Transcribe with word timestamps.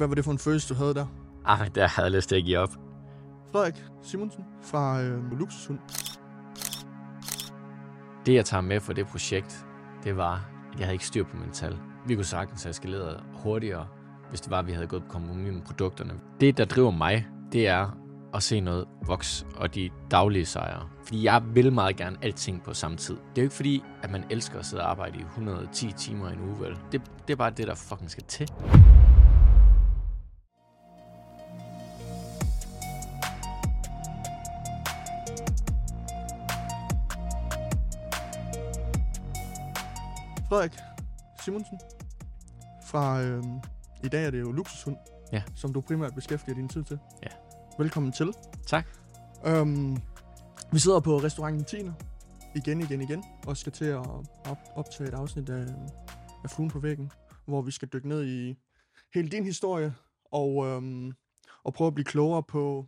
hvad 0.00 0.08
var 0.08 0.14
det 0.14 0.24
for 0.24 0.32
en 0.32 0.38
følelse, 0.38 0.74
du 0.74 0.78
havde 0.78 0.94
der? 0.94 1.06
Ah, 1.44 1.68
der 1.74 1.86
havde 1.88 2.06
jeg 2.06 2.12
lyst 2.12 2.28
til 2.28 2.36
at 2.36 2.44
give 2.44 2.58
op. 2.58 2.70
Frederik 3.52 3.84
Simonsen 4.02 4.44
fra 4.62 5.02
øh, 5.02 5.38
Luxushund. 5.38 5.78
Det, 8.26 8.34
jeg 8.34 8.44
tager 8.44 8.60
med 8.60 8.80
for 8.80 8.92
det 8.92 9.06
projekt, 9.06 9.66
det 10.04 10.16
var, 10.16 10.34
at 10.72 10.78
jeg 10.78 10.86
havde 10.86 10.94
ikke 10.94 11.06
styr 11.06 11.24
på 11.24 11.36
mine 11.36 11.52
tal. 11.52 11.78
Vi 12.06 12.14
kunne 12.14 12.24
sagtens 12.24 12.62
have 12.62 12.70
eskaleret 12.70 13.22
hurtigere, 13.32 13.86
hvis 14.28 14.40
det 14.40 14.50
var, 14.50 14.58
at 14.58 14.66
vi 14.66 14.72
havde 14.72 14.86
gået 14.86 15.02
på 15.02 15.08
kompromis 15.08 15.52
med 15.52 15.62
produkterne. 15.62 16.14
Det, 16.40 16.58
der 16.58 16.64
driver 16.64 16.90
mig, 16.90 17.26
det 17.52 17.68
er 17.68 17.96
at 18.34 18.42
se 18.42 18.60
noget 18.60 18.84
voks 19.06 19.46
og 19.56 19.74
de 19.74 19.90
daglige 20.10 20.46
sejre. 20.46 20.88
Fordi 21.04 21.24
jeg 21.24 21.42
vil 21.54 21.72
meget 21.72 21.96
gerne 21.96 22.16
alting 22.22 22.62
på 22.62 22.74
samme 22.74 22.96
tid. 22.96 23.14
Det 23.14 23.38
er 23.38 23.42
jo 23.42 23.46
ikke 23.46 23.54
fordi, 23.54 23.84
at 24.02 24.10
man 24.10 24.24
elsker 24.30 24.58
at 24.58 24.66
sidde 24.66 24.82
og 24.82 24.90
arbejde 24.90 25.18
i 25.18 25.22
110 25.22 25.92
timer 25.92 26.28
i 26.28 26.32
en 26.32 26.40
uge, 26.40 26.60
vel? 26.60 26.78
Det, 26.92 27.02
det 27.26 27.32
er 27.32 27.36
bare 27.36 27.50
det, 27.50 27.66
der 27.66 27.74
fucking 27.74 28.10
skal 28.10 28.24
til. 28.24 28.48
Frederik 40.50 40.72
Simonsen 41.44 41.78
fra... 42.86 43.22
Øh, 43.22 43.44
I 44.04 44.08
dag 44.08 44.26
er 44.26 44.30
det 44.30 44.40
jo 44.40 44.52
Luxushund, 44.52 44.96
Ja. 45.32 45.42
som 45.56 45.72
du 45.72 45.80
primært 45.80 46.14
beskæftiger 46.14 46.54
din 46.54 46.68
tid 46.68 46.84
til. 46.84 46.98
Ja. 47.22 47.28
Velkommen 47.78 48.12
til. 48.12 48.32
Tak. 48.66 48.86
Øhm, 49.46 49.96
vi 50.72 50.78
sidder 50.78 51.00
på 51.00 51.16
restauranten 51.16 51.64
Tiner 51.64 51.92
igen, 52.56 52.80
igen, 52.80 53.00
igen, 53.00 53.24
og 53.46 53.56
skal 53.56 53.72
til 53.72 53.84
at 53.84 53.96
op, 53.98 54.58
optage 54.74 55.08
et 55.08 55.14
afsnit 55.14 55.48
af, 55.48 55.66
af 56.44 56.50
Fluen 56.50 56.70
på 56.70 56.78
væggen, 56.78 57.10
hvor 57.44 57.62
vi 57.62 57.70
skal 57.70 57.88
dykke 57.88 58.08
ned 58.08 58.26
i 58.26 58.56
hele 59.14 59.28
din 59.28 59.44
historie, 59.44 59.94
og, 60.24 60.66
øhm, 60.66 61.12
og 61.64 61.74
prøve 61.74 61.88
at 61.88 61.94
blive 61.94 62.04
klogere 62.04 62.42
på 62.42 62.86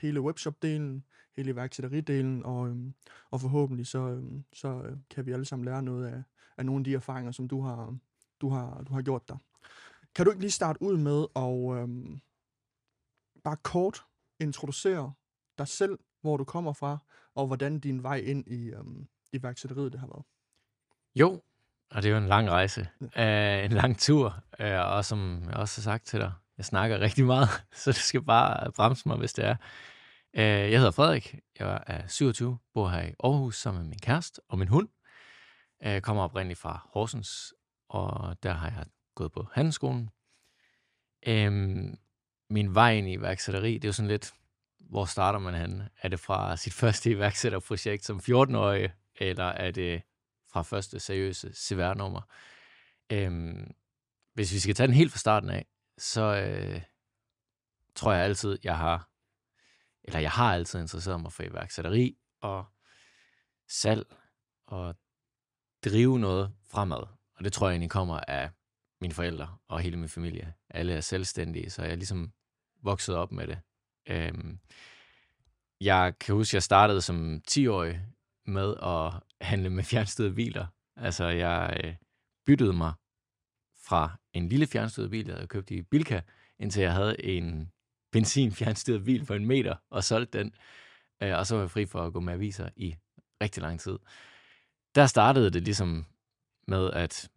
hele 0.00 0.20
webshop-delen, 0.20 1.02
hele 1.36 1.50
iværksætteridelen, 1.50 2.44
og, 2.44 2.68
øhm, 2.68 2.94
og 3.30 3.40
forhåbentlig 3.40 3.86
så, 3.86 3.98
øhm, 3.98 4.44
så 4.52 4.68
øh, 4.68 4.96
kan 5.10 5.26
vi 5.26 5.32
alle 5.32 5.44
sammen 5.44 5.64
lære 5.64 5.82
noget 5.82 6.06
af, 6.06 6.22
af 6.56 6.66
nogle 6.66 6.80
af 6.80 6.84
de 6.84 6.94
erfaringer, 6.94 7.32
som 7.32 7.48
du 7.48 7.62
har, 7.62 7.96
du 8.40 8.48
har, 8.48 8.82
du 8.88 8.94
har 8.94 9.02
gjort 9.02 9.28
der. 9.28 9.36
Kan 10.14 10.24
du 10.24 10.30
ikke 10.30 10.40
lige 10.40 10.50
starte 10.50 10.82
ud 10.82 10.96
med 10.96 11.26
at 11.36 11.82
øhm, 11.82 12.20
bare 13.44 13.56
kort 13.62 14.04
introducere 14.40 15.12
dig 15.58 15.68
selv, 15.68 15.98
hvor 16.20 16.36
du 16.36 16.44
kommer 16.44 16.72
fra, 16.72 16.98
og 17.34 17.46
hvordan 17.46 17.80
din 17.80 18.02
vej 18.02 18.16
ind 18.16 18.48
i 18.48 18.70
øhm, 18.70 19.06
iværksætteriet 19.32 19.92
det 19.92 20.00
har 20.00 20.06
været? 20.06 20.24
Jo, 21.14 21.42
og 21.90 22.02
det 22.02 22.08
er 22.08 22.12
jo 22.12 22.18
en 22.18 22.28
lang 22.28 22.50
rejse. 22.50 22.88
Uh, 23.00 23.64
en 23.66 23.72
lang 23.72 23.98
tur. 23.98 24.44
Uh, 24.60 24.66
og 24.66 25.04
som 25.04 25.42
jeg 25.48 25.56
også 25.56 25.80
har 25.80 25.82
sagt 25.82 26.06
til 26.06 26.20
dig, 26.20 26.32
jeg 26.56 26.64
snakker 26.64 27.00
rigtig 27.00 27.24
meget, 27.24 27.48
så 27.82 27.92
du 27.92 27.98
skal 27.98 28.22
bare 28.22 28.72
bremse 28.72 29.08
mig, 29.08 29.16
hvis 29.16 29.32
det 29.32 29.44
er. 29.44 29.56
Uh, 30.34 30.40
jeg 30.40 30.78
hedder 30.78 30.90
Frederik. 30.90 31.38
Jeg 31.58 31.82
er 31.86 32.06
27, 32.08 32.58
bor 32.74 32.88
her 32.88 33.02
i 33.02 33.12
Aarhus 33.24 33.56
sammen 33.56 33.82
med 33.82 33.88
min 33.88 33.98
kæreste 33.98 34.40
og 34.48 34.58
min 34.58 34.68
hund. 34.68 34.88
Jeg 35.82 36.02
kommer 36.02 36.22
oprindeligt 36.22 36.60
fra 36.60 36.88
Horsens, 36.92 37.54
og 37.88 38.42
der 38.42 38.52
har 38.52 38.70
jeg 38.70 38.86
gået 39.14 39.32
på 39.32 39.48
handelsskolen. 39.52 40.10
Øhm, 41.26 41.98
min 42.50 42.74
vej 42.74 42.92
ind 42.92 43.08
i 43.08 43.12
iværksætteri, 43.12 43.74
det 43.74 43.84
er 43.84 43.88
jo 43.88 43.92
sådan 43.92 44.08
lidt, 44.08 44.32
hvor 44.78 45.04
starter 45.04 45.38
man 45.38 45.54
henne? 45.54 45.90
Er 46.02 46.08
det 46.08 46.20
fra 46.20 46.56
sit 46.56 46.72
første 46.82 47.10
iværksætterprojekt 47.10 48.04
som 48.04 48.18
14-årig, 48.18 48.92
eller 49.16 49.44
er 49.44 49.70
det 49.70 50.02
fra 50.52 50.62
første 50.62 51.00
seriøse 51.00 51.52
CVR-nummer? 51.54 52.20
Øhm, 53.12 53.74
hvis 54.34 54.52
vi 54.52 54.58
skal 54.58 54.74
tage 54.74 54.86
den 54.86 54.96
helt 54.96 55.12
fra 55.12 55.18
starten 55.18 55.50
af, 55.50 55.66
så 55.98 56.22
øh, 56.22 56.82
tror 57.94 58.12
jeg 58.12 58.24
altid, 58.24 58.58
jeg 58.64 58.78
har, 58.78 59.10
eller 60.04 60.20
jeg 60.20 60.30
har 60.30 60.54
altid 60.54 60.80
interesseret 60.80 61.20
mig 61.20 61.32
for 61.32 61.42
iværksætteri 61.42 62.18
og 62.40 62.64
salg 63.68 64.06
og 64.66 64.94
drive 65.84 66.18
noget 66.18 66.52
fremad. 66.70 67.06
Og 67.36 67.44
det 67.44 67.52
tror 67.52 67.68
jeg 67.68 67.72
egentlig 67.72 67.90
kommer 67.90 68.20
af 68.28 68.50
mine 69.00 69.14
forældre 69.14 69.56
og 69.68 69.80
hele 69.80 69.96
min 69.96 70.08
familie. 70.08 70.54
Alle 70.70 70.92
er 70.92 71.00
selvstændige, 71.00 71.70
så 71.70 71.82
jeg 71.82 71.92
er 71.92 71.96
ligesom 71.96 72.32
vokset 72.82 73.14
op 73.14 73.32
med 73.32 73.46
det. 73.46 73.58
Øhm, 74.08 74.58
jeg 75.80 76.14
kan 76.20 76.34
huske, 76.34 76.50
at 76.50 76.54
jeg 76.54 76.62
startede 76.62 77.00
som 77.00 77.42
10-årig 77.50 78.00
med 78.46 78.74
at 78.82 79.12
handle 79.40 79.70
med 79.70 79.84
fjernstyrede 79.84 80.34
biler. 80.34 80.66
Altså, 80.96 81.24
jeg 81.24 81.80
øh, 81.84 81.94
byttede 82.46 82.72
mig 82.72 82.92
fra 83.84 84.10
en 84.32 84.48
lille 84.48 84.66
fjernstyret 84.66 85.10
bil, 85.10 85.26
jeg 85.26 85.34
havde 85.34 85.46
købt 85.46 85.70
i 85.70 85.82
Bilka, 85.82 86.20
indtil 86.58 86.82
jeg 86.82 86.92
havde 86.92 87.24
en 87.24 87.72
benzin 88.12 88.52
fjernstyret 88.52 89.04
bil 89.04 89.24
på 89.26 89.34
en 89.34 89.46
meter 89.46 89.76
og 89.90 90.04
solgte 90.04 90.38
den. 90.38 90.54
Øh, 91.22 91.38
og 91.38 91.46
så 91.46 91.54
var 91.54 91.62
jeg 91.62 91.70
fri 91.70 91.86
for 91.86 92.06
at 92.06 92.12
gå 92.12 92.20
med 92.20 92.32
aviser 92.32 92.68
i 92.76 92.96
rigtig 93.42 93.62
lang 93.62 93.80
tid. 93.80 93.98
Der 94.94 95.06
startede 95.06 95.50
det 95.50 95.62
ligesom 95.62 96.06
med, 96.68 96.90
at 96.90 97.30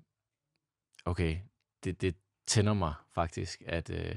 okay, 1.05 1.37
det, 1.83 2.01
det 2.01 2.15
tænder 2.47 2.73
mig 2.73 2.93
faktisk 3.13 3.63
at, 3.65 3.89
øh, 3.89 4.15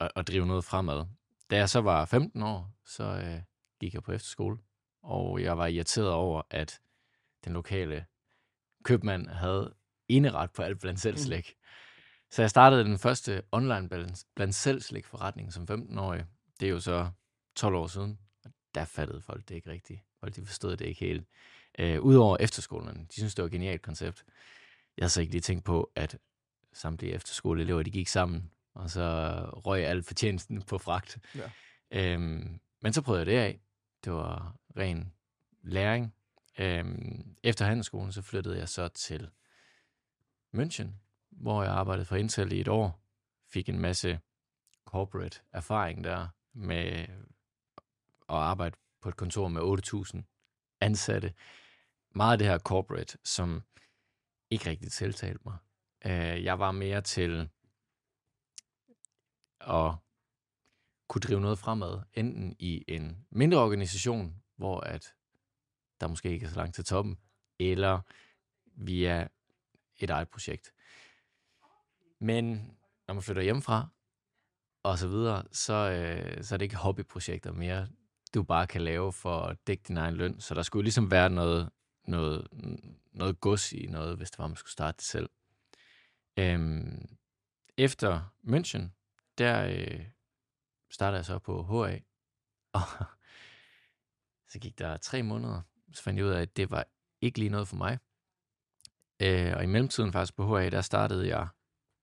at, 0.00 0.12
at 0.16 0.28
drive 0.28 0.46
noget 0.46 0.64
fremad. 0.64 1.06
Da 1.50 1.56
jeg 1.56 1.70
så 1.70 1.80
var 1.80 2.04
15 2.04 2.42
år, 2.42 2.70
så 2.84 3.04
øh, 3.04 3.40
gik 3.80 3.94
jeg 3.94 4.02
på 4.02 4.12
efterskole, 4.12 4.58
og 5.02 5.42
jeg 5.42 5.58
var 5.58 5.66
irriteret 5.66 6.10
over, 6.10 6.42
at 6.50 6.80
den 7.44 7.52
lokale 7.52 8.06
købmand 8.84 9.28
havde 9.28 9.74
eneret 10.08 10.50
på 10.50 10.62
alt 10.62 10.80
blandt 10.80 11.00
selv 11.00 11.16
slik. 11.16 11.54
Mm. 11.56 11.62
Så 12.30 12.42
jeg 12.42 12.50
startede 12.50 12.84
den 12.84 12.98
første 12.98 13.42
online 13.52 13.88
blandt 14.34 14.54
selv 14.54 14.80
slik 14.80 15.06
forretning 15.06 15.52
som 15.52 15.66
15-årig. 15.70 16.24
Det 16.60 16.66
er 16.66 16.70
jo 16.70 16.80
så 16.80 17.10
12 17.56 17.74
år 17.74 17.86
siden, 17.86 18.18
og 18.44 18.50
der 18.74 18.84
fattede 18.84 19.20
folk 19.20 19.48
det 19.48 19.54
ikke 19.54 19.70
rigtigt. 19.70 20.00
Folk 20.20 20.36
de 20.36 20.46
forstod 20.46 20.76
det 20.76 20.86
ikke 20.86 21.00
helt. 21.00 21.28
Øh, 21.78 22.00
Udover 22.00 22.36
efterskolerne, 22.40 23.06
de 23.10 23.14
synes 23.14 23.34
det 23.34 23.42
var 23.42 23.46
et 23.46 23.52
genialt 23.52 23.82
koncept. 23.82 24.24
Jeg 24.96 25.02
havde 25.02 25.10
så 25.10 25.20
ikke 25.20 25.32
lige 25.32 25.42
tænkt 25.42 25.64
på, 25.64 25.90
at 25.94 26.18
samtlige 26.72 27.12
efterskoleelever, 27.12 27.82
de 27.82 27.90
gik 27.90 28.08
sammen, 28.08 28.50
og 28.74 28.90
så 28.90 29.34
røg 29.52 29.84
alt 29.84 30.06
fortjenesten 30.06 30.62
på 30.62 30.78
fragt. 30.78 31.18
Ja. 31.34 31.50
Øhm, 31.90 32.60
men 32.80 32.92
så 32.92 33.02
prøvede 33.02 33.20
jeg 33.20 33.26
det 33.26 33.38
af. 33.38 33.60
Det 34.04 34.12
var 34.12 34.56
ren 34.76 35.12
læring. 35.62 36.14
Øhm, 36.58 37.36
efter 37.42 37.64
handelsskolen, 37.64 38.12
så 38.12 38.22
flyttede 38.22 38.58
jeg 38.58 38.68
så 38.68 38.88
til 38.88 39.30
München, 40.56 40.88
hvor 41.30 41.62
jeg 41.62 41.72
arbejdede 41.72 42.04
for 42.04 42.16
Intel 42.16 42.52
i 42.52 42.60
et 42.60 42.68
år. 42.68 43.00
Fik 43.48 43.68
en 43.68 43.78
masse 43.80 44.20
corporate 44.84 45.40
erfaring 45.52 46.04
der 46.04 46.28
med 46.52 47.06
at 48.28 48.36
arbejde 48.36 48.76
på 49.02 49.08
et 49.08 49.16
kontor 49.16 49.48
med 49.48 49.62
8.000 49.62 50.22
ansatte. 50.80 51.32
Meget 52.16 52.32
af 52.32 52.38
det 52.38 52.46
her 52.46 52.58
corporate, 52.58 53.18
som 53.24 53.62
ikke 54.50 54.70
rigtig 54.70 54.92
tiltalte 54.92 55.40
mig. 55.44 55.56
Øh, 56.06 56.44
jeg 56.44 56.58
var 56.58 56.72
mere 56.72 57.00
til 57.00 57.50
at 59.60 59.94
kunne 61.08 61.20
drive 61.20 61.40
noget 61.40 61.58
fremad, 61.58 62.00
enten 62.14 62.56
i 62.58 62.84
en 62.88 63.26
mindre 63.30 63.58
organisation, 63.58 64.42
hvor 64.56 64.80
at 64.80 65.14
der 66.00 66.06
måske 66.06 66.30
ikke 66.30 66.46
er 66.46 66.50
så 66.50 66.56
langt 66.56 66.74
til 66.74 66.84
toppen, 66.84 67.18
eller 67.58 68.00
via 68.64 69.28
et 69.98 70.10
eget 70.10 70.28
projekt. 70.28 70.72
Men 72.18 72.76
når 73.06 73.14
man 73.14 73.22
flytter 73.22 73.42
hjemmefra, 73.42 73.88
og 74.82 74.98
så 74.98 75.08
videre, 75.08 75.44
så, 75.52 75.72
øh, 75.74 76.44
så 76.44 76.54
er 76.54 76.56
det 76.56 76.64
ikke 76.64 76.76
hobbyprojekter 76.76 77.52
mere, 77.52 77.88
du 78.34 78.42
bare 78.42 78.66
kan 78.66 78.82
lave 78.82 79.12
for 79.12 79.40
at 79.40 79.66
dække 79.66 79.84
din 79.88 79.96
egen 79.96 80.14
løn. 80.14 80.40
Så 80.40 80.54
der 80.54 80.62
skulle 80.62 80.84
ligesom 80.84 81.10
være 81.10 81.30
noget, 81.30 81.70
noget, 82.08 82.48
noget 83.12 83.40
gods 83.40 83.72
i 83.72 83.86
noget, 83.86 84.16
hvis 84.16 84.30
det 84.30 84.38
var, 84.38 84.46
man 84.46 84.56
skulle 84.56 84.72
starte 84.72 84.96
det 84.96 85.04
selv. 85.04 85.30
Øhm, 86.36 87.16
efter 87.76 88.34
München, 88.44 88.82
der 89.38 89.66
øh, 89.66 90.06
startede 90.90 91.16
jeg 91.16 91.24
så 91.24 91.38
på 91.38 91.62
HA, 91.62 91.98
og 92.72 92.80
så 94.50 94.58
gik 94.58 94.78
der 94.78 94.96
tre 94.96 95.22
måneder, 95.22 95.60
så 95.92 96.02
fandt 96.02 96.18
jeg 96.18 96.26
ud 96.26 96.30
af, 96.30 96.42
at 96.42 96.56
det 96.56 96.70
var 96.70 96.86
ikke 97.20 97.38
lige 97.38 97.50
noget 97.50 97.68
for 97.68 97.76
mig. 97.76 97.98
Øh, 99.22 99.56
og 99.56 99.64
i 99.64 99.66
mellemtiden 99.66 100.12
faktisk 100.12 100.36
på 100.36 100.58
HA, 100.58 100.68
der 100.70 100.80
startede 100.80 101.28
jeg 101.28 101.48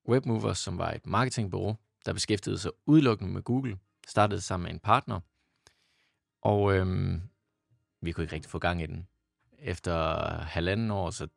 Webmovers, 0.10 0.58
som 0.58 0.78
var 0.78 0.92
et 0.92 1.06
marketingbureau, 1.06 1.78
der 2.06 2.14
beskæftigede 2.14 2.60
sig 2.60 2.72
udelukkende 2.86 3.34
med 3.34 3.42
Google. 3.42 3.80
Startede 4.08 4.42
sammen 4.42 4.64
med 4.64 4.74
en 4.74 4.80
partner, 4.80 5.20
og 6.42 6.74
øhm, 6.74 7.22
vi 8.02 8.12
kunne 8.12 8.24
ikke 8.24 8.36
rigtig 8.36 8.52
få 8.52 8.60
gang 8.60 8.82
i 8.82 8.86
den. 8.86 9.08
Efter 9.64 10.38
halvanden 10.42 10.92
år, 10.92 11.10
så 11.10 11.28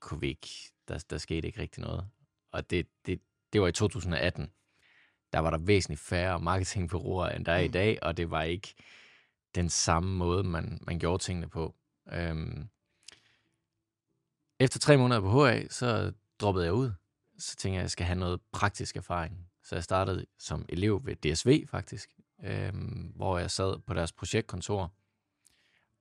kunne 0.00 0.20
vi 0.20 0.28
ikke, 0.28 0.48
der, 0.88 1.04
der 1.10 1.18
skete 1.18 1.46
ikke 1.46 1.60
rigtig 1.60 1.82
noget. 1.82 2.08
Og 2.52 2.70
det, 2.70 2.86
det, 3.06 3.20
det 3.52 3.60
var 3.60 3.68
i 3.68 3.72
2018. 3.72 4.52
Der 5.32 5.38
var 5.38 5.50
der 5.50 5.58
væsentligt 5.58 6.00
færre 6.00 6.40
marketingbureauer, 6.40 7.28
end 7.28 7.44
der 7.44 7.52
er 7.52 7.60
mm. 7.60 7.64
i 7.64 7.68
dag, 7.68 7.98
og 8.02 8.16
det 8.16 8.30
var 8.30 8.42
ikke 8.42 8.74
den 9.54 9.68
samme 9.68 10.16
måde, 10.16 10.44
man, 10.44 10.78
man 10.86 10.98
gjorde 10.98 11.22
tingene 11.22 11.48
på. 11.48 11.74
Øhm, 12.12 12.68
efter 14.60 14.78
tre 14.78 14.96
måneder 14.96 15.20
på 15.20 15.46
HA, 15.46 15.68
så 15.68 16.12
droppede 16.40 16.64
jeg 16.64 16.74
ud. 16.74 16.92
Så 17.38 17.56
tænkte 17.56 17.74
jeg, 17.74 17.80
at 17.80 17.82
jeg 17.82 17.90
skal 17.90 18.06
have 18.06 18.18
noget 18.18 18.40
praktisk 18.52 18.96
erfaring. 18.96 19.48
Så 19.62 19.74
jeg 19.74 19.84
startede 19.84 20.26
som 20.38 20.64
elev 20.68 21.00
ved 21.04 21.16
DSV 21.16 21.66
faktisk, 21.68 22.10
øh, 22.44 22.72
hvor 23.16 23.38
jeg 23.38 23.50
sad 23.50 23.78
på 23.78 23.94
deres 23.94 24.12
projektkontor. 24.12 24.92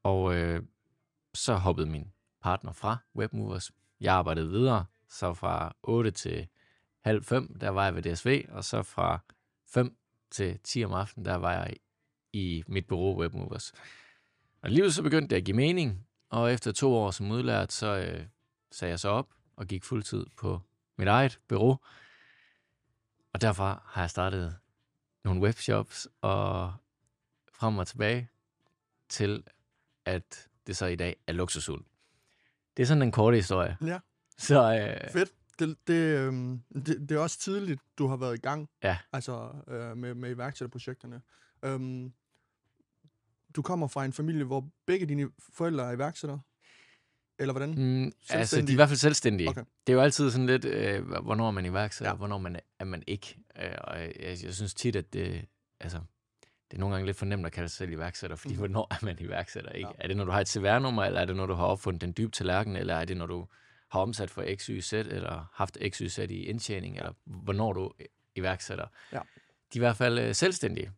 Og 0.03 0.35
øh, 0.35 0.63
så 1.33 1.55
hoppede 1.55 1.87
min 1.87 2.11
partner 2.41 2.71
fra 2.71 2.97
Webmovers. 3.15 3.71
Jeg 4.01 4.13
arbejdede 4.13 4.49
videre, 4.49 4.85
så 5.09 5.33
fra 5.33 5.75
8 5.83 6.11
til 6.11 6.47
halv 7.01 7.23
5, 7.23 7.59
der 7.59 7.69
var 7.69 7.83
jeg 7.83 7.95
ved 7.95 8.03
DSV, 8.03 8.45
og 8.49 8.63
så 8.63 8.83
fra 8.83 9.19
5 9.67 9.97
til 10.31 10.59
10 10.63 10.85
om 10.85 10.93
aftenen, 10.93 11.25
der 11.25 11.35
var 11.35 11.53
jeg 11.53 11.73
i 12.33 12.63
mit 12.67 12.87
bureau 12.87 13.19
Webmovers. 13.19 13.73
Og 14.61 14.69
livet 14.69 14.93
så 14.93 15.03
begyndte 15.03 15.29
det 15.29 15.35
at 15.35 15.45
give 15.45 15.57
mening, 15.57 16.07
og 16.29 16.53
efter 16.53 16.71
to 16.71 16.93
år 16.93 17.11
som 17.11 17.31
udlært, 17.31 17.71
så 17.71 17.87
øh, 17.97 18.25
sagde 18.71 18.89
jeg 18.89 18.99
så 18.99 19.09
op 19.09 19.29
og 19.55 19.67
gik 19.67 19.83
fuldtid 19.83 20.25
på 20.37 20.61
mit 20.97 21.07
eget 21.07 21.39
bureau. 21.47 21.77
Og 23.33 23.41
derfra 23.41 23.83
har 23.85 24.01
jeg 24.01 24.09
startet 24.09 24.57
nogle 25.23 25.41
webshops 25.41 26.07
og 26.21 26.73
frem 27.53 27.77
og 27.77 27.87
tilbage 27.87 28.29
til, 29.09 29.43
at 30.05 30.49
det 30.67 30.77
så 30.77 30.85
i 30.85 30.95
dag 30.95 31.15
er 31.27 31.33
luksushund. 31.33 31.83
Det 32.77 32.83
er 32.83 32.87
sådan 32.87 33.01
en 33.03 33.11
kort 33.11 33.35
historie. 33.35 33.77
Ja. 33.85 33.99
Så 34.37 34.73
øh, 34.73 35.11
Fedt. 35.11 35.31
Det, 35.59 35.77
det, 35.87 36.17
øhm, 36.19 36.61
det, 36.75 37.09
det 37.09 37.11
er 37.11 37.19
også 37.19 37.39
tidligt, 37.39 37.81
du 37.97 38.07
har 38.07 38.17
været 38.17 38.35
i 38.35 38.41
gang 38.41 38.69
Ja. 38.83 38.97
altså, 39.13 39.49
øh, 39.67 39.97
med, 39.97 40.13
med 40.15 40.29
iværksætterprojekterne. 40.31 41.21
Øhm, 41.65 42.13
du 43.55 43.61
kommer 43.61 43.87
fra 43.87 44.05
en 44.05 44.13
familie, 44.13 44.43
hvor 44.43 44.69
begge 44.85 45.05
dine 45.05 45.29
forældre 45.53 45.87
er 45.87 45.91
iværksættere? 45.91 46.39
Eller 47.39 47.53
hvordan? 47.53 47.69
Mm, 47.69 48.11
altså, 48.29 48.61
de 48.61 48.67
er 48.67 48.71
i 48.71 48.75
hvert 48.75 48.89
fald 48.89 48.97
selvstændige. 48.97 49.49
Okay. 49.49 49.63
Det 49.87 49.93
er 49.93 49.97
jo 49.97 50.01
altid 50.01 50.31
sådan 50.31 50.47
lidt, 50.47 50.65
øh, 50.65 51.07
hvornår 51.07 51.47
er 51.47 51.51
man 51.51 51.65
iværksætter, 51.65 52.11
ja. 52.11 52.17
hvornår 52.17 52.37
man, 52.37 52.59
er 52.79 52.85
man 52.85 53.03
ikke. 53.07 53.39
Øh, 53.63 53.75
og 53.77 53.99
jeg, 53.99 54.37
jeg 54.43 54.53
synes 54.53 54.73
tit, 54.73 54.95
at 54.95 55.13
det, 55.13 55.45
altså, 55.79 55.99
det 56.73 56.77
er 56.77 56.79
nogle 56.79 56.95
gange 56.95 57.05
lidt 57.05 57.17
for 57.17 57.25
nemt 57.25 57.45
at 57.45 57.51
kalde 57.51 57.69
sig 57.69 57.77
selv 57.77 57.91
iværksætter, 57.91 58.35
fordi 58.37 58.53
mm. 58.53 58.57
hvornår 58.59 58.87
er 58.91 59.05
man 59.05 59.17
iværksætter? 59.19 59.69
Ikke? 59.71 59.87
Ja. 59.87 59.93
Ja. 59.97 60.03
Er 60.03 60.07
det, 60.07 60.17
når 60.17 60.25
du 60.25 60.31
har 60.31 60.41
et 60.41 60.47
CVR-nummer, 60.49 61.03
eller 61.03 61.19
er 61.21 61.25
det, 61.25 61.35
når 61.35 61.45
du 61.45 61.53
har 61.53 61.65
opfundet 61.65 62.01
den 62.01 62.13
dybe 62.17 62.31
tallerken, 62.31 62.75
eller 62.75 62.95
er 62.95 63.05
det, 63.05 63.17
når 63.17 63.25
du 63.25 63.47
har 63.91 63.99
omsat 63.99 64.29
for 64.29 64.45
X, 64.55 64.65
Y, 64.65 64.81
Z, 64.81 64.93
eller 64.93 65.51
haft 65.53 65.77
X, 65.89 65.97
Y, 65.97 66.07
Z 66.09 66.17
i 66.17 66.43
indtjening, 66.43 66.97
eller 66.97 67.11
hvornår 67.25 67.73
du 67.73 67.85
er 67.99 68.05
iværksætter? 68.35 68.85
Ja. 69.11 69.17
De 69.17 69.21
er 69.73 69.75
i 69.75 69.79
hvert 69.79 69.97
fald 69.97 70.19
øh, 70.19 70.35
selvstændige. 70.35 70.91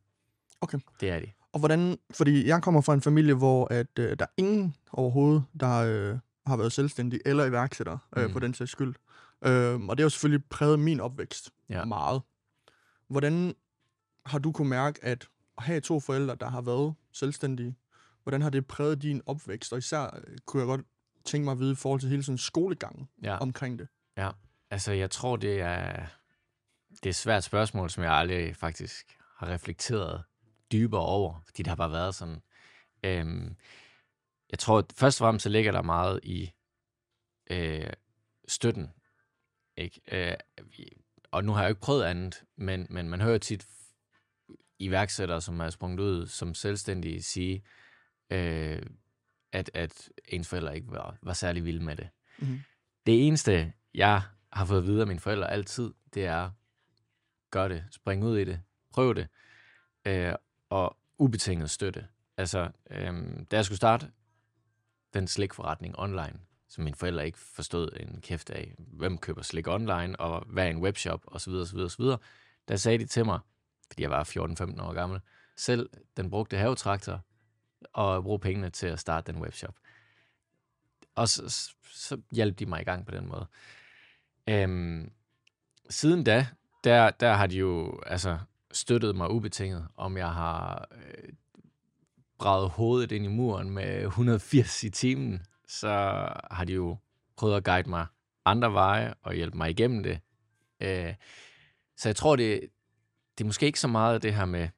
Okay. 0.62 0.80
Det 1.00 1.10
er 1.10 1.20
de. 1.20 1.32
Og 1.52 1.60
hvordan, 1.60 1.98
fordi 2.12 2.48
jeg 2.48 2.62
kommer 2.62 2.82
fra 2.82 2.94
en 2.94 3.02
familie, 3.02 3.34
hvor 3.34 3.68
at, 3.74 4.00
øh, 4.00 4.20
der 4.20 4.26
er 4.26 4.30
ingen 4.38 4.76
overhovedet, 4.92 5.44
der 5.60 5.76
øh, 5.78 6.18
har 6.48 6.58
været 6.58 6.72
selvstændig 6.72 7.20
eller 7.26 7.46
iværksætter, 7.46 7.98
øh, 8.18 8.26
Mm. 8.26 8.32
for 8.32 8.40
den 8.40 8.54
sags 8.54 8.72
skyld. 8.72 8.96
Øh, 9.46 9.74
og 9.74 9.98
det 9.98 10.00
har 10.00 10.06
jo 10.06 10.10
selvfølgelig 10.10 10.46
præget 10.50 10.80
min 10.80 11.00
opvækst 11.00 11.50
Ja. 11.70 11.86
meget. 11.86 12.22
Hvordan 13.08 13.56
har 14.26 14.40
du 14.40 14.52
kunne 14.52 14.70
mærke, 14.70 15.00
at 15.04 15.28
at 15.58 15.64
have 15.64 15.82
to 15.82 16.00
forældre, 16.00 16.36
der 16.36 16.50
har 16.50 16.62
været 16.62 16.96
selvstændige, 17.12 17.76
hvordan 18.24 18.42
har 18.42 18.50
det 18.50 18.68
præget 18.68 19.02
din 19.02 19.22
opvækst? 19.26 19.74
Og 19.74 19.78
især 19.80 20.04
øh, 20.28 20.38
kunne 20.46 20.60
jeg 20.62 20.68
godt 20.68 20.82
tænke 21.26 21.46
mig 21.46 21.52
at 21.52 21.60
vide 21.60 21.72
i 21.72 21.76
forhold 21.76 22.00
til 22.00 22.10
hele 22.10 22.24
sådan 22.24 22.38
skolegangen 22.38 23.10
Ja. 23.24 23.38
omkring 23.38 23.80
det. 23.80 23.88
Ja, 24.18 24.32
altså 24.70 24.92
jeg 24.92 25.12
tror, 25.12 25.36
det 25.36 25.62
er, 25.62 26.06
det 26.90 27.06
er 27.06 27.10
et 27.10 27.16
svært 27.16 27.44
spørgsmål, 27.44 27.90
som 27.90 28.04
jeg 28.04 28.12
aldrig 28.12 28.56
faktisk 28.56 29.18
har 29.38 29.48
reflekteret 29.48 30.24
dybere 30.72 31.02
over, 31.02 31.42
fordi 31.46 31.64
det 31.64 31.68
har 31.68 31.76
bare 31.76 31.92
været 31.92 32.16
sådan. 32.16 32.42
Øhm, 33.04 33.56
jeg 34.52 34.60
tror, 34.60 34.78
at 34.78 34.86
først 34.96 35.22
og 35.22 35.26
fremmest 35.26 35.44
så 35.44 35.50
ligger 35.50 35.72
der 35.72 35.82
meget 35.82 36.20
i 36.24 36.52
øh, 37.50 37.90
støtten. 38.48 38.94
Ikke? 39.78 40.02
Øh, 40.12 40.36
og 41.32 41.44
nu 41.44 41.52
har 41.52 41.62
jeg 41.62 41.70
jo 41.70 41.72
ikke 41.72 41.82
prøvet 41.82 42.04
andet, 42.04 42.44
men, 42.56 42.88
men 42.90 43.10
man 43.10 43.22
hører 43.22 43.38
tit 43.38 43.66
iværksættere, 44.80 45.42
som 45.42 45.60
er 45.60 45.70
sprunget 45.70 46.00
ud 46.00 46.28
som 46.28 46.54
selvstændige, 46.54 47.24
sige, 47.24 47.64
øh, 48.30 48.82
at, 49.52 49.72
at 49.74 50.10
ens 50.28 50.48
forældre 50.48 50.76
ikke 50.76 50.92
var, 50.92 51.18
var 51.22 51.34
særlig 51.34 51.66
vilde 51.66 51.84
med 51.84 51.96
det. 51.96 52.10
Mhm. 52.40 52.60
Det 53.06 53.28
eneste, 53.28 53.74
jeg 53.94 54.22
har 54.54 54.66
fået 54.66 54.78
at 54.78 54.88
vide 54.88 55.02
af 55.02 55.08
mine 55.08 55.20
forældre 55.20 55.52
altid, 55.52 55.94
det 56.14 56.26
er, 56.26 56.52
gør 57.52 57.68
det, 57.68 57.84
spring 57.92 58.24
ud 58.24 58.38
i 58.38 58.44
det, 58.44 58.62
prøv 58.94 59.16
det, 59.16 59.28
øh, 60.06 60.34
og 60.70 60.98
ubetinget 61.18 61.70
støtte. 61.70 62.08
Altså, 62.38 62.72
øhm, 62.92 63.46
da 63.46 63.56
jeg 63.56 63.66
skulle 63.66 63.78
starte 63.78 64.12
den 65.14 65.28
slikforretning 65.28 66.00
online, 66.00 66.40
som 66.70 66.84
mine 66.84 66.96
forældre 66.96 67.26
ikke 67.26 67.38
forstod 67.38 67.90
en 68.00 68.22
kæft 68.22 68.50
af, 68.50 68.76
hvem 68.78 69.18
køber 69.18 69.42
slik 69.42 69.68
online, 69.68 70.20
og 70.20 70.46
hvad 70.48 70.66
er 70.66 70.70
en 70.70 70.82
webshop, 70.82 71.22
osv., 71.28 71.54
osv., 71.54 71.78
osv., 71.78 72.06
der 72.68 72.76
sagde 72.76 72.98
de 72.98 73.06
til 73.06 73.26
mig, 73.26 73.40
fordi 73.88 74.02
jeg 74.02 74.10
var 74.10 74.24
14-15 74.24 74.82
år 74.82 74.94
gammel, 74.94 75.20
selv 75.58 75.90
den 76.18 76.30
brugte 76.30 76.58
havetraktor, 76.58 77.22
og 77.94 78.24
bruge 78.24 78.40
pengene 78.40 78.70
til 78.70 78.88
at 78.88 79.00
starte 79.00 79.32
den 79.32 79.42
webshop. 79.42 79.76
Og 81.16 81.30
så, 81.30 81.74
så 81.92 82.22
hjalp 82.32 82.60
de 82.60 82.66
mig 82.66 82.82
i 82.82 82.84
gang 82.84 83.06
på 83.06 83.12
den 83.12 83.28
måde. 83.28 83.46
Øhm, 84.48 85.12
siden 85.90 86.24
da, 86.24 86.48
der, 86.84 87.12
der 87.12 87.34
har 87.34 87.48
de 87.48 87.58
jo 87.58 88.02
altså 88.06 88.40
støttet 88.72 89.16
mig 89.16 89.32
ubetinget, 89.32 89.88
om 89.96 90.18
jeg 90.18 90.34
har 90.34 90.88
øh, 90.92 91.34
braget 92.38 92.70
hovedet 92.70 93.12
ind 93.12 93.26
i 93.26 93.28
muren 93.28 93.70
med 93.70 94.02
180 94.04 94.84
i 94.84 94.90
timen, 94.90 95.46
så 95.68 95.90
har 96.52 96.64
de 96.68 96.74
jo 96.74 96.98
prøvet 97.36 97.56
at 97.56 97.64
guide 97.64 97.90
mig 97.90 98.06
andre 98.46 98.74
veje 98.74 99.14
og 99.22 99.34
hjælpe 99.34 99.58
mig 99.58 99.70
igennem 99.70 100.04
det. 100.04 100.20
Øh, 100.80 101.14
så 101.98 102.10
jeg 102.10 102.16
tror, 102.16 102.36
det, 102.36 102.70
det 103.38 103.44
er 103.44 103.46
måske 103.46 103.66
ikke 103.66 103.80
så 103.80 103.88
meget 103.88 104.24
det 104.24 104.34
her 104.34 104.46
med, 104.46 104.70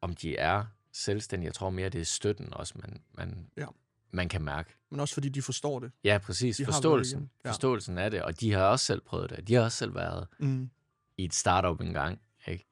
om 0.00 0.14
de 0.14 0.36
er 0.36 0.64
selvstændige. 0.92 1.46
Jeg 1.46 1.54
tror 1.54 1.70
mere, 1.70 1.88
det 1.88 2.00
er 2.00 2.04
støtten 2.04 2.54
også, 2.54 2.74
man, 2.76 3.02
man, 3.18 3.46
Ja. 3.56 3.66
man 4.10 4.28
kan 4.28 4.42
mærke. 4.42 4.74
Men 4.90 5.00
også 5.00 5.14
fordi 5.14 5.28
de 5.28 5.42
forstår 5.42 5.78
det. 5.80 5.92
Ja, 6.04 6.18
præcis. 6.18 6.56
De 6.56 6.64
Forståelsen. 6.64 7.30
Ja. 7.44 7.50
forståelsen 7.50 7.98
af 7.98 8.10
det. 8.10 8.22
Og 8.22 8.40
de 8.40 8.52
har 8.52 8.62
også 8.64 8.84
selv 8.84 9.00
prøvet 9.00 9.30
det. 9.30 9.48
De 9.48 9.54
har 9.54 9.62
også 9.62 9.78
selv 9.78 9.94
været 9.94 10.26
Mm. 10.38 10.70
i 11.16 11.24
et 11.24 11.34
startup 11.34 11.80
engang. 11.80 12.20
Ikke? 12.46 12.66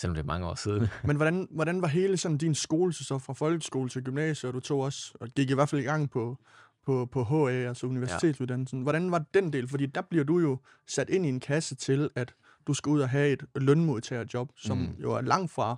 Selvom 0.00 0.14
det 0.14 0.22
er 0.22 0.26
mange 0.26 0.46
år 0.46 0.54
siden. 0.54 0.88
Men 1.04 1.16
hvordan, 1.16 1.48
hvordan 1.50 1.82
var 1.82 1.88
hele 1.88 2.16
sådan 2.16 2.38
din 2.38 2.54
skole 2.54 2.92
så 2.92 3.18
fra 3.18 3.32
folkeskole 3.32 3.88
til 3.90 4.02
gymnasiet, 4.02 4.48
og 4.48 4.54
du 4.54 4.60
tog 4.60 4.80
også, 4.80 5.12
og 5.20 5.28
gik 5.28 5.50
i 5.50 5.54
hvert 5.54 5.68
fald 5.68 5.80
i 5.80 5.84
gang 5.84 6.10
på, 6.10 6.38
på, 6.86 7.06
på 7.12 7.24
HA, 7.24 7.52
altså 7.68 7.86
universitetsuddannelsen. 7.86 8.82
Hvordan 8.82 9.10
var 9.10 9.24
den 9.34 9.52
del? 9.52 9.68
Fordi 9.68 9.86
der 9.86 10.02
bliver 10.02 10.24
du 10.24 10.38
jo 10.38 10.58
sat 10.86 11.08
ind 11.10 11.26
i 11.26 11.28
en 11.28 11.40
kasse 11.40 11.74
til, 11.74 12.10
at 12.14 12.34
du 12.66 12.74
skal 12.74 12.90
ud 12.90 13.00
og 13.00 13.08
have 13.08 13.32
et 13.32 13.42
lønmodtagerjob, 13.56 14.50
som 14.56 14.78
Mm. 14.78 14.96
jo 15.02 15.12
er 15.12 15.20
langt 15.20 15.50
fra 15.50 15.76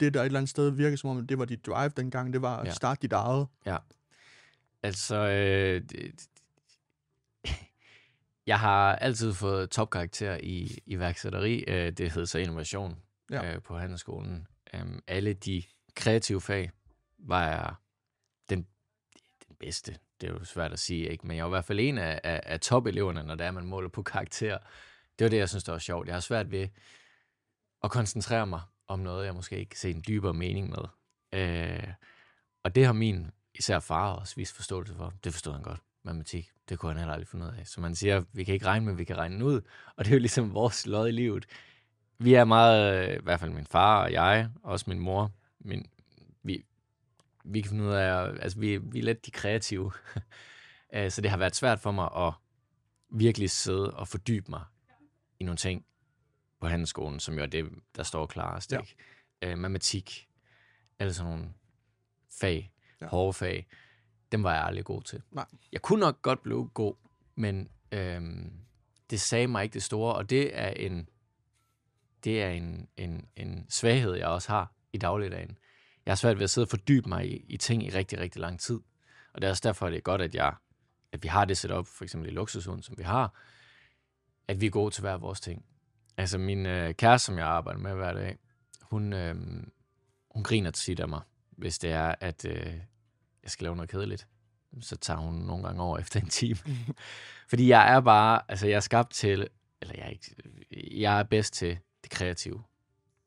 det, 0.00 0.14
der 0.14 0.20
et 0.20 0.26
eller 0.26 0.38
andet 0.38 0.50
sted 0.50 0.70
virker 0.70 0.96
som 0.96 1.10
om, 1.10 1.26
det 1.26 1.38
var 1.38 1.44
dit 1.44 1.66
drive 1.66 1.88
dengang, 1.96 2.32
det 2.32 2.42
var 2.42 2.56
at 2.56 2.66
Ja. 2.66 2.72
starte 2.72 3.02
dit 3.02 3.12
eget. 3.12 3.46
Altså, 4.82 5.16
øh, 5.16 5.82
det, 5.90 6.28
jeg 8.46 8.60
har 8.60 8.96
altid 8.96 9.32
fået 9.34 9.70
topkarakter 9.70 10.38
i 10.42 10.78
iværksætteri. 10.86 11.64
Øh, 11.68 11.92
det 11.92 12.10
hedder 12.12 12.26
så 12.26 12.38
innovation 12.38 12.96
Ja. 13.30 13.44
ja. 13.44 13.54
øh, 13.54 13.62
på 13.62 13.78
handelsskolen. 13.78 14.46
Um, 14.82 15.02
alle 15.06 15.32
de 15.32 15.62
kreative 15.94 16.40
fag 16.40 16.70
var 17.18 17.46
jeg 17.46 17.74
den, 18.50 18.66
den 19.48 19.56
bedste. 19.60 19.96
Det 20.20 20.28
er 20.28 20.32
jo 20.32 20.44
svært 20.44 20.72
at 20.72 20.78
sige, 20.78 21.08
ikke? 21.08 21.26
men 21.26 21.36
jeg 21.36 21.44
var 21.44 21.48
i 21.50 21.54
hvert 21.54 21.64
fald 21.64 21.80
en 21.80 21.98
af, 21.98 22.20
af, 22.24 22.40
af 22.46 22.60
topeleverne, 22.60 23.22
når 23.22 23.34
det 23.34 23.46
er, 23.46 23.50
man 23.50 23.64
måler 23.66 23.88
på 23.88 24.02
karakter. 24.02 24.58
Det 25.20 25.24
var 25.24 25.30
det, 25.30 25.36
jeg 25.36 25.48
synes, 25.48 25.64
der 25.64 25.72
var 25.72 25.78
sjovt. 25.78 26.06
Jeg 26.06 26.14
har 26.14 26.20
svært 26.20 26.50
ved 26.50 26.68
at 27.84 27.90
koncentrere 27.90 28.46
mig 28.46 28.60
om 28.86 28.98
noget, 28.98 29.26
jeg 29.26 29.34
måske 29.34 29.58
ikke 29.58 29.78
ser 29.78 29.90
en 29.90 30.04
dybere 30.08 30.34
mening 30.34 30.70
med. 30.70 30.84
Øh, 31.32 31.92
og 32.64 32.74
det 32.74 32.86
har 32.86 32.92
min 32.92 33.30
især 33.54 33.78
far 33.78 34.12
også 34.12 34.36
vist 34.36 34.56
forståelse 34.56 34.94
for. 34.94 35.12
Det 35.24 35.32
forstod 35.32 35.52
han 35.52 35.62
godt. 35.62 35.80
Matematik, 36.04 36.50
det 36.68 36.78
kunne 36.78 36.92
han 36.92 36.98
heller 36.98 37.12
aldrig 37.12 37.28
finde 37.28 37.46
ud 37.46 37.50
af. 37.50 37.66
Så 37.66 37.80
man 37.80 37.94
siger, 37.94 38.24
vi 38.32 38.44
kan 38.44 38.54
ikke 38.54 38.66
regne, 38.66 38.86
men 38.86 38.98
vi 38.98 39.04
kan 39.04 39.18
regne 39.18 39.44
ud. 39.44 39.60
Og 39.96 40.04
det 40.04 40.10
er 40.10 40.14
jo 40.14 40.20
ligesom 40.20 40.54
vores 40.54 40.86
lod 40.86 41.08
i 41.08 41.12
livet. 41.12 41.46
Vi 42.18 42.34
er 42.34 42.44
meget, 42.44 43.08
øh, 43.08 43.16
i 43.16 43.22
hvert 43.22 43.40
fald 43.40 43.50
min 43.50 43.66
far 43.66 44.02
og 44.02 44.12
jeg, 44.12 44.50
også 44.62 44.84
min 44.88 44.98
mor, 44.98 45.32
min, 45.58 45.86
vi, 46.42 46.64
vi 47.44 47.60
kan 47.60 47.68
finde 47.68 47.84
ud 47.84 47.92
af, 47.92 48.22
altså 48.42 48.58
vi, 48.58 48.76
vi 48.76 48.98
er 48.98 49.02
lidt 49.02 49.26
de 49.26 49.30
kreative. 49.30 49.92
Øh, 50.94 51.10
så 51.10 51.20
det 51.20 51.30
har 51.30 51.38
været 51.38 51.56
svært 51.56 51.80
for 51.80 51.90
mig 51.90 52.08
at 52.16 52.32
virkelig 53.10 53.50
sidde 53.50 53.94
og 53.94 54.08
fordybe 54.08 54.50
mig 54.50 54.60
i 55.40 55.44
nogle 55.44 55.56
ting 55.56 55.84
på 56.60 56.68
handelsskolen, 56.68 57.20
som 57.20 57.34
jo 57.34 57.42
er 57.42 57.46
det, 57.46 57.70
der 57.96 58.02
står 58.02 58.26
klarest. 58.26 58.72
Ja. 58.72 58.78
Ikke? 58.78 58.94
Øh, 59.42 59.58
matematik, 59.58 60.28
alle 60.98 61.14
sådan 61.14 61.32
nogle 61.32 61.52
fag, 62.40 62.72
Ja. 63.00 63.06
hårde 63.06 63.32
fag, 63.32 63.66
dem 64.32 64.42
var 64.42 64.54
jeg 64.54 64.64
aldrig 64.64 64.84
god 64.84 65.02
til. 65.02 65.22
Nej. 65.30 65.46
Jeg 65.72 65.82
kunne 65.82 66.00
nok 66.00 66.22
godt 66.22 66.42
blive 66.42 66.68
god, 66.68 66.94
men 67.34 67.68
øhm, 67.92 68.52
det 69.10 69.20
sagde 69.20 69.46
mig 69.46 69.62
ikke 69.64 69.74
det 69.74 69.82
store, 69.82 70.14
og 70.14 70.30
det 70.30 70.58
er 70.58 70.68
en, 70.68 71.08
det 72.24 72.42
er 72.42 72.48
en, 72.50 72.88
en, 72.96 73.28
en 73.36 73.66
svaghed, 73.68 74.14
jeg 74.14 74.26
også 74.26 74.48
har 74.48 74.72
i 74.92 74.98
dagligdagen. 74.98 75.58
Jeg 76.06 76.12
har 76.12 76.16
svært 76.16 76.36
ved 76.36 76.44
at 76.44 76.50
sidde 76.50 76.64
og 76.64 76.68
fordybe 76.68 77.08
mig 77.08 77.30
i, 77.30 77.44
i 77.48 77.56
ting 77.56 77.86
i 77.86 77.90
rigtig, 77.90 78.18
rigtig 78.18 78.40
lang 78.40 78.60
tid. 78.60 78.80
Og 79.32 79.40
det 79.40 79.46
er 79.46 79.50
også 79.50 79.68
derfor, 79.68 79.88
det 79.90 79.96
er 79.96 80.00
godt, 80.00 80.22
at, 80.22 80.34
jeg, 80.34 80.54
at 81.12 81.22
vi 81.22 81.28
har 81.28 81.44
det 81.44 81.58
setup, 81.58 81.86
for 81.86 82.04
eksempel 82.04 82.30
i 82.30 82.34
luksushund, 82.34 82.82
som 82.82 82.98
vi 82.98 83.02
har, 83.02 83.34
at 84.50 84.60
vi 84.60 84.66
er 84.66 84.70
gode 84.70 84.94
til 84.94 85.00
hver 85.00 85.16
vores 85.16 85.40
ting. 85.40 85.64
Altså, 86.16 86.38
min 86.38 86.66
øh, 86.66 86.94
kæreste, 86.94 87.26
som 87.26 87.38
jeg 87.38 87.46
arbejder 87.46 87.80
med 87.80 87.94
hver 87.94 88.12
dag, 88.12 88.38
hun, 88.82 89.12
øh, 89.12 89.34
hun 90.30 90.42
griner 90.42 90.70
tit 90.70 91.00
af 91.00 91.08
mig, 91.08 91.20
hvis 91.50 91.78
det 91.78 91.90
er, 91.90 92.14
at 92.20 92.44
øh, 92.44 92.74
jeg 93.42 93.50
skal 93.50 93.64
lave 93.64 93.76
noget 93.76 93.90
kedeligt. 93.90 94.28
Så 94.80 94.96
tager 94.96 95.20
hun 95.20 95.34
nogle 95.34 95.64
gange 95.64 95.82
over 95.82 95.98
efter 96.02 96.20
en 96.20 96.28
time. 96.28 96.58
Fordi 97.48 97.68
jeg 97.68 97.94
er 97.94 98.00
bare, 98.00 98.42
altså 98.48 98.66
jeg 98.66 98.76
er 98.76 98.80
skabt 98.80 99.12
til, 99.12 99.48
eller 99.80 99.94
jeg 99.96 100.04
er, 100.04 100.10
ikke, 100.10 100.34
jeg 101.00 101.18
er 101.18 101.22
bedst 101.22 101.54
til 101.54 101.78
det 102.02 102.10
kreative. 102.10 102.62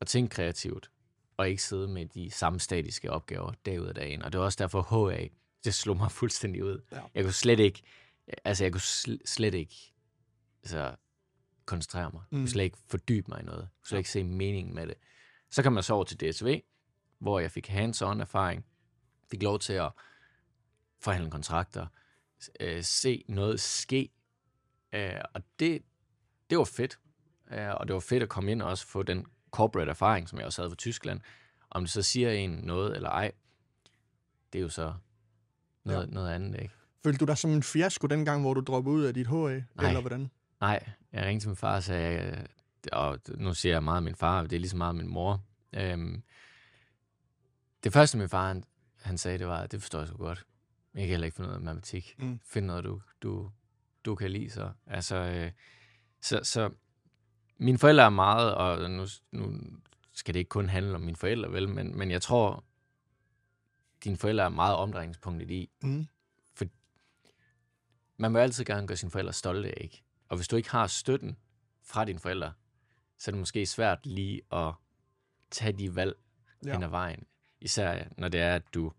At 0.00 0.06
tænke 0.06 0.34
kreativt, 0.34 0.90
og 1.36 1.48
ikke 1.48 1.62
sidde 1.62 1.88
med 1.88 2.06
de 2.06 2.30
samme 2.30 2.60
statiske 2.60 3.10
opgaver 3.10 3.52
dag 3.66 3.80
ud 3.80 3.86
af 3.86 3.94
dagen. 3.94 4.22
Og 4.22 4.32
det 4.32 4.38
er 4.38 4.42
også 4.42 4.56
derfor 4.62 5.10
HA, 5.10 5.26
det 5.64 5.74
slog 5.74 5.96
mig 5.96 6.10
fuldstændig 6.20 6.64
ud. 6.64 6.82
Ja. 6.92 7.00
Jeg 7.14 7.24
kunne 7.24 7.32
slet 7.32 7.60
ikke, 7.60 7.82
altså 8.44 8.64
jeg 8.64 8.72
kunne 8.72 8.80
sl- 8.80 9.26
slet 9.26 9.54
ikke, 9.54 9.92
altså 10.62 10.96
koncentrere 11.66 12.10
mig. 12.12 12.22
Jeg 12.30 12.36
Mm. 12.36 12.42
kunne 12.42 12.48
slet 12.48 12.64
ikke 12.64 12.78
fordybe 12.88 13.24
mig 13.28 13.40
i 13.40 13.44
noget. 13.44 13.60
Jeg 13.60 13.68
kunne 13.80 13.88
slet 13.88 13.98
ikke 13.98 14.10
se 14.10 14.24
meningen 14.24 14.74
med 14.74 14.86
det. 14.86 14.94
Så 15.50 15.62
kom 15.62 15.76
jeg 15.76 15.84
så 15.84 15.94
over 15.94 16.04
til 16.04 16.20
DSV, 16.20 16.60
hvor 17.18 17.40
jeg 17.40 17.50
fik 17.50 17.68
hands-on 17.68 18.20
erfaring. 18.20 18.64
Fik 19.30 19.42
lov 19.42 19.58
til 19.58 19.72
at 19.72 19.92
forhandle 21.00 21.30
kontrakter, 21.30 21.86
øh, 22.60 22.82
se 22.84 23.24
noget 23.28 23.60
ske. 23.60 24.08
Øh, 24.92 25.20
og 25.34 25.42
det, 25.58 25.82
det 26.50 26.58
var 26.58 26.64
fedt. 26.64 26.98
Øh, 27.50 27.74
og 27.74 27.86
det 27.88 27.94
var 27.94 28.00
fedt 28.00 28.22
at 28.22 28.28
komme 28.28 28.52
ind 28.52 28.62
og 28.62 28.68
også 28.70 28.86
få 28.86 29.02
den 29.02 29.26
corporate 29.50 29.90
erfaring, 29.90 30.28
som 30.28 30.38
jeg 30.38 30.46
også 30.46 30.62
havde 30.62 30.70
fra 30.70 30.76
Tyskland. 30.76 31.20
Om 31.70 31.82
det 31.82 31.90
så 31.90 32.02
siger 32.02 32.30
en 32.30 32.50
noget 32.50 32.96
eller 32.96 33.08
ej, 33.10 33.32
det 34.52 34.58
er 34.58 34.62
jo 34.62 34.68
så 34.68 34.94
noget, 35.84 36.10
noget 36.10 36.30
andet, 36.34 36.62
ikke? 36.62 36.74
Følte 37.04 37.18
du 37.18 37.24
dig 37.24 37.38
som 37.38 37.50
en 37.50 37.62
fiasko 37.62 38.06
dengang, 38.06 38.42
hvor 38.42 38.54
du 38.54 38.60
droppede 38.60 38.96
ud 38.96 39.04
af 39.04 39.14
dit 39.14 39.26
HA? 39.26 39.34
Nej. 39.36 39.60
Eller 39.88 40.00
hvordan? 40.00 40.30
Nej, 40.64 40.88
jeg 41.12 41.26
ringte 41.26 41.44
til 41.44 41.48
min 41.48 41.56
far 41.56 41.76
og 41.76 41.82
sagde, 41.82 42.26
øh, 42.26 42.46
og 42.92 43.18
nu 43.38 43.54
siger 43.54 43.74
jeg 43.74 43.82
meget 43.84 44.02
min 44.02 44.14
far, 44.14 44.42
det 44.42 44.52
er 44.52 44.60
lige 44.60 44.70
så 44.70 44.76
meget 44.76 44.94
min 44.96 45.08
mor. 45.08 45.44
Øhm, 45.72 46.22
det 47.84 47.92
første, 47.92 48.18
min 48.18 48.28
far 48.28 48.48
han, 48.48 48.64
han 49.02 49.18
sagde, 49.18 49.38
det 49.38 49.46
var, 49.46 49.66
det 49.66 49.80
forstår 49.82 49.98
jeg 49.98 50.08
så 50.08 50.14
godt. 50.14 50.46
Jeg 50.94 51.00
kan 51.02 51.08
heller 51.08 51.24
ikke 51.24 51.34
finde 51.34 51.46
noget 51.48 51.60
af 51.60 51.64
matematik. 51.64 52.14
Mm. 52.18 52.40
Find 52.44 52.66
noget, 52.66 52.84
du, 52.84 53.00
du, 53.22 53.50
du 54.04 54.14
kan 54.14 54.30
lide 54.30 54.50
så. 54.50 54.70
Altså, 54.86 55.16
øh, 55.16 55.50
så, 56.20 56.40
så 56.42 56.70
mine 57.58 57.78
forældre 57.78 58.04
er 58.04 58.10
meget, 58.10 58.54
og 58.54 58.90
nu, 58.90 59.06
nu 59.32 59.60
skal 60.12 60.34
det 60.34 60.40
ikke 60.40 60.48
kun 60.48 60.68
handle 60.68 60.94
om 60.94 61.00
mine 61.00 61.16
forældre, 61.16 61.52
vel, 61.52 61.68
men, 61.68 61.98
men 61.98 62.10
jeg 62.10 62.22
tror, 62.22 62.64
dine 64.04 64.16
forældre 64.16 64.44
er 64.44 64.48
meget 64.48 64.76
omdrejningspunktet 64.76 65.50
i, 65.50 65.70
Mm. 65.82 66.06
man 68.16 68.32
må 68.32 68.38
altid 68.38 68.64
gerne 68.64 68.86
gøre 68.86 68.96
sine 68.96 69.10
forældre 69.10 69.32
stolte, 69.32 69.82
ikke? 69.82 70.04
Og 70.34 70.38
hvis 70.38 70.48
du 70.48 70.56
ikke 70.56 70.70
har 70.70 70.86
støtten 70.86 71.36
fra 71.82 72.04
dine 72.04 72.18
forældre, 72.18 72.52
så 73.18 73.30
er 73.30 73.32
det 73.32 73.38
måske 73.38 73.66
svært 73.66 74.06
lige 74.06 74.40
at 74.52 74.72
tage 75.50 75.72
de 75.72 75.94
valg 75.94 76.16
ja. 76.66 76.72
Hen 76.72 76.82
ad 76.82 76.88
vejen. 76.88 77.26
Især 77.60 78.04
når 78.18 78.28
det 78.28 78.40
er, 78.40 78.54
at 78.54 78.74
du 78.74 78.92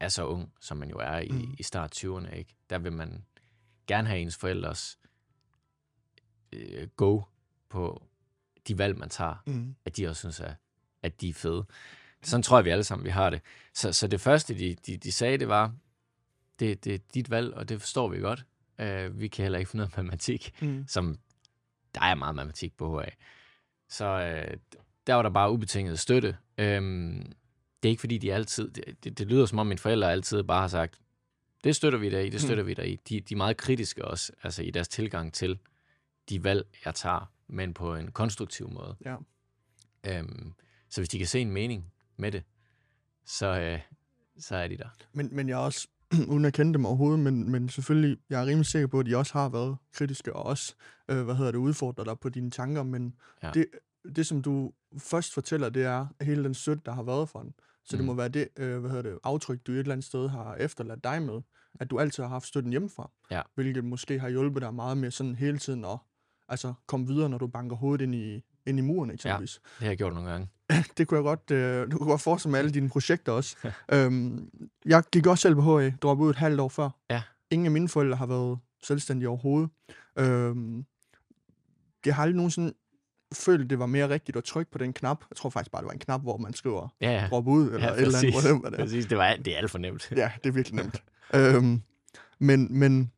er 0.00 0.08
så 0.08 0.26
ung, 0.26 0.52
som 0.60 0.76
man 0.76 0.90
jo 0.90 0.96
er 0.96 1.18
i, 1.18 1.28
Mm. 1.28 1.54
i 1.58 1.62
start 1.62 2.04
20'erne, 2.04 2.34
ikke? 2.34 2.54
Der 2.70 2.78
vil 2.78 2.92
man 2.92 3.24
gerne 3.86 4.08
have 4.08 4.20
ens 4.20 4.36
forældres 4.36 4.98
øh, 6.52 6.88
go 6.96 7.20
på 7.68 8.02
de 8.68 8.78
valg, 8.78 8.98
man 8.98 9.08
tager, 9.08 9.42
Mm. 9.46 9.76
at 9.84 9.96
de 9.96 10.08
også 10.08 10.20
synes, 10.20 10.40
at, 10.40 10.54
at 11.02 11.20
de 11.20 11.28
er 11.28 11.34
fede. 11.34 11.66
Sådan 12.22 12.42
tror 12.42 12.58
jeg, 12.58 12.64
vi 12.64 12.70
alle 12.70 12.84
sammen 12.84 13.04
vi 13.04 13.10
har 13.10 13.30
det. 13.30 13.40
Så, 13.74 13.92
så 13.92 14.06
det 14.08 14.20
første, 14.20 14.58
de, 14.58 14.74
de, 14.74 14.96
de 14.96 15.12
sagde, 15.12 15.38
det 15.38 15.48
var, 15.48 15.74
det, 16.58 16.84
det 16.84 16.94
er 16.94 16.98
dit 17.14 17.30
valg, 17.30 17.54
og 17.54 17.68
det 17.68 17.80
forstår 17.80 18.08
vi 18.08 18.18
godt. 18.18 18.46
Uh, 18.82 19.20
vi 19.20 19.28
kan 19.28 19.42
heller 19.42 19.58
ikke 19.58 19.70
finde 19.70 19.80
noget 19.80 19.96
matematik, 19.96 20.54
Mm. 20.62 20.84
som 20.88 21.18
der 21.94 22.00
er 22.00 22.14
meget 22.14 22.34
matematik 22.34 22.76
på 22.76 23.00
HA. 23.00 23.10
Så 23.88 24.04
uh, 24.04 24.76
der 25.06 25.14
var 25.14 25.22
der 25.22 25.30
bare 25.30 25.52
ubetinget 25.52 25.98
støtte. 25.98 26.36
Um, 26.58 27.32
det 27.82 27.88
er 27.88 27.90
ikke 27.90 28.00
fordi, 28.00 28.18
de 28.18 28.34
altid... 28.34 28.70
Det, 28.70 29.04
det, 29.04 29.18
det 29.18 29.26
lyder 29.26 29.46
som 29.46 29.58
om 29.58 29.66
mine 29.66 29.78
forældre 29.78 30.12
altid 30.12 30.42
bare 30.42 30.60
har 30.60 30.68
sagt, 30.68 31.00
det 31.64 31.76
støtter 31.76 31.98
vi 31.98 32.10
dig 32.10 32.26
i, 32.26 32.30
det 32.30 32.40
støtter 32.40 32.62
mm. 32.64 32.68
vi 32.68 32.74
dig 32.74 32.92
i. 32.92 32.96
De, 33.08 33.20
de 33.20 33.34
er 33.34 33.36
meget 33.36 33.56
kritiske 33.56 34.04
også, 34.04 34.32
altså 34.42 34.62
i 34.62 34.70
deres 34.70 34.88
tilgang 34.88 35.32
til 35.32 35.58
de 36.28 36.44
valg, 36.44 36.66
jeg 36.84 36.94
tager, 36.94 37.32
men 37.46 37.74
på 37.74 37.94
en 37.94 38.12
konstruktiv 38.12 38.70
måde. 38.70 38.96
Ja. 39.04 39.16
Um, 40.20 40.54
så 40.90 41.00
hvis 41.00 41.08
de 41.08 41.18
kan 41.18 41.26
se 41.26 41.40
en 41.40 41.50
mening 41.50 41.92
med 42.16 42.32
det, 42.32 42.42
så, 43.24 43.74
uh, 43.74 43.80
så 44.42 44.56
er 44.56 44.68
de 44.68 44.76
der. 44.76 44.88
Men, 45.12 45.28
men 45.32 45.48
jeg 45.48 45.54
er 45.54 45.64
også, 45.64 45.88
uden 46.32 46.44
at 46.44 46.52
kende 46.52 46.72
dem 46.72 46.86
overhovedet, 46.86 47.20
men, 47.20 47.50
men 47.50 47.68
selvfølgelig, 47.68 48.18
jeg 48.30 48.42
er 48.42 48.46
rimelig 48.46 48.66
sikker 48.66 48.86
på, 48.88 49.00
at 49.00 49.06
de 49.06 49.16
også 49.16 49.32
har 49.32 49.48
været 49.48 49.76
kritiske, 49.92 50.36
og 50.36 50.46
også, 50.46 50.74
øh, 51.10 51.22
hvad 51.24 51.34
hedder 51.34 51.50
det, 51.52 51.58
udfordrer 51.58 52.04
dig 52.04 52.18
på 52.18 52.28
dine 52.28 52.50
tanker, 52.50 52.82
men 52.82 53.14
Ja. 53.42 53.50
det, 53.54 53.66
det, 54.16 54.26
som 54.26 54.42
du 54.42 54.72
først 54.98 55.34
fortæller, 55.34 55.68
det 55.68 55.84
er 55.84 56.06
hele 56.20 56.44
den 56.44 56.54
støtte, 56.54 56.82
der 56.86 56.92
har 56.92 57.02
været 57.02 57.28
for 57.28 57.38
den. 57.42 57.54
Så 57.84 57.96
mm. 57.96 57.98
det 57.98 58.04
Mm. 58.04 58.06
må 58.06 58.14
være 58.14 58.28
det, 58.28 58.48
øh, 58.56 58.78
hvad 58.80 58.90
hedder 58.90 59.10
det, 59.10 59.18
aftryk, 59.24 59.66
du 59.66 59.72
et 59.72 59.78
eller 59.78 59.92
andet 59.92 60.04
sted 60.06 60.28
har 60.28 60.54
efterladt 60.54 61.04
dig 61.04 61.22
med, 61.22 61.40
at 61.80 61.90
du 61.90 61.98
altid 61.98 62.22
har 62.22 62.30
haft 62.30 62.46
støtten 62.46 62.70
hjemmefra, 62.72 63.10
Ja. 63.30 63.42
hvilket 63.54 63.84
måske 63.84 64.18
har 64.18 64.28
hjulpet 64.28 64.62
dig 64.62 64.74
meget 64.74 64.98
med 64.98 65.10
sådan 65.10 65.34
hele 65.34 65.58
tiden 65.58 65.84
at 65.84 65.98
altså, 66.48 66.74
komme 66.86 67.06
videre, 67.06 67.28
når 67.28 67.38
du 67.38 67.46
banker 67.46 67.76
hovedet 67.76 68.02
ind 68.04 68.14
i, 68.14 68.42
ind 68.66 68.78
i 68.78 68.82
muren, 68.82 69.10
eksempelvis. 69.10 69.50
Det 69.62 69.62
har 69.78 69.86
jeg 69.86 69.96
gjort 69.98 70.14
nogle 70.14 70.30
gange. 70.30 70.48
det 70.98 71.08
kunne 71.08 71.16
jeg 71.18 71.22
godt, 71.24 71.50
øh, 71.50 71.90
du 71.90 71.98
kunne 71.98 72.08
godt 72.10 72.20
forestille 72.20 72.50
med 72.52 72.58
alle 72.58 72.70
dine 72.70 72.88
projekter 72.88 73.32
også. 73.32 73.56
øhm, 73.92 74.50
jeg 74.86 75.02
gik 75.12 75.26
også 75.26 75.42
selv 75.42 75.54
på 75.54 75.80
HA, 75.80 75.90
droppede 76.02 76.24
ud 76.26 76.30
et 76.30 76.36
halvt 76.36 76.60
år 76.60 76.68
før. 76.68 76.90
Ja. 77.10 77.22
Ingen 77.50 77.66
af 77.66 77.70
mine 77.72 77.88
forældre 77.88 78.16
har 78.16 78.26
været 78.26 78.58
selvstændige 78.82 79.28
overhovedet. 79.28 79.70
Øhm, 80.18 80.84
jeg 82.06 82.14
har 82.14 82.22
aldrig 82.22 82.36
nogensinde 82.36 82.72
følt, 83.34 83.70
det 83.70 83.78
var 83.78 83.86
mere 83.86 84.08
rigtigt 84.08 84.36
at 84.36 84.44
trykke 84.44 84.70
på 84.70 84.78
den 84.78 84.92
knap. 84.92 85.24
Jeg 85.30 85.36
tror 85.36 85.50
faktisk 85.50 85.70
bare, 85.72 85.82
det 85.82 85.86
var 85.86 85.92
en 85.92 85.98
knap, 85.98 86.22
hvor 86.22 86.36
man 86.36 86.54
skriver 86.54 86.88
Ja, 87.00 87.10
ja. 87.12 87.26
drop 87.30 87.46
ud, 87.46 87.66
eller 87.70 87.86
ja, 87.86 87.92
et 87.92 88.00
eller 88.02 88.18
andet, 88.18 88.34
whatever 88.34 88.70
det 88.70 88.78
er. 88.78 88.84
præcis. 88.84 89.06
Det, 89.06 89.18
var, 89.18 89.36
det 89.36 89.54
er 89.54 89.58
alt 89.58 89.70
for 89.70 89.78
nemt. 89.78 90.12
Ja, 90.16 90.30
det 90.44 90.48
er 90.48 90.52
virkelig 90.52 90.76
nemt. 90.84 91.02
øhm, 91.34 91.82
men, 92.40 92.78
men 92.78 93.12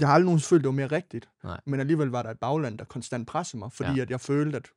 jeg 0.00 0.08
har 0.08 0.14
aldrig 0.14 0.24
nogensinde 0.26 0.48
følt, 0.48 0.60
det 0.62 0.66
var 0.68 0.72
mere 0.72 0.86
rigtigt. 0.86 1.28
Nej. 1.44 1.60
Men 1.66 1.80
alligevel 1.80 2.08
var 2.08 2.22
der 2.22 2.30
et 2.30 2.38
bagland, 2.38 2.78
der 2.78 2.84
konstant 2.84 3.28
pressede 3.28 3.58
mig, 3.58 3.72
fordi 3.72 3.90
Ja. 3.90 3.96
ja. 3.96 4.02
at 4.02 4.10
jeg 4.10 4.20
følte, 4.20 4.56
at 4.56 4.68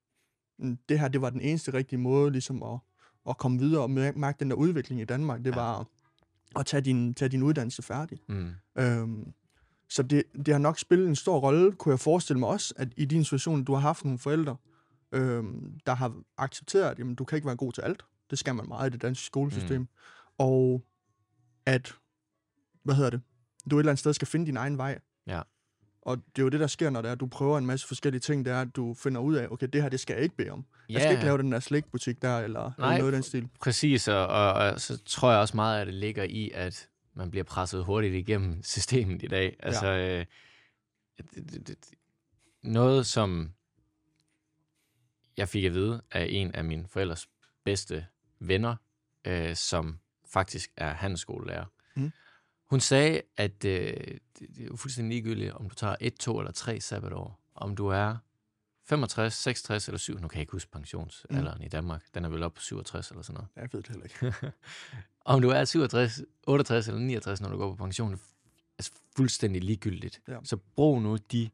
det 0.89 1.00
her, 1.00 1.08
det 1.08 1.22
var 1.22 1.30
den 1.30 1.42
eneste 1.42 1.74
rigtige 1.74 2.00
måde 2.00 2.32
ligesom 2.32 2.63
at, 2.63 2.80
at 3.30 3.38
komme 3.38 3.60
videre 3.60 3.82
og 3.84 3.89
mær- 3.89 4.18
mærke 4.18 4.39
den 4.39 4.50
der 4.50 4.56
udvikling 4.56 5.01
i 5.01 5.06
Danmark. 5.06 5.39
Det 5.39 5.46
Ja. 5.51 5.56
var 5.56 5.80
at, 5.80 5.86
at 6.56 6.66
tage, 6.66 6.82
din, 6.82 7.13
tage 7.13 7.30
din 7.30 7.44
uddannelse 7.44 7.82
færdig. 7.82 8.20
Mm. 8.30 8.51
Øhm, 8.78 9.34
så 9.89 10.04
det, 10.04 10.24
det 10.46 10.48
har 10.54 10.58
nok 10.60 10.80
spillet 10.80 11.08
en 11.08 11.16
stor 11.16 11.39
rolle, 11.39 11.72
kunne 11.72 11.92
jeg 11.92 12.00
forestille 12.00 12.39
mig 12.39 12.50
også, 12.50 12.74
at 12.78 12.88
i 12.98 13.06
din 13.06 13.24
situation, 13.24 13.63
du 13.63 13.74
har 13.74 13.80
haft 13.80 14.04
nogle 14.06 14.20
forældre, 14.20 14.56
øhm, 15.12 15.80
der 15.86 15.94
har 15.96 16.16
accepteret, 16.38 16.92
at 16.92 17.00
jamen, 17.00 17.16
du 17.16 17.24
kan 17.24 17.36
ikke 17.36 17.46
være 17.48 17.56
god 17.56 17.72
til 17.74 17.82
alt. 17.82 18.06
Det 18.30 18.39
skal 18.39 18.56
man 18.56 18.68
meget 18.68 18.89
i 18.89 18.94
det 18.94 19.01
danske 19.01 19.25
skolesystem. 19.25 19.82
Mm. 19.82 19.88
Og 20.38 20.84
at, 21.66 21.96
hvad 22.84 22.96
hedder 22.96 23.10
det, 23.10 23.22
du 23.72 23.75
et 23.75 23.80
eller 23.80 23.92
andet 23.92 24.00
sted 24.00 24.13
skal 24.13 24.28
finde 24.28 24.46
din 24.46 24.58
egen 24.58 24.78
vej. 24.78 25.00
Ja. 25.28 25.42
Og 26.10 26.18
det 26.18 26.42
er 26.42 26.44
jo 26.44 26.50
det, 26.50 26.60
der 26.60 26.68
sker, 26.68 26.89
når 26.89 27.01
det 27.01 27.10
er, 27.10 27.12
at 27.12 27.20
du 27.20 27.28
prøver 27.28 27.58
en 27.58 27.66
masse 27.66 27.88
forskellige 27.88 28.20
ting, 28.20 28.46
det 28.46 28.54
er, 28.54 28.62
at 28.62 28.75
du 28.75 28.94
finder 28.94 29.22
ud 29.22 29.36
af, 29.36 29.48
okay, 29.51 29.68
det 29.74 29.82
her, 29.82 29.89
det 29.89 30.00
skal 30.00 30.13
jeg 30.13 30.24
ikke 30.24 30.36
bede 30.36 30.50
om. 30.50 30.66
Ja. 30.89 30.94
Jeg 30.94 31.01
skal 31.01 31.12
ikke 31.12 31.24
lave 31.24 31.38
den 31.38 31.51
der 31.51 31.60
slikbutik 31.60 32.22
der, 32.22 32.38
eller, 32.38 32.72
Nej, 32.78 32.88
eller 32.88 32.98
noget 33.00 33.12
i 33.12 33.16
den 33.16 33.24
stil. 33.24 33.50
Præcis, 33.60 34.08
og, 34.08 34.28
og, 34.28 34.54
og 34.54 34.82
så 34.82 35.04
tror 35.06 35.32
jeg 35.32 35.39
også 35.39 35.56
meget, 35.56 35.82
at 35.82 35.88
det 35.88 35.96
ligger 35.96 36.24
i, 36.24 36.51
at 36.54 36.89
man 37.13 37.32
bliver 37.32 37.44
presset 37.44 37.86
hurtigt 37.86 38.16
igennem 38.16 38.63
systemet 38.74 39.24
i 39.24 39.28
dag. 39.28 39.56
Altså, 39.60 39.92
øh, 39.92 40.25
det, 41.18 41.51
det, 41.51 41.68
det, 41.68 41.78
noget, 42.63 43.06
som 43.06 43.51
jeg 45.38 45.50
fik 45.50 45.63
at 45.63 45.74
vide 45.74 46.01
af 46.12 46.28
en 46.30 46.56
af 46.56 46.66
mine 46.66 46.88
forældres 46.88 47.30
bedste 47.66 48.06
venner, 48.39 48.75
øh, 49.25 49.56
som 49.56 50.00
faktisk 50.34 50.70
er 50.78 50.94
handelsskolelærer. 50.94 51.66
Mm. 51.96 52.12
Hun 52.70 52.80
sagde, 52.80 53.22
at 53.38 53.66
øh, 53.66 53.94
det, 54.40 54.60
er 54.60 54.66
jo 54.66 54.76
fuldstændig 54.76 55.14
ligegyldigt, 55.16 55.54
om 55.54 55.70
du 55.70 55.76
tager 55.76 55.96
et, 56.00 56.16
to 56.16 56.40
eller 56.40 56.52
tre 56.52 56.82
sabbatår. 56.82 57.40
Om 57.56 57.76
du 57.76 57.88
er 57.88 58.18
65, 58.86 59.34
66 59.34 59.88
eller 59.88 59.98
7, 59.98 60.20
nu 60.20 60.28
kan 60.28 60.38
jeg 60.38 60.42
ikke 60.42 60.52
huske 60.52 60.72
pensionsalderen 60.72 61.58
mm. 61.58 61.66
i 61.66 61.68
Danmark. 61.68 62.04
Den 62.14 62.26
er 62.26 62.30
vel 62.30 62.44
op 62.44 62.54
på 62.54 62.62
67 62.62 63.10
eller 63.10 63.22
sådan 63.22 63.34
noget. 63.34 63.48
Jeg 63.56 63.70
ved 63.72 63.84
det 63.84 63.88
heller 63.88 64.04
ikke. 64.04 64.54
Om 65.26 65.42
du 65.42 65.50
er 65.50 65.66
67, 65.66 66.22
68 66.48 66.88
eller 66.88 67.02
69, 67.02 67.42
når 67.42 67.50
du 67.50 67.58
går 67.58 67.76
på 67.76 67.84
pension, 67.84 68.14
er 68.14 68.18
altså 68.78 68.92
fuldstændig 69.16 69.64
ligegyldigt. 69.64 70.22
Ja. 70.28 70.38
Så 70.44 70.58
brug 70.58 71.02
nu 71.02 71.18
de, 71.18 71.50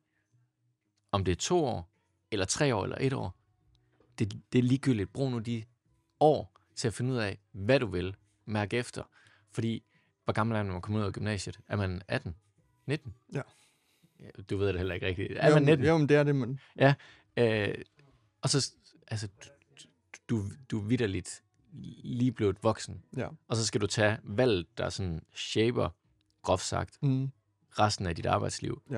om 1.12 1.26
det 1.26 1.32
er 1.32 1.36
to 1.36 1.66
år, 1.66 1.92
eller 2.32 2.46
tre 2.46 2.76
år, 2.76 2.84
eller 2.84 2.98
et 3.00 3.14
år, 3.14 3.38
det, 4.20 4.42
det 4.54 4.60
er 4.60 4.64
ligegyldigt. 4.64 5.14
Brug 5.14 5.32
nu 5.32 5.40
de 5.40 5.64
år 6.20 6.60
til 6.76 6.88
at 6.88 6.94
finde 6.94 7.14
ud 7.14 7.18
af, 7.18 7.40
hvad 7.52 7.80
du 7.80 7.88
vil. 7.88 8.16
Mærk 8.46 8.74
efter. 8.74 9.04
Fordi, 9.52 9.84
hvor 10.26 10.34
gammel 10.34 10.56
er 10.56 10.60
man, 10.60 10.66
når 10.66 10.74
man 10.74 10.82
kommer 10.82 11.00
ud 11.02 11.06
af 11.06 11.14
gymnasiet? 11.14 11.60
Er 11.68 11.76
man 11.76 12.02
18? 12.08 12.36
19? 12.86 13.14
Ja. 13.34 13.42
Ja, 14.20 14.26
Du 14.50 14.58
ved 14.58 14.68
det 14.68 14.78
heller 14.78 14.94
ikke 14.96 15.08
rigtigt. 15.08 15.32
Er 15.36 15.54
man 15.54 15.64
19? 15.64 15.86
Jo, 15.86 15.98
men 15.98 16.10
det 16.10 16.18
er 16.18 16.24
det, 16.24 16.36
men... 16.36 16.60
Øh, 17.38 17.76
og 18.42 18.50
så, 18.50 18.72
altså, 19.08 19.28
du, 20.30 20.38
du, 20.38 20.50
du 20.72 20.80
er 20.82 20.84
vidderligt 20.84 21.44
lige 22.04 22.32
blevet 22.32 22.64
voksen. 22.64 23.04
Ja. 23.18 23.28
Og 23.48 23.56
så 23.56 23.66
skal 23.66 23.82
du 23.82 23.88
tage 23.88 24.18
valg, 24.24 24.68
der 24.78 24.90
sådan 24.90 25.22
shaper, 25.36 25.90
groft 26.42 26.64
sagt, 26.66 26.98
Mm, 27.02 27.32
resten 27.80 28.06
af 28.06 28.16
dit 28.16 28.26
arbejdsliv. 28.26 28.82
Ja. 28.90 28.96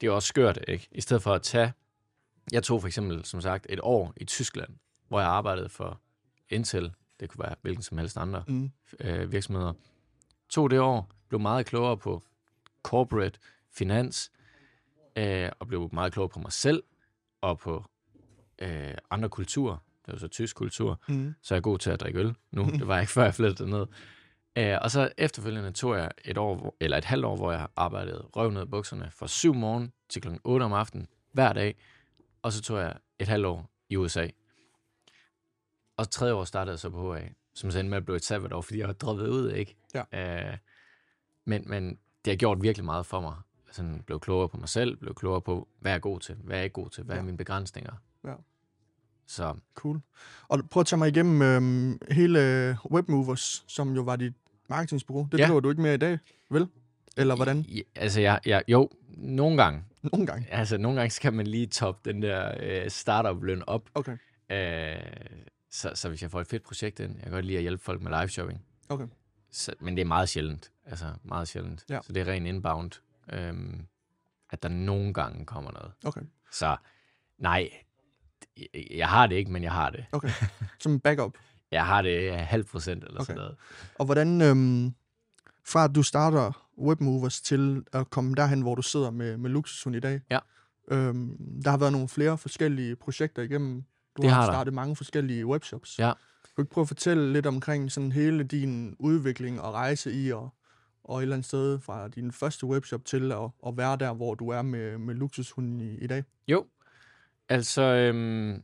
Det 0.00 0.06
er 0.06 0.10
jo 0.10 0.14
også 0.14 0.26
skørt, 0.26 0.58
ikke? 0.68 0.88
I 0.92 1.00
stedet 1.00 1.22
for 1.22 1.34
at 1.34 1.42
tage 1.42 1.72
Jeg 2.52 2.62
tog 2.62 2.80
for 2.80 2.86
eksempel, 2.88 3.24
som 3.24 3.40
sagt, 3.40 3.66
et 3.68 3.80
år 3.82 4.12
i 4.16 4.24
Tyskland, 4.24 4.70
hvor 5.08 5.20
jeg 5.20 5.28
arbejdede 5.28 5.68
for 5.68 6.00
Intel. 6.48 6.94
Det 7.20 7.28
kunne 7.28 7.44
være 7.44 7.54
hvilken 7.62 7.82
som 7.82 7.98
helst 7.98 8.16
andre 8.16 8.44
Mm. 8.48 8.70
øh, 9.00 9.32
virksomheder. 9.32 9.72
Tog 10.54 10.70
det 10.70 10.80
år, 10.80 11.10
blev 11.28 11.40
meget 11.40 11.66
klogere 11.66 11.96
på 11.96 12.22
corporate 12.82 13.38
finans, 13.72 14.32
øh, 15.16 15.50
og 15.58 15.66
blev 15.66 15.88
meget 15.92 16.12
klogere 16.12 16.28
på 16.28 16.38
mig 16.38 16.52
selv, 16.52 16.82
og 17.40 17.58
på 17.58 17.84
øh, 18.58 18.94
andre 19.10 19.28
kulturer. 19.28 19.76
Det 20.06 20.12
var 20.12 20.18
så 20.18 20.28
tysk 20.28 20.56
kultur, 20.56 21.00
Mm. 21.08 21.34
så 21.42 21.54
jeg 21.54 21.58
er 21.58 21.62
god 21.62 21.78
til 21.78 21.90
at 21.90 22.00
drikke 22.00 22.18
øl 22.18 22.34
nu. 22.50 22.64
Det 22.78 22.86
var 22.86 22.94
jeg 22.94 23.02
ikke, 23.02 23.12
før 23.12 23.24
jeg 23.24 23.34
flyttede 23.34 23.64
derned. 23.70 23.86
Øh, 24.56 24.78
og 24.82 24.90
så 24.90 25.12
efterfølgende 25.18 25.72
tog 25.72 25.96
jeg 25.96 26.10
et 26.24 26.38
år, 26.38 26.76
eller 26.80 26.96
et 26.98 27.04
halvt 27.04 27.24
år, 27.24 27.36
hvor 27.36 27.52
jeg 27.52 27.68
arbejdede 27.76 28.20
røv 28.36 28.50
ned 28.50 28.62
i 28.62 28.66
bukserne 28.66 29.10
fra 29.10 29.28
7 29.28 29.54
morgen 29.54 29.92
til 30.08 30.22
kl. 30.22 30.28
8 30.44 30.64
om 30.64 30.72
aftenen 30.72 31.08
hver 31.32 31.52
dag. 31.52 31.76
Og 32.42 32.52
så 32.52 32.62
tog 32.62 32.78
jeg 32.78 32.96
et 33.18 33.28
halvt 33.28 33.46
år 33.46 33.70
i 33.88 33.96
USA. 33.96 34.28
Og 35.96 36.10
tredje 36.10 36.34
år 36.34 36.44
startede 36.44 36.72
jeg 36.72 36.78
så 36.78 36.90
på 36.90 37.14
HA, 37.14 37.28
som 37.54 37.70
så 37.70 37.78
endte 37.78 37.90
med 37.90 37.96
at 37.98 38.04
blive 38.04 38.16
et 38.16 38.24
sabbatår, 38.24 38.60
fordi 38.60 38.78
jeg 38.78 38.86
var 38.86 38.94
droppet 38.94 39.28
ud, 39.28 39.52
ikke? 39.52 39.76
Ja. 39.94 40.50
Øh, 40.50 40.56
men, 41.44 41.64
men 41.66 41.98
det 42.24 42.30
har 42.30 42.36
gjort 42.36 42.62
virkelig 42.62 42.84
meget 42.84 43.06
for 43.06 43.20
mig. 43.20 43.34
Sådan 43.72 44.02
blev 44.06 44.20
klogere 44.20 44.48
på 44.48 44.56
mig 44.56 44.68
selv, 44.68 44.96
blev 44.96 45.14
klogere 45.14 45.40
på, 45.40 45.68
hvad 45.80 45.92
jeg 45.92 45.96
er 45.96 46.00
god 46.00 46.20
til, 46.20 46.34
hvad 46.34 46.56
jeg 46.56 46.60
er 46.60 46.64
ikke 46.64 46.74
god 46.74 46.90
til, 46.90 47.04
hvad 47.04 47.14
ja. 47.14 47.18
Ja. 47.18 47.20
er 47.22 47.24
mine 47.24 47.36
begrænsninger. 47.38 47.92
Ja. 48.24 48.32
Så 49.26 49.54
Cool. 49.74 50.00
Og 50.48 50.60
prøv 50.70 50.80
at 50.80 50.86
tage 50.86 50.98
mig 50.98 51.08
igennem 51.08 51.42
øhm, 51.42 51.98
hele 52.10 52.78
Webmovers, 52.90 53.64
som 53.68 53.94
jo 53.94 54.02
var 54.02 54.16
dit 54.16 54.32
marketingsbureau. 54.68 55.28
Det 55.32 55.38
Ja. 55.38 55.46
driver 55.46 55.60
du 55.60 55.70
ikke 55.70 55.82
mere 55.82 55.94
i 55.94 55.98
dag, 55.98 56.18
vel? 56.50 56.68
Eller 57.16 57.36
hvordan? 57.36 57.64
I, 57.68 57.82
altså, 57.94 58.20
jeg, 58.20 58.40
jeg, 58.46 58.62
jo, 58.68 58.90
nogle 59.16 59.62
gange. 59.62 59.84
Nogle 60.02 60.26
gange. 60.26 60.46
Altså, 60.50 60.78
nogle 60.78 60.98
gange 60.98 61.10
skal 61.10 61.32
man 61.32 61.46
lige 61.46 61.66
toppe 61.66 62.12
den 62.12 62.22
der 62.22 62.54
øh, 62.60 62.90
startup-løn 62.90 63.62
op. 63.66 63.90
Okay. 63.94 64.16
Øh, 64.52 64.96
så, 65.74 65.90
så 65.94 66.08
hvis 66.08 66.22
jeg 66.22 66.30
får 66.30 66.40
et 66.40 66.46
fedt 66.46 66.62
projekt 66.62 67.00
ind, 67.00 67.14
jeg 67.14 67.22
kan 67.22 67.32
godt 67.32 67.44
lide 67.44 67.56
at 67.56 67.62
hjælpe 67.62 67.84
folk 67.84 68.02
med 68.02 68.10
live 68.10 68.28
shopping. 68.28 68.64
Okay. 68.88 69.06
Så, 69.50 69.74
men 69.80 69.96
det 69.96 70.00
er 70.02 70.06
meget 70.06 70.28
sjældent. 70.28 70.72
Altså, 70.84 71.14
meget 71.24 71.48
sjældent. 71.48 71.84
Ja. 71.90 72.00
Så 72.02 72.12
det 72.12 72.20
er 72.28 72.32
ren 72.32 72.46
inbound. 72.46 72.90
Øhm, 73.32 73.86
at 74.50 74.62
der 74.62 74.68
nogle 74.68 75.14
gange 75.14 75.46
kommer 75.46 75.70
noget. 75.70 75.92
Okay. 76.04 76.20
Så 76.52 76.76
nej, 77.38 77.70
jeg, 78.90 79.08
har 79.08 79.26
det 79.26 79.36
ikke, 79.36 79.50
men 79.52 79.62
jeg 79.62 79.72
har 79.72 79.90
det. 79.90 80.06
Okay. 80.12 80.30
Som 80.82 81.00
backup. 81.00 81.38
Jeg 81.70 81.86
har 81.86 82.02
det 82.02 82.36
halv 82.36 82.64
procent 82.64 83.04
eller 83.04 83.20
okay. 83.20 83.24
sådan 83.26 83.36
noget. 83.36 83.56
Og 83.98 84.04
hvordan, 84.04 84.42
øhm, 84.42 84.94
fra 85.66 85.84
at 85.84 85.94
du 85.94 86.02
starter 86.02 86.68
Webmovers 86.78 87.40
til 87.40 87.84
at 87.92 88.10
komme 88.10 88.34
derhen, 88.34 88.60
hvor 88.60 88.74
du 88.74 88.82
sidder 88.82 89.10
med, 89.10 89.36
med 89.36 89.50
Luxushund 89.50 89.96
i 89.96 90.00
dag, 90.00 90.20
Ja. 90.30 90.38
øhm, 90.88 91.60
der 91.64 91.70
har 91.70 91.78
været 91.78 91.92
nogle 91.92 92.08
flere 92.08 92.38
forskellige 92.38 92.96
projekter 92.96 93.42
igennem. 93.42 93.84
Du 94.16 94.22
Det 94.22 94.30
har, 94.30 94.36
har 94.36 94.46
der. 94.46 94.52
startet 94.52 94.74
mange 94.74 94.96
forskellige 94.96 95.46
webshops. 95.46 95.98
Ja. 95.98 96.12
Kan 96.44 96.52
du 96.56 96.62
ikke 96.62 96.72
prøve 96.72 96.82
at 96.82 96.88
fortælle 96.88 97.32
lidt 97.32 97.46
omkring 97.46 97.92
sådan 97.92 98.12
hele 98.12 98.44
din 98.44 98.96
udvikling 98.98 99.60
og 99.60 99.72
rejse 99.74 100.12
i, 100.12 100.32
og, 100.32 100.48
og 101.04 101.18
et 101.18 101.22
eller 101.22 101.36
andet 101.36 101.46
sted 101.46 101.80
fra 101.80 102.08
din 102.08 102.32
første 102.32 102.66
webshop 102.66 103.04
til 103.04 103.32
at, 103.32 103.50
at 103.66 103.76
være 103.76 103.96
der, 103.96 104.12
hvor 104.12 104.34
du 104.34 104.48
er 104.48 104.62
med, 104.62 104.98
med 104.98 105.14
Luxushunden 105.14 105.80
i, 105.80 105.94
i 105.98 106.06
dag? 106.06 106.24
Jo, 106.48 106.66
altså, 107.48 107.82
øhm, 107.82 108.62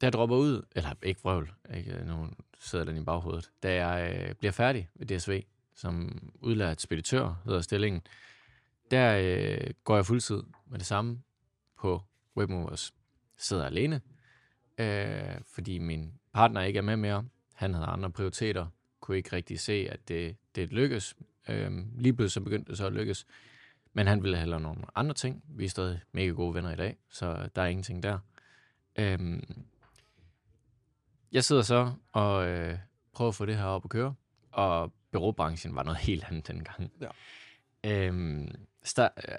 da 0.00 0.06
jeg 0.06 0.12
dropper 0.12 0.36
ud, 0.36 0.62
eller 0.76 0.90
ikke 1.02 1.20
vrøvl, 1.22 1.52
ikke, 1.74 2.02
nu 2.06 2.28
sidder 2.60 2.84
den 2.84 2.96
i 2.96 3.04
baghovedet, 3.04 3.50
da 3.62 3.86
jeg 3.86 4.24
øh, 4.28 4.34
bliver 4.34 4.52
færdig 4.52 4.88
ved 4.94 5.06
DSV, 5.18 5.42
som 5.74 6.18
udlært 6.40 6.80
speditør, 6.80 7.42
hedder 7.44 7.60
stillingen, 7.60 8.02
der 8.90 9.18
øh, 9.22 9.70
går 9.84 9.94
jeg 9.94 10.06
fuldtid 10.06 10.42
med 10.66 10.78
det 10.78 10.86
samme 10.86 11.22
på 11.78 12.02
Webmovers. 12.36 12.94
Sidder 13.38 13.66
alene, 13.66 14.00
øh, 14.78 15.40
fordi 15.54 15.78
min 15.78 16.12
partner 16.32 16.62
ikke 16.62 16.78
er 16.78 16.82
med 16.82 16.96
mere. 16.96 17.24
Han 17.54 17.74
havde 17.74 17.86
andre 17.86 18.10
prioriteter, 18.10 18.66
kunne 19.00 19.16
ikke 19.16 19.32
rigtig 19.32 19.60
se, 19.60 19.88
at 19.90 20.08
det, 20.08 20.36
det 20.54 20.72
lykkes. 20.72 21.14
Øh, 21.48 21.72
lige 21.98 22.12
pludselig 22.12 22.32
så 22.32 22.40
begyndte 22.40 22.70
det 22.70 22.78
så 22.78 22.86
at 22.86 22.92
lykkes. 22.92 23.26
Men 23.92 24.06
han 24.06 24.22
ville 24.22 24.38
hellere 24.38 24.60
nogle 24.60 24.82
andre 24.94 25.14
ting. 25.14 25.44
Vi 25.48 25.64
er 25.64 25.68
stadig 25.68 26.00
mega 26.12 26.28
gode 26.28 26.54
venner 26.54 26.72
i 26.72 26.76
dag, 26.76 26.96
så 27.10 27.48
der 27.54 27.62
er 27.62 27.66
ingenting 27.66 28.02
der. 28.02 28.18
Øhm, 28.96 29.66
jeg 31.32 31.44
sidder 31.44 31.62
så 31.62 31.92
og 32.12 32.48
øh, 32.48 32.78
prøver 33.12 33.28
at 33.28 33.34
få 33.34 33.46
det 33.46 33.56
her 33.56 33.64
op 33.64 33.84
at 33.84 33.90
køre, 33.90 34.14
og 34.50 34.92
byråbranchen 35.12 35.74
var 35.74 35.82
noget 35.82 35.98
helt 35.98 36.24
andet 36.24 36.48
dengang. 36.48 36.92
Ja. 37.00 37.08
Øhm, 37.84 38.48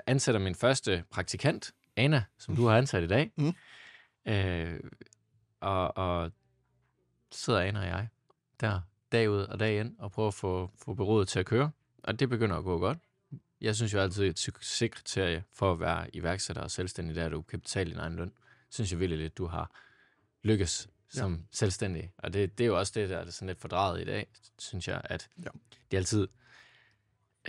ansætter 0.08 0.40
min 0.42 0.56
første 0.56 1.04
praktikant, 1.12 1.72
Anna, 1.96 2.24
som 2.38 2.56
du 2.56 2.66
har 2.66 2.78
ansat 2.78 3.04
i 3.04 3.08
dag. 3.08 3.32
Mm. 3.38 3.54
Øh, 4.30 4.80
og, 5.60 5.98
og 5.98 6.32
sidder 7.32 7.60
Anna 7.60 7.80
og 7.80 7.86
jeg 7.86 8.08
der 8.60 8.82
dag 9.12 9.30
ud 9.30 9.42
og 9.42 9.60
dag 9.60 9.80
ind 9.80 9.96
og 10.00 10.12
prøver 10.12 10.28
at 10.28 10.34
få, 10.34 10.72
få 10.78 10.94
byrådet 10.94 11.28
til 11.28 11.40
at 11.40 11.46
køre. 11.46 11.72
Og 12.04 12.20
det 12.20 12.30
begynder 12.30 12.58
at 12.58 12.64
gå 12.64 12.80
godt 12.80 12.98
jeg 13.62 13.76
synes 13.76 13.94
jo 13.94 14.00
altid, 14.00 14.24
at 14.24 14.30
et 14.30 14.40
succeskriterie 14.40 15.44
for 15.54 15.72
at 15.72 15.80
være 15.80 16.16
iværksætter 16.16 16.64
og 16.64 16.72
selvstændig, 16.72 17.16
det 17.16 17.22
er, 17.22 17.26
at 17.26 17.32
du 17.32 17.42
kan 17.42 17.60
betale 17.60 17.90
din 17.90 18.00
egen 18.00 18.16
løn. 18.16 18.34
Synes 18.70 18.92
jeg 18.92 19.00
virkelig 19.00 19.20
lidt, 19.20 19.38
du 19.38 19.46
har 19.46 19.72
lykkes 20.44 20.90
som 21.10 21.34
ja. 21.34 21.40
selvstændig. 21.52 22.12
Og 22.18 22.34
det, 22.34 22.58
det 22.58 22.64
er 22.64 22.68
jo 22.68 22.80
også 22.80 22.92
det, 22.96 23.10
der 23.10 23.18
er 23.18 23.30
sådan 23.30 23.48
lidt 23.48 23.60
fordrejet 23.62 24.02
i 24.02 24.06
dag, 24.06 24.28
synes 24.60 24.88
jeg, 24.88 25.02
at 25.04 25.30
Ja. 25.38 25.50
det 25.92 25.98
er 25.98 26.00
altid, 26.00 26.28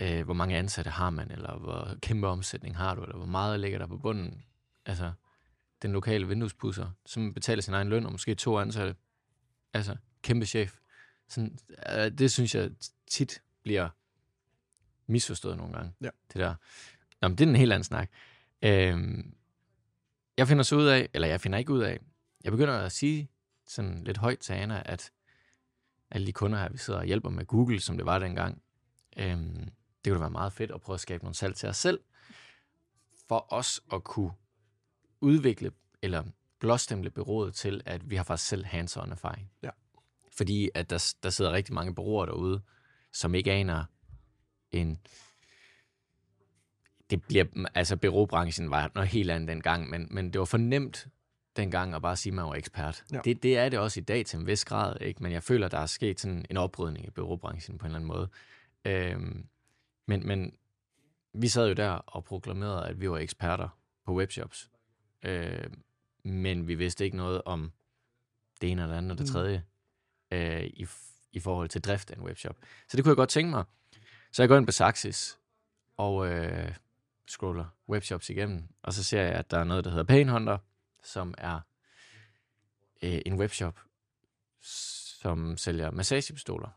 øh, 0.01 0.23
hvor 0.25 0.33
mange 0.33 0.57
ansatte 0.57 0.91
har 0.91 1.09
man, 1.09 1.31
eller 1.31 1.57
hvor 1.57 1.95
kæmpe 2.01 2.27
omsætning 2.27 2.77
har 2.77 2.95
du, 2.95 3.01
eller 3.01 3.17
hvor 3.17 3.25
meget 3.25 3.59
ligger 3.59 3.79
der 3.79 3.87
på 3.87 3.97
bunden. 3.97 4.43
Altså, 4.85 5.11
den 5.81 5.91
lokale 5.91 6.27
vinduespusser, 6.27 6.89
som 7.05 7.33
betaler 7.33 7.61
sin 7.61 7.73
egen 7.73 7.89
løn, 7.89 8.05
og 8.05 8.11
måske 8.11 8.35
to 8.35 8.59
ansatte. 8.59 8.95
Altså, 9.73 9.95
kæmpe 10.21 10.45
chef. 10.45 10.77
Sådan, 11.29 11.57
øh, 11.89 12.11
det 12.11 12.31
synes 12.31 12.55
jeg 12.55 12.71
tit 13.07 13.41
bliver 13.63 13.89
misforstået 15.07 15.57
nogle 15.57 15.73
gange. 15.73 15.93
Ja. 16.01 16.09
Det 16.33 16.35
der. 16.35 16.55
Nå, 17.21 17.27
men 17.27 17.37
det 17.37 17.45
er 17.45 17.49
en 17.49 17.55
helt 17.55 17.73
anden 17.73 17.83
snak. 17.83 18.09
Øhm, 18.61 19.33
jeg 20.37 20.47
finder 20.47 20.63
så 20.63 20.75
ud 20.75 20.85
af, 20.85 21.09
eller 21.13 21.27
jeg 21.27 21.41
finder 21.41 21.59
ikke 21.59 21.73
ud 21.73 21.81
af, 21.81 21.99
jeg 22.43 22.51
begynder 22.51 22.77
at 22.77 22.91
sige 22.91 23.29
sådan 23.67 24.03
lidt 24.03 24.17
højt 24.17 24.39
til 24.39 24.53
Anna, 24.53 24.83
at 24.85 25.11
alle 26.11 26.27
de 26.27 26.33
kunder 26.33 26.59
her, 26.59 26.69
vi 26.69 26.77
sidder 26.77 26.99
og 26.99 27.05
hjælper 27.05 27.29
med 27.29 27.45
Google, 27.45 27.79
som 27.79 27.97
det 27.97 28.05
var 28.05 28.19
dengang, 28.19 28.61
øhm, 29.17 29.69
det 30.05 30.11
kunne 30.11 30.13
da 30.13 30.19
være 30.19 30.29
meget 30.29 30.53
fedt 30.53 30.71
at 30.71 30.81
prøve 30.81 30.93
at 30.93 30.99
skabe 30.99 31.23
nogle 31.23 31.35
salg 31.35 31.55
til 31.55 31.69
os 31.69 31.77
selv, 31.77 31.99
for 33.27 33.53
os 33.53 33.81
at 33.93 34.03
kunne 34.03 34.31
udvikle, 35.21 35.71
eller 36.01 36.23
blåstemple 36.59 37.09
byrådet 37.09 37.53
til, 37.53 37.81
at 37.85 38.09
vi 38.09 38.15
har 38.15 38.23
faktisk 38.23 38.49
selv 38.49 38.65
hands-on 38.65 39.11
erfaring. 39.11 39.51
Ja. 39.63 39.69
Fordi 40.37 40.69
at 40.73 40.89
der, 40.89 41.13
der 41.23 41.29
sidder 41.29 41.51
rigtig 41.51 41.73
mange 41.73 41.95
bureauer 41.95 42.25
derude, 42.25 42.61
som 43.11 43.35
ikke 43.35 43.51
aner 43.51 43.83
en... 44.71 44.99
Det 47.09 47.23
bliver, 47.23 47.45
altså 47.75 47.97
byråbranchen 47.97 48.71
var 48.71 48.91
noget 48.95 49.09
helt 49.09 49.31
andet 49.31 49.47
dengang, 49.47 49.89
men, 49.89 50.07
men 50.11 50.33
det 50.33 50.39
var 50.39 50.45
for 50.45 50.57
nemt 50.57 51.07
dengang 51.55 51.93
at 51.93 52.01
bare 52.01 52.15
sige, 52.15 52.31
at 52.31 52.35
man 52.35 52.45
var 52.45 52.53
ekspert. 52.53 53.03
Ja. 53.11 53.19
Det, 53.23 53.43
det 53.43 53.57
er 53.57 53.69
det 53.69 53.79
også 53.79 53.99
i 53.99 54.03
dag 54.03 54.25
til 54.25 54.39
en 54.39 54.47
vis 54.47 54.65
grad, 54.65 55.01
ikke? 55.01 55.23
men 55.23 55.31
jeg 55.31 55.43
føler, 55.43 55.67
der 55.67 55.77
er 55.77 55.85
sket 55.85 56.19
sådan 56.19 56.45
en 56.49 56.57
oprydning 56.57 57.07
i 57.07 57.09
byråbranchen 57.09 57.77
på 57.77 57.85
en 57.85 57.87
eller 57.87 57.95
anden 57.95 58.07
måde. 58.07 58.29
Øhm, 58.85 59.45
men, 60.05 60.27
men 60.27 60.53
vi 61.33 61.47
sad 61.47 61.67
jo 61.67 61.73
der 61.73 61.91
og 61.91 62.23
proklamerede, 62.23 62.87
at 62.87 63.01
vi 63.01 63.09
var 63.09 63.17
eksperter 63.17 63.69
på 64.05 64.15
webshops. 64.15 64.69
Øh, 65.23 65.69
men 66.23 66.67
vi 66.67 66.75
vidste 66.75 67.05
ikke 67.05 67.17
noget 67.17 67.41
om 67.45 67.71
det 68.61 68.71
ene 68.71 68.81
eller 68.83 68.97
andet 68.97 69.11
og 69.11 69.17
det 69.17 69.27
Mm. 69.27 69.31
tredje 69.33 69.63
øh, 70.31 70.63
i, 70.63 70.87
i 71.31 71.39
forhold 71.39 71.69
til 71.69 71.81
drift 71.81 72.11
af 72.11 72.15
en 72.15 72.23
webshop. 72.23 72.57
Så 72.87 72.97
det 72.97 73.03
kunne 73.03 73.09
jeg 73.11 73.15
godt 73.15 73.29
tænke 73.29 73.49
mig. 73.51 73.63
Så 74.31 74.41
jeg 74.41 74.49
går 74.49 74.57
ind 74.57 74.65
på 74.65 74.71
Saxis 74.71 75.37
og 75.97 76.27
øh, 76.27 76.75
scroller 77.27 77.65
webshops 77.89 78.29
igennem, 78.29 78.63
og 78.83 78.93
så 78.93 79.03
ser 79.03 79.21
jeg, 79.21 79.31
at 79.33 79.51
der 79.51 79.59
er 79.59 79.63
noget, 79.63 79.83
der 79.83 79.89
hedder 79.89 80.03
Painhunter, 80.05 80.57
som 81.03 81.33
er 81.37 81.59
øh, 83.01 83.21
en 83.25 83.39
webshop, 83.39 83.79
som 84.61 85.57
sælger 85.57 85.91
massagepistoler. 85.91 86.69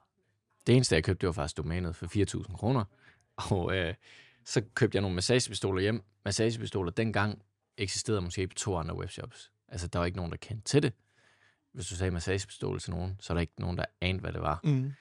Det 0.67 0.75
eneste, 0.75 0.95
jeg 0.95 1.05
købte, 1.05 1.21
det 1.21 1.27
var 1.27 1.33
faktisk 1.33 1.57
domænet 1.57 1.97
for 1.97 2.07
4.000 2.47 2.57
kroner. 2.57 2.85
Og 3.37 3.77
øh, 3.77 3.95
så 4.45 4.63
købte 4.75 4.97
jeg 4.97 5.01
nogle 5.03 5.15
massagepistoler 5.15 5.81
hjem. 5.81 6.03
Massagepistoler 6.25 6.91
dengang 6.91 7.43
eksisterede 7.77 8.21
måske 8.21 8.49
på 8.49 8.55
to 8.55 8.77
andre 8.77 8.97
webshops. 8.97 9.53
Altså, 9.69 9.89
der 9.89 9.99
var 9.99 10.07
ikke 10.07 10.17
nogen, 10.17 10.31
der 10.33 10.37
kendte 10.37 10.65
til 10.65 10.83
det. 10.83 10.93
Hvis 11.73 11.87
du 11.87 11.97
sagde 11.97 12.11
massagepistol 12.11 12.81
til 12.81 12.91
nogen, 12.91 13.17
så 13.21 13.33
er 13.33 13.35
der 13.35 13.41
ikke 13.41 13.61
nogen, 13.61 13.79
der 13.79 13.85
anede, 14.01 14.21
hvad 14.21 14.33
det 14.33 14.41
var. 14.41 14.61
Mm. 14.65 14.93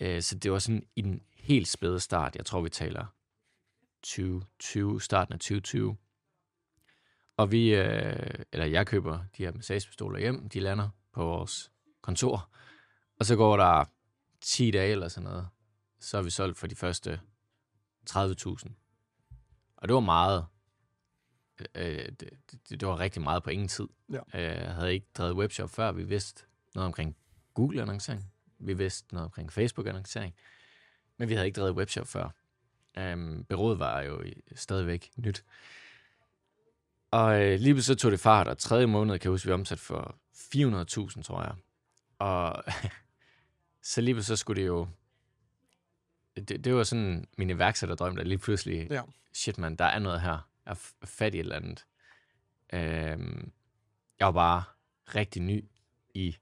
Øh, 0.00 0.22
så 0.22 0.38
det 0.38 0.52
var 0.52 0.58
sådan 0.58 0.86
i 0.96 1.02
den 1.02 1.22
helt 1.32 1.68
spæde 1.68 2.00
start. 2.00 2.36
Jeg 2.36 2.46
tror, 2.46 2.60
vi 2.60 2.68
taler 2.68 3.06
2020, 4.02 5.00
starten 5.00 5.32
af 5.32 5.38
2020. 5.38 5.96
Og 7.36 7.52
vi, 7.52 7.74
øh, 7.74 8.44
eller 8.52 8.66
jeg 8.66 8.86
køber 8.86 9.24
de 9.36 9.44
her 9.44 9.52
massagepistoler 9.52 10.18
hjem. 10.18 10.48
De 10.48 10.60
lander 10.60 10.88
på 11.12 11.24
vores 11.24 11.72
kontor. 12.00 12.50
Og 13.18 13.26
så 13.26 13.36
går 13.36 13.56
der 13.56 13.84
10 14.40 14.70
dage 14.70 14.92
eller 14.92 15.08
sådan 15.08 15.30
noget. 15.30 15.48
Så 16.00 16.18
er 16.18 16.22
vi 16.22 16.30
solgt 16.30 16.58
for 16.58 16.66
de 16.66 16.74
første 16.74 17.20
30.000. 18.10 18.16
Og 19.76 19.88
det 19.88 19.94
var 19.94 20.00
meget. 20.00 20.46
Øh, 21.74 22.08
det, 22.20 22.30
det, 22.68 22.80
det 22.80 22.88
var 22.88 23.00
rigtig 23.00 23.22
meget 23.22 23.42
på 23.42 23.50
ingen 23.50 23.68
tid. 23.68 23.88
Ja. 24.12 24.18
Øh, 24.34 24.64
jeg 24.64 24.74
havde 24.74 24.94
ikke 24.94 25.06
drevet 25.14 25.34
webshop 25.34 25.70
før. 25.70 25.92
Vi 25.92 26.02
vidste 26.02 26.44
noget 26.74 26.86
omkring 26.86 27.16
Google-annoncering. 27.54 28.32
Vi 28.58 28.74
vidste 28.74 29.14
noget 29.14 29.24
omkring 29.24 29.52
Facebook-annoncering. 29.52 30.34
Men 31.16 31.28
vi 31.28 31.34
havde 31.34 31.46
ikke 31.46 31.60
drevet 31.60 31.74
webshop 31.74 32.06
før. 32.06 32.30
Um, 33.00 33.44
Berådet 33.48 33.78
var 33.78 34.02
jo 34.02 34.22
stadigvæk 34.54 35.10
nyt. 35.16 35.44
Og 37.10 37.42
øh, 37.42 37.60
lige 37.60 37.82
så 37.82 37.94
tog 37.94 38.10
det 38.10 38.20
fart, 38.20 38.48
og 38.48 38.58
tredje 38.58 38.86
måned, 38.86 39.18
kan 39.18 39.28
jeg 39.28 39.30
huske, 39.30 39.46
vi 39.46 39.52
omsat 39.52 39.78
for 39.78 40.18
400.000, 40.32 41.22
tror 41.22 41.42
jeg. 41.42 41.54
Og 42.18 42.64
så 43.82 44.00
lige 44.00 44.22
så 44.22 44.36
skulle 44.36 44.62
det 44.62 44.68
jo... 44.68 44.88
Det, 46.36 46.64
det 46.64 46.74
var 46.74 46.82
sådan 46.82 47.28
min 47.38 47.50
iværksætterdrøm, 47.50 48.16
der 48.16 48.24
lige 48.24 48.38
pludselig... 48.38 48.86
Ja. 48.90 49.02
Shit, 49.32 49.58
man, 49.58 49.76
der 49.76 49.84
er 49.84 49.98
noget 49.98 50.20
her. 50.20 50.48
Er 50.68 50.74
fat 51.04 51.34
i 51.34 51.38
et 51.38 51.40
eller 51.40 51.56
andet. 51.56 51.86
Øh, 52.72 53.18
jeg 54.18 54.26
var 54.26 54.32
bare 54.32 54.62
rigtig 55.14 55.42
ny 55.42 55.64
i 56.14 56.36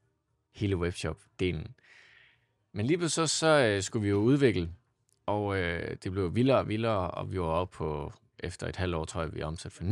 hele 0.55 0.77
webshop-delen. 0.77 1.75
Men 2.73 2.87
lige 2.87 2.99
pludselig 2.99 3.29
så, 3.29 3.37
så 3.39 3.47
øh, 3.47 3.83
skulle 3.83 4.03
vi 4.03 4.09
jo 4.09 4.17
udvikle, 4.17 4.71
og 5.27 5.59
øh, 5.59 5.97
det 6.03 6.13
blev 6.13 6.35
vildere 6.35 6.59
og 6.59 6.69
vildere, 6.69 7.11
og 7.11 7.33
vi 7.33 7.41
var 7.41 7.47
oppe 7.47 7.77
på, 7.77 8.13
efter 8.39 8.67
et 8.67 8.77
halvt 8.77 8.95
år, 8.95 9.05
tror 9.05 9.23
jeg, 9.23 9.35
vi 9.35 9.43
omsat 9.43 9.73
for 9.73 9.85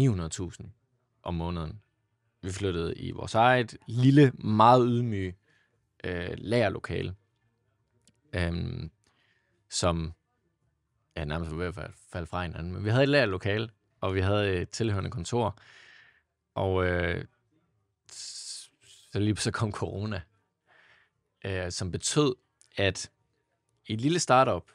900.000 0.62 0.66
om 1.22 1.34
måneden. 1.34 1.80
Vi 2.42 2.52
flyttede 2.52 2.94
i 2.94 3.10
vores 3.10 3.34
eget 3.34 3.76
lille, 3.86 4.32
meget 4.34 4.86
ydmyge 4.88 5.36
øh, 6.04 6.34
lagerlokale, 6.38 7.14
øh, 8.32 8.82
som 9.70 10.12
ja, 11.16 11.24
nærmest 11.24 11.50
var 11.50 11.56
ved 11.56 11.66
at 11.66 11.90
falde 12.12 12.26
fra 12.26 12.42
hinanden. 12.42 12.72
Men 12.72 12.84
vi 12.84 12.90
havde 12.90 13.02
et 13.02 13.08
lagerlokale, 13.08 13.68
og 14.04 14.14
vi 14.14 14.20
havde 14.20 14.56
et 14.56 14.70
tilhørende 14.70 15.10
kontor, 15.10 15.58
og 16.54 16.84
øh, 16.86 17.24
så 19.12 19.18
lige 19.18 19.36
så 19.36 19.50
kom 19.50 19.72
corona, 19.72 20.22
øh, 21.44 21.70
som 21.72 21.90
betød, 21.90 22.34
at 22.76 23.10
et 23.86 24.00
lille 24.00 24.18
startup, 24.18 24.70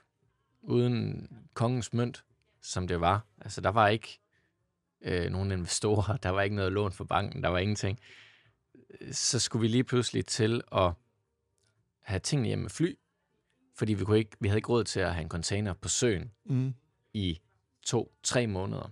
uden 0.61 1.29
kongens 1.53 1.93
mønt, 1.93 2.23
som 2.61 2.87
det 2.87 3.01
var, 3.01 3.25
altså 3.41 3.61
der 3.61 3.69
var 3.69 3.87
ikke 3.87 4.19
øh, 5.01 5.29
nogen 5.31 5.51
investorer, 5.51 6.17
der 6.17 6.29
var 6.29 6.41
ikke 6.41 6.55
noget 6.55 6.71
lån 6.71 6.91
for 6.91 7.03
banken, 7.03 7.43
der 7.43 7.49
var 7.49 7.57
ingenting, 7.57 7.99
så 9.11 9.39
skulle 9.39 9.61
vi 9.61 9.67
lige 9.67 9.83
pludselig 9.83 10.25
til 10.25 10.61
at 10.71 10.91
have 12.01 12.19
tingene 12.19 12.47
hjemme 12.47 12.61
med 12.61 12.69
fly, 12.69 12.95
fordi 13.75 13.93
vi, 13.93 14.05
kunne 14.05 14.17
ikke, 14.17 14.37
vi 14.39 14.47
havde 14.47 14.57
ikke 14.57 14.69
råd 14.69 14.83
til 14.83 14.99
at 14.99 15.13
have 15.13 15.23
en 15.23 15.29
container 15.29 15.73
på 15.73 15.87
søen 15.87 16.31
Mm. 16.45 16.73
i 17.13 17.39
to-tre 17.83 18.47
måneder. 18.47 18.89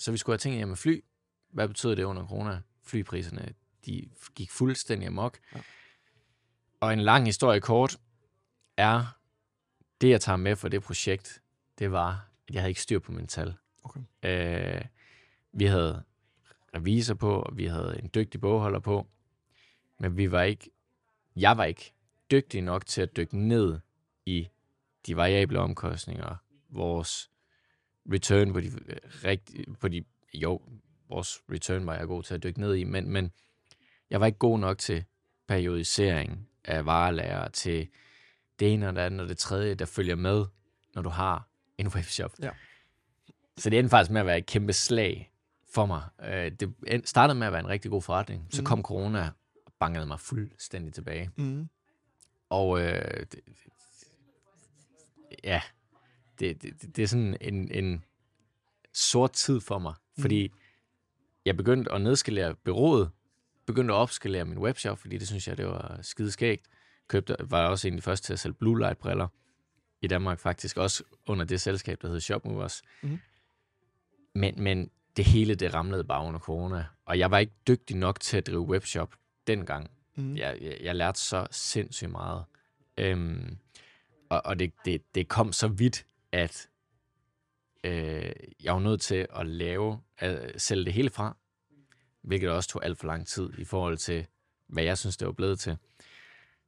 Så 0.00 0.12
vi 0.12 0.18
skulle 0.18 0.38
have 0.42 0.54
hjemme 0.54 0.70
med 0.70 0.76
fly. 0.76 1.04
Hvad 1.50 1.68
betyder 1.68 1.94
det 1.94 2.04
under 2.04 2.26
corona? 2.26 2.62
Flypriserne, 2.82 3.54
de 3.86 4.08
gik 4.34 4.50
fuldstændig 4.50 5.06
amok. 5.06 5.38
Ja. 5.52 5.58
Ja. 5.58 5.62
Og 6.80 6.92
en 6.92 7.00
lang 7.00 7.26
historie 7.26 7.60
kort 7.60 7.96
er, 8.76 9.18
det 10.00 10.10
jeg 10.10 10.20
tager 10.20 10.36
med 10.36 10.56
for 10.56 10.68
det 10.68 10.82
projekt, 10.82 11.42
det 11.78 11.92
var, 11.92 12.28
at 12.48 12.54
jeg 12.54 12.62
havde 12.62 12.70
ikke 12.70 12.82
styr 12.82 12.98
på 12.98 13.12
min 13.12 13.26
tal. 13.26 13.54
Okay. 13.82 14.00
Øh, 14.22 14.84
vi 15.52 15.64
havde 15.64 16.02
revisor 16.74 17.14
på, 17.14 17.42
og 17.42 17.56
vi 17.56 17.66
havde 17.66 18.00
en 18.02 18.10
dygtig 18.14 18.40
bogholder 18.40 18.80
på, 18.80 19.06
men 19.98 20.16
vi 20.16 20.30
var 20.30 20.42
ikke, 20.42 20.70
jeg 21.36 21.56
var 21.56 21.64
ikke 21.64 21.92
dygtig 22.30 22.62
nok 22.62 22.86
til 22.86 23.02
at 23.02 23.16
dykke 23.16 23.38
ned 23.38 23.78
i 24.26 24.48
de 25.06 25.16
variable 25.16 25.60
omkostninger, 25.60 26.36
vores 26.68 27.30
return 28.12 28.52
på 28.52 28.60
de, 28.60 28.66
øh, 28.66 28.96
rigtig, 29.24 29.64
på 29.80 29.88
de, 29.88 30.04
jo, 30.34 30.62
vores 31.08 31.42
return 31.52 31.86
var 31.86 31.94
jeg 31.96 32.06
god 32.06 32.22
til 32.22 32.34
at 32.34 32.42
dykke 32.42 32.60
ned 32.60 32.74
i, 32.74 32.84
men, 32.84 33.10
men 33.10 33.32
jeg 34.10 34.20
var 34.20 34.26
ikke 34.26 34.38
god 34.38 34.58
nok 34.58 34.78
til 34.78 35.04
periodisering 35.48 36.48
af 36.64 36.86
varelager, 36.86 37.48
til 37.48 37.88
det 38.60 38.72
ene 38.72 38.88
og 38.88 38.94
det 38.94 39.00
andet 39.00 39.20
og 39.20 39.28
det 39.28 39.38
tredje, 39.38 39.74
der 39.74 39.84
følger 39.86 40.14
med, 40.16 40.44
når 40.94 41.02
du 41.02 41.08
har 41.08 41.48
en 41.78 41.88
webshop. 41.88 42.32
Ja. 42.42 42.50
Så 43.56 43.70
det 43.70 43.78
endte 43.78 43.90
faktisk 43.90 44.10
med 44.10 44.20
at 44.20 44.26
være 44.26 44.38
et 44.38 44.46
kæmpe 44.46 44.72
slag 44.72 45.32
for 45.74 45.86
mig. 45.86 46.02
Øh, 46.22 46.52
Det 46.60 47.08
startede 47.08 47.38
med 47.38 47.46
at 47.46 47.52
være 47.52 47.60
en 47.60 47.68
rigtig 47.68 47.90
god 47.90 48.02
forretning. 48.02 48.46
Så 48.50 48.60
Mhm. 48.62 48.66
kom 48.66 48.82
corona 48.82 49.30
og 49.66 49.72
bankede 49.80 50.06
mig 50.06 50.20
fuldstændig 50.20 50.94
tilbage. 50.94 51.30
Mm. 51.36 51.68
Og 52.48 52.80
øh, 52.80 53.26
det- 53.32 53.40
ja, 55.44 55.62
det, 56.40 56.62
det, 56.62 56.96
det- 56.96 57.02
er 57.02 57.06
sådan 57.06 57.36
en, 57.40 57.70
en 57.72 58.04
sort 58.92 59.32
tid 59.32 59.60
for 59.60 59.78
mig, 59.78 59.94
fordi 60.18 60.52
jeg 61.44 61.56
begyndte 61.56 61.92
at 61.92 62.00
nedskalere 62.00 62.54
byrådet, 62.54 63.10
begyndte 63.66 63.94
at 63.94 63.98
opskalere 63.98 64.44
min 64.44 64.58
webshop, 64.58 64.98
fordi 64.98 65.18
det 65.18 65.28
synes 65.28 65.48
jeg, 65.48 65.56
det 65.56 65.66
var 65.66 65.98
skideskægt. 66.02 66.66
Købte, 67.08 67.36
var 67.40 67.66
også 67.66 67.88
en 67.88 67.94
af 67.94 67.98
de 67.98 68.02
første 68.02 68.26
til 68.26 68.32
at 68.32 68.38
sælge 68.38 68.54
Blue 68.54 68.78
Light 68.78 68.98
briller 68.98 69.28
i 70.00 70.06
Danmark 70.06 70.38
faktisk, 70.38 70.76
også 70.76 71.02
under 71.26 71.44
det 71.44 71.60
selskab, 71.60 72.02
der 72.02 72.08
hed 72.08 72.20
Shopmovers. 72.20 72.82
Mhm. 73.02 73.18
Men, 74.34 74.62
men 74.62 74.90
det 75.16 75.24
hele, 75.24 75.54
det 75.54 75.74
ramlede 75.74 76.04
bare 76.04 76.26
under 76.26 76.40
corona, 76.40 76.84
og 77.04 77.18
jeg 77.18 77.30
var 77.30 77.38
ikke 77.38 77.52
dygtig 77.68 77.96
nok 77.96 78.20
til 78.20 78.36
at 78.36 78.46
drive 78.46 78.60
webshop 78.60 79.14
dengang. 79.46 79.90
Mm. 80.14 80.36
Jeg, 80.36 80.58
jeg, 80.60 80.78
jeg 80.82 80.94
lærte 80.96 81.20
så 81.20 81.46
sindssygt 81.50 82.10
meget. 82.10 82.44
Øhm, 82.98 83.56
og 84.28 84.42
og 84.46 84.58
det, 84.58 84.72
det, 84.84 85.14
det 85.14 85.28
kom 85.28 85.52
så 85.52 85.68
vidt, 85.68 86.06
at 86.32 86.68
øh, 87.84 88.32
jeg 88.62 88.74
var 88.74 88.80
nødt 88.80 89.00
til 89.00 89.26
at 89.36 89.46
lave, 89.46 90.00
at 90.18 90.62
sælge 90.62 90.84
det 90.84 90.92
hele 90.92 91.10
fra, 91.10 91.36
hvilket 92.22 92.50
også 92.50 92.68
tog 92.68 92.84
alt 92.84 92.98
for 92.98 93.06
lang 93.06 93.26
tid 93.26 93.50
i 93.58 93.64
forhold 93.64 93.96
til, 93.98 94.26
hvad 94.66 94.84
jeg 94.84 94.98
synes, 94.98 95.16
det 95.16 95.26
var 95.26 95.32
blevet 95.32 95.60
til. 95.60 95.76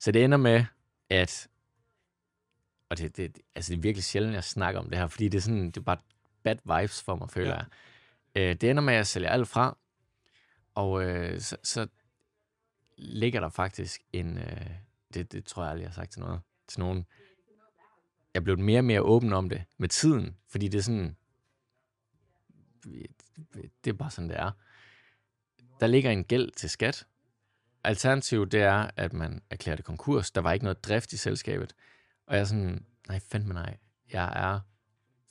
Så 0.01 0.13
det 0.13 0.25
ender 0.25 0.39
med, 0.39 0.65
at, 1.11 1.49
og 2.89 2.99
det, 2.99 3.17
det, 3.17 3.39
altså 3.55 3.73
det 3.73 3.79
er 3.79 3.83
virkelig 3.83 4.05
sjældent, 4.05 4.35
jeg 4.35 4.45
snakker 4.45 4.81
om 4.81 4.91
det 4.91 4.99
her, 4.99 5.07
fordi 5.07 5.29
det 5.29 5.39
er 5.39 5.43
sådan, 5.43 5.67
det 5.67 5.77
er 5.77 5.81
bare 5.81 5.99
bad 6.43 6.57
vibes 6.81 7.03
for 7.03 7.17
mig, 7.17 7.31
føler 7.31 7.51
Ja. 7.51 7.57
jeg. 7.57 7.67
Øh, 8.51 8.55
det 8.61 8.71
ender 8.71 8.83
med, 8.83 8.93
at 8.93 8.97
jeg 8.97 9.07
sælger 9.07 9.31
alt 9.31 9.49
fra, 9.49 9.79
og 10.75 11.03
øh, 11.05 11.41
så, 11.41 11.57
så 11.65 11.87
ligger 12.99 13.41
der 13.41 13.49
faktisk 13.49 14.01
en, 14.13 14.39
øh, 14.39 14.71
det, 15.15 15.33
det 15.33 15.45
tror 15.45 15.63
jeg 15.63 15.71
aldrig, 15.71 15.83
jeg 15.83 15.91
har 15.91 15.95
sagt 15.95 16.13
til 16.13 16.21
noget, 16.21 16.41
til 16.69 16.81
nogen. 16.81 17.07
Jeg 18.35 18.45
blev 18.45 18.59
mere 18.59 18.81
og 18.81 18.85
mere 18.85 19.03
åben 19.03 19.33
om 19.33 19.49
det 19.49 19.65
med 19.77 19.89
tiden, 19.89 20.37
fordi 20.49 20.69
det 20.69 20.79
er 20.79 20.83
sådan, 20.83 21.17
det 23.85 23.91
er 23.91 23.93
bare 23.93 24.11
sådan, 24.11 24.31
det 24.31 24.39
er. 24.39 24.51
Der 25.81 25.87
ligger 25.87 26.11
en 26.11 26.25
gæld 26.25 26.51
til 26.51 26.71
skat. 26.71 27.07
Alternativet, 27.85 28.53
det 28.53 28.61
er, 28.63 28.91
at 28.97 29.13
man 29.13 29.43
erklærer 29.51 29.77
det 29.77 29.85
konkurs. 29.85 30.31
Der 30.31 30.41
var 30.41 30.53
ikke 30.53 30.65
noget 30.65 30.85
drift 30.85 31.13
i 31.13 31.17
selskabet. 31.17 31.75
Og 32.27 32.35
jeg 32.35 32.41
er 32.41 32.45
sådan, 32.45 32.87
nej, 33.09 33.21
fandme 33.21 33.55
nej. 33.55 33.77
Jeg 34.13 34.33
er 34.37 34.61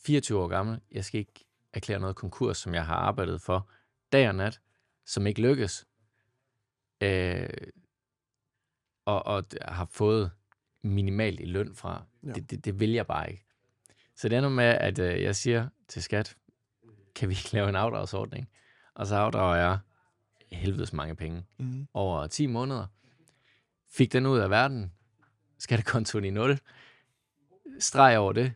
24 0.06 0.40
år 0.40 0.48
gammel. 0.48 0.82
Jeg 0.92 1.06
skal 1.06 1.20
ikke 1.20 1.46
erklære 1.74 2.00
noget 2.00 2.16
konkurs, 2.16 2.58
som 2.58 2.74
jeg 2.74 2.86
har 2.86 2.96
arbejdet 2.96 3.42
for 3.42 3.70
dag 4.12 4.30
og 4.30 4.36
nat, 4.36 4.62
som 5.06 5.28
ikke 5.28 5.42
lykkes. 5.42 5.88
Øh, 7.02 7.50
og, 9.06 9.26
og 9.26 9.44
har 9.62 9.86
fået 9.86 10.32
minimalt 10.82 11.40
i 11.40 11.46
løn 11.46 11.76
fra. 11.76 12.06
Ja. 12.24 12.32
Det, 12.32 12.52
det, 12.52 12.66
det 12.66 12.80
vil 12.80 12.92
jeg 12.92 13.08
bare 13.08 13.30
ikke. 13.32 13.46
Så 14.16 14.30
det 14.30 14.38
ender 14.38 14.50
med, 14.50 14.64
at 14.66 15.00
øh, 15.00 15.22
jeg 15.22 15.36
siger 15.36 15.68
til 15.88 16.04
skat, 16.04 16.38
kan 17.16 17.30
vi 17.30 17.34
ikke 17.34 17.54
lave 17.54 17.70
en 17.70 17.76
afdragsordning? 17.76 18.50
Og 18.94 19.08
så 19.08 19.16
afdrager 19.16 19.56
jeg 19.56 19.80
helvedes 20.52 20.94
mange 20.94 21.16
penge 21.16 21.44
Mm. 21.58 21.88
over 21.94 22.28
10 22.28 22.46
måneder. 22.48 22.88
Fik 23.92 24.14
den 24.14 24.26
ud 24.26 24.40
af 24.40 24.50
verden. 24.50 24.92
Skattekontoen 25.60 26.26
i 26.26 26.30
0. 26.30 26.60
Streg 27.80 28.18
over 28.18 28.34
det. 28.34 28.54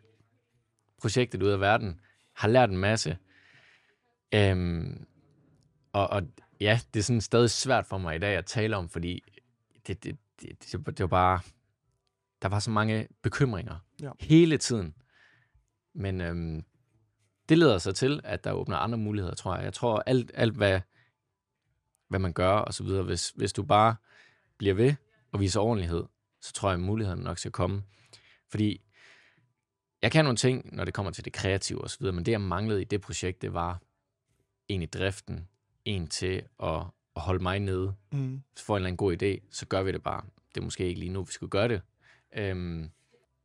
Projektet 1.01 1.43
ud 1.43 1.49
af 1.49 1.60
verden. 1.60 1.99
Har 2.34 2.47
lært 2.47 2.69
en 2.69 2.78
masse. 2.78 3.17
Øhm, 4.34 5.06
og, 5.93 6.08
og 6.10 6.23
ja, 6.60 6.80
det 6.93 6.99
er 6.99 7.04
sådan 7.04 7.21
stadig 7.21 7.49
svært 7.49 7.86
for 7.86 7.97
mig 7.97 8.15
i 8.15 8.19
dag 8.19 8.36
at 8.38 8.45
tale 8.45 8.78
om, 8.78 8.89
fordi 8.89 9.23
det, 9.88 10.04
det, 10.04 10.17
det, 10.41 10.71
det, 10.71 10.86
det 10.88 10.99
var 10.99 11.08
bare... 11.08 11.39
Der 12.45 12.49
var 12.49 12.60
så 12.60 12.71
mange 12.71 13.08
bekymringer 13.21 13.75
Ja. 14.01 14.12
hele 14.19 14.58
tiden. 14.58 14.95
Men 15.93 16.21
øhm, 16.21 16.63
det 17.49 17.58
leder 17.58 17.77
så 17.77 17.91
til, 17.91 18.21
at 18.23 18.43
der 18.43 18.51
åbner 18.51 18.77
andre 18.77 18.97
muligheder, 18.97 19.36
tror 19.36 19.55
jeg. 19.55 19.63
Jeg 19.63 19.73
tror, 19.73 20.03
alt, 20.05 20.31
alt 20.34 20.53
hvad, 20.55 20.81
hvad 22.08 22.19
man 22.19 22.34
gør 22.34 22.51
og 22.51 22.73
så 22.73 22.84
videre, 22.84 23.03
hvis, 23.03 23.29
hvis 23.29 23.53
du 23.53 23.63
bare 23.63 23.95
bliver 24.58 24.73
ved 24.73 24.95
og 25.31 25.39
viser 25.39 25.60
ordentlighed, 25.60 26.03
så 26.41 26.53
tror 26.53 26.69
jeg, 26.69 26.73
at 26.73 26.79
mulighederne 26.79 27.23
nok 27.23 27.38
skal 27.38 27.51
komme. 27.51 27.84
Fordi 28.49 28.81
jeg 30.01 30.12
kan 30.12 30.25
nogle 30.25 30.38
ting, 30.38 30.75
når 30.75 30.86
det 30.86 30.93
kommer 30.93 31.12
til 31.12 31.25
det 31.25 31.34
kreative 31.34 31.81
og 31.81 31.89
så 31.89 31.97
videre, 31.99 32.13
men 32.13 32.25
det, 32.25 32.31
jeg 32.31 32.41
manglede 32.41 32.81
i 32.81 32.86
det 32.86 33.01
projekt, 33.01 33.41
det 33.41 33.53
var 33.53 33.81
egentlig 34.69 34.93
driften, 34.93 35.47
en 35.86 36.08
til 36.08 36.43
at, 36.63 36.84
at 37.15 37.21
holde 37.21 37.43
mig 37.43 37.60
nede. 37.60 37.95
Mm. 38.12 38.36
Vi 38.36 38.62
får 38.62 38.75
en 38.75 38.79
eller 38.79 38.88
anden 38.88 38.97
god 38.97 39.23
idé, 39.23 39.47
så 39.51 39.65
gør 39.65 39.84
vi 39.84 39.91
det 39.91 40.03
bare. 40.03 40.23
Det 40.55 40.62
er 40.62 40.65
måske 40.65 40.88
ikke 40.88 40.99
lige 40.99 41.12
nu, 41.12 41.23
vi 41.23 41.31
skulle 41.31 41.49
gøre 41.49 41.67
det. 41.67 41.81
Øhm, 42.33 42.89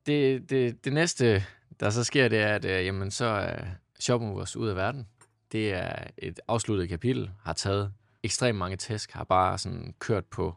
det, 0.06 0.50
det, 0.50 0.84
det 0.84 0.92
næste, 0.92 1.42
der 1.80 1.90
så 1.90 2.04
sker, 2.04 2.28
det 2.28 2.38
er, 2.38 2.54
at 2.54 2.64
øh, 2.64 2.86
jamen, 2.86 3.10
så 3.10 3.24
er 3.24 3.64
Shopmovers 4.00 4.56
ud 4.56 4.68
af 4.68 4.76
verden. 4.76 5.08
det 5.52 5.72
er 5.72 6.04
et 6.18 6.40
afsluttet 6.48 6.88
kapitel, 6.88 7.30
har 7.42 7.52
taget 7.52 7.92
ekstremt 8.22 8.58
mange 8.58 8.76
tæsk, 8.76 9.12
har 9.12 9.24
bare 9.24 9.58
sådan 9.58 9.94
kørt 9.98 10.24
på, 10.26 10.56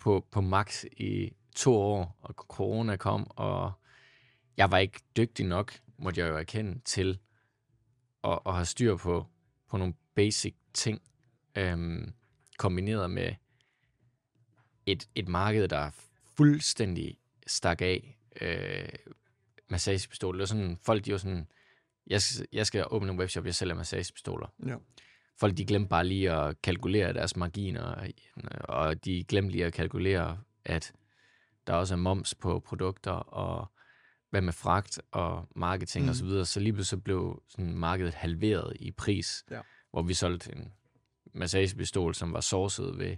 på, 0.00 0.26
på 0.30 0.40
max 0.40 0.84
i 0.84 1.32
to 1.56 1.76
år, 1.76 2.16
og 2.20 2.34
corona 2.34 2.96
kom, 2.96 3.30
og 3.30 3.72
jeg 4.56 4.70
var 4.70 4.78
ikke 4.78 5.00
dygtig 5.16 5.46
nok, 5.46 5.80
måtte 5.98 6.20
jeg 6.20 6.28
jo 6.28 6.36
erkende, 6.36 6.80
til 6.84 7.18
at, 8.24 8.38
at 8.46 8.54
have 8.54 8.64
styr 8.64 8.96
på, 8.96 9.26
på 9.70 9.76
nogle 9.76 9.94
basic 10.14 10.54
ting, 10.74 11.02
øhm, 11.56 12.12
kombineret 12.58 13.10
med 13.10 13.34
et, 14.86 15.08
et 15.14 15.28
marked, 15.28 15.68
der 15.68 15.90
fuldstændig 16.38 17.18
stak 17.46 17.82
af. 17.82 18.18
Øh, 18.40 18.88
massagepistoler. 19.68 20.38
Var 20.38 20.46
sådan, 20.46 20.78
folk 20.82 21.04
de 21.04 21.12
var 21.12 21.18
sådan, 21.18 21.46
jeg 22.06 22.22
skal, 22.22 22.46
jeg 22.52 22.66
skal 22.66 22.84
åbne 22.90 23.12
en 23.12 23.18
webshop, 23.18 23.44
jeg 23.44 23.54
sælger 23.54 23.74
massagepistoler. 23.74 24.46
Ja. 24.66 24.76
Folk 25.40 25.56
de 25.56 25.64
glemte 25.64 25.88
bare 25.88 26.06
lige 26.06 26.32
at 26.32 26.62
kalkulere 26.62 27.12
deres 27.12 27.36
marginer, 27.36 28.08
og 28.60 29.04
de 29.04 29.24
glemte 29.24 29.52
lige 29.52 29.64
at 29.64 29.72
kalkulere, 29.72 30.38
at 30.64 30.92
der 31.66 31.72
også 31.72 31.94
er 31.94 31.98
moms 31.98 32.34
på 32.34 32.60
produkter, 32.60 33.12
og 33.12 33.72
hvad 34.30 34.40
med 34.40 34.52
fragt 34.52 35.00
og 35.10 35.48
marketing 35.56 36.04
mm. 36.04 36.08
og 36.08 36.14
så 36.16 36.24
videre. 36.24 36.44
Så 36.44 36.60
lige 36.60 36.72
pludselig 36.72 37.04
blev 37.04 37.42
sådan 37.48 37.74
markedet 37.74 38.14
halveret 38.14 38.76
i 38.80 38.90
pris, 38.90 39.44
Ja. 39.50 39.60
hvor 39.90 40.02
vi 40.02 40.14
solgte 40.14 40.56
en 40.56 40.72
massagepistol, 41.34 42.14
som 42.14 42.32
var 42.32 42.40
sourcet 42.40 42.98
ved 42.98 43.16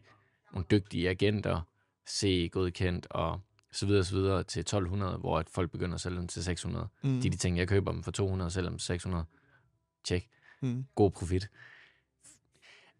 nogle 0.52 0.66
dygtige 0.70 1.11
agenter, 1.11 1.61
C-godkendt 2.08 3.06
og 3.10 3.40
så 3.72 3.86
videre, 3.86 4.04
så 4.04 4.14
videre 4.14 4.42
til 4.42 4.60
1200, 4.60 5.16
hvor 5.18 5.38
at 5.38 5.50
folk 5.50 5.70
begynder 5.70 5.94
at 5.94 6.00
sælge 6.00 6.16
dem 6.16 6.28
til 6.28 6.44
600. 6.44 6.88
Mm. 7.02 7.20
De 7.20 7.30
de 7.30 7.36
ting, 7.36 7.58
jeg 7.58 7.68
køber 7.68 7.92
dem 7.92 8.02
for 8.02 8.10
200 8.10 8.48
og 8.48 8.52
sælger 8.52 8.68
dem 8.70 8.78
til 8.78 8.86
600. 8.86 9.24
Tjek. 10.04 10.28
Mm. 10.62 10.86
God 10.94 11.10
profit. 11.10 11.48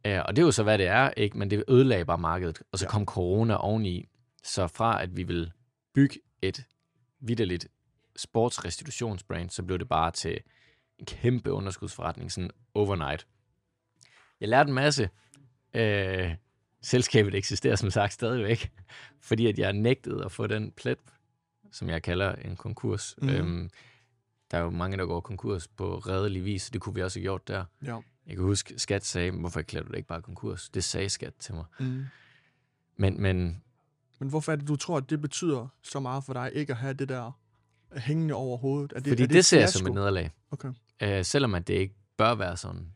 Uh, 0.09 0.13
og 0.27 0.37
det 0.37 0.43
er 0.43 0.47
jo 0.47 0.51
så, 0.53 0.63
hvad 0.63 0.79
det 0.79 0.87
er, 0.87 1.11
ikke? 1.11 1.39
men 1.39 1.51
det 1.51 1.65
ødelagde 1.69 2.05
bare 2.05 2.19
markedet. 2.19 2.63
Og 2.73 2.79
så 2.79 2.85
Ja. 2.85 2.91
kom 2.91 3.07
corona 3.07 3.55
oveni. 3.55 4.09
Så 4.43 4.67
fra 4.67 5.03
at 5.03 5.17
vi 5.17 5.23
ville 5.23 5.53
bygge 5.95 6.21
et 6.43 6.65
vidderligt 7.21 7.69
sportsrestitutionsbrand, 8.17 9.51
så 9.51 9.63
blev 9.63 9.79
det 9.79 9.89
bare 9.89 10.11
til 10.11 10.41
en 10.99 11.07
kæmpe 11.07 11.53
underskudsforretning, 11.53 12.33
sådan 12.33 12.51
overnight. 12.75 13.27
Jeg 14.41 14.49
lærte 14.49 14.69
en 14.69 14.75
masse. 14.75 15.11
Uh, 15.75 16.35
selskabet 16.83 17.35
eksisterer 17.35 17.77
som 17.77 17.91
sagt 17.91 18.13
stadigvæk, 18.13 18.73
fordi 19.29 19.47
at 19.47 19.59
jeg 19.59 19.73
nægtede 19.73 20.25
at 20.25 20.33
få 20.33 20.47
den 20.47 20.71
plet, 20.71 20.99
som 21.73 21.89
jeg 21.89 22.03
kalder 22.03 22.33
en 22.33 22.57
konkurs. 22.57 23.15
Mhm. 23.19 23.29
Øhm, 23.31 23.71
der 24.51 24.59
er 24.59 24.63
jo 24.63 24.71
mange, 24.71 24.97
der 24.97 25.07
går 25.07 25.21
konkurs 25.21 25.69
på 25.69 25.99
redelig 25.99 26.45
vis, 26.45 26.71
det 26.71 26.81
kunne 26.81 26.95
vi 26.95 27.03
også 27.03 27.19
have 27.19 27.25
gjort 27.25 27.49
der. 27.49 27.65
Ja. 27.85 27.99
Jeg 28.27 28.37
kan 28.37 28.45
huske, 28.45 28.79
skat 28.79 29.05
sagde, 29.05 29.31
hvorfor 29.31 29.61
erklærer 29.61 29.85
du 29.85 29.91
det 29.91 29.97
ikke 29.97 30.09
bare 30.09 30.23
konkurs? 30.23 30.69
Det 30.69 30.85
sagde 30.85 31.09
skat 31.09 31.35
til 31.35 31.55
mig. 31.55 31.65
Mm. 31.81 32.05
Men, 32.97 33.23
men 33.23 33.63
Men 34.19 34.29
hvorfor 34.29 34.53
er 34.53 34.57
det, 34.57 34.69
du 34.69 34.77
tror, 34.77 34.97
at 34.97 35.11
det 35.11 35.21
betyder 35.21 35.69
så 35.83 36.01
meget 36.01 36.25
for 36.25 36.33
dig, 36.33 36.51
ikke 36.55 36.73
at 36.73 36.77
have 36.77 36.95
det 36.95 37.09
der 37.09 37.33
hængende 37.97 38.35
over 38.35 38.59
hovedet? 38.59 38.93
Er 38.93 39.01
det, 39.01 39.09
fordi 39.09 39.23
er 39.23 39.27
det, 39.27 39.35
det 39.35 39.45
ser 39.45 39.61
jeg 39.61 39.69
som 39.69 39.87
et 39.87 39.95
nederlag. 39.95 40.31
Okay. 40.51 40.73
Øh, 41.03 41.25
selvom 41.25 41.55
at 41.55 41.69
det 41.69 41.75
ikke 41.75 41.95
bør 42.17 42.35
være 42.35 42.57
sådan. 42.57 42.93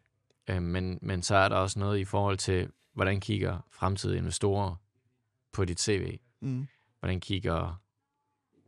Øh, 0.49 0.63
men, 0.63 0.99
men 1.03 1.23
så 1.23 1.37
er 1.37 1.49
der 1.49 1.57
også 1.57 1.79
noget 1.79 1.99
i 1.99 2.05
forhold 2.05 2.39
til, 2.39 2.69
hvordan 2.95 3.21
kigger 3.21 3.59
fremtidige 3.71 4.19
investorer 4.19 4.77
på 5.53 5.65
dit 5.65 5.81
CV? 5.81 6.19
Mm. 6.41 6.67
Hvordan 6.99 7.21
kigger 7.21 7.83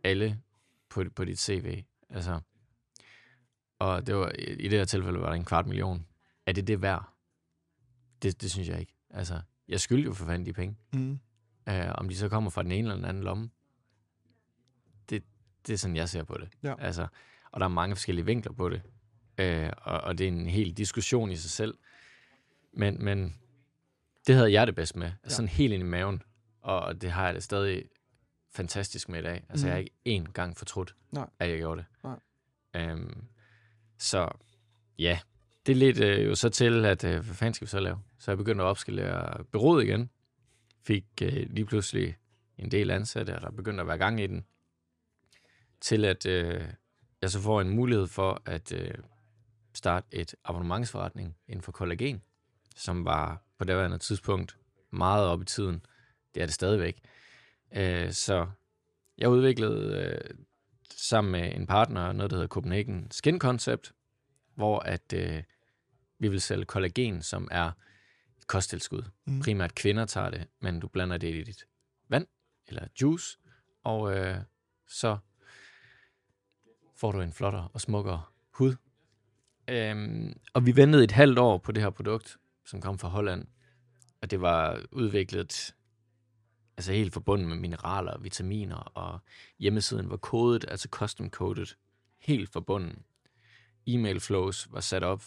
alle 0.05 0.43
på, 0.89 1.05
på 1.17 1.25
dit 1.25 1.41
CV? 1.41 1.83
Altså, 2.11 2.41
og 3.79 4.07
det 4.07 4.17
var, 4.17 4.33
i 4.39 4.69
det 4.69 4.79
her 4.79 4.85
tilfælde 4.85 5.21
var 5.21 5.27
der 5.27 5.35
en 5.35 5.45
kvart 5.45 5.67
million. 5.67 6.07
Er 6.47 6.53
det 6.53 6.67
det 6.67 6.83
værd? 6.83 7.13
Det, 8.23 8.43
det 8.43 8.51
synes 8.51 8.69
jeg 8.69 8.81
ikke. 8.81 8.97
Altså, 9.11 9.41
jeg 9.69 9.81
skylder 9.81 10.05
jo 10.05 10.13
for 10.13 10.27
fanden 10.27 10.47
de 10.47 10.53
penge. 10.53 10.77
Mm. 10.93 11.19
Uh, 11.71 11.93
om 11.95 12.09
de 12.09 12.17
så 12.17 12.29
kommer 12.29 12.51
fra 12.51 12.63
den 12.63 12.73
ene 12.73 12.89
eller 12.89 12.95
den 12.95 13.05
anden 13.05 13.23
lomme, 13.23 13.51
det, 15.11 15.23
det 15.67 15.73
er 15.73 15.77
sådan, 15.79 15.97
jeg 15.97 16.09
ser 16.09 16.25
på 16.25 16.39
det. 16.39 16.49
Ja. 16.63 16.75
Altså, 16.79 17.07
og 17.51 17.61
der 17.61 17.67
er 17.67 17.71
mange 17.71 17.97
forskellige 17.97 18.27
vinkler 18.27 18.53
på 18.53 18.69
det. 18.69 18.83
Uh, 19.43 19.73
og, 19.83 20.01
og 20.01 20.19
det 20.19 20.25
er 20.25 20.29
en 20.29 20.47
hel 20.47 20.73
diskussion 20.73 21.31
i 21.31 21.37
sig 21.37 21.51
selv. 21.51 21.79
Men, 22.73 23.05
men 23.05 23.37
det 24.27 24.35
havde 24.35 24.53
jeg 24.53 24.67
det 24.67 24.75
bedst 24.75 24.97
med. 24.97 25.13
Altså, 25.23 25.37
sådan 25.37 25.49
helt 25.49 25.73
ind 25.73 25.83
i 25.83 25.87
maven. 25.87 26.23
Og, 26.63 27.01
det 27.03 27.11
har 27.11 27.25
jeg 27.27 27.35
det 27.35 27.43
stadig 27.43 27.83
fantastisk 28.53 29.09
med 29.09 29.19
i 29.19 29.23
dag. 29.23 29.45
Altså, 29.49 29.67
Mhm. 29.67 29.69
jeg 29.69 29.75
har 29.75 29.79
ikke 29.79 30.25
én 30.27 30.33
gang 30.33 30.57
fortrudt, 30.57 30.95
Nej. 31.13 31.27
at 31.39 31.51
jeg 31.51 31.59
gjorde 31.59 31.85
det. 32.05 32.17
Nej. 32.75 32.93
Um, 32.93 33.25
så 33.99 34.29
ja, 34.99 35.19
det 35.67 35.77
ledte 35.77 36.07
øh, 36.07 36.27
jo 36.27 36.35
så 36.35 36.49
til, 36.49 36.85
at 36.85 37.05
øh, 37.05 37.11
hvad 37.25 37.35
fanden 37.35 37.55
skal 37.55 37.67
vi 37.67 37.71
så 37.71 37.81
lave? 37.81 37.99
Så 38.19 38.31
jeg 38.31 38.39
begyndte 38.39 38.65
at 38.65 38.69
opskalere 38.69 39.45
bureauet 39.45 39.85
igen. 39.85 40.11
Fik 40.87 41.05
øh, 41.23 41.33
lige 41.51 41.65
pludselig 41.67 42.17
en 42.59 42.71
del 42.71 42.91
ansatte, 42.91 43.35
og 43.37 43.41
der 43.43 43.51
begyndte 43.51 43.81
at 43.81 43.87
være 43.87 43.99
gang 43.99 44.21
i 44.21 44.27
den. 44.27 44.47
Til 45.81 46.05
at 46.05 46.27
øh, 46.27 46.65
jeg 47.23 47.31
så 47.31 47.41
får 47.41 47.61
en 47.61 47.71
mulighed 47.71 48.07
for 48.07 48.43
at 48.45 48.73
øh, 48.73 48.95
starte 49.75 50.07
et 50.11 50.35
abonnementsforretning 50.45 51.37
inden 51.49 51.63
for 51.63 51.73
kollagen, 51.73 52.23
som 52.77 53.05
var 53.05 53.43
på 53.59 53.65
det 53.65 53.73
andet 53.73 54.01
tidspunkt 54.01 54.57
meget 54.91 55.27
op 55.27 55.43
i 55.43 55.45
tiden. 55.45 55.87
Det 56.35 56.43
er 56.43 56.47
det 56.47 56.55
stadigvæk. 56.55 57.01
Øh, 57.77 58.13
så 58.13 58.47
jeg 59.19 59.29
udviklede 59.29 59.97
øh, 59.97 60.35
sammen 60.91 61.33
med 61.33 61.55
en 61.55 61.67
partner 61.67 62.13
noget, 62.13 62.31
der 62.31 62.37
hedder 62.37 62.49
Copenhagen 62.49 63.11
Skin 63.11 63.39
Concept, 63.39 63.93
hvor 64.55 64.79
at 64.79 65.13
øh, 65.13 65.43
vi 66.19 66.29
vil 66.29 66.41
sælge 66.41 66.65
kollagen, 66.65 67.23
som 67.23 67.49
er 67.51 67.71
et 68.39 68.47
kosttilskud. 68.47 69.03
Mm. 69.25 69.41
Primært 69.41 69.75
kvinder 69.75 70.05
tager 70.07 70.31
det, 70.31 70.47
men 70.61 70.81
du 70.81 70.89
blander 70.89 71.17
det 71.17 71.35
i 71.35 71.43
dit 71.43 71.67
vand 72.09 72.27
eller 72.69 72.87
juice, 73.03 73.39
og 73.85 74.17
øh, 74.17 74.37
så 74.89 75.19
får 76.97 77.13
du 77.13 77.21
en 77.21 77.33
flottere 77.33 77.69
og 77.73 77.81
smukkere 77.81 78.23
hud. 78.51 78.77
Øhm, 79.69 80.41
og 80.55 80.67
vi 80.67 80.77
ventede 80.77 81.05
et 81.05 81.13
halvt 81.13 81.39
år 81.39 81.59
på 81.59 81.73
det 81.73 81.83
her 81.83 81.91
produkt, 81.91 82.37
som 82.67 82.81
kom 82.81 82.99
fra 82.99 83.09
Holland, 83.09 83.47
og 84.23 84.31
det 84.31 84.41
var 84.41 84.83
udviklet 84.93 85.75
altså 86.77 86.93
helt 86.93 87.13
forbundet 87.13 87.49
med 87.49 87.57
mineraler 87.57 88.13
og 88.13 88.25
vitaminer, 88.25 88.77
og 88.77 89.19
hjemmesiden 89.59 90.11
var 90.11 90.17
kodet, 90.17 90.65
altså 90.69 90.89
custom 90.91 91.31
coded, 91.31 91.67
helt 92.19 92.53
forbundet. 92.53 92.99
E-mail 93.87 94.21
flows 94.21 94.73
var 94.73 94.81
sat 94.81 95.03
op 95.03 95.25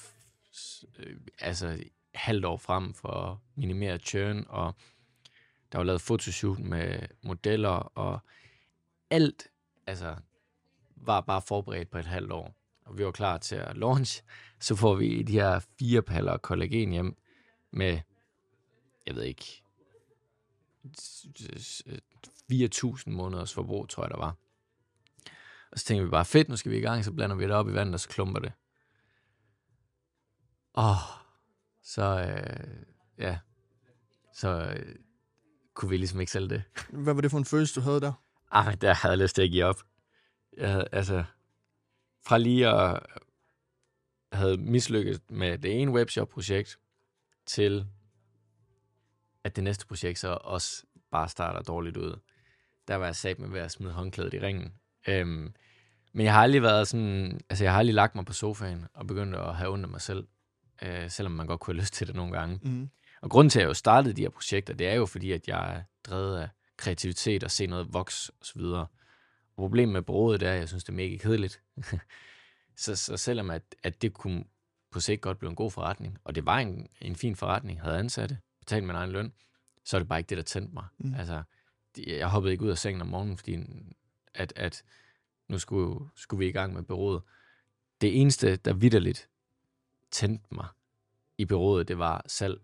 øh, 0.99 1.15
altså 1.39 1.83
halvt 2.13 2.45
år 2.45 2.57
frem 2.57 2.93
for 2.93 3.09
at 3.09 3.37
minimere 3.55 3.97
churn, 3.97 4.45
og 4.47 4.75
der 5.71 5.77
var 5.77 5.85
lavet 5.85 6.01
fotoshoot 6.01 6.59
med 6.59 6.99
modeller, 7.21 7.69
og 7.69 8.19
alt 9.09 9.47
altså, 9.87 10.15
var 10.95 11.21
bare 11.21 11.41
forberedt 11.41 11.89
på 11.89 11.97
et 11.97 12.05
halvt 12.05 12.31
år. 12.31 12.55
Og 12.85 12.97
vi 12.97 13.05
var 13.05 13.11
klar 13.11 13.37
til 13.37 13.55
at 13.55 13.77
launch. 13.77 14.23
Så 14.59 14.75
får 14.75 14.95
vi 14.95 15.23
de 15.23 15.31
her 15.31 15.59
fire 15.79 16.01
paller 16.01 16.37
kollagen 16.37 16.91
hjem 16.91 17.17
med, 17.71 17.99
jeg 19.05 19.15
ved 19.15 19.23
ikke, 19.23 19.63
4.000 22.51 23.09
måneders 23.09 23.53
forbrug, 23.53 23.89
tror 23.89 24.03
jeg, 24.03 24.11
der 24.11 24.17
var. 24.17 24.35
Og 25.71 25.79
så 25.79 25.85
tænker 25.85 26.03
vi 26.03 26.09
bare, 26.09 26.25
fedt, 26.25 26.49
nu 26.49 26.57
skal 26.57 26.71
vi 26.71 26.77
i 26.77 26.81
gang, 26.81 27.05
så 27.05 27.11
blander 27.11 27.35
vi 27.35 27.43
det 27.43 27.51
op 27.51 27.69
i 27.69 27.73
vandet, 27.73 27.93
og 27.93 27.99
så 27.99 28.09
klumper 28.09 28.39
det. 28.39 28.51
Åh, 30.75 30.95
så, 31.83 32.03
øh, 32.03 32.85
ja, 33.17 33.39
så 34.33 34.49
øh, 34.49 34.95
kunne 35.73 35.89
vi 35.89 35.97
ligesom 35.97 36.19
ikke 36.19 36.31
sælge 36.31 36.49
det. 36.49 36.63
Hvad 36.89 37.13
var 37.13 37.21
det 37.21 37.31
for 37.31 37.37
en 37.37 37.45
følelse, 37.45 37.75
du 37.75 37.81
havde 37.81 38.01
der? 38.01 38.13
Ah, 38.51 38.67
men 38.67 38.77
der 38.77 38.93
havde 38.93 39.11
jeg 39.11 39.19
lyst 39.19 39.35
til 39.35 39.41
at 39.41 39.51
give 39.51 39.65
op. 39.65 39.83
Jeg 40.57 40.71
havde, 40.71 40.87
altså, 40.91 41.23
fra 42.25 42.37
lige 42.37 42.67
at 42.67 42.99
havde 44.31 44.57
mislykket 44.57 45.31
med 45.31 45.57
det 45.57 45.81
ene 45.81 45.91
webshop-projekt, 45.91 46.79
til 47.49 47.85
at 49.43 49.55
det 49.55 49.63
næste 49.63 49.87
projekt 49.87 50.19
så 50.19 50.37
også 50.41 50.83
bare 51.11 51.29
starter 51.29 51.61
dårligt 51.61 51.97
ud. 51.97 52.19
Der 52.87 52.95
var 52.95 53.05
jeg 53.05 53.15
sat 53.15 53.39
med 53.39 53.49
ved 53.49 53.59
at 53.59 53.71
smide 53.71 53.93
håndklædet 53.93 54.33
i 54.33 54.39
ringen. 54.39 54.73
Øhm, 55.07 55.53
men 56.13 56.25
jeg 56.25 56.33
har 56.33 56.41
aldrig 56.41 56.61
været 56.61 56.87
sådan, 56.87 57.39
altså 57.49 57.63
jeg 57.63 57.71
har 57.73 57.79
aldrig 57.79 57.95
lagt 57.95 58.15
mig 58.15 58.25
på 58.25 58.33
sofaen 58.33 58.87
og 58.93 59.07
begyndt 59.07 59.35
at 59.35 59.55
have 59.55 59.71
ondt 59.71 59.85
af 59.85 59.89
mig 59.89 60.01
selv, 60.01 60.27
øh, 60.81 61.09
selvom 61.09 61.31
man 61.31 61.47
godt 61.47 61.59
kunne 61.59 61.73
have 61.73 61.81
lyst 61.81 61.93
til 61.93 62.07
det 62.07 62.15
nogle 62.15 62.31
gange. 62.31 62.59
Mm. 62.61 62.89
Og 63.21 63.29
grunden 63.29 63.49
til, 63.49 63.59
at 63.59 63.61
jeg 63.61 63.69
jo 63.69 63.73
startede 63.73 64.13
de 64.13 64.21
her 64.21 64.29
projekter, 64.29 64.73
det 64.73 64.87
er 64.87 64.93
jo 64.93 65.05
fordi, 65.05 65.31
at 65.31 65.47
jeg 65.47 65.75
er 65.75 65.83
drevet 66.03 66.37
af 66.37 66.49
kreativitet 66.77 67.43
og 67.43 67.51
se 67.51 67.67
noget 67.67 67.93
vokse 67.93 68.31
osv. 68.41 68.61
Og 68.61 68.87
problemet 69.55 69.93
med 69.93 70.01
bureauet, 70.01 70.39
det 70.39 70.47
er, 70.47 70.53
at 70.53 70.59
jeg 70.59 70.67
synes, 70.67 70.83
det 70.83 70.91
er 70.91 70.95
mega 70.95 71.17
kedeligt. 71.17 71.61
så, 72.83 72.95
så 72.95 73.17
selvom 73.17 73.49
at, 73.49 73.75
at 73.83 74.01
det 74.01 74.13
kunne 74.13 74.43
på 74.91 74.99
sigt 74.99 75.21
godt 75.21 75.39
blive 75.39 75.49
en 75.49 75.55
god 75.55 75.71
forretning, 75.71 76.17
og 76.23 76.35
det 76.35 76.45
var 76.45 76.57
en, 76.57 76.87
en 77.01 77.15
fin 77.15 77.35
forretning, 77.35 77.81
havde 77.81 77.97
ansatte, 77.97 78.37
betalt 78.59 78.83
min 78.83 78.95
egen 78.95 79.11
løn, 79.11 79.33
så 79.85 79.97
er 79.97 79.99
det 79.99 80.07
bare 80.07 80.19
ikke 80.19 80.29
det, 80.29 80.37
der 80.37 80.43
tændte 80.43 80.73
mig. 80.73 80.85
Mm. 80.97 81.13
Altså, 81.13 81.43
jeg 81.97 82.27
hoppede 82.27 82.51
ikke 82.51 82.65
ud 82.65 82.69
af 82.69 82.77
sengen 82.77 83.01
om 83.01 83.07
morgenen, 83.07 83.37
fordi 83.37 83.59
at, 84.33 84.53
at 84.55 84.83
nu 85.47 85.59
skulle, 85.59 86.09
skulle 86.15 86.39
vi 86.39 86.47
i 86.47 86.51
gang 86.51 86.73
med 86.73 86.83
bureauet. 86.83 87.21
Det 88.01 88.21
eneste, 88.21 88.55
der 88.55 88.73
vidderligt 88.73 89.29
tændte 90.11 90.45
mig 90.51 90.67
i 91.37 91.45
byrådet, 91.45 91.87
det 91.87 91.97
var 91.97 92.23
salg. 92.27 92.61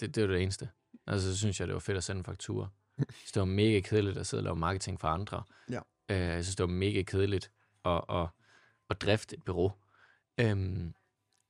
Det, 0.00 0.14
det 0.14 0.22
var 0.22 0.34
det 0.34 0.42
eneste. 0.42 0.68
Altså, 1.06 1.32
så 1.32 1.38
synes 1.38 1.60
jeg, 1.60 1.68
det 1.68 1.74
var 1.74 1.80
fedt 1.80 1.96
at 1.96 2.04
sende 2.04 2.18
en 2.18 2.24
faktura. 2.24 2.68
Så 3.26 3.30
det 3.34 3.40
var 3.40 3.44
mega 3.44 3.80
kedeligt 3.80 4.18
at 4.18 4.26
sidde 4.26 4.40
og 4.40 4.44
lave 4.44 4.56
marketing 4.56 5.00
for 5.00 5.08
andre. 5.08 5.42
Ja. 5.70 5.80
Øh, 6.08 6.18
jeg 6.18 6.44
synes, 6.44 6.56
det 6.56 6.62
var 6.62 6.72
mega 6.72 7.02
kedeligt 7.02 7.50
at, 7.84 8.04
at, 8.10 8.26
at 8.90 9.00
drifte 9.00 9.36
et 9.36 9.42
bureau. 9.42 9.72
Øhm, 10.38 10.94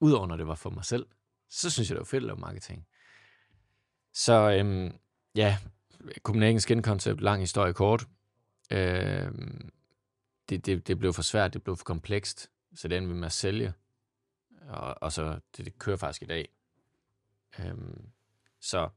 Udover 0.04 0.26
når 0.26 0.36
det 0.36 0.46
var 0.46 0.54
for 0.54 0.70
mig 0.70 0.84
selv, 0.84 1.06
så 1.48 1.70
synes 1.70 1.90
jeg, 1.90 1.94
det 1.94 2.00
var 2.00 2.04
fedt 2.04 2.22
at 2.22 2.26
lave 2.26 2.38
marketing. 2.38 2.86
Så 4.12 4.50
øhm, 4.50 4.98
ja, 5.34 5.58
Copenhagen 6.18 6.60
Skin 6.60 6.82
Concept, 6.82 7.20
lang 7.20 7.40
historie 7.40 7.72
kort. 7.72 8.06
Øhm, 8.70 9.70
det, 10.48 10.66
det, 10.66 10.86
det 10.86 10.98
blev 10.98 11.12
for 11.12 11.22
svært, 11.22 11.54
det 11.54 11.62
blev 11.62 11.76
for 11.76 11.84
komplekst, 11.84 12.50
så 12.74 12.88
det 12.88 12.98
endte 12.98 13.14
med 13.14 13.26
at 13.26 13.32
sælge. 13.32 13.74
Og, 14.68 15.02
og 15.02 15.12
så 15.12 15.40
det, 15.56 15.64
det 15.64 15.78
kører 15.78 15.96
faktisk 15.96 16.22
i 16.22 16.26
dag. 16.26 16.48
Øhm, 17.58 18.08
så 18.60 18.88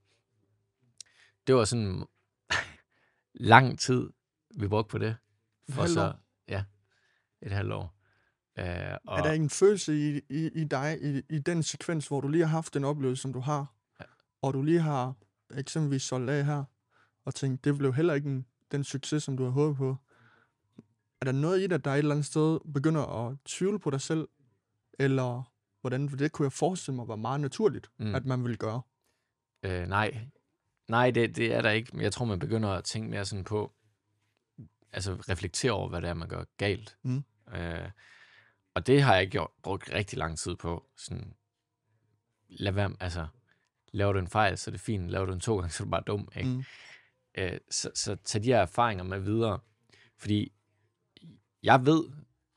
det 1.48 1.56
var 1.56 1.65
sådan 1.65 2.06
lang 3.52 3.80
tid, 3.80 4.10
vi 4.56 4.67
brugte 4.67 4.91
på 4.91 4.98
det. 4.98 5.17
For 5.70 5.86
så, 5.86 6.13
ja, 6.48 6.63
et 7.41 7.52
halvt 7.52 7.74
år. 7.74 7.96
Øh, 8.60 8.98
og, 9.08 9.17
Er 9.20 9.24
der 9.24 9.32
en 9.32 9.50
følelse 9.50 9.93
i, 10.17 10.22
i, 10.30 10.50
i 10.62 10.63
dig, 10.63 10.98
i, 11.02 11.22
i 11.30 11.39
den 11.39 11.63
sekvens, 11.63 12.08
hvor 12.08 12.22
du 12.22 12.28
lige 12.28 12.43
har 12.46 12.52
haft 12.52 12.74
den 12.74 12.84
oplevelse, 12.84 13.22
som 13.22 13.34
du 13.34 13.39
har, 13.39 13.74
Ja. 14.00 14.06
og 14.41 14.54
du 14.54 14.62
lige 14.62 14.80
har 14.82 15.13
eksempelvis 15.56 16.04
solgt 16.04 16.30
af 16.30 16.46
her, 16.46 16.63
og 17.26 17.36
tænkt, 17.36 17.63
det 17.65 17.78
blev 17.78 17.93
heller 17.93 18.13
ikke 18.13 18.30
en, 18.30 18.46
den 18.72 18.84
succes, 18.84 19.24
som 19.24 19.38
du 19.38 19.43
har 19.43 19.52
håbet 19.52 19.78
på. 19.78 19.96
Er 21.22 21.26
der 21.26 21.32
noget 21.32 21.62
i 21.62 21.67
dig, 21.67 21.86
der 21.86 21.91
et 21.93 21.98
eller 21.98 22.12
andet 22.12 22.26
sted 22.26 22.60
begynder 22.74 23.28
at 23.28 23.38
tvivle 23.46 23.80
på 23.80 23.89
dig 23.89 24.02
selv, 24.02 24.28
eller 25.00 25.52
hvordan, 25.82 26.10
for 26.10 26.17
det 26.17 26.32
kunne 26.32 26.43
jeg 26.46 26.52
forestille 26.52 26.96
mig 26.96 27.08
var 27.08 27.15
meget 27.15 27.41
naturligt, 27.41 27.89
Mm. 27.98 28.15
at 28.15 28.26
man 28.26 28.43
ville 28.43 28.58
gøre. 28.58 28.82
Øh, 29.63 29.88
nej, 29.88 30.20
nej 30.88 31.12
det, 31.12 31.36
det 31.36 31.54
er 31.54 31.62
der 31.62 31.70
ikke. 31.70 31.98
Jeg 31.98 32.13
tror, 32.13 32.26
man 32.26 32.39
begynder 32.39 32.70
at 32.70 32.84
tænke 32.84 33.10
mere 33.10 33.26
sådan 33.26 33.43
på, 33.43 33.72
altså 34.91 35.13
reflektere 35.30 35.72
over, 35.72 35.89
hvad 35.89 36.02
det 36.02 36.10
er, 36.10 36.13
man 36.13 36.28
gør 36.28 36.43
galt. 36.58 36.98
Mm. 37.04 37.24
Øh, 37.56 37.89
og 38.78 38.88
det 38.88 39.02
har 39.02 39.16
jeg 39.16 39.28
gjort, 39.28 39.50
brugt 39.63 39.94
rigtig 39.94 40.18
lang 40.18 40.38
tid 40.38 40.56
på. 40.56 40.86
Sådan, 40.98 41.34
lad 42.50 42.72
være, 42.72 42.96
altså, 43.00 43.28
laver 43.92 44.13
du 44.13 44.20
en 44.20 44.28
fejl, 44.28 44.58
så 44.58 44.70
er 44.70 44.72
det 44.72 44.82
fint. 44.82 45.10
Laver 45.10 45.26
du 45.26 45.34
en 45.34 45.40
to 45.40 45.58
gange, 45.58 45.70
så 45.74 45.84
er 45.84 45.86
du 45.86 45.92
bare 45.92 46.04
dum. 46.08 46.30
Ikke? 46.36 46.50
Mm. 46.50 46.63
Øh, 47.38 47.60
så, 47.70 47.92
så 47.96 48.16
tag 48.16 48.44
de 48.44 48.48
her 48.48 48.60
erfaringer 48.60 49.04
med 49.04 49.20
videre. 49.20 49.60
Fordi 50.18 50.52
jeg 51.63 51.86
ved, 51.86 52.04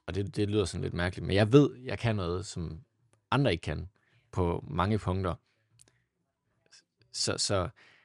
og 0.07 0.15
det, 0.15 0.37
det 0.37 0.51
lyder 0.51 0.65
sådan 0.65 0.83
lidt 0.83 0.95
mærkeligt, 0.95 1.27
men 1.27 1.37
jeg 1.37 1.53
ved, 1.53 1.77
jeg 1.79 1.99
kan 1.99 2.17
noget, 2.17 2.47
som 2.47 2.81
andre 3.31 3.53
ikke 3.53 3.63
kan 3.63 3.89
på 4.33 4.65
mange 4.69 4.99
punkter. 4.99 5.35
Så, 7.13 7.39
så 7.39 7.63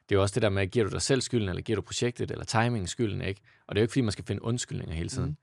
det 0.10 0.16
er 0.16 0.16
jo 0.16 0.22
også 0.22 0.36
det 0.36 0.42
der 0.42 0.50
med, 0.50 0.68
giver 0.68 0.86
du 0.86 0.92
dig 0.92 1.02
selv 1.02 1.22
skylden, 1.22 1.50
eller 1.50 1.62
giver 1.62 1.76
du 1.76 1.82
projektet, 1.82 2.32
eller 2.32 2.46
timingen 2.46 2.88
skylden, 2.88 3.22
ikke? 3.22 3.42
Og 3.68 3.76
det 3.76 3.80
er 3.80 3.82
jo 3.82 3.84
ikke, 3.84 3.92
fordi 3.92 4.02
man 4.02 4.12
skal 4.12 4.26
finde 4.26 4.44
undskyldninger 4.44 4.96
hele 4.96 5.10
tiden. 5.10 5.30
Mm. 5.30 5.38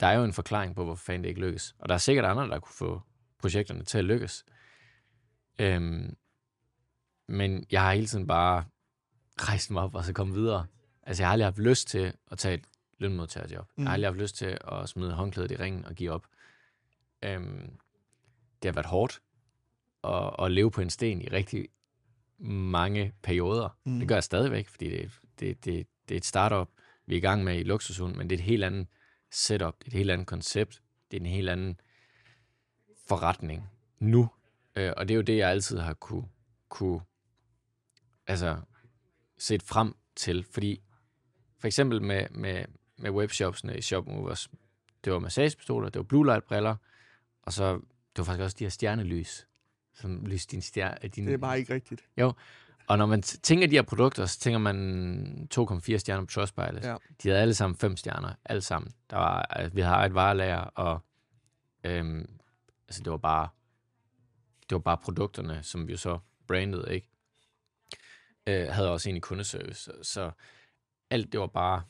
Der 0.00 0.06
er 0.06 0.18
jo 0.18 0.24
en 0.24 0.32
forklaring 0.32 0.74
på, 0.74 0.84
hvorfor 0.84 1.04
fanden 1.04 1.22
det 1.22 1.28
ikke 1.28 1.40
lykkes. 1.40 1.74
Og 1.78 1.88
der 1.88 1.94
er 1.94 1.98
sikkert 1.98 2.24
andre, 2.24 2.48
der 2.48 2.58
kunne 2.58 2.74
få 2.74 3.02
projekterne 3.38 3.84
til 3.84 3.98
at 3.98 4.04
lykkes. 4.04 4.44
Øhm, 5.58 6.16
men 7.28 7.66
jeg 7.70 7.82
har 7.82 7.92
hele 7.92 8.06
tiden 8.06 8.26
bare 8.26 8.64
rejst 9.38 9.70
mig 9.70 9.82
op 9.82 9.94
og 9.94 10.04
så 10.04 10.12
kommet 10.12 10.36
videre. 10.36 10.66
Altså, 11.02 11.22
jeg 11.22 11.28
har 11.28 11.32
aldrig 11.32 11.46
haft 11.46 11.58
lyst 11.58 11.88
til 11.88 12.12
at 12.30 12.38
tage 12.38 12.54
et 12.54 12.64
lønmodtagerjob. 12.98 13.66
Mm. 13.76 13.82
Jeg 13.84 13.90
har 13.90 13.90
Mm. 13.90 13.94
aldrig 13.94 14.08
haft 14.08 14.20
lyst 14.20 14.36
til 14.36 14.58
at 14.72 14.88
smide 14.88 15.12
håndklædet 15.12 15.50
i 15.50 15.56
ringen 15.56 15.84
og 15.84 15.94
give 15.94 16.10
op. 16.10 16.26
Øhm, 17.24 17.78
det 18.62 18.68
har 18.68 18.72
været 18.72 18.86
hårdt 18.86 19.20
at, 20.04 20.44
at 20.44 20.52
leve 20.52 20.70
på 20.70 20.80
en 20.80 20.90
sten 20.90 21.22
i 21.22 21.28
rigtig 21.28 21.68
mange 22.38 23.12
perioder. 23.22 23.68
Mm. 23.84 23.92
Mm. 23.92 23.98
Det 23.98 24.08
gør 24.08 24.14
jeg 24.16 24.24
stadigvæk, 24.24 24.68
fordi 24.68 24.90
det, 24.90 25.10
det, 25.40 25.64
det, 25.64 25.86
det 26.08 26.14
er 26.14 26.18
et 26.18 26.24
startup, 26.24 26.68
vi 27.06 27.14
er 27.14 27.18
i 27.18 27.20
gang 27.20 27.44
med 27.44 27.58
i 27.58 27.62
Luksushund, 27.62 28.14
men 28.14 28.30
det 28.30 28.36
er 28.36 28.38
et 28.38 28.44
helt 28.44 28.64
andet 28.64 28.86
setup, 29.30 29.74
det 29.78 29.84
er 29.84 29.90
et 29.90 29.98
helt 29.98 30.10
andet 30.10 30.26
koncept, 30.26 30.82
det 31.10 31.16
er 31.16 31.20
en 31.20 31.26
helt 31.26 31.48
anden 31.48 31.80
forretning 33.06 33.70
nu. 33.98 34.28
Øh, 34.76 34.92
og 34.96 35.08
det 35.08 35.14
er 35.14 35.16
jo 35.16 35.22
det, 35.22 35.36
jeg 35.36 35.50
altid 35.50 35.78
har 35.78 35.94
kunne, 35.94 36.28
kunne 36.68 37.00
altså, 38.26 38.60
set 39.38 39.62
frem 39.62 39.94
til, 40.16 40.44
fordi 40.44 40.82
for 41.58 41.66
eksempel 41.66 42.02
med, 42.02 42.26
med, 42.30 42.64
med 42.96 43.10
webshopsene 43.10 43.78
i 43.78 43.80
Shopmovers, 43.80 44.50
det 45.04 45.12
var 45.12 45.18
massagepistoler, 45.18 45.88
det 45.88 45.98
var 45.98 46.04
blue 46.04 46.26
light 46.26 46.44
briller, 46.44 46.76
og 47.42 47.52
så 47.52 47.74
det 47.74 48.18
var 48.18 48.24
faktisk 48.24 48.42
også 48.42 48.56
de 48.58 48.64
her 48.64 48.70
stjernelys, 48.70 49.46
som 49.94 50.26
lyste 50.26 50.50
din 50.50 50.62
stjerne, 50.62 51.08
din, 51.08 51.26
Det 51.26 51.34
er 51.34 51.38
bare 51.38 51.58
ikke 51.58 51.74
rigtigt. 51.74 52.02
Og 52.90 52.98
når 52.98 53.06
man 53.06 53.22
tænker 53.22 53.66
de 53.66 53.74
her 53.74 53.82
produkter, 53.82 54.26
så 54.26 54.38
tænker 54.38 54.58
man 54.58 55.48
2,4 55.54 55.96
stjerner 55.96 56.24
på 56.24 56.30
Trustpilot. 56.30 56.84
Ja. 56.84 56.96
De 57.22 57.28
havde 57.28 57.40
alle 57.40 57.54
sammen 57.54 57.76
5 57.76 57.96
stjerner, 57.96 58.32
alle 58.44 58.62
sammen. 58.62 58.92
Der 59.10 59.16
var, 59.16 59.42
altså, 59.42 59.74
vi 59.74 59.80
har 59.80 60.04
et 60.04 60.14
varelager, 60.14 60.58
og 60.58 61.00
øhm, 61.84 62.38
altså, 62.88 63.02
det 63.02 63.10
var 63.10 63.16
bare 63.16 63.48
det 64.68 64.74
var 64.74 64.78
bare 64.78 64.96
produkterne, 64.96 65.62
som 65.62 65.86
vi 65.86 65.92
jo 65.92 65.98
så 65.98 66.18
brandede, 66.46 66.94
ikke? 66.94 67.08
Øh, 68.46 68.68
havde 68.68 68.90
også 68.90 69.10
en 69.10 69.16
i 69.16 69.20
kundeservice. 69.20 69.82
Så, 69.82 69.92
så 70.02 70.30
alt 71.10 71.32
det 71.32 71.40
var 71.40 71.46
bare 71.46 71.82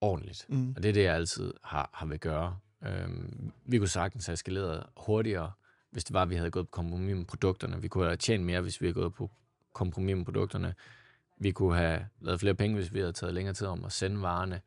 ordentligt. 0.00 0.46
Mm. 0.48 0.74
Og 0.76 0.82
det 0.82 0.88
er 0.88 0.92
det, 0.92 1.04
jeg 1.04 1.14
altid 1.14 1.54
har, 1.62 1.90
har 1.92 2.06
vil 2.06 2.18
gøre. 2.18 2.58
Øhm, 2.86 3.52
vi 3.64 3.78
kunne 3.78 3.88
sagtens 3.88 4.26
have 4.26 4.34
eskaleret 4.34 4.86
hurtigere, 4.96 5.52
hvis 5.90 6.04
det 6.04 6.14
var, 6.14 6.22
at 6.22 6.30
vi 6.30 6.36
havde 6.36 6.50
gået 6.50 6.66
på 6.66 6.70
kompromis 6.70 7.16
med 7.16 7.24
produkterne. 7.24 7.80
Vi 7.82 7.88
kunne 7.88 8.04
have 8.04 8.16
tjent 8.16 8.44
mere, 8.44 8.60
hvis 8.60 8.80
vi 8.80 8.86
havde 8.86 8.94
gået 8.94 9.14
på 9.14 9.30
kompromis 9.74 10.16
med 10.16 10.24
produkterne. 10.24 10.74
Vi 11.38 11.50
kunne 11.52 11.76
have 11.76 12.08
lavet 12.20 12.40
flere 12.40 12.54
penge, 12.54 12.76
hvis 12.76 12.92
vi 12.94 12.98
havde 12.98 13.12
taget 13.12 13.34
længere 13.34 13.54
tid 13.54 13.66
om 13.66 13.84
at 13.84 13.92
sende 13.92 14.22
varerne. 14.22 14.60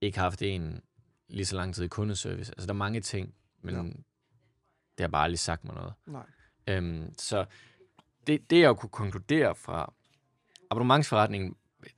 Ikke 0.00 0.18
haft 0.18 0.42
en 0.42 0.82
lige 1.28 1.46
så 1.46 1.56
lang 1.56 1.74
tid 1.74 1.84
i 1.84 1.88
kundeservice. 1.88 2.52
Altså, 2.52 2.66
der 2.66 2.72
er 2.72 2.76
mange 2.76 3.00
ting, 3.00 3.34
men 3.62 3.74
Ja. 3.74 3.82
det 4.98 5.00
har 5.00 5.08
bare 5.08 5.24
aldrig 5.24 5.38
sagt 5.38 5.64
mig 5.64 5.74
noget. 5.74 5.92
Nej. 6.06 6.26
Øhm, 6.66 7.14
så 7.18 7.46
det, 8.26 8.50
det, 8.50 8.60
jeg 8.60 8.76
kunne 8.76 8.90
konkludere 8.90 9.54
fra 9.54 9.92
abonnementsforretningen, 10.70 11.56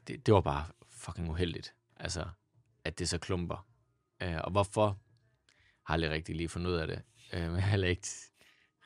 det, 0.08 0.26
det 0.26 0.34
var 0.34 0.40
bare 0.40 0.64
fucking 0.88 1.30
uheldigt. 1.30 1.74
Altså, 1.96 2.28
at 2.84 2.98
det 2.98 3.08
så 3.08 3.18
klumper. 3.18 3.66
Øh, 4.22 4.36
og 4.44 4.50
hvorfor, 4.50 4.86
har 5.84 5.94
jeg 5.94 5.94
aldrig 5.94 6.10
rigtig 6.10 6.36
lige 6.36 6.48
fundet 6.48 6.70
ud 6.70 6.76
af 6.76 6.86
det. 6.86 7.02
Øh, 7.32 7.42
men 7.42 7.54
jeg 7.56 7.62
har 7.64 7.76
ikke 7.84 8.08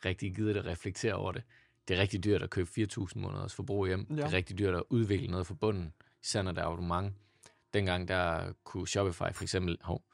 rigtig 0.04 0.34
givet 0.34 0.54
det 0.54 0.60
at 0.60 0.66
reflektere 0.66 1.14
over 1.14 1.32
det. 1.32 1.42
Det 1.88 1.96
er 1.96 2.00
rigtig 2.00 2.24
dyrt 2.24 2.42
at 2.42 2.50
købe 2.50 2.70
4.000 2.78 3.18
måneders 3.18 3.54
forbrug 3.54 3.86
hjem. 3.86 4.06
Ja. 4.10 4.16
Det 4.16 4.24
er 4.24 4.32
rigtig 4.32 4.58
dyrt 4.58 4.74
at 4.74 4.82
udvikle 4.90 5.28
noget 5.28 5.46
fra 5.46 5.54
bunden, 5.54 5.92
især 6.22 6.42
når 6.42 6.52
der 6.52 6.62
er 6.62 6.66
abonnement. 6.66 7.14
Dengang 7.74 8.08
der 8.08 8.52
kunne 8.64 8.88
Shopify 8.88 9.32
for 9.32 9.42
eksempel, 9.42 9.78
hov, 9.82 10.04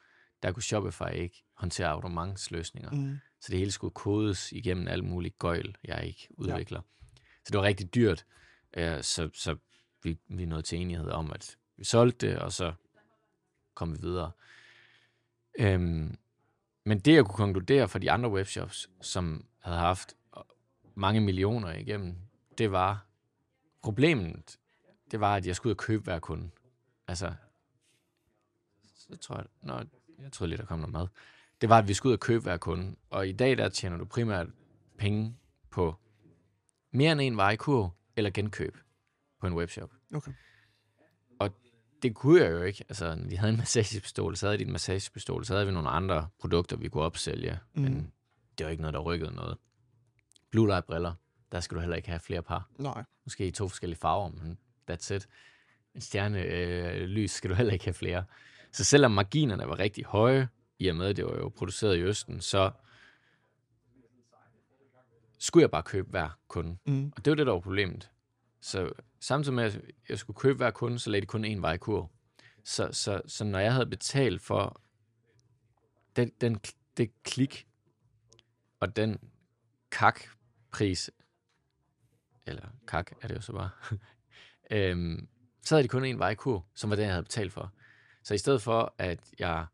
der 0.42 0.52
kunne 0.52 0.62
Shopify 0.62 1.14
ikke 1.14 1.44
håndtere 1.54 1.88
abonnementsløsninger. 1.88 2.90
Mm. 2.90 3.18
Så 3.40 3.50
det 3.50 3.58
hele 3.58 3.70
skulle 3.70 3.94
kodes 3.94 4.52
igennem 4.52 4.88
alt 4.88 5.04
muligt 5.04 5.38
gøjl, 5.38 5.76
jeg 5.84 6.06
ikke 6.06 6.28
udvikler. 6.30 6.80
Ja. 6.80 7.20
Så 7.44 7.50
det 7.50 7.58
var 7.58 7.62
rigtig 7.62 7.94
dyrt. 7.94 8.26
Øh, 8.76 9.02
så 9.02 9.30
så 9.34 9.56
vi, 10.02 10.18
vi 10.28 10.44
nåede 10.44 10.62
til 10.62 10.78
enighed 10.78 11.10
om, 11.10 11.32
at 11.32 11.56
vi 11.76 11.84
solgte 11.84 12.26
det, 12.26 12.38
og 12.38 12.52
så 12.52 12.72
kom 13.74 13.92
vi 13.92 13.98
videre. 14.00 14.30
Øhm, 15.58 16.18
men 16.84 16.98
det, 16.98 17.14
jeg 17.14 17.24
kunne 17.24 17.36
konkludere 17.36 17.88
for 17.88 17.98
de 17.98 18.10
andre 18.10 18.30
webshops, 18.30 18.90
som 19.00 19.46
havde 19.58 19.78
haft 19.78 20.16
mange 20.94 21.20
millioner 21.20 21.72
igennem, 21.72 22.16
det 22.58 22.72
var 22.72 23.06
problemet, 23.82 24.58
det 25.10 25.20
var, 25.20 25.36
at 25.36 25.46
jeg 25.46 25.56
skulle 25.56 25.70
ud 25.70 25.74
og 25.74 25.78
købe 25.78 26.04
hver 26.04 26.18
kunde. 26.18 26.50
Altså, 27.08 27.34
så 28.94 29.16
tror 29.16 29.36
jeg, 29.36 29.46
nå, 29.62 29.74
jeg 30.18 30.32
troede 30.32 30.48
lige, 30.48 30.58
der 30.58 30.66
kom 30.66 30.78
noget 30.78 30.92
mad. 30.92 31.06
Det 31.60 31.68
var, 31.68 31.78
at 31.78 31.88
vi 31.88 31.94
skulle 31.94 32.10
ud 32.10 32.16
og 32.16 32.20
købe 32.20 32.42
hver 32.42 32.56
kunde. 32.56 32.96
Og 33.10 33.28
i 33.28 33.32
dag, 33.32 33.58
der 33.58 33.68
tjener 33.68 33.96
du 33.96 34.04
primært 34.04 34.46
penge 34.98 35.36
på 35.70 35.94
mere 36.90 37.12
end 37.12 37.20
en 37.20 37.36
varekurv 37.36 37.90
eller 38.16 38.30
genkøb 38.30 38.78
på 39.40 39.46
en 39.46 39.54
webshop. 39.54 39.90
Okay. 40.14 40.32
Det 42.02 42.14
kunne 42.14 42.40
jeg 42.40 42.50
jo 42.50 42.62
ikke. 42.62 42.84
Altså, 42.88 43.18
vi 43.28 43.34
havde 43.34 43.52
en 43.52 43.58
massagepistol, 43.58 44.36
så 44.36 44.46
havde 44.46 44.58
de 44.58 44.64
en 44.64 44.72
massagepistol, 44.72 45.44
så 45.44 45.54
havde 45.54 45.66
vi 45.66 45.72
nogle 45.72 45.88
andre 45.88 46.28
produkter, 46.38 46.76
vi 46.76 46.88
kunne 46.88 47.02
opsælge. 47.02 47.58
Mm. 47.74 47.82
Men 47.82 48.12
det 48.58 48.66
var 48.66 48.70
ikke 48.70 48.82
noget, 48.82 48.94
der 48.94 49.00
rykkede 49.00 49.34
noget. 49.34 49.58
Blue 50.50 50.66
light 50.66 50.86
briller, 50.86 51.14
der 51.52 51.60
skal 51.60 51.74
du 51.74 51.80
heller 51.80 51.96
ikke 51.96 52.08
have 52.08 52.20
flere 52.20 52.42
par. 52.42 52.68
Nej. 52.78 53.04
Måske 53.24 53.46
i 53.46 53.50
to 53.50 53.68
forskellige 53.68 53.98
farver, 53.98 54.28
men 54.28 54.58
that's 54.90 55.14
it. 55.14 55.28
En 55.94 56.00
stjerne 56.00 56.42
øh, 56.42 57.02
lys 57.02 57.30
skal 57.30 57.50
du 57.50 57.54
heller 57.54 57.72
ikke 57.72 57.84
have 57.84 57.94
flere. 57.94 58.24
Så 58.72 58.84
selvom 58.84 59.10
marginerne 59.10 59.68
var 59.68 59.78
rigtig 59.78 60.04
høje, 60.04 60.48
i 60.78 60.88
og 60.88 60.96
med, 60.96 61.06
at 61.06 61.16
det 61.16 61.24
var 61.24 61.36
jo 61.36 61.48
produceret 61.48 61.96
i 61.96 62.00
Østen, 62.00 62.40
så 62.40 62.70
skulle 65.38 65.62
jeg 65.62 65.70
bare 65.70 65.82
købe 65.82 66.10
hver 66.10 66.38
kunde. 66.48 66.76
Mm. 66.86 67.12
Og 67.16 67.24
det 67.24 67.30
var 67.30 67.34
det, 67.34 67.46
der 67.46 67.52
var 67.52 67.60
problemet. 67.60 68.10
Så 68.60 68.92
samtidig 69.20 69.54
med, 69.54 69.64
at 69.64 69.80
jeg 70.08 70.18
skulle 70.18 70.36
købe 70.36 70.56
hver 70.56 70.70
kunde, 70.70 70.98
så 70.98 71.10
lagde 71.10 71.20
de 71.20 71.26
kun 71.26 71.44
én 71.44 71.60
vej 71.60 71.72
i 71.72 71.78
kurv. 71.78 72.10
Så, 72.64 72.88
så, 72.92 73.22
så 73.26 73.44
når 73.44 73.58
jeg 73.58 73.72
havde 73.72 73.86
betalt 73.86 74.42
for 74.42 74.80
den, 76.16 76.32
den, 76.40 76.60
det 76.96 77.22
klik, 77.22 77.66
og 78.80 78.96
den 78.96 79.18
kak-pris, 80.70 81.10
eller 82.46 82.68
kak 82.86 83.12
er 83.22 83.28
det 83.28 83.34
jo 83.36 83.40
så 83.40 83.52
bare, 83.52 83.70
øhm, 84.90 85.28
så 85.62 85.74
havde 85.74 85.82
de 85.82 85.88
kun 85.88 86.04
en 86.04 86.18
vejkur, 86.18 86.66
som 86.74 86.90
var 86.90 86.96
den, 86.96 87.04
jeg 87.04 87.12
havde 87.12 87.22
betalt 87.22 87.52
for. 87.52 87.72
Så 88.22 88.34
i 88.34 88.38
stedet 88.38 88.62
for, 88.62 88.94
at 88.98 89.20
jeg 89.38 89.66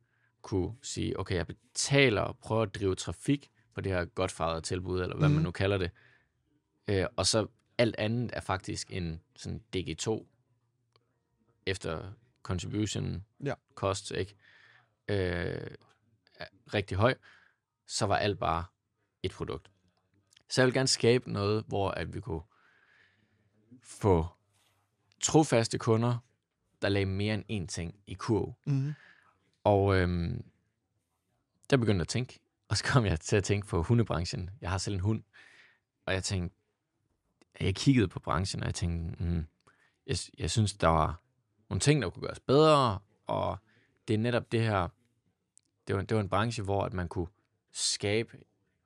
kunne 0.43 0.77
sige, 0.83 1.21
okay, 1.21 1.35
jeg 1.35 1.47
betaler 1.47 2.21
og 2.21 2.39
prøver 2.39 2.63
at 2.63 2.75
drive 2.75 2.95
trafik 2.95 3.51
på 3.75 3.81
det 3.81 3.93
her 3.93 4.05
godfather-tilbud, 4.05 5.01
eller 5.01 5.17
hvad 5.17 5.29
mm. 5.29 5.35
man 5.35 5.43
nu 5.43 5.51
kalder 5.51 5.79
det, 5.79 5.91
øh, 6.89 7.07
og 7.17 7.27
så 7.27 7.47
alt 7.79 7.97
andet 7.99 8.31
er 8.33 8.41
faktisk 8.41 8.93
en 8.93 9.21
sådan 9.37 9.63
DG2 9.77 10.27
efter 11.67 12.13
contribution 12.43 13.25
Ja. 13.45 13.55
cost, 13.75 14.11
ikke? 14.11 14.35
Øh, 15.09 15.71
rigtig 16.75 16.97
høj, 16.97 17.15
så 17.87 18.07
var 18.07 18.17
alt 18.17 18.39
bare 18.39 18.65
et 19.23 19.33
produkt. 19.33 19.71
Så 20.49 20.61
jeg 20.61 20.67
vil 20.67 20.75
gerne 20.75 20.89
skabe 20.89 21.33
noget, 21.33 21.65
hvor 21.69 21.91
at 21.91 22.15
vi 22.15 22.21
kunne 22.21 22.43
få 23.83 24.27
trofaste 25.21 25.79
kunder, 25.79 26.19
der 26.83 26.89
lagde 26.89 27.07
mere 27.07 27.35
end 27.35 27.63
én 27.63 27.67
ting 27.67 27.95
i 28.07 28.15
kurv. 28.15 28.55
Mm. 28.67 28.95
Og 29.65 29.97
øhm, 29.97 30.45
der 31.71 31.77
begyndte 31.77 31.97
jeg 31.97 32.01
at 32.01 32.09
tænke, 32.09 32.41
og 32.69 32.77
så 32.77 32.85
kom 32.85 33.07
jeg 33.07 33.21
til 33.21 33.37
at 33.37 33.45
tænke 33.45 33.67
på 33.67 33.83
hundebranchen. 33.83 34.51
Jeg 34.61 34.71
har 34.71 34.79
selv 34.79 34.95
en 34.95 35.01
hund, 35.01 35.23
og 36.07 36.15
jeg 36.15 36.25
tænkte, 36.25 36.57
jeg 37.61 37.75
kiggede 37.75 38.09
på 38.09 38.21
branchen, 38.21 38.63
og 38.63 38.67
jeg 38.67 38.75
tænkte, 38.75 39.25
mm, 39.25 39.47
jeg, 40.07 40.17
jeg 40.39 40.51
synes, 40.51 40.75
der 40.75 40.89
var 40.89 41.23
nogle 41.69 41.81
ting, 41.81 42.03
der 42.03 42.11
kunne 42.11 42.27
gøres 42.27 42.41
bedre, 42.41 42.99
og 43.27 43.59
det 44.09 44.15
er 44.15 44.19
netop 44.19 44.53
det 44.53 44.63
her, 44.63 44.89
det 45.87 45.97
var, 45.97 46.03
det 46.03 46.15
var 46.15 46.21
en 46.21 46.29
branche, 46.29 46.65
hvor 46.65 46.85
at 46.85 46.93
man 46.93 47.09
kunne 47.09 47.29
skabe 47.73 48.39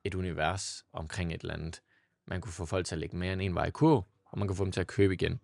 et 0.03 0.15
univers 0.15 0.85
omkring 0.93 1.33
et 1.33 1.41
eller 1.41 1.53
andet. 1.53 1.81
Man 2.27 2.41
kunne 2.41 2.53
få 2.53 2.65
folk 2.65 2.85
til 2.85 2.95
at 2.95 2.99
lægge 2.99 3.17
mere 3.17 3.33
end 3.33 3.41
en 3.41 3.55
vej 3.55 3.65
i 3.65 3.71
kurv, 3.71 4.05
og 4.25 4.39
man 4.39 4.47
kunne 4.47 4.57
få 4.57 4.63
dem 4.63 4.71
til 4.71 4.81
at 4.81 4.87
købe 4.87 5.13
igen. 5.13 5.39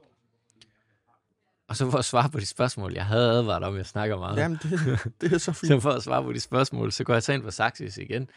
Og 1.68 1.76
så 1.76 1.92
for 1.92 1.98
at 1.98 2.06
svare 2.06 2.30
på 2.30 2.40
de 2.40 2.46
spørgsmål, 2.46 2.94
jeg 2.94 3.06
havde 3.06 3.32
advaret 3.32 3.64
om, 3.64 3.78
jeg 3.78 3.86
snakker 3.86 4.18
meget. 4.18 4.38
Jamen, 4.38 4.60
det, 4.64 5.00
det 5.22 5.34
er 5.34 5.38
så 5.38 5.52
fint. 5.60 5.68
Så 5.68 5.80
for 5.80 5.90
at 5.92 6.04
svare 6.04 6.24
på 6.24 6.34
de 6.34 6.40
spørgsmål, 6.40 6.92
så 6.92 7.04
går 7.04 7.14
jeg 7.14 7.24
så 7.24 7.34
ind 7.34 7.44
på 7.44 7.52
Saxis 7.52 7.98
igen. 7.98 8.30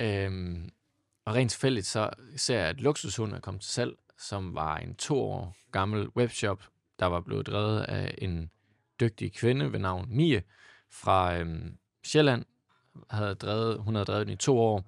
Øhm, 0.00 0.70
og 1.24 1.34
rent 1.34 1.50
tilfældigt, 1.50 1.86
så 1.86 2.10
ser 2.36 2.58
jeg, 2.58 2.68
at 2.68 2.80
luksushund 2.80 3.32
er 3.34 3.40
kommet 3.40 3.62
til 3.62 3.72
salg, 3.72 3.92
som 4.18 4.54
var 4.54 4.76
en 4.76 4.94
to 4.94 5.20
år 5.20 5.56
gammel 5.72 6.08
webshop, 6.16 6.62
der 6.98 7.06
var 7.06 7.20
blevet 7.20 7.46
drevet 7.46 7.80
af 7.80 8.14
en 8.18 8.50
dygtig 9.00 9.32
kvinde 9.32 9.72
ved 9.72 9.78
navn 9.78 10.06
Mie 10.08 10.42
fra 10.90 11.38
øhm, 11.38 11.76
Sjælland. 12.04 12.44
Havde 13.10 13.34
drevet, 13.34 13.78
hun 13.78 13.94
havde 13.94 14.04
drevet 14.04 14.26
den 14.26 14.32
i 14.32 14.36
to 14.36 14.58
år. 14.58 14.84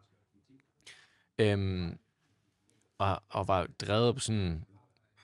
Øhm, 1.39 1.99
og, 2.99 3.23
og 3.29 3.49
var 3.49 3.67
drevet 3.81 4.15
på 4.15 4.21
sådan, 4.21 4.65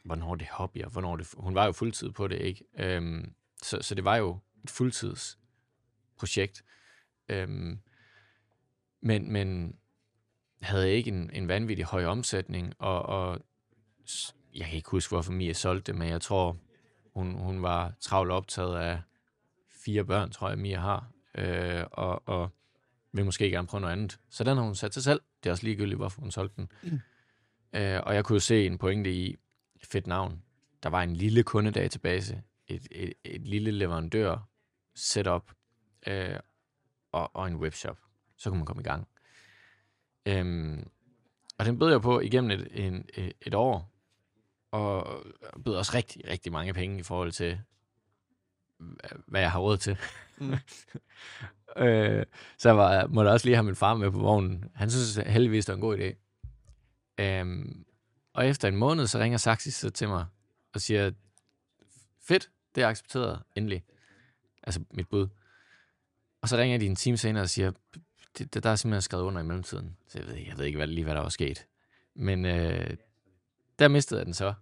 hvornår 0.05 0.35
det 0.35 0.49
hobby, 0.49 0.83
og 0.83 0.91
hvornår 0.91 1.17
det, 1.17 1.35
hun 1.37 1.55
var 1.55 1.67
jo 1.67 1.73
fuldtid 1.73 2.11
på 2.11 2.29
det, 2.29 2.41
ikke? 2.41 2.65
Øhm, 2.79 3.35
så, 3.63 3.79
så 3.83 3.95
det 3.95 4.05
var 4.05 4.17
jo 4.17 4.39
et 4.65 4.71
fuldtidsprojekt. 4.71 6.65
Øhm, 7.29 7.79
men, 9.01 9.33
men 9.33 9.77
havde 10.63 10.93
ikke 10.93 11.09
en, 11.09 11.31
en 11.33 11.49
vanvittig 11.49 11.85
høj 11.85 12.05
omsætning, 12.05 12.75
og, 12.79 13.03
og 13.03 13.41
jeg 14.55 14.67
kan 14.67 14.77
ikke 14.77 14.91
huske, 14.91 15.11
hvorfor 15.11 15.33
Mia 15.33 15.53
solgte 15.53 15.93
det, 15.93 15.99
men 15.99 16.09
jeg 16.09 16.21
tror, 16.21 16.57
hun, 17.15 17.35
hun 17.35 17.63
var 17.63 17.93
travlt 18.01 18.33
optaget 18.33 18.77
af 18.77 19.03
fire 19.85 20.05
børn, 20.05 20.31
tror 20.31 20.49
jeg, 20.49 20.59
Mia 20.59 20.81
har, 20.81 21.11
øh, 21.35 21.85
og, 21.91 22.29
og 22.29 22.51
vil 23.13 23.25
måske 23.25 23.51
gerne 23.51 23.69
prøve 23.69 23.81
noget 23.81 23.93
andet. 23.93 24.19
Så 24.31 24.45
den 24.45 24.57
har 24.57 24.65
hun 24.65 24.75
sat 24.75 24.95
sig 24.95 25.03
selv. 25.03 25.21
Det 25.45 25.51
er 25.51 25.53
også 25.53 25.65
ligegyldigt, 25.65 25.99
hvorfor 25.99 26.21
hun 26.21 26.31
solgte 26.31 26.57
den. 26.57 26.69
Mm. 26.83 27.01
Øh, 27.73 28.01
og 28.03 28.15
jeg 28.15 28.25
kunne 28.25 28.37
jo 28.37 28.41
se 28.41 28.67
en 28.67 28.79
pointe 28.79 29.13
i, 29.13 29.37
fedt 29.83 30.07
navn, 30.07 30.43
der 30.83 30.89
var 30.89 31.03
en 31.03 31.17
lille 31.17 31.43
kundedatabase, 31.43 32.43
et, 32.69 32.89
et, 32.91 33.13
et 33.25 33.41
lille 33.41 33.71
leverandør 33.71 34.49
setup 34.95 35.53
øh, 36.07 36.39
og, 37.13 37.37
og 37.37 37.47
en 37.47 37.57
webshop. 37.57 37.99
Så 38.37 38.51
kunne 38.51 38.59
man 38.59 38.67
komme 38.67 38.83
i 38.83 38.85
gang. 38.85 39.09
Øhm, 40.27 40.89
og 41.59 41.65
den 41.65 41.79
bød 41.79 41.91
jeg 41.91 42.03
på 42.03 42.21
igennem 42.21 42.51
et, 42.51 42.87
en, 42.87 43.09
et, 43.15 43.33
et 43.41 43.55
år, 43.55 43.93
og 44.71 45.23
bød 45.65 45.75
også 45.77 45.93
rigtig, 45.95 46.29
rigtig 46.29 46.53
mange 46.53 46.75
penge 46.75 46.99
i 46.99 47.03
forhold 47.03 47.33
til, 47.33 47.61
hvad 49.27 49.41
jeg 49.41 49.51
har 49.51 49.59
råd 49.59 49.77
til. 49.77 49.99
Mm. 50.39 50.53
øh, 51.85 52.27
så 52.59 52.69
jeg 52.69 52.77
var, 52.77 53.07
måtte 53.07 53.29
også 53.29 53.47
lige 53.47 53.57
have 53.57 53.65
min 53.65 53.77
far 53.77 53.95
med 53.95 54.11
på 54.11 54.19
vognen. 54.19 54.65
Han 54.75 54.91
synes 54.91 55.21
heldigvis, 55.27 55.67
det 55.67 55.73
var 55.73 55.77
en 55.77 55.81
god 55.81 55.99
idé. 55.99 56.15
Øhm, 57.25 57.85
og 58.33 58.47
efter 58.47 58.69
en 58.69 58.77
måned, 58.77 59.07
så 59.07 59.19
ringer 59.19 59.39
Saxis 59.39 59.75
så 59.75 59.91
til 59.91 60.09
mig 60.09 60.27
og 60.75 60.81
siger, 60.81 61.11
fedt, 62.21 62.51
det 62.75 62.83
er 62.83 62.89
accepteret, 62.89 63.43
endelig. 63.57 63.85
Altså 64.63 64.85
mit 64.91 65.09
bud. 65.09 65.29
Og 66.43 66.49
så 66.49 66.57
ringer 66.57 66.79
de 66.79 66.87
en 66.87 66.97
time 66.97 67.17
senere 67.17 67.43
og 67.43 67.49
siger, 67.49 67.73
det, 68.39 68.55
det, 68.55 68.65
der 68.65 68.71
er 68.71 68.77
simpelthen 68.77 69.03
skrevet 69.03 69.25
under 69.25 69.41
i 69.41 69.45
mellemtiden. 69.45 69.97
Så 70.09 70.19
jeg 70.19 70.27
ved, 70.27 70.35
jeg 70.35 70.59
ved 70.59 70.65
ikke 70.65 70.77
hvad, 70.77 70.87
lige, 70.87 71.05
hvad 71.05 71.15
der 71.15 71.21
var 71.21 71.29
sket. 71.29 71.67
Men 72.15 72.45
øh, 72.45 72.97
der 73.79 73.89
mistede 73.89 74.19
jeg 74.19 74.27
den 74.27 74.35
så. 74.35 74.55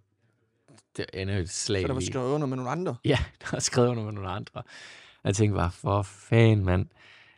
Det 0.97 1.05
er 1.13 1.21
endnu 1.21 1.35
et 1.35 1.49
slag 1.49 1.81
Så 1.81 1.87
der 1.87 1.93
var 1.93 2.01
skrevet 2.01 2.31
under 2.31 2.47
med 2.47 2.57
nogle 2.57 2.71
andre. 2.71 2.95
Ja, 3.05 3.17
der 3.41 3.47
var 3.51 3.59
skrevet 3.59 3.87
under 3.87 4.03
med 4.03 4.11
nogle 4.11 4.29
andre. 4.29 4.63
Jeg 5.23 5.35
tænkte 5.35 5.55
bare, 5.55 5.71
for 5.71 6.01
fanden, 6.01 6.65
mand. 6.65 6.87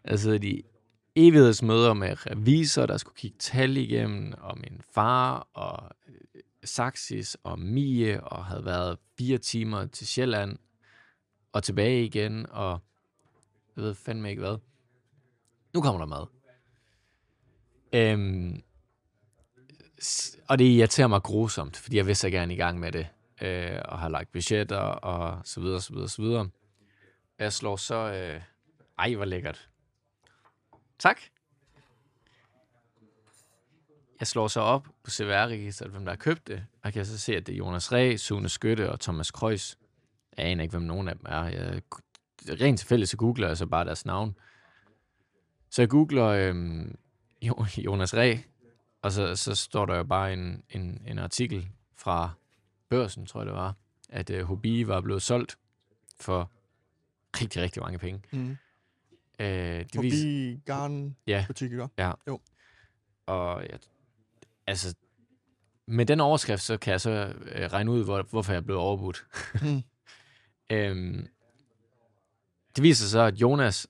Altså, 0.03 0.37
de 0.37 0.61
evighedsmøder 1.15 1.93
med 1.93 2.27
revisor, 2.27 2.85
der 2.85 2.97
skulle 2.97 3.15
kigge 3.15 3.37
tal 3.39 3.77
igennem, 3.77 4.33
og 4.37 4.57
min 4.57 4.81
far, 4.93 5.47
og 5.53 5.89
øh, 6.07 6.41
Saxis, 6.63 7.37
og 7.43 7.59
Mie, 7.59 8.23
og 8.23 8.45
havde 8.45 8.65
været 8.65 8.97
fire 9.17 9.37
timer 9.37 9.85
til 9.85 10.07
Sjælland, 10.07 10.57
og 11.53 11.63
tilbage 11.63 12.05
igen, 12.05 12.45
og 12.49 12.79
jeg 13.75 13.83
ved 13.83 13.95
fandme 13.95 14.29
ikke 14.29 14.41
hvad. 14.41 14.57
Nu 15.73 15.81
kommer 15.81 15.99
der 15.99 16.05
mad. 16.05 16.25
Øhm, 17.93 18.63
og 20.47 20.59
det 20.59 20.65
irriterer 20.65 21.07
mig 21.07 21.21
grusomt, 21.21 21.77
fordi 21.77 21.97
jeg 21.97 22.07
vil 22.07 22.15
så 22.15 22.29
gerne 22.29 22.53
i 22.53 22.57
gang 22.57 22.79
med 22.79 22.91
det 22.91 23.07
øh, 23.41 23.79
og 23.85 23.99
har 23.99 24.09
lagt 24.09 24.31
budgetter 24.31 24.77
og 24.77 25.41
så 25.43 25.61
videre, 25.61 25.81
så 25.81 25.93
videre, 25.93 26.09
så 26.09 26.21
videre. 26.21 26.49
Jeg 27.39 27.53
slår 27.53 27.75
så... 27.75 27.95
Øh, 27.95 28.41
ej, 28.99 29.15
hvor 29.15 29.25
lækkert. 29.25 29.69
Tak. 30.99 31.19
Jeg 34.19 34.27
slår 34.27 34.47
så 34.47 34.59
op 34.59 34.87
på 35.03 35.11
CVR-registeret, 35.11 35.91
hvem 35.91 36.05
der 36.05 36.11
har 36.11 36.17
købt 36.17 36.47
det, 36.47 36.65
og 36.83 36.93
kan 36.93 37.05
så 37.05 37.17
se, 37.17 37.35
at 37.35 37.47
det 37.47 37.53
er 37.53 37.57
Jonas 37.57 37.91
Ræ, 37.91 38.15
Sune 38.17 38.49
Skytte 38.49 38.91
og 38.91 38.99
Thomas 38.99 39.31
Kreuz. 39.31 39.75
Jeg 40.37 40.45
aner 40.45 40.63
ikke, 40.63 40.71
hvem 40.71 40.81
nogen 40.81 41.07
af 41.07 41.15
dem 41.15 41.25
er. 41.25 41.43
Jeg, 41.43 41.81
rent 42.61 42.79
tilfældigt, 42.79 43.09
så 43.09 43.17
googler 43.17 43.47
jeg 43.47 43.57
så 43.57 43.65
bare 43.65 43.85
deres 43.85 44.05
navn. 44.05 44.37
Så 45.69 45.81
jeg 45.81 45.89
googler 45.89 46.25
øh, 46.25 46.55
Jonas 47.77 48.15
Ræ, 48.15 48.37
og 49.01 49.11
så, 49.11 49.35
så 49.35 49.55
står 49.55 49.85
der 49.85 49.95
jo 49.95 50.03
bare 50.03 50.33
en, 50.33 50.63
en, 50.69 51.01
en 51.07 51.19
artikel 51.19 51.69
fra 51.95 52.31
børsen, 52.89 53.25
tror 53.25 53.39
jeg 53.39 53.45
det 53.47 53.55
var, 53.55 53.75
at 54.09 54.29
uh, 54.29 54.39
Hobi 54.39 54.87
var 54.87 55.01
blevet 55.01 55.21
solgt 55.21 55.57
for 56.19 56.51
rigtig, 57.41 57.61
rigtig 57.61 57.81
mange 57.83 57.99
penge. 57.99 58.21
Mm. 58.31 58.57
Uh, 59.39 59.45
det 59.45 59.87
Forbi 59.95 60.07
viser, 60.09 60.59
Garn 60.65 61.15
Ja. 61.27 61.43
butik, 61.47 61.71
ikke? 61.71 61.87
og 63.25 63.61
jeg, 63.69 63.79
altså, 64.67 64.95
med 65.87 66.05
den 66.05 66.19
overskrift, 66.19 66.61
så 66.61 66.77
kan 66.77 66.91
jeg 66.91 67.01
så 67.01 67.33
uh, 67.41 67.45
regne 67.73 67.91
ud, 67.91 68.03
hvor, 68.03 68.21
hvorfor 68.21 68.51
jeg 68.53 68.57
er 68.57 68.61
blevet 68.63 68.81
overbudt. 68.81 69.25
Mm. 69.61 69.83
Øhm, 70.69 71.27
det 72.75 72.83
viser 72.83 73.03
sig 73.03 73.11
så, 73.11 73.19
at 73.19 73.33
Jonas 73.41 73.87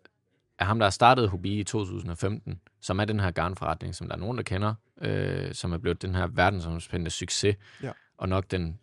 er 0.60 0.66
ham, 0.66 0.80
der 0.80 0.86
har 0.86 0.92
startet 0.92 1.30
Hobi 1.30 1.60
i 1.60 1.64
2015, 1.64 2.62
som 2.82 3.00
er 3.00 3.06
den 3.06 3.20
her 3.20 3.32
garnforretning, 3.32 3.96
som 3.96 4.08
der 4.08 4.16
er 4.16 4.20
nogen, 4.20 4.38
der 4.38 4.44
kender, 4.44 4.74
øh, 5.02 5.54
som 5.54 5.74
er 5.74 5.78
blevet 5.78 6.02
den 6.02 6.16
her 6.16 6.28
verdensomspændende 6.28 7.12
succes, 7.12 7.56
Ja. 7.84 7.92
og 8.18 8.30
nok 8.30 8.52
den, 8.52 8.80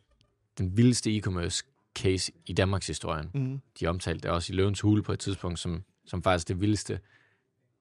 den 0.58 0.76
vildeste 0.76 1.16
e-commerce 1.16 1.64
case 1.94 2.32
i 2.46 2.52
Danmarks 2.52 2.86
historien. 2.86 3.30
Mm. 3.34 3.60
De 3.80 3.86
omtalte 3.86 4.22
det 4.22 4.30
også 4.30 4.52
i 4.52 4.56
Løvens 4.56 4.80
Hule 4.80 5.02
på 5.02 5.12
et 5.12 5.18
tidspunkt, 5.18 5.58
som, 5.58 5.84
som 6.06 6.22
faktisk 6.22 6.48
det 6.48 6.60
vildeste, 6.60 7.00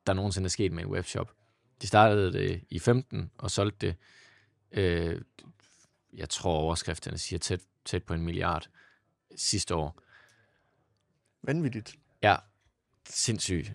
der 0.08 0.14
nogensinde 0.14 0.46
er 0.46 0.50
sket 0.50 0.72
med 0.72 0.84
en 0.84 0.90
webshop. 0.90 1.34
De 1.82 1.88
startede 1.88 2.34
det 2.34 2.64
i 2.70 2.80
15 2.80 3.32
og 3.38 3.52
solgte 3.52 3.88
det, 3.88 3.96
øh, 4.72 5.22
jeg 6.14 6.30
tror 6.30 6.54
overskrifterne 6.54 7.18
siger 7.18 7.40
tæt, 7.40 7.62
tæt 7.86 8.04
på 8.04 8.14
en 8.14 8.22
milliard 8.22 8.70
sidste 9.36 9.76
år. 9.76 10.02
Vanvittigt. 11.44 11.96
Ja, 12.24 12.36
sindssygt. 13.10 13.74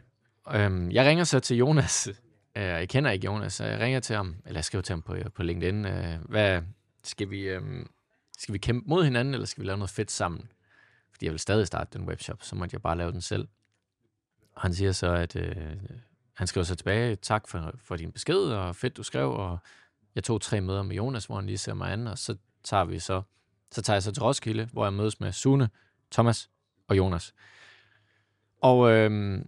Øhm, 0.55 0.91
jeg 0.91 1.07
ringer 1.07 1.25
så 1.25 1.41
til 1.41 1.57
Jonas. 1.57 2.09
Øh, 2.57 2.63
jeg 2.63 2.89
kender 2.89 3.11
ikke 3.11 3.25
Jonas, 3.25 3.53
så 3.55 3.65
jeg 3.65 3.81
ringer 3.81 4.01
til 4.01 4.17
ham, 4.17 4.37
eller 4.47 4.59
jeg 4.59 4.65
skriver 4.65 4.83
til 4.83 4.93
ham 4.93 5.03
på, 5.03 5.17
på 5.35 5.43
LinkedIn. 5.43 5.85
Øh, 5.85 6.21
hvad, 6.25 6.63
skal, 7.05 7.31
vi, 7.31 7.41
øhm, 7.41 7.91
skal 8.37 8.53
vi 8.53 8.59
kæmpe 8.59 8.89
mod 8.89 9.05
hinanden, 9.05 9.35
eller 9.35 9.47
skal 9.47 9.63
vi 9.63 9.69
lave 9.69 9.79
noget 9.79 9.91
fedt 9.91 10.11
sammen? 10.11 10.49
Fordi 11.13 11.25
jeg 11.25 11.33
vil 11.33 11.41
stadig 11.41 11.67
starte 11.67 11.99
den 11.99 12.09
webshop, 12.09 12.43
så 12.43 12.57
måtte 12.57 12.75
jeg 12.75 12.83
bare 12.83 12.97
lave 12.97 13.13
den 13.13 13.21
selv. 13.21 13.49
Og 14.55 14.63
han 14.63 14.75
siger 14.75 14.93
så, 14.93 15.13
at 15.13 15.37
øh, 15.37 15.57
han 16.35 16.47
skriver 16.47 16.65
så 16.65 16.75
tilbage, 16.75 17.17
tak 17.17 17.49
for, 17.49 17.75
for 17.79 17.97
din 17.97 18.13
besked, 18.13 18.37
og 18.37 18.77
fedt 18.77 18.97
du 18.97 19.03
skrev, 19.03 19.31
og 19.31 19.59
jeg 20.15 20.25
tog 20.25 20.41
tre 20.41 20.61
møder 20.61 20.83
med 20.83 20.97
Jonas, 20.97 21.27
hvor 21.27 21.37
han 21.37 21.47
lige 21.47 21.59
ser 21.59 21.75
mig 21.75 21.93
an, 21.93 22.07
og 22.07 22.19
så 22.19 22.37
tager 22.65 22.85
vi 22.85 22.99
så, 22.99 23.23
så 23.73 23.83
tager 23.83 23.95
jeg 23.95 24.03
så 24.03 24.13
til 24.13 24.23
Roskilde, 24.23 24.69
hvor 24.73 24.85
jeg 24.85 24.93
mødes 24.93 25.21
med 25.21 25.33
Sune, 25.33 25.69
Thomas 26.11 26.51
og 26.89 26.97
Jonas. 26.97 27.35
Og 28.63 28.91
øh, 28.91 29.41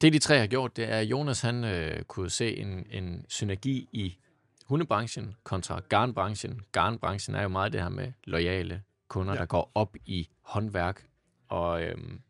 det 0.00 0.12
de 0.12 0.18
tre 0.18 0.38
har 0.38 0.46
gjort, 0.46 0.76
det 0.76 0.84
er, 0.92 0.98
at 0.98 1.04
Jonas 1.06 1.40
han 1.40 1.64
øh, 1.64 2.02
kunne 2.02 2.30
se 2.30 2.56
en, 2.56 2.86
en 2.90 3.26
synergi 3.28 3.88
i 3.92 4.18
hundebranchen 4.68 5.36
kontra 5.42 5.80
garnbranchen. 5.88 6.62
Garnbranchen 6.72 7.34
er 7.34 7.42
jo 7.42 7.48
meget 7.48 7.72
det 7.72 7.82
her 7.82 7.88
med 7.88 8.12
lojale 8.24 8.82
kunder, 9.08 9.32
ja. 9.34 9.38
der 9.38 9.46
går 9.46 9.72
op 9.74 9.96
i 10.04 10.28
håndværk, 10.40 11.06
og 11.48 11.82
øhm, 11.82 12.20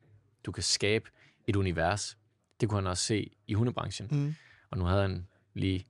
du 0.46 0.52
kan 0.52 0.62
skabe 0.62 1.10
et 1.46 1.56
univers. 1.56 2.18
Det 2.60 2.68
kunne 2.68 2.76
han 2.76 2.86
også 2.86 3.04
se 3.04 3.30
i 3.46 3.54
hundebranchen. 3.54 4.08
Mm. 4.10 4.34
Og 4.70 4.78
nu 4.78 4.84
havde 4.84 5.02
han 5.02 5.28
lige 5.54 5.86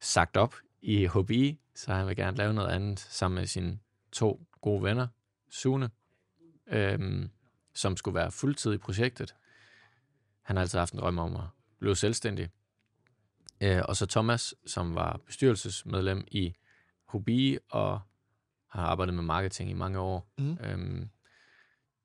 sagt 0.00 0.36
op 0.36 0.54
i 0.82 1.06
HBI, 1.06 1.60
så 1.74 1.94
han 1.94 2.06
vil 2.06 2.16
gerne 2.16 2.36
lave 2.36 2.54
noget 2.54 2.68
andet 2.68 3.00
sammen 3.00 3.34
med 3.38 3.46
sine 3.46 3.78
to 4.12 4.46
gode 4.60 4.82
venner, 4.82 5.06
Sune, 5.50 5.90
øhm, 6.66 7.30
som 7.74 7.96
skulle 7.96 8.14
være 8.14 8.30
fuldtid 8.30 8.72
i 8.72 8.78
projektet. 8.78 9.34
Han 10.42 10.56
har 10.56 10.60
altid 10.62 10.78
haft 10.78 10.92
en 10.92 10.98
drøm 10.98 11.18
om 11.18 11.36
at 11.36 11.44
blive 11.78 11.96
selvstændig. 11.96 12.50
Øh, 13.60 13.82
og 13.88 13.96
så 13.96 14.06
Thomas, 14.06 14.54
som 14.66 14.94
var 14.94 15.20
bestyrelsesmedlem 15.26 16.24
i 16.30 16.54
HBI 17.12 17.58
og 17.70 18.00
har 18.68 18.82
arbejdet 18.82 19.14
med 19.14 19.22
marketing 19.22 19.70
i 19.70 19.74
mange 19.74 19.98
år. 19.98 20.32
Mm. 20.38 20.58
Øhm, 20.60 21.08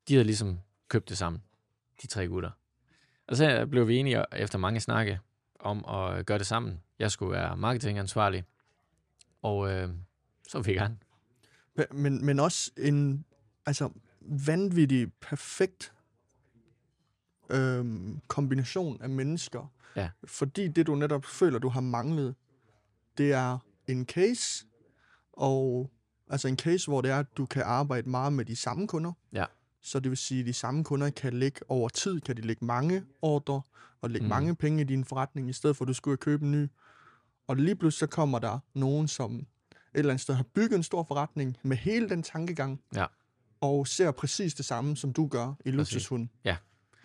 de 0.08 0.14
havde 0.14 0.24
ligesom 0.24 0.60
købt 0.88 1.08
det 1.08 1.18
sammen, 1.18 1.42
de 2.02 2.06
tre 2.06 2.28
gutter. 2.28 2.50
Og 3.26 3.36
så 3.36 3.66
blev 3.66 3.88
vi 3.88 3.96
enige 3.96 4.24
efter 4.32 4.58
mange 4.58 4.80
snakke 4.80 5.20
om 5.60 5.84
at 5.84 6.26
gøre 6.26 6.38
det 6.38 6.46
sammen. 6.46 6.82
Jeg 6.98 7.10
skulle 7.10 7.32
være 7.32 7.56
marketingansvarlig, 7.56 8.44
og 9.42 9.70
øh, 9.70 9.88
så 10.48 10.58
var 10.58 10.62
vi 10.62 10.72
i 10.72 10.74
gang. 10.74 11.02
Men, 11.90 12.26
men 12.26 12.40
også 12.40 12.70
en 12.78 13.24
altså, 13.66 13.90
vanvittig 14.20 15.12
perfekt 15.12 15.92
øhm, 17.52 18.20
kombination 18.28 19.02
af 19.02 19.10
mennesker. 19.10 19.72
Ja. 19.96 20.10
Fordi 20.24 20.68
det, 20.68 20.86
du 20.86 20.94
netop 20.94 21.24
føler, 21.24 21.58
du 21.58 21.68
har 21.68 21.80
manglet, 21.80 22.34
det 23.18 23.32
er 23.32 23.58
en 23.86 24.06
case, 24.06 24.66
og 25.32 25.90
altså 26.30 26.48
en 26.48 26.56
case, 26.56 26.86
hvor 26.90 27.00
det 27.00 27.10
er, 27.10 27.18
at 27.18 27.36
du 27.36 27.46
kan 27.46 27.62
arbejde 27.62 28.10
meget 28.10 28.32
med 28.32 28.44
de 28.44 28.56
samme 28.56 28.88
kunder. 28.88 29.12
Ja. 29.32 29.44
Så 29.82 30.00
det 30.00 30.10
vil 30.10 30.18
sige, 30.18 30.40
at 30.40 30.46
de 30.46 30.52
samme 30.52 30.84
kunder 30.84 31.10
kan 31.10 31.32
ligge 31.32 31.60
over 31.68 31.88
tid, 31.88 32.20
kan 32.20 32.36
de 32.36 32.42
lægge 32.42 32.64
mange 32.64 33.04
ordre 33.22 33.62
og 34.00 34.10
lægge 34.10 34.24
mm. 34.24 34.28
mange 34.28 34.54
penge 34.56 34.80
i 34.80 34.84
din 34.84 35.04
forretning, 35.04 35.48
i 35.50 35.52
stedet 35.52 35.76
for 35.76 35.84
at 35.84 35.88
du 35.88 35.94
skulle 35.94 36.16
købe 36.16 36.44
en 36.44 36.50
ny. 36.52 36.68
Og 37.46 37.56
lige 37.56 37.76
pludselig 37.76 37.98
så 38.08 38.14
kommer 38.14 38.38
der 38.38 38.58
nogen, 38.74 39.08
som 39.08 39.34
et 39.34 39.46
eller 39.94 40.10
andet 40.10 40.22
sted 40.22 40.34
har 40.34 40.44
bygget 40.54 40.76
en 40.76 40.82
stor 40.82 41.02
forretning 41.02 41.56
med 41.62 41.76
hele 41.76 42.08
den 42.08 42.22
tankegang, 42.22 42.80
Ja. 42.94 43.06
og 43.60 43.86
ser 43.86 44.10
præcis 44.10 44.54
det 44.54 44.64
samme, 44.64 44.96
som 44.96 45.12
du 45.12 45.26
gør 45.26 45.54
i 45.64 45.70
luksushunden. 45.70 46.30
Ja. 46.44 46.56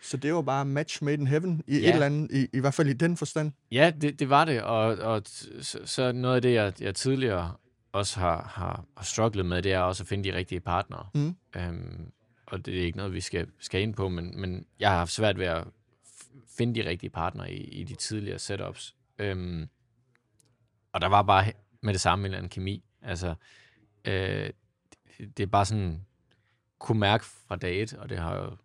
Så 0.01 0.17
det 0.17 0.33
var 0.33 0.41
bare 0.41 0.65
match 0.65 1.03
made 1.03 1.13
in 1.21 1.27
heaven, 1.27 1.63
i 1.67 1.79
Ja. 1.79 1.87
et 1.89 1.93
eller 1.93 2.05
andet, 2.05 2.31
i, 2.31 2.47
i 2.57 2.59
hvert 2.59 2.73
fald 2.73 2.87
i 2.87 2.93
den 2.93 3.17
forstand. 3.17 3.51
Ja, 3.71 3.91
det, 4.01 4.19
det 4.19 4.29
var 4.29 4.45
det, 4.45 4.61
og, 4.61 4.85
og 4.85 5.21
så, 5.61 5.79
så 5.85 6.11
noget 6.11 6.35
af 6.35 6.41
det, 6.41 6.53
jeg, 6.53 6.73
jeg 6.81 6.95
tidligere 6.95 7.53
også 7.91 8.19
har, 8.19 8.51
har, 8.55 8.85
har 8.97 9.03
strugglet 9.03 9.45
med, 9.45 9.61
det 9.61 9.73
er 9.73 9.79
også 9.79 10.03
at 10.03 10.07
finde 10.07 10.31
de 10.31 10.37
rigtige 10.37 10.59
partnere. 10.59 11.09
Mm. 11.13 11.35
Øhm, 11.55 12.11
og 12.45 12.65
det 12.65 12.77
er 12.77 12.81
ikke 12.85 12.97
noget, 12.97 13.13
vi 13.13 13.21
skal, 13.21 13.47
skal 13.59 13.81
ind 13.81 13.93
på, 13.93 14.09
men, 14.09 14.41
men 14.41 14.65
jeg 14.79 14.89
har 14.89 14.97
haft 14.97 15.11
svært 15.11 15.37
ved 15.39 15.45
at 15.45 15.63
finde 16.57 16.83
de 16.83 16.89
rigtige 16.89 17.09
partnere 17.09 17.51
i, 17.51 17.63
i 17.63 17.83
de 17.83 17.95
tidligere 17.95 18.39
setups. 18.39 18.95
Øhm, 19.19 19.67
og 20.93 21.01
der 21.01 21.07
var 21.07 21.21
bare 21.21 21.51
med 21.81 21.93
det 21.93 22.01
samme 22.01 22.21
en 22.21 22.25
eller 22.25 22.37
anden 22.37 22.49
kemi. 22.49 22.83
Altså, 23.01 23.35
øh, 24.05 24.49
det, 25.17 25.37
det 25.37 25.43
er 25.43 25.47
bare 25.47 25.65
sådan, 25.65 26.05
kunne 26.79 26.99
mærke 26.99 27.25
fra 27.25 27.55
dag 27.55 27.81
et, 27.81 27.93
og 27.93 28.09
det 28.09 28.17
har 28.17 28.35
jo 28.35 28.57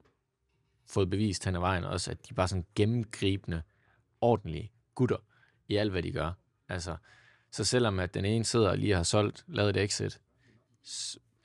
fået 0.92 1.10
bevist 1.10 1.44
hen 1.44 1.54
ad 1.54 1.60
vejen 1.60 1.84
også, 1.84 2.10
at 2.10 2.28
de 2.28 2.28
er 2.30 2.34
bare 2.34 2.48
sådan 2.48 2.66
gennemgribende, 2.74 3.62
ordentlige 4.20 4.72
gutter 4.94 5.16
i 5.68 5.76
alt, 5.76 5.90
hvad 5.90 6.02
de 6.02 6.12
gør. 6.12 6.32
Altså, 6.68 6.96
så 7.50 7.64
selvom 7.64 7.98
at 7.98 8.14
den 8.14 8.24
ene 8.24 8.44
sidder 8.44 8.70
og 8.70 8.78
lige 8.78 8.94
har 8.94 9.02
solgt, 9.02 9.44
lavet 9.48 9.76
et 9.76 9.82
exit, 9.82 10.20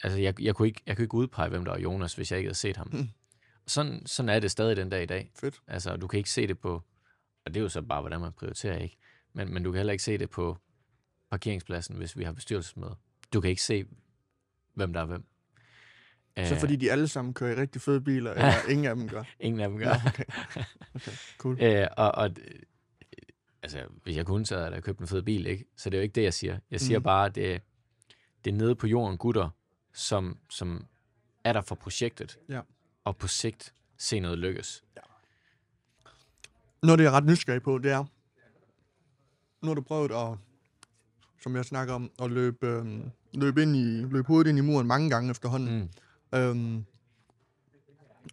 altså 0.04 0.20
jeg, 0.20 0.42
jeg, 0.42 0.56
kunne 0.56 0.68
ikke, 0.68 0.82
jeg 0.86 0.96
kunne 0.96 1.04
ikke 1.04 1.16
udpege, 1.16 1.50
hvem 1.50 1.66
der 1.66 1.72
var 1.72 1.80
Jonas, 1.80 2.14
hvis 2.14 2.32
jeg 2.32 2.38
ikke 2.38 2.48
havde 2.48 2.58
set 2.58 2.78
ham. 2.78 2.90
Mm. 2.92 3.10
Sådan, 3.68 4.06
sådan 4.06 4.30
er 4.30 4.40
det 4.40 4.52
stadig 4.52 4.78
den 4.78 4.90
dag 4.90 5.04
i 5.04 5.06
dag. 5.06 5.32
Fedt. 5.36 5.62
Altså, 5.68 5.98
du 5.98 6.08
kan 6.08 6.18
ikke 6.18 6.30
se 6.30 6.48
det 6.48 6.60
på, 6.60 6.84
og 7.46 7.54
det 7.54 7.58
er 7.58 7.62
jo 7.62 7.70
så 7.70 7.82
bare, 7.82 8.02
hvordan 8.02 8.22
man 8.22 8.32
prioriterer, 8.34 8.78
ikke? 8.78 8.98
Men, 9.34 9.54
men 9.54 9.64
du 9.64 9.72
kan 9.72 9.78
heller 9.78 9.94
ikke 9.94 10.04
se 10.04 10.18
det 10.18 10.30
på 10.30 10.58
parkeringspladsen, 11.30 11.96
hvis 11.96 12.18
vi 12.18 12.24
har 12.24 12.32
bestyrelsesmøde. 12.32 12.96
Du 13.34 13.42
kan 13.42 13.50
ikke 13.50 13.64
se, 13.64 13.86
hvem 14.74 14.94
der 14.94 15.02
er 15.02 15.06
hvem. 15.06 15.26
Så 16.46 16.54
Øh, 16.54 16.60
fordi 16.60 16.76
de 16.76 16.92
alle 16.92 17.08
sammen 17.08 17.34
kører 17.34 17.58
i 17.58 17.62
rigtig 17.62 17.82
fede 17.82 18.02
biler, 18.02 18.32
eller 18.32 18.70
ingen 18.70 18.86
af 18.86 18.96
dem 18.96 19.10
gør. 19.10 19.24
Ingen 19.40 19.60
af 19.62 19.70
dem 19.70 19.78
gør. 19.78 19.86
Ja, 19.86 20.02
okay. 20.08 20.24
okay. 20.96 21.12
Cool. 21.38 21.58
Øh, 21.64 21.88
og, 21.98 22.12
og 22.16 22.30
øh, 22.30 22.60
altså, 23.64 23.84
hvis 24.04 24.18
jeg 24.18 24.26
kunne, 24.26 24.46
så 24.46 24.58
havde 24.58 24.72
jeg 24.74 24.84
købt 24.84 25.00
en 25.00 25.08
fed 25.08 25.22
bil, 25.22 25.46
ikke? 25.48 25.66
Så 25.78 25.90
det 25.90 25.98
er 25.98 26.00
jo 26.00 26.04
ikke 26.04 26.14
det, 26.14 26.24
jeg 26.24 26.34
siger. 26.34 26.60
Jeg 26.72 26.82
siger 26.82 27.00
Mhm. 27.00 27.04
bare, 27.04 27.26
at 27.26 27.36
det, 27.36 27.62
det 28.46 28.54
er 28.54 28.58
nede 28.58 28.76
på 28.76 28.88
jorden 28.88 29.18
gutter, 29.18 29.50
som, 29.94 30.38
som 30.50 30.86
er 31.44 31.54
der 31.54 31.62
for 31.62 31.76
projektet, 31.76 32.38
Ja. 32.50 32.62
og 33.04 33.18
på 33.18 33.28
sigt 33.28 33.74
se 33.98 34.20
noget 34.20 34.40
lykkes. 34.40 34.84
Noget, 36.84 37.00
det 37.00 37.06
er 37.08 37.12
ret 37.12 37.26
nysgerrig 37.26 37.62
på, 37.62 37.78
det 37.78 37.92
er, 37.92 38.04
nu 39.62 39.68
har 39.68 39.74
du 39.76 39.82
prøvet 39.82 40.12
at, 40.12 40.38
som 41.44 41.56
jeg 41.56 41.66
snakker 41.66 41.94
om, 41.94 42.12
at 42.22 42.32
løbe, 42.32 42.68
øhm, 42.68 43.12
løbe, 43.34 43.62
ind 43.62 43.76
i, 43.76 44.02
løbe 44.02 44.28
hovedet 44.28 44.50
ind 44.50 44.58
i 44.58 44.62
muren 44.62 44.88
mange 44.88 45.10
gange 45.10 45.32
efterhånden. 45.32 45.80
Mm. 45.80 45.90
Øhm, 46.38 46.86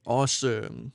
også 0.05 0.51
øhm, 0.51 0.93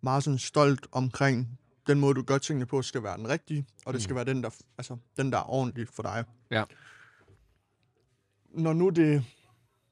meget 0.00 0.24
sådan 0.24 0.38
stolt 0.38 0.86
omkring 0.92 1.58
den 1.86 2.00
måde, 2.00 2.14
du 2.14 2.22
gør 2.22 2.38
tingene 2.38 2.66
på, 2.66 2.82
skal 2.82 3.02
være 3.02 3.16
den 3.16 3.28
rigtige, 3.28 3.66
og 3.86 3.94
det 3.94 4.02
skal 4.02 4.12
Mm. 4.12 4.16
være 4.16 4.24
den 4.24 4.42
der, 4.42 4.50
altså, 4.78 4.96
den, 5.16 5.32
der 5.32 5.38
er 5.38 5.50
ordentlig 5.50 5.88
for 5.88 6.02
dig. 6.02 6.24
Ja. 6.50 6.64
Når 8.50 8.72
nu 8.72 8.88
det 8.88 9.24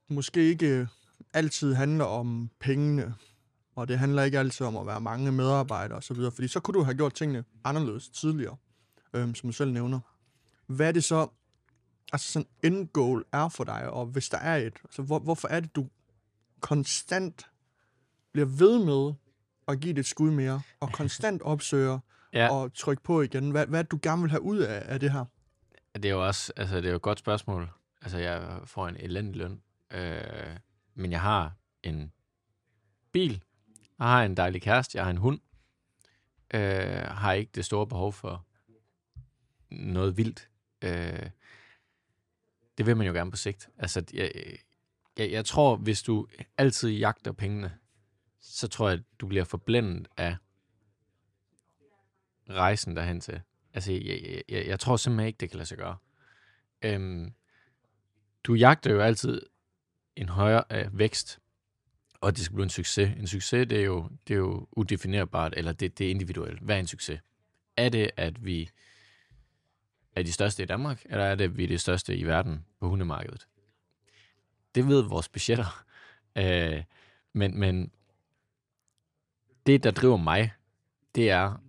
måske 0.08 0.48
ikke 0.48 0.88
altid 1.34 1.74
handler 1.74 2.04
om 2.04 2.50
pengene, 2.60 3.14
og 3.76 3.88
det 3.88 3.98
handler 3.98 4.22
ikke 4.22 4.38
altid 4.38 4.66
om 4.66 4.76
at 4.76 4.86
være 4.86 5.00
mange 5.00 5.32
medarbejdere 5.32 5.98
osv., 5.98 6.16
fordi 6.32 6.48
så 6.48 6.60
kunne 6.60 6.78
du 6.78 6.82
have 6.82 6.96
gjort 6.96 7.14
tingene 7.14 7.44
anderledes 7.64 8.08
tidligere, 8.08 8.56
øhm, 9.14 9.34
som 9.34 9.48
du 9.48 9.52
selv 9.52 9.72
nævner. 9.72 10.00
Hvad 10.66 10.88
er 10.88 10.92
det 10.92 11.04
så, 11.04 11.28
altså 12.12 12.32
sådan 12.32 12.48
end 12.62 12.88
goal 12.88 13.24
er 13.32 13.48
for 13.48 13.64
dig, 13.64 13.90
og 13.90 14.06
hvis 14.06 14.28
der 14.28 14.38
er 14.38 14.56
et, 14.56 14.74
altså 14.84 15.02
hvor, 15.02 15.18
hvorfor 15.18 15.48
er 15.48 15.60
det, 15.60 15.76
du 15.76 15.88
konstant 16.60 17.46
bliver 18.32 18.46
ved 18.46 18.84
med 18.84 19.14
at 19.68 19.80
give 19.80 19.94
det 19.94 20.00
et 20.00 20.06
skud 20.06 20.30
mere, 20.30 20.62
og 20.80 20.92
konstant 21.00 21.42
opsøger 21.42 21.98
Ja, 22.32 22.52
og 22.52 22.74
trykke 22.74 23.02
på 23.02 23.22
igen? 23.22 23.50
Hvad, 23.50 23.66
hvad 23.66 23.84
du 23.84 23.98
gerne 24.02 24.22
vil 24.22 24.30
have 24.30 24.42
ud 24.42 24.58
af, 24.58 24.82
af 24.86 25.00
det 25.00 25.12
her? 25.12 25.24
det 25.94 26.04
er 26.04 26.10
jo 26.10 26.26
også 26.26 26.52
altså, 26.56 26.76
det 26.76 26.84
er 26.84 26.90
jo 26.90 26.96
et 26.96 27.02
godt 27.02 27.18
spørgsmål. 27.18 27.70
Altså, 28.02 28.18
jeg 28.18 28.60
får 28.64 28.88
en 28.88 28.96
elendig 28.96 29.36
løn, 29.36 29.62
øh, 29.90 30.56
men 30.94 31.10
jeg 31.10 31.20
har 31.20 31.52
en 31.82 32.12
bil, 33.12 33.42
jeg 33.98 34.06
har 34.06 34.24
en 34.24 34.36
dejlig 34.36 34.62
kæreste, 34.62 34.98
jeg 34.98 35.04
har 35.04 35.10
en 35.10 35.16
hund, 35.16 35.40
øh, 36.54 37.02
har 37.08 37.32
ikke 37.32 37.52
det 37.54 37.64
store 37.64 37.86
behov 37.86 38.12
for 38.12 38.46
noget 39.70 40.16
vildt. 40.16 40.48
Øh, 40.82 41.30
det 42.78 42.86
vil 42.86 42.96
man 42.96 43.06
jo 43.06 43.12
gerne 43.12 43.30
på 43.30 43.36
sigt. 43.36 43.68
Altså, 43.78 44.04
jeg, 44.12 44.32
jeg, 45.18 45.30
jeg 45.30 45.44
tror, 45.44 45.76
hvis 45.76 46.02
du 46.02 46.26
altid 46.58 46.90
jagter 46.90 47.32
pengene, 47.32 47.78
så 48.40 48.68
tror 48.68 48.88
jeg, 48.88 48.98
at 48.98 49.04
du 49.20 49.26
bliver 49.26 49.44
forblændet 49.44 50.08
af 50.16 50.36
rejsen 52.50 52.96
derhen 52.96 53.20
til. 53.20 53.40
Altså, 53.74 53.92
jeg, 53.92 54.02
jeg, 54.02 54.42
jeg, 54.48 54.66
jeg 54.66 54.80
tror 54.80 54.96
simpelthen 54.96 55.26
ikke, 55.26 55.36
det 55.36 55.50
kan 55.50 55.56
lade 55.56 55.68
sig 55.68 55.78
gøre. 55.78 55.96
Øhm, 56.82 57.32
du 58.44 58.54
jagter 58.54 58.92
jo 58.92 59.00
altid 59.00 59.42
en 60.16 60.28
højere 60.28 60.64
øh, 60.70 60.98
vækst, 60.98 61.40
og 62.20 62.36
det 62.36 62.44
skal 62.44 62.54
blive 62.54 62.64
en 62.64 62.70
succes. 62.70 63.10
En 63.18 63.26
succes, 63.26 63.68
det 63.68 63.80
er 63.80 63.84
jo, 63.84 64.08
det 64.28 64.34
er 64.34 64.38
jo 64.38 64.68
udefinerbart, 64.72 65.54
eller 65.56 65.72
det, 65.72 65.98
det 65.98 66.06
er 66.06 66.10
individuelt. 66.10 66.60
Hvad 66.60 66.76
er 66.76 66.80
en 66.80 66.86
succes? 66.86 67.20
Er 67.76 67.88
det, 67.88 68.10
at 68.16 68.44
vi 68.44 68.70
er 70.16 70.22
de 70.22 70.32
største 70.32 70.62
i 70.62 70.66
Danmark, 70.66 71.02
eller 71.04 71.24
er 71.24 71.34
det, 71.34 71.44
at 71.44 71.56
vi 71.56 71.64
er 71.64 71.68
de 71.68 71.78
største 71.78 72.16
i 72.16 72.24
verden 72.24 72.64
på 72.80 72.88
hundemarkedet? 72.88 73.46
Det 74.74 74.88
ved 74.88 75.02
vores 75.02 75.28
budgetter. 75.28 75.80
Øh, 76.36 76.82
men, 77.32 77.58
men 77.58 77.92
det, 79.66 79.84
der 79.84 79.90
driver 79.90 80.16
mig, 80.16 80.52
det 81.14 81.30
er 81.30 81.60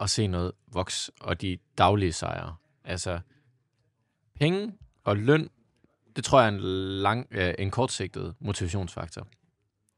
at 0.00 0.10
se 0.10 0.26
noget 0.26 0.52
voks 0.66 1.10
og 1.20 1.40
de 1.40 1.58
daglige 1.78 2.12
sejre. 2.12 2.56
Altså, 2.84 3.20
penge 4.34 4.74
og 5.04 5.16
løn, 5.16 5.50
det 6.16 6.24
tror 6.24 6.40
jeg 6.40 6.46
er 6.46 6.52
en, 6.52 6.60
lang, 7.00 7.26
øh, 7.30 7.54
en 7.58 7.70
kortsigtet 7.70 8.34
motivationsfaktor. 8.40 9.28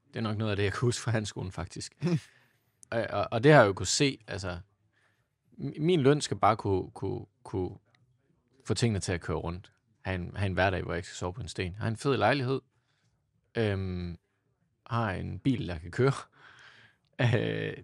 Det 0.08 0.16
er 0.16 0.20
nok 0.20 0.36
noget 0.36 0.50
af 0.50 0.56
det, 0.56 0.64
jeg 0.64 0.72
kan 0.72 0.80
huske 0.80 1.02
fra 1.02 1.10
handskolen, 1.10 1.52
faktisk. 1.52 1.94
og, 2.90 3.06
og, 3.10 3.28
og 3.30 3.44
det 3.44 3.52
har 3.52 3.60
jeg 3.60 3.68
jo 3.68 3.72
kunne 3.72 3.86
se, 3.86 4.18
altså, 4.26 4.58
min 5.60 6.00
løn 6.00 6.20
skal 6.20 6.36
bare 6.36 6.56
kunne, 6.56 6.90
kunne, 6.90 7.26
kunne 7.42 7.70
få 8.64 8.74
tingene 8.74 9.00
til 9.00 9.12
at 9.12 9.20
køre 9.20 9.36
rundt. 9.36 9.72
Have 10.00 10.14
en, 10.14 10.36
have 10.36 10.46
en 10.46 10.52
hverdag, 10.52 10.82
hvor 10.82 10.92
jeg 10.92 10.98
ikke 10.98 11.08
skal 11.08 11.16
sove 11.16 11.32
på 11.32 11.40
en 11.40 11.48
sten. 11.48 11.74
Har 11.74 11.88
en 11.88 11.96
fed 11.96 12.16
lejlighed. 12.16 12.60
Øhm, 13.54 14.18
har 14.86 15.12
en 15.12 15.38
bil, 15.38 15.68
der 15.68 15.78
kan 15.78 15.90
køre. 15.90 16.12
Øh, 17.22 17.76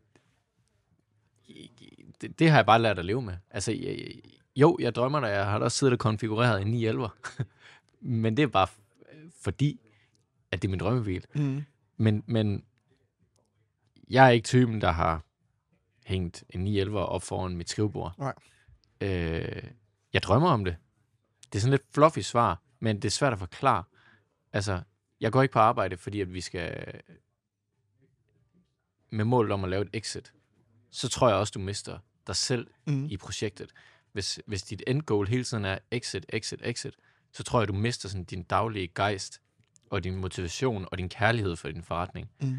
det, 2.20 2.38
det 2.38 2.50
har 2.50 2.58
jeg 2.58 2.66
bare 2.66 2.82
lært 2.82 2.98
at 2.98 3.04
leve 3.04 3.22
med. 3.22 3.36
Altså, 3.50 3.72
jeg, 3.72 4.12
jo, 4.56 4.78
jeg 4.80 4.94
drømmer 4.94 5.20
da, 5.20 5.26
jeg 5.26 5.46
har 5.46 5.58
da 5.58 5.64
også 5.64 5.78
siddet 5.78 5.92
og 5.92 5.98
konfigureret 5.98 6.62
en 6.62 6.66
911. 6.66 7.10
men 8.00 8.36
det 8.36 8.42
er 8.42 8.46
bare 8.46 8.66
fordi, 9.40 9.80
at 10.50 10.62
det 10.62 10.68
er 10.68 10.70
min 10.70 10.80
drømmebil. 10.80 11.26
Mm. 11.34 11.64
Men, 11.96 12.22
men 12.26 12.64
jeg 14.10 14.26
er 14.26 14.30
ikke 14.30 14.44
typen, 14.44 14.80
der 14.80 14.90
har 14.90 15.25
hængt 16.06 16.44
en 16.50 16.60
911 16.64 16.98
op 17.06 17.22
foran 17.22 17.56
mit 17.56 17.70
skrivebord. 17.70 18.14
Nej. 18.18 18.34
Øh, 19.00 19.62
jeg 20.12 20.22
drømmer 20.22 20.50
om 20.50 20.64
det. 20.64 20.76
Det 21.52 21.58
er 21.58 21.60
sådan 21.60 21.70
lidt 21.70 21.82
fluffy 21.94 22.18
svar, 22.18 22.62
men 22.80 22.96
det 22.96 23.04
er 23.04 23.10
svært 23.10 23.32
at 23.32 23.38
forklare. 23.38 23.84
Altså, 24.52 24.80
jeg 25.20 25.32
går 25.32 25.42
ikke 25.42 25.52
på 25.52 25.58
arbejde, 25.58 25.96
fordi 25.96 26.20
at 26.20 26.34
vi 26.34 26.40
skal 26.40 26.92
med 29.10 29.24
målet 29.24 29.52
om 29.52 29.64
at 29.64 29.70
lave 29.70 29.82
et 29.82 29.90
exit. 29.92 30.32
Så 30.90 31.08
tror 31.08 31.28
jeg 31.28 31.36
også, 31.36 31.50
du 31.50 31.58
mister 31.58 31.98
dig 32.26 32.36
selv 32.36 32.66
Mm. 32.86 33.04
i 33.04 33.16
projektet. 33.16 33.72
Hvis, 34.12 34.40
hvis 34.46 34.62
dit 34.62 34.82
end 34.86 35.02
goal 35.02 35.28
hele 35.28 35.44
tiden 35.44 35.64
er 35.64 35.78
exit, 35.90 36.26
exit, 36.28 36.60
exit, 36.64 36.94
så 37.32 37.42
tror 37.42 37.60
jeg, 37.60 37.68
du 37.68 37.72
mister 37.72 38.08
sådan 38.08 38.24
din 38.24 38.42
daglige 38.42 38.88
gejst, 38.94 39.40
og 39.90 40.04
din 40.04 40.16
motivation, 40.16 40.86
og 40.90 40.98
din 40.98 41.08
kærlighed 41.08 41.56
for 41.56 41.68
din 41.68 41.82
forretning. 41.82 42.30
Mm. 42.40 42.56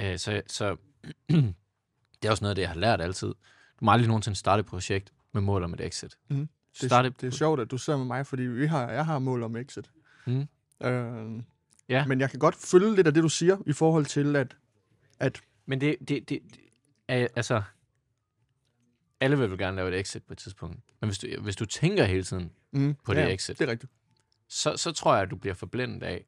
Øh, 0.00 0.18
så 0.18 0.42
så 0.46 0.76
det 2.22 2.28
er 2.28 2.30
også 2.30 2.44
noget 2.44 2.50
af 2.50 2.54
det, 2.54 2.62
jeg 2.62 2.70
har 2.70 2.76
lært 2.76 3.00
altid. 3.00 3.28
Du 3.28 3.84
må 3.84 3.90
aldrig 3.92 4.08
nogensinde 4.08 4.38
starte 4.38 4.60
et 4.60 4.66
projekt 4.66 5.12
med 5.32 5.42
mål 5.42 5.64
om 5.64 5.74
et 5.74 5.80
exit. 5.80 6.18
Mhm. 6.30 6.48
Det, 6.80 6.88
Starte, 6.90 7.06
er, 7.06 7.10
det 7.12 7.26
er 7.26 7.30
sjovt, 7.30 7.60
at 7.60 7.70
du 7.70 7.78
sidder 7.78 7.98
med 7.98 8.06
mig, 8.06 8.26
fordi 8.26 8.42
vi 8.42 8.66
har, 8.66 8.90
jeg 8.90 9.06
har 9.06 9.18
mål 9.18 9.42
om 9.42 9.56
exit. 9.56 9.90
Mm. 10.26 10.48
Øh, 10.82 11.42
Ja. 11.88 12.06
Men 12.06 12.20
jeg 12.20 12.30
kan 12.30 12.38
godt 12.38 12.54
følge 12.54 12.94
lidt 12.94 13.06
af 13.06 13.14
det, 13.14 13.22
du 13.22 13.28
siger, 13.28 13.56
i 13.66 13.72
forhold 13.72 14.04
til, 14.06 14.36
at, 14.36 14.56
at 15.20 15.40
Men 15.66 15.80
det, 15.80 15.96
det, 16.00 16.08
det, 16.08 16.28
det 16.28 16.40
er, 17.08 17.26
altså, 17.36 17.62
alle 19.20 19.38
vil 19.38 19.50
vel 19.50 19.58
gerne 19.58 19.76
lave 19.76 19.88
et 19.94 20.00
exit 20.00 20.24
på 20.24 20.32
et 20.32 20.38
tidspunkt. 20.38 20.76
Men 21.00 21.08
hvis 21.08 21.18
du, 21.18 21.26
hvis 21.40 21.56
du 21.56 21.64
tænker 21.66 22.04
hele 22.04 22.22
tiden 22.24 22.52
mm, 22.72 22.96
på 23.04 23.14
det 23.14 23.32
exit, 23.32 23.58
det 23.58 23.68
er 23.68 23.70
rigtigt. 23.72 23.92
så, 24.48 24.76
så 24.76 24.92
tror 24.92 25.14
jeg, 25.14 25.22
at 25.22 25.30
du 25.30 25.36
bliver 25.36 25.54
forblændet 25.54 26.02
af 26.02 26.24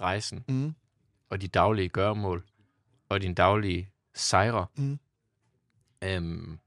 rejsen, 0.00 0.44
Mm. 0.48 0.74
og 1.30 1.40
de 1.40 1.48
daglige 1.48 1.88
gøremål, 1.88 2.44
og 3.08 3.20
dine 3.22 3.34
daglige 3.34 3.90
sejre. 4.14 4.66
Mm. 4.76 4.98
Øhm, 6.04 6.58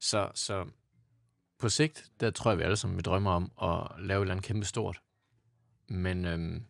så, 0.00 0.30
så 0.34 0.66
på 1.58 1.68
sigt, 1.68 2.10
der 2.20 2.30
tror 2.30 2.50
jeg, 2.50 2.58
vi 2.58 2.62
alle 2.62 2.76
sammen 2.76 2.96
vi 2.96 3.02
drømmer 3.02 3.30
om 3.30 3.52
at 3.62 4.04
lave 4.04 4.18
et 4.18 4.22
eller 4.22 4.34
andet 4.34 4.44
kæmpe 4.46 4.66
stort. 4.66 5.00
Men 5.88 6.24
øhm, 6.24 6.62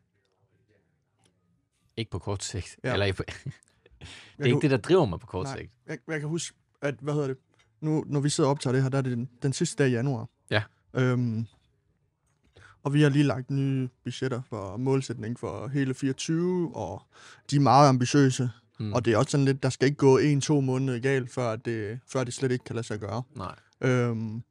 ikke 1.97 2.11
på 2.11 2.19
kort 2.19 2.45
sigt. 2.45 2.77
Ja. 2.85 2.93
Eller 2.93 3.13
på, 3.13 3.23
det 3.29 3.33
Jeg 4.01 4.07
er 4.39 4.45
ikke 4.45 4.61
kan- 4.61 4.61
det, 4.61 4.71
der 4.71 4.89
driver 4.89 5.05
mig 5.05 5.21
på 5.21 5.27
kort 5.27 5.45
Nej. 5.47 5.59
sigt. 5.59 5.73
jeg, 5.87 5.99
jeg 6.09 6.21
kan 6.21 6.29
huske, 6.29 6.57
at, 6.83 6.95
hvad 7.01 7.15
hedder 7.15 7.29
det, 7.29 7.37
nu, 7.81 8.05
når 8.07 8.21
vi 8.21 8.29
sidder 8.29 8.49
og 8.49 8.51
optager 8.51 8.73
det 8.73 8.83
her, 8.83 8.89
der 8.91 8.99
er 8.99 9.03
det 9.03 9.13
den, 9.17 9.31
den 9.43 9.53
sidste 9.53 9.83
dag 9.83 9.91
i 9.91 9.93
januar. 9.93 10.29
Ja. 10.51 10.63
Øhm, 10.95 11.47
og 12.83 12.95
vi 12.95 13.03
har 13.03 13.09
lige 13.11 13.25
lagt 13.25 13.51
nye 13.51 13.89
budgetter 14.05 14.43
for 14.43 14.77
målsætning 14.77 15.39
for 15.39 15.69
hele 15.69 15.95
24, 15.95 16.77
og 16.77 17.03
de 17.51 17.57
er 17.57 17.61
meget 17.61 17.89
ambitiøse. 17.89 18.51
Mm. 18.81 18.93
Og 18.93 19.05
det 19.05 19.13
er 19.13 19.17
også 19.17 19.31
sådan 19.31 19.45
lidt, 19.45 19.63
der 19.63 19.71
skal 19.71 19.87
ikke 19.87 19.99
gå 19.99 20.19
en-to 20.19 20.61
måneder 20.61 20.99
galt, 20.99 21.31
før 21.31 21.57
det, 21.57 22.01
før 22.07 22.25
det 22.25 22.35
slet 22.35 22.53
ikke 22.53 22.65
kan 22.65 22.75
lade 22.77 22.87
sig 22.87 23.01
gøre. 23.01 23.23
Nej. 23.37 23.55
Øhm, 23.81 24.43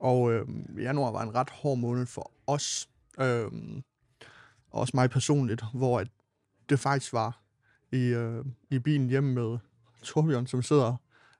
og 0.00 0.32
øhm, 0.32 0.78
januar 0.78 1.10
var 1.10 1.22
en 1.22 1.34
ret 1.34 1.50
hård 1.50 1.78
måned 1.78 2.06
for 2.06 2.32
os. 2.46 2.88
Øhm, 3.20 3.82
og 4.70 4.80
også 4.80 4.90
mig 4.94 5.10
personligt, 5.10 5.64
hvor 5.74 6.00
at 6.00 6.08
det 6.68 6.80
faktisk 6.80 7.12
var 7.12 7.40
i, 7.92 7.98
øh, 7.98 8.44
i 8.70 8.78
bilen 8.78 9.08
hjemme 9.08 9.34
med 9.34 9.58
Torbjørn, 10.02 10.46
som 10.46 10.62
sidder 10.62 10.96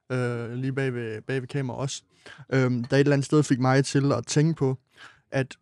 øh, 0.09 0.53
lige 0.53 0.73
bag 0.73 0.93
ved, 0.93 1.21
bag 1.21 1.41
ved 1.41 1.47
kamera 1.47 1.77
også. 1.77 2.03
Øhm, 2.49 2.83
der 2.83 2.97
et 2.97 2.99
eller 2.99 3.13
andet 3.13 3.25
sted 3.25 3.43
fik 3.43 3.59
mig 3.59 3.85
til 3.85 4.11
at 4.11 4.25
tænke 4.27 4.53
på, 4.53 4.77
at 5.31 5.57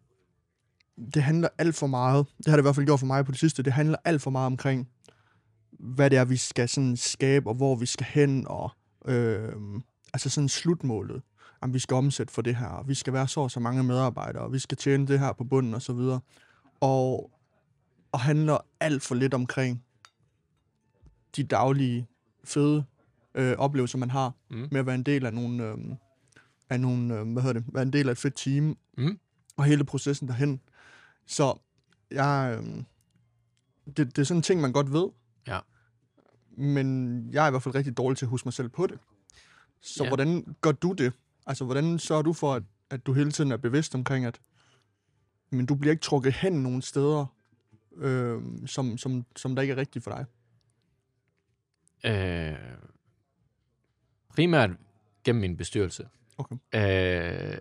det 1.14 1.24
handler 1.24 1.50
alt 1.58 1.76
for 1.76 1.88
meget, 1.88 2.26
det 2.38 2.48
har 2.48 2.56
det 2.56 2.62
i 2.62 2.66
hvert 2.66 2.76
fald 2.76 2.86
gjort 2.86 3.00
for 3.00 3.08
mig 3.08 3.26
på 3.26 3.32
det 3.32 3.40
sidste, 3.40 3.64
det 3.64 3.74
handler 3.74 3.98
alt 4.06 4.22
for 4.22 4.32
meget 4.32 4.46
omkring, 4.46 4.90
hvad 5.86 6.10
det 6.10 6.18
er, 6.18 6.26
vi 6.26 6.38
skal 6.38 6.70
sådan 6.70 6.98
skabe, 6.98 7.50
og 7.50 7.56
hvor 7.56 7.76
vi 7.76 7.86
skal 7.86 8.06
hen, 8.06 8.48
og 8.48 8.72
øh, 9.06 9.54
altså 10.14 10.30
sådan 10.30 10.50
slutmålet 10.50 11.22
om 11.62 11.74
vi 11.74 11.80
skal 11.80 11.96
omsætte 11.96 12.34
for 12.34 12.42
det 12.42 12.56
her, 12.56 12.68
og 12.68 12.88
vi 12.88 12.94
skal 12.94 13.14
være 13.14 13.28
så 13.28 13.40
og 13.40 13.52
så 13.52 13.60
mange 13.60 13.84
medarbejdere, 13.84 14.44
og 14.44 14.54
vi 14.54 14.60
skal 14.60 14.78
tjene 14.78 15.08
det 15.08 15.20
her 15.20 15.34
på 15.34 15.44
bunden 15.44 15.74
og 15.74 15.82
så 15.82 15.94
videre. 15.94 16.20
Og, 16.80 17.32
og 18.12 18.20
handler 18.20 18.58
alt 18.80 19.04
for 19.04 19.16
lidt 19.16 19.34
omkring 19.34 19.84
de 21.36 21.44
daglige 21.44 22.08
fede 22.44 22.86
øh, 23.36 23.58
oplevelser, 23.58 23.98
man 23.98 24.10
har 24.12 24.34
Mm. 24.50 24.68
med 24.72 24.80
at 24.80 24.86
være 24.86 24.96
en 24.96 25.04
del 25.04 25.26
af 25.26 25.34
nogle, 25.34 25.64
øh, 25.64 25.78
af 26.70 26.80
nogle 26.80 27.20
øh, 27.20 27.32
hvad 27.32 27.44
hedder 27.44 27.60
det, 27.60 27.74
være 27.74 27.84
en 27.84 27.94
del 27.94 28.08
af 28.08 28.12
et 28.12 28.18
fedt 28.18 28.36
team, 28.36 28.78
Mm. 28.98 29.20
og 29.58 29.64
hele 29.64 29.84
processen 29.84 30.28
derhen. 30.28 30.62
Så 31.28 31.60
jeg, 32.12 32.58
øh, 32.60 32.84
det, 33.98 33.98
det 33.98 34.18
er 34.18 34.24
sådan 34.24 34.38
en 34.38 34.44
ting, 34.44 34.62
man 34.62 34.72
godt 34.74 34.94
ved, 34.94 35.08
Ja. 35.48 35.60
Men 36.58 37.30
jeg 37.34 37.44
er 37.44 37.48
i 37.48 37.52
hvert 37.52 37.64
fald 37.64 37.76
rigtig 37.76 37.98
dårlig 37.98 38.18
til 38.18 38.26
at 38.26 38.30
huske 38.30 38.46
mig 38.48 38.54
selv 38.54 38.70
på 38.70 38.88
det. 38.88 39.00
Så 39.82 40.04
Ja. 40.04 40.10
hvordan 40.10 40.56
gør 40.62 40.72
du 40.72 40.94
det? 40.94 41.14
Altså, 41.48 41.66
hvordan 41.66 42.00
sørger 42.00 42.22
du 42.22 42.34
for, 42.34 42.54
at, 42.54 42.64
at 42.90 43.06
du 43.06 43.14
hele 43.14 43.32
tiden 43.32 43.52
er 43.52 43.58
bevidst 43.58 43.96
omkring, 43.96 44.26
at 44.26 44.40
men 45.50 45.66
du 45.66 45.76
bliver 45.76 45.92
ikke 45.92 46.02
trukket 46.04 46.34
hen 46.34 46.54
nogle 46.64 46.82
steder, 46.82 47.26
øh, 47.96 48.42
som, 48.66 48.98
som, 48.98 49.26
som 49.36 49.56
der 49.56 49.62
ikke 49.62 49.72
er 49.72 49.78
rigtigt 49.78 50.04
for 50.04 50.12
dig? 50.12 50.26
Øh, 52.12 52.78
primært 54.30 54.70
gennem 55.24 55.42
min 55.42 55.58
bestyrelse. 55.58 56.08
Okay. 56.38 56.56
Øh, 56.76 57.58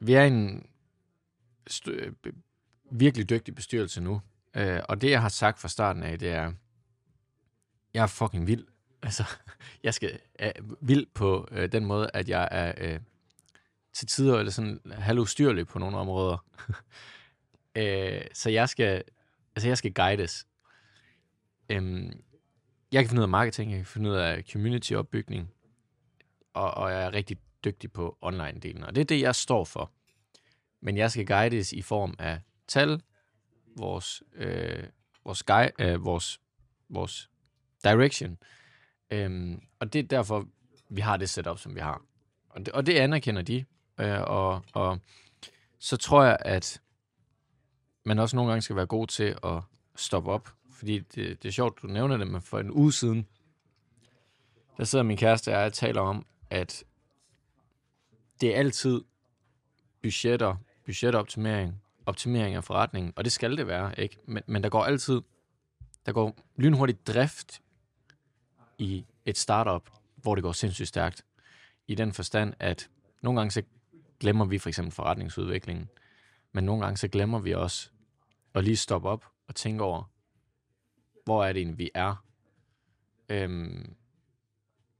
vi 0.00 0.14
er 0.14 0.24
en 0.24 0.66
be- 2.22 2.32
virkelig 2.90 3.30
dygtig 3.30 3.54
bestyrelse 3.54 4.00
nu. 4.00 4.20
Øh, 4.56 4.80
og 4.88 5.00
det, 5.00 5.10
jeg 5.10 5.22
har 5.22 5.28
sagt 5.28 5.58
fra 5.58 5.68
starten 5.68 6.02
af, 6.02 6.18
det 6.18 6.30
er, 6.30 6.52
jeg 7.94 8.02
er 8.02 8.06
fucking 8.06 8.46
vild. 8.46 8.66
Altså, 9.02 9.24
jeg 9.84 9.94
skal 9.94 10.18
er 10.34 10.52
vild 10.80 11.06
på 11.14 11.48
øh, 11.50 11.72
den 11.72 11.84
måde, 11.84 12.10
at 12.14 12.28
jeg 12.28 12.48
er 12.50 12.72
øh, 12.78 13.00
til 13.92 14.06
tider 14.06 14.38
eller 14.38 14.52
sådan 14.52 14.80
halvustyrlig 14.92 15.66
på 15.66 15.78
nogle 15.78 15.96
områder. 15.96 16.44
øh, 17.78 18.24
så 18.32 18.50
jeg 18.50 18.68
skal, 18.68 19.02
altså 19.56 19.68
jeg 19.68 19.78
skal 19.78 19.94
guides. 19.94 20.46
Øhm, 21.68 22.22
jeg 22.92 23.02
kan 23.02 23.08
finde 23.08 23.20
ud 23.20 23.24
af 23.24 23.28
marketing, 23.28 23.70
jeg 23.70 23.78
kan 23.78 23.86
finde 23.86 24.10
ud 24.10 24.14
af 24.14 24.44
community-opbygning, 24.52 25.50
og, 26.54 26.70
og 26.70 26.90
jeg 26.90 27.02
er 27.02 27.12
rigtig 27.12 27.38
dygtig 27.64 27.92
på 27.92 28.18
online-delen, 28.22 28.84
og 28.84 28.94
det 28.94 29.00
er 29.00 29.04
det, 29.04 29.20
jeg 29.20 29.34
står 29.34 29.64
for. 29.64 29.92
Men 30.80 30.96
jeg 30.96 31.10
skal 31.10 31.26
guides 31.26 31.72
i 31.72 31.82
form 31.82 32.14
af 32.18 32.40
tal, 32.68 33.02
vores, 33.76 34.22
øh, 34.34 34.84
vores, 35.24 35.42
guide, 35.42 35.72
øh, 35.78 36.04
vores, 36.04 36.40
vores 36.88 37.30
direction, 37.84 38.38
øhm, 39.10 39.62
og 39.80 39.92
det 39.92 39.98
er 39.98 40.02
derfor, 40.02 40.48
vi 40.88 41.00
har 41.00 41.16
det 41.16 41.30
setup, 41.30 41.58
som 41.58 41.74
vi 41.74 41.80
har. 41.80 42.02
Og 42.48 42.66
det, 42.66 42.68
og 42.68 42.86
det 42.86 42.96
anerkender 42.96 43.42
de, 43.42 43.64
øh, 44.00 44.20
og, 44.20 44.62
og 44.72 44.98
så 45.78 45.96
tror 45.96 46.24
jeg, 46.24 46.36
at 46.40 46.80
man 48.04 48.18
også 48.18 48.36
nogle 48.36 48.50
gange 48.50 48.62
skal 48.62 48.76
være 48.76 48.86
god 48.86 49.06
til 49.06 49.36
at 49.44 49.60
stoppe 49.96 50.30
op, 50.30 50.48
fordi 50.70 50.98
det, 50.98 51.42
det 51.42 51.48
er 51.48 51.52
sjovt, 51.52 51.82
du 51.82 51.86
nævner 51.86 52.16
det, 52.16 52.26
men 52.26 52.42
for 52.42 52.58
en 52.58 52.70
uge 52.70 52.92
siden, 52.92 53.26
der 54.76 54.84
sidder 54.84 55.04
min 55.04 55.16
kæreste 55.16 55.48
og 55.48 55.58
jeg 55.58 55.66
og 55.66 55.72
taler 55.72 56.00
om, 56.00 56.26
at 56.50 56.84
det 58.40 58.54
er 58.54 58.58
altid 58.58 59.00
budgetter, 60.02 60.56
budgetoptimering, 60.84 61.82
optimering 62.06 62.54
af 62.54 62.64
forretningen, 62.64 63.12
og 63.16 63.24
det 63.24 63.32
skal 63.32 63.56
det 63.56 63.66
være, 63.66 64.00
ikke? 64.00 64.18
Men, 64.26 64.42
men 64.46 64.62
der 64.62 64.68
går 64.68 64.84
altid, 64.84 65.20
der 66.06 66.12
går 66.12 66.36
lynhurtigt 66.56 67.06
drift 67.06 67.62
i 68.78 69.04
et 69.24 69.38
startup, 69.38 69.90
hvor 70.16 70.34
det 70.34 70.44
går 70.44 70.52
sindssygt 70.52 70.88
stærkt. 70.88 71.24
I 71.86 71.94
den 71.94 72.12
forstand, 72.12 72.54
at 72.58 72.90
nogle 73.22 73.40
gange 73.40 73.50
så 73.50 73.62
glemmer 74.20 74.44
vi 74.44 74.58
for 74.58 74.68
eksempel 74.68 74.92
forretningsudviklingen, 74.92 75.88
men 76.52 76.64
nogle 76.64 76.82
gange 76.82 76.96
så 76.96 77.08
glemmer 77.08 77.38
vi 77.38 77.54
også 77.54 77.90
at 78.54 78.64
lige 78.64 78.76
stoppe 78.76 79.08
op 79.08 79.26
og 79.48 79.54
tænke 79.54 79.84
over, 79.84 80.10
hvor 81.24 81.44
er 81.44 81.52
det 81.52 81.60
egentlig, 81.60 81.78
vi 81.78 81.90
er. 81.94 82.24
Øhm, 83.28 83.94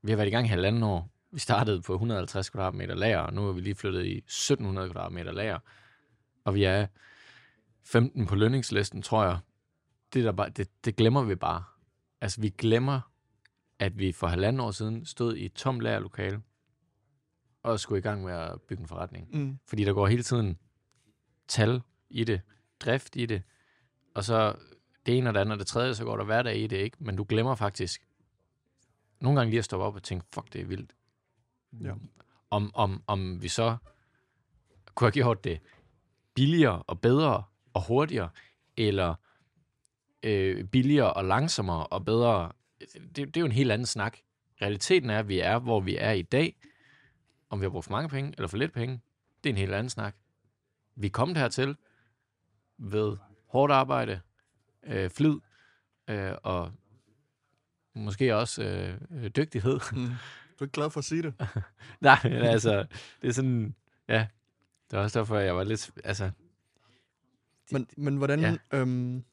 vi 0.03 0.11
har 0.11 0.17
været 0.17 0.29
i 0.29 0.31
gang 0.31 0.47
i 0.47 0.49
halvanden 0.49 0.83
år. 0.83 1.11
Vi 1.31 1.39
startede 1.39 1.83
på 1.83 1.93
150 1.93 2.51
kvadratmeter 2.51 2.95
lager, 2.95 3.19
og 3.19 3.33
nu 3.33 3.49
er 3.49 3.53
vi 3.53 3.61
lige 3.61 3.75
flyttet 3.75 4.05
i 4.05 4.17
1700 4.17 4.91
kvadratmeter 4.91 5.33
lager. 5.33 5.59
Og 6.45 6.55
vi 6.55 6.65
er 6.65 6.87
15 7.85 8.27
på 8.27 8.35
lønningslisten, 8.35 9.03
tror 9.03 9.25
jeg. 9.25 9.39
Det, 10.13 10.25
der 10.25 10.33
bare, 10.33 10.49
det, 10.49 10.69
det 10.85 10.97
glemmer 10.97 11.23
vi 11.23 11.35
bare. 11.35 11.65
Altså, 12.21 12.41
vi 12.41 12.49
glemmer, 12.49 13.01
at 13.83 13.99
vi 13.99 14.13
for 14.13 14.27
halvanden 14.27 14.61
år 14.61 14.71
siden 14.71 15.05
stod 15.05 15.37
i 15.37 15.45
et 15.45 15.53
tomt 15.53 15.81
lagerlokale 15.81 16.43
og 17.63 17.81
skulle 17.81 17.99
i 17.99 18.03
gang 18.03 18.25
med 18.25 18.33
at 18.33 18.61
bygge 18.63 18.81
en 18.81 18.89
forretning. 18.89 19.29
Mm. 19.33 19.59
Fordi 19.67 19.85
der 19.85 19.93
går 19.93 20.07
hele 20.07 20.23
tiden 20.23 20.59
tal 21.49 21.83
i 22.11 22.25
det, 22.25 22.41
drift 22.81 23.17
i 23.17 23.27
det, 23.27 23.43
og 24.15 24.25
så 24.25 24.55
det 25.07 25.19
ene 25.19 25.31
og 25.31 25.35
det 25.35 25.41
andet 25.41 25.53
og 25.53 25.59
det 25.59 25.67
tredje, 25.67 25.95
så 25.95 26.05
går 26.05 26.17
der 26.17 26.25
hverdag 26.25 26.57
i 26.57 26.67
det, 26.67 26.77
ikke? 26.77 26.97
Men 27.01 27.17
du 27.17 27.27
glemmer 27.29 27.55
faktisk 27.55 28.07
nogle 29.21 29.39
gange 29.41 29.51
lige 29.51 29.59
at 29.59 29.65
stoppe 29.65 29.87
op 29.87 29.95
og 29.95 30.03
tænke, 30.03 30.27
fuck, 30.35 30.53
det 30.53 30.61
er 30.61 30.65
vildt. 30.65 30.97
Ja. 31.81 31.93
Om, 32.51 32.71
om, 32.75 33.03
om 33.07 33.43
vi 33.43 33.49
så 33.49 33.77
kunne 34.95 35.07
have 35.07 35.13
gjort 35.13 35.45
det 35.45 35.61
billigere 36.35 36.83
og 36.83 37.01
bedre 37.01 37.45
og 37.73 37.87
hurtigere, 37.87 38.31
eller 38.77 39.15
øh, 40.23 40.65
billigere 40.65 41.13
og 41.13 41.25
langsommere 41.25 41.87
og 41.87 42.05
bedre, 42.05 42.53
det, 42.95 43.17
det 43.17 43.37
er 43.37 43.41
jo 43.41 43.47
en 43.47 43.53
helt 43.53 43.73
anden 43.73 43.87
snak. 43.87 44.19
Realiteten 44.63 45.11
er, 45.11 45.19
at 45.19 45.29
vi 45.29 45.39
er, 45.39 45.59
hvor 45.59 45.81
vi 45.81 45.97
er 45.97 46.13
i 46.13 46.23
dag. 46.23 46.57
Om 47.51 47.61
vi 47.61 47.65
har 47.65 47.71
brugt 47.71 47.85
for 47.85 47.93
mange 47.93 48.09
penge 48.09 48.35
eller 48.37 48.49
for 48.49 48.57
lidt 48.57 48.73
penge, 48.73 49.01
det 49.45 49.51
er 49.51 49.53
en 49.55 49.59
helt 49.59 49.75
anden 49.75 49.91
snak. 49.91 50.17
Vi 50.97 51.07
er 51.07 51.11
kommet 51.11 51.37
hertil 51.37 51.77
ved 52.79 53.17
hårdt 53.47 53.73
arbejde, 53.73 54.21
øh, 54.83 55.11
flid 55.11 55.35
øh, 56.09 56.33
og 56.43 56.73
måske 57.95 58.37
også 58.37 58.63
øh, 59.11 59.31
dygtighed. 59.31 59.81
Mm. 59.93 60.07
Du 60.59 60.65
er 60.65 60.67
ikke 60.67 60.73
glad 60.73 60.91
for 60.91 60.99
at 60.99 61.05
sige 61.05 61.23
det? 61.23 61.35
Nej, 62.01 62.19
men 62.25 62.33
altså, 62.33 62.87
det 63.23 63.29
er 63.29 63.33
sådan, 63.33 63.75
ja, 64.09 64.27
det 64.91 64.97
var 64.97 65.03
også 65.03 65.19
derfor, 65.19 65.39
jeg 65.39 65.57
var 65.57 65.65
lidt, 65.65 65.91
altså, 66.05 66.31
Men, 67.73 67.89
men 67.97 68.17
hvordan... 68.17 68.41
Ja. 68.41 68.57
Øhm, 68.73 69.25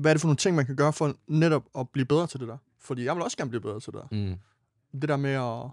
hvad 0.00 0.10
er 0.10 0.14
det 0.14 0.20
for 0.20 0.28
nogle 0.28 0.36
ting, 0.36 0.56
man 0.56 0.66
kan 0.66 0.76
gøre 0.76 0.92
for 0.92 1.14
netop 1.26 1.64
at 1.78 1.88
blive 1.90 2.06
bedre 2.06 2.26
til 2.26 2.40
det 2.40 2.48
der? 2.48 2.56
Fordi 2.78 3.04
jeg 3.04 3.14
vil 3.14 3.22
også 3.22 3.36
gerne 3.36 3.50
blive 3.50 3.60
bedre 3.60 3.80
til 3.80 3.92
det 3.92 4.00
der. 4.10 4.16
mm, 4.92 5.00
Det 5.00 5.08
der 5.08 5.16
med 5.16 5.30
at 5.30 5.70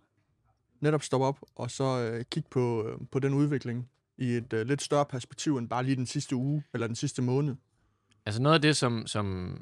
netop 0.79 1.03
stoppe 1.03 1.25
op, 1.27 1.39
og 1.55 1.71
så 1.71 1.83
øh, 1.99 2.25
kigge 2.31 2.49
på, 2.49 2.87
øh, 2.87 2.97
på 3.11 3.19
den 3.19 3.33
udvikling 3.33 3.89
i 4.17 4.25
et 4.31 4.53
øh, 4.53 4.67
lidt 4.67 4.81
større 4.81 5.05
perspektiv, 5.05 5.57
end 5.57 5.69
bare 5.69 5.83
lige 5.83 5.95
den 5.95 6.05
sidste 6.05 6.35
uge, 6.35 6.63
eller 6.73 6.87
den 6.87 6.95
sidste 6.95 7.21
måned. 7.21 7.55
Altså 8.25 8.41
noget 8.41 8.55
af 8.55 8.61
det, 8.61 8.77
som, 8.77 9.07
som, 9.07 9.57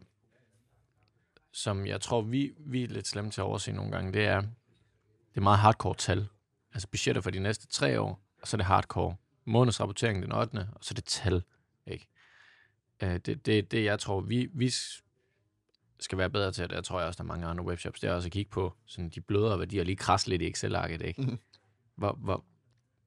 som 1.52 1.86
jeg 1.86 2.02
tror, 2.02 2.22
vi, 2.22 2.52
vi 2.60 2.84
er 2.84 2.88
lidt 2.88 3.08
slemme 3.08 3.32
til 3.32 3.42
at 3.42 3.46
overse 3.46 3.72
nogle 3.72 3.92
gange, 3.92 4.14
det 4.14 4.26
er, 4.26 4.42
det 4.42 5.38
er 5.38 5.42
meget 5.42 5.60
hardcore 5.60 5.96
tal. 5.96 6.28
Altså 6.74 6.88
budgetter 6.88 7.22
for 7.22 7.30
de 7.30 7.40
næste 7.40 7.68
tre 7.68 8.00
år, 8.02 8.20
og 8.42 8.48
så 8.48 8.56
er 8.56 8.58
det 8.58 8.66
hardcore. 8.66 9.16
Månedsrapportering 9.46 10.24
den 10.24 10.32
8. 10.32 10.68
og 10.76 10.80
så 10.82 10.92
er 10.92 10.96
det 10.96 11.06
tal. 11.06 11.44
Ikke? 11.88 12.08
Øh, 13.04 13.20
det, 13.26 13.46
det, 13.46 13.72
det, 13.72 13.84
jeg 13.84 14.00
tror, 14.00 14.22
vi, 14.22 14.50
vi 14.54 14.72
skal 16.00 16.18
være 16.18 16.30
bedre 16.30 16.52
til, 16.52 16.64
og 16.64 16.70
det 16.70 16.86
tror 16.86 17.00
jeg 17.00 17.08
også, 17.08 17.18
der 17.18 17.24
er 17.24 17.34
mange 17.34 17.48
andre 17.48 17.64
webshops, 17.64 18.00
det 18.00 18.10
er 18.10 18.14
også 18.14 18.28
at 18.28 18.32
kigge 18.32 18.52
på 18.52 18.74
sådan 18.86 19.10
de 19.10 19.22
blødere 19.22 19.60
værdier, 19.60 19.84
lige 19.84 19.96
krasse 19.96 20.30
lidt 20.30 20.42
i 20.42 20.48
Excel-arket. 20.48 21.02
Ikke? 21.02 21.22
Mhm. 21.22 21.40
Hvor, 21.96 22.12
hvor, 22.12 22.46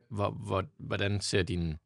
hvor, 0.08 0.30
hvor, 0.30 0.64
hvordan 0.76 1.20
ser 1.20 1.42
din, 1.42 1.76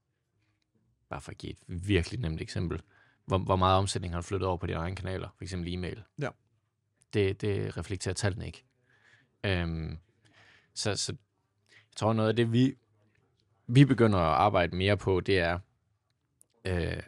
bare 1.08 1.20
for 1.20 1.30
at 1.30 1.38
give 1.38 1.52
et 1.52 1.58
virkelig 1.66 2.20
nemt 2.20 2.40
eksempel, 2.40 2.82
hvor, 3.24 3.38
hvor 3.38 3.56
meget 3.56 3.78
omsætning 3.78 4.14
har 4.14 4.20
du 4.20 4.26
flyttet 4.26 4.48
over 4.48 4.56
på 4.56 4.66
dine 4.66 4.78
egne 4.78 4.96
kanaler, 4.96 5.28
for 5.36 5.44
eksempel 5.44 5.74
e-mail. 5.74 6.02
Ja. 6.20 6.28
Det, 7.12 7.40
det 7.40 7.76
reflekterer 7.76 8.14
tallene 8.14 8.46
ikke. 8.46 8.64
Øhm, 9.44 9.98
så, 10.74 10.96
så 10.96 11.12
jeg 11.72 11.96
tror, 11.96 12.12
noget 12.12 12.28
af 12.28 12.36
det, 12.36 12.52
vi, 12.52 12.74
vi 13.66 13.84
begynder 13.84 14.18
at 14.18 14.34
arbejde 14.34 14.76
mere 14.76 14.96
på, 14.96 15.20
det 15.20 15.38
er 15.38 15.58
øh, 16.64 17.02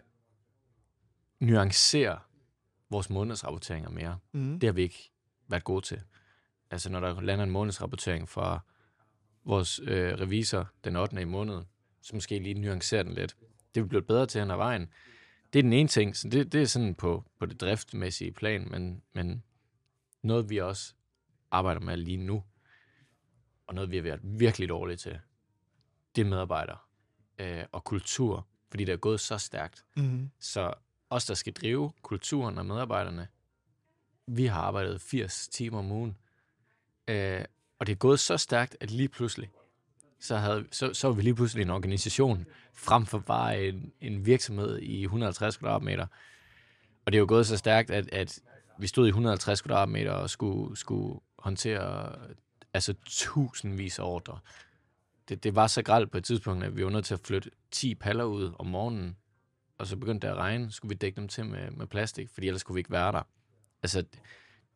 nuancere 1.42 2.18
vores 2.90 3.10
månedsrapporteringer 3.10 3.90
mere. 3.90 4.18
Mm. 4.32 4.60
Det 4.60 4.66
har 4.66 4.72
vi 4.72 4.82
ikke 4.82 5.10
været 5.48 5.64
gode 5.64 5.84
til. 5.84 6.00
Altså 6.70 6.90
når 6.90 7.00
der 7.00 7.20
lander 7.20 7.44
en 7.44 7.50
månedsrapportering 7.50 8.28
fra 8.28 8.60
vores 9.44 9.80
øh, 9.84 10.14
revisor 10.14 10.70
den 10.84 10.96
8. 10.96 11.20
i 11.20 11.24
måneden, 11.24 11.64
så 12.02 12.16
måske 12.16 12.38
lige 12.38 12.54
nuancere 12.54 13.02
den 13.04 13.12
lidt. 13.12 13.36
Det 13.74 13.80
er 13.80 13.84
vi 13.84 13.88
blevet 13.88 14.06
bedre 14.06 14.26
til 14.26 14.40
hen 14.40 14.50
ad 14.50 14.56
vejen. 14.56 14.88
Det 15.52 15.58
er 15.58 15.62
den 15.62 15.72
ene 15.72 15.88
ting, 15.88 16.16
så 16.16 16.28
det, 16.28 16.52
det 16.52 16.62
er 16.62 16.66
sådan 16.66 16.94
på, 16.94 17.24
på 17.38 17.46
det 17.46 17.60
driftmæssige 17.60 18.32
plan, 18.32 18.68
men, 18.70 19.02
men 19.12 19.42
noget 20.22 20.50
vi 20.50 20.58
også 20.58 20.94
arbejder 21.50 21.80
med 21.80 21.96
lige 21.96 22.16
nu, 22.16 22.44
og 23.66 23.74
noget 23.74 23.90
vi 23.90 23.96
har 23.96 24.02
været 24.02 24.20
virkelig 24.22 24.68
dårlige 24.68 24.96
til, 24.96 25.18
det 26.16 26.22
er 26.22 26.26
medarbejdere 26.26 26.78
øh, 27.38 27.64
og 27.72 27.84
kultur, 27.84 28.46
fordi 28.70 28.84
det 28.84 28.92
er 28.92 28.96
gået 28.96 29.20
så 29.20 29.38
stærkt. 29.38 29.84
Mm. 29.96 30.30
Så 30.38 30.74
os, 31.14 31.24
der 31.24 31.34
skal 31.34 31.52
drive 31.52 31.92
kulturen 32.02 32.58
og 32.58 32.66
medarbejderne, 32.66 33.28
vi 34.26 34.46
har 34.46 34.60
arbejdet 34.60 35.00
80 35.00 35.48
timer 35.48 35.78
om 35.78 35.92
ugen. 35.92 36.16
Øh, 37.08 37.44
og 37.78 37.86
det 37.86 37.92
er 37.92 37.96
gået 37.96 38.20
så 38.20 38.36
stærkt, 38.36 38.76
at 38.80 38.90
lige 38.90 39.08
pludselig, 39.08 39.50
så, 40.20 40.36
havde, 40.36 40.64
så, 40.70 40.94
så 40.94 41.08
var 41.08 41.14
vi 41.14 41.22
lige 41.22 41.34
pludselig 41.34 41.62
en 41.62 41.70
organisation, 41.70 42.46
frem 42.74 43.06
for 43.06 43.18
bare 43.18 43.64
en, 43.64 43.92
en 44.00 44.26
virksomhed 44.26 44.78
i 44.78 45.02
150 45.02 45.56
kvadratmeter. 45.56 46.06
Og 47.04 47.12
det 47.12 47.18
er 47.18 47.20
jo 47.20 47.26
gået 47.28 47.46
så 47.46 47.56
stærkt, 47.56 47.90
at, 47.90 48.08
at 48.12 48.40
vi 48.78 48.86
stod 48.86 49.06
i 49.06 49.08
150 49.08 49.62
kvadratmeter 49.62 50.12
og 50.12 50.30
skulle, 50.30 50.76
skulle 50.76 51.20
håndtere 51.38 52.16
altså 52.74 52.94
tusindvis 53.06 53.98
af 53.98 54.04
ordre. 54.04 54.38
Det, 55.28 55.44
det 55.44 55.54
var 55.54 55.66
så 55.66 55.82
gralt 55.82 56.10
på 56.10 56.18
et 56.18 56.24
tidspunkt, 56.24 56.64
at 56.64 56.76
vi 56.76 56.84
var 56.84 56.90
nødt 56.90 57.04
til 57.04 57.14
at 57.14 57.20
flytte 57.20 57.50
10 57.70 57.94
paller 57.94 58.24
ud 58.24 58.52
om 58.58 58.66
morgenen, 58.66 59.16
og 59.82 59.88
så 59.88 59.96
begyndte 59.96 60.26
det 60.26 60.32
at 60.32 60.38
regne, 60.38 60.72
skulle 60.72 60.88
vi 60.88 60.94
dække 60.94 61.16
dem 61.16 61.28
til 61.28 61.46
med, 61.46 61.70
med 61.70 61.86
plastik, 61.86 62.30
fordi 62.30 62.46
ellers 62.46 62.62
kunne 62.62 62.74
vi 62.74 62.80
ikke 62.80 62.90
være 62.90 63.12
der. 63.12 63.22
Altså, 63.82 64.04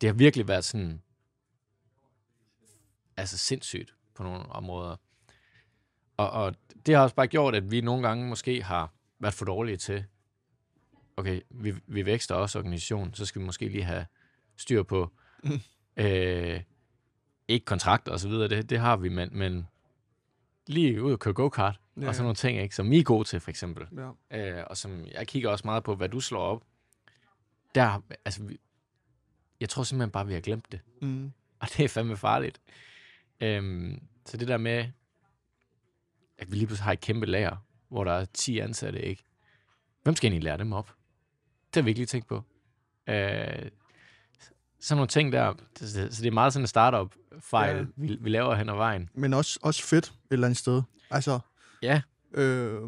det 0.00 0.08
har 0.08 0.14
virkelig 0.14 0.48
været 0.48 0.64
sådan, 0.64 1.02
altså 3.16 3.38
sindssygt 3.38 3.94
på 4.14 4.22
nogle 4.22 4.46
områder. 4.46 4.96
Og, 6.16 6.30
og 6.30 6.54
det 6.86 6.94
har 6.94 7.02
også 7.02 7.14
bare 7.14 7.26
gjort, 7.26 7.54
at 7.54 7.70
vi 7.70 7.80
nogle 7.80 8.08
gange 8.08 8.28
måske 8.28 8.62
har 8.62 8.94
været 9.18 9.34
for 9.34 9.44
dårlige 9.44 9.76
til, 9.76 10.04
okay, 11.16 11.40
vi, 11.50 11.74
vi 11.86 12.06
vækster 12.06 12.34
også 12.34 12.58
organisationen, 12.58 13.14
så 13.14 13.26
skal 13.26 13.40
vi 13.40 13.46
måske 13.46 13.68
lige 13.68 13.84
have 13.84 14.06
styr 14.56 14.82
på, 14.82 15.12
øh, 15.96 16.60
ikke 17.48 17.64
kontrakter 17.64 18.12
og 18.12 18.20
så 18.20 18.28
videre, 18.28 18.48
det, 18.48 18.70
det 18.70 18.78
har 18.78 18.96
vi, 18.96 19.08
men, 19.08 19.28
men 19.32 19.66
lige 20.66 21.02
ud 21.02 21.12
og 21.12 21.18
køre 21.18 21.34
go-kart, 21.34 21.80
Ja, 22.00 22.08
og 22.08 22.14
sådan 22.14 22.24
nogle 22.24 22.34
ting, 22.36 22.58
ikke, 22.62 22.74
som 22.74 22.92
I 22.92 22.98
er 22.98 23.02
gode 23.02 23.28
til, 23.28 23.40
for 23.40 23.50
eksempel 23.50 23.86
Ja. 24.30 24.58
øh, 24.60 24.64
og 24.70 24.76
som 24.76 25.06
jeg 25.06 25.26
kigger 25.28 25.50
også 25.50 25.62
meget 25.64 25.84
på, 25.84 25.94
hvad 25.94 26.08
du 26.08 26.20
slår 26.20 26.40
op. 26.40 26.64
Der, 27.74 28.02
altså, 28.24 28.42
vi, 28.42 28.58
jeg 29.60 29.68
tror 29.68 29.82
simpelthen 29.82 30.10
bare, 30.10 30.26
vi 30.26 30.32
har 30.34 30.40
glemt 30.40 30.72
det. 30.72 30.80
Mm. 31.02 31.32
Og 31.60 31.68
det 31.76 31.84
er 31.84 31.88
fandme 31.88 32.16
farligt. 32.16 32.60
Øhm, 33.40 34.02
så 34.26 34.36
det 34.36 34.48
der 34.48 34.56
med, 34.56 34.86
at 36.38 36.50
vi 36.50 36.56
lige 36.56 36.66
pludselig 36.66 36.84
har 36.84 36.92
et 36.92 37.00
kæmpe 37.00 37.26
lager, 37.26 37.56
hvor 37.88 38.04
der 38.04 38.12
er 38.12 38.24
10 38.24 38.58
ansatte, 38.58 39.02
ikke? 39.02 39.22
Hvem 40.02 40.16
skal 40.16 40.26
egentlig 40.26 40.44
lære 40.44 40.58
dem 40.58 40.72
op? 40.72 40.86
Det 41.74 41.76
har 41.76 41.82
vi 41.82 41.90
ikke 41.90 41.98
lige 41.98 42.06
tænkt 42.06 42.26
på. 42.26 42.42
Øh, 43.06 43.70
sådan 44.86 44.96
nogle 44.96 45.08
ting 45.08 45.32
der. 45.32 45.54
Så, 45.76 46.08
det 46.22 46.26
er 46.26 46.30
meget 46.30 46.52
sådan 46.52 46.62
en 46.64 46.66
startup-fejl, 46.66 47.76
Ja. 47.76 47.84
vi, 47.96 48.18
vi 48.20 48.30
laver 48.30 48.54
hen 48.54 48.68
ad 48.68 48.74
vejen. 48.74 49.08
Men 49.14 49.34
også, 49.34 49.58
også 49.62 49.82
fedt 49.82 50.04
et 50.06 50.12
eller 50.30 50.46
andet 50.46 50.58
sted. 50.58 50.82
Altså, 51.10 51.38
Ja, 51.82 52.02
øh, 52.34 52.80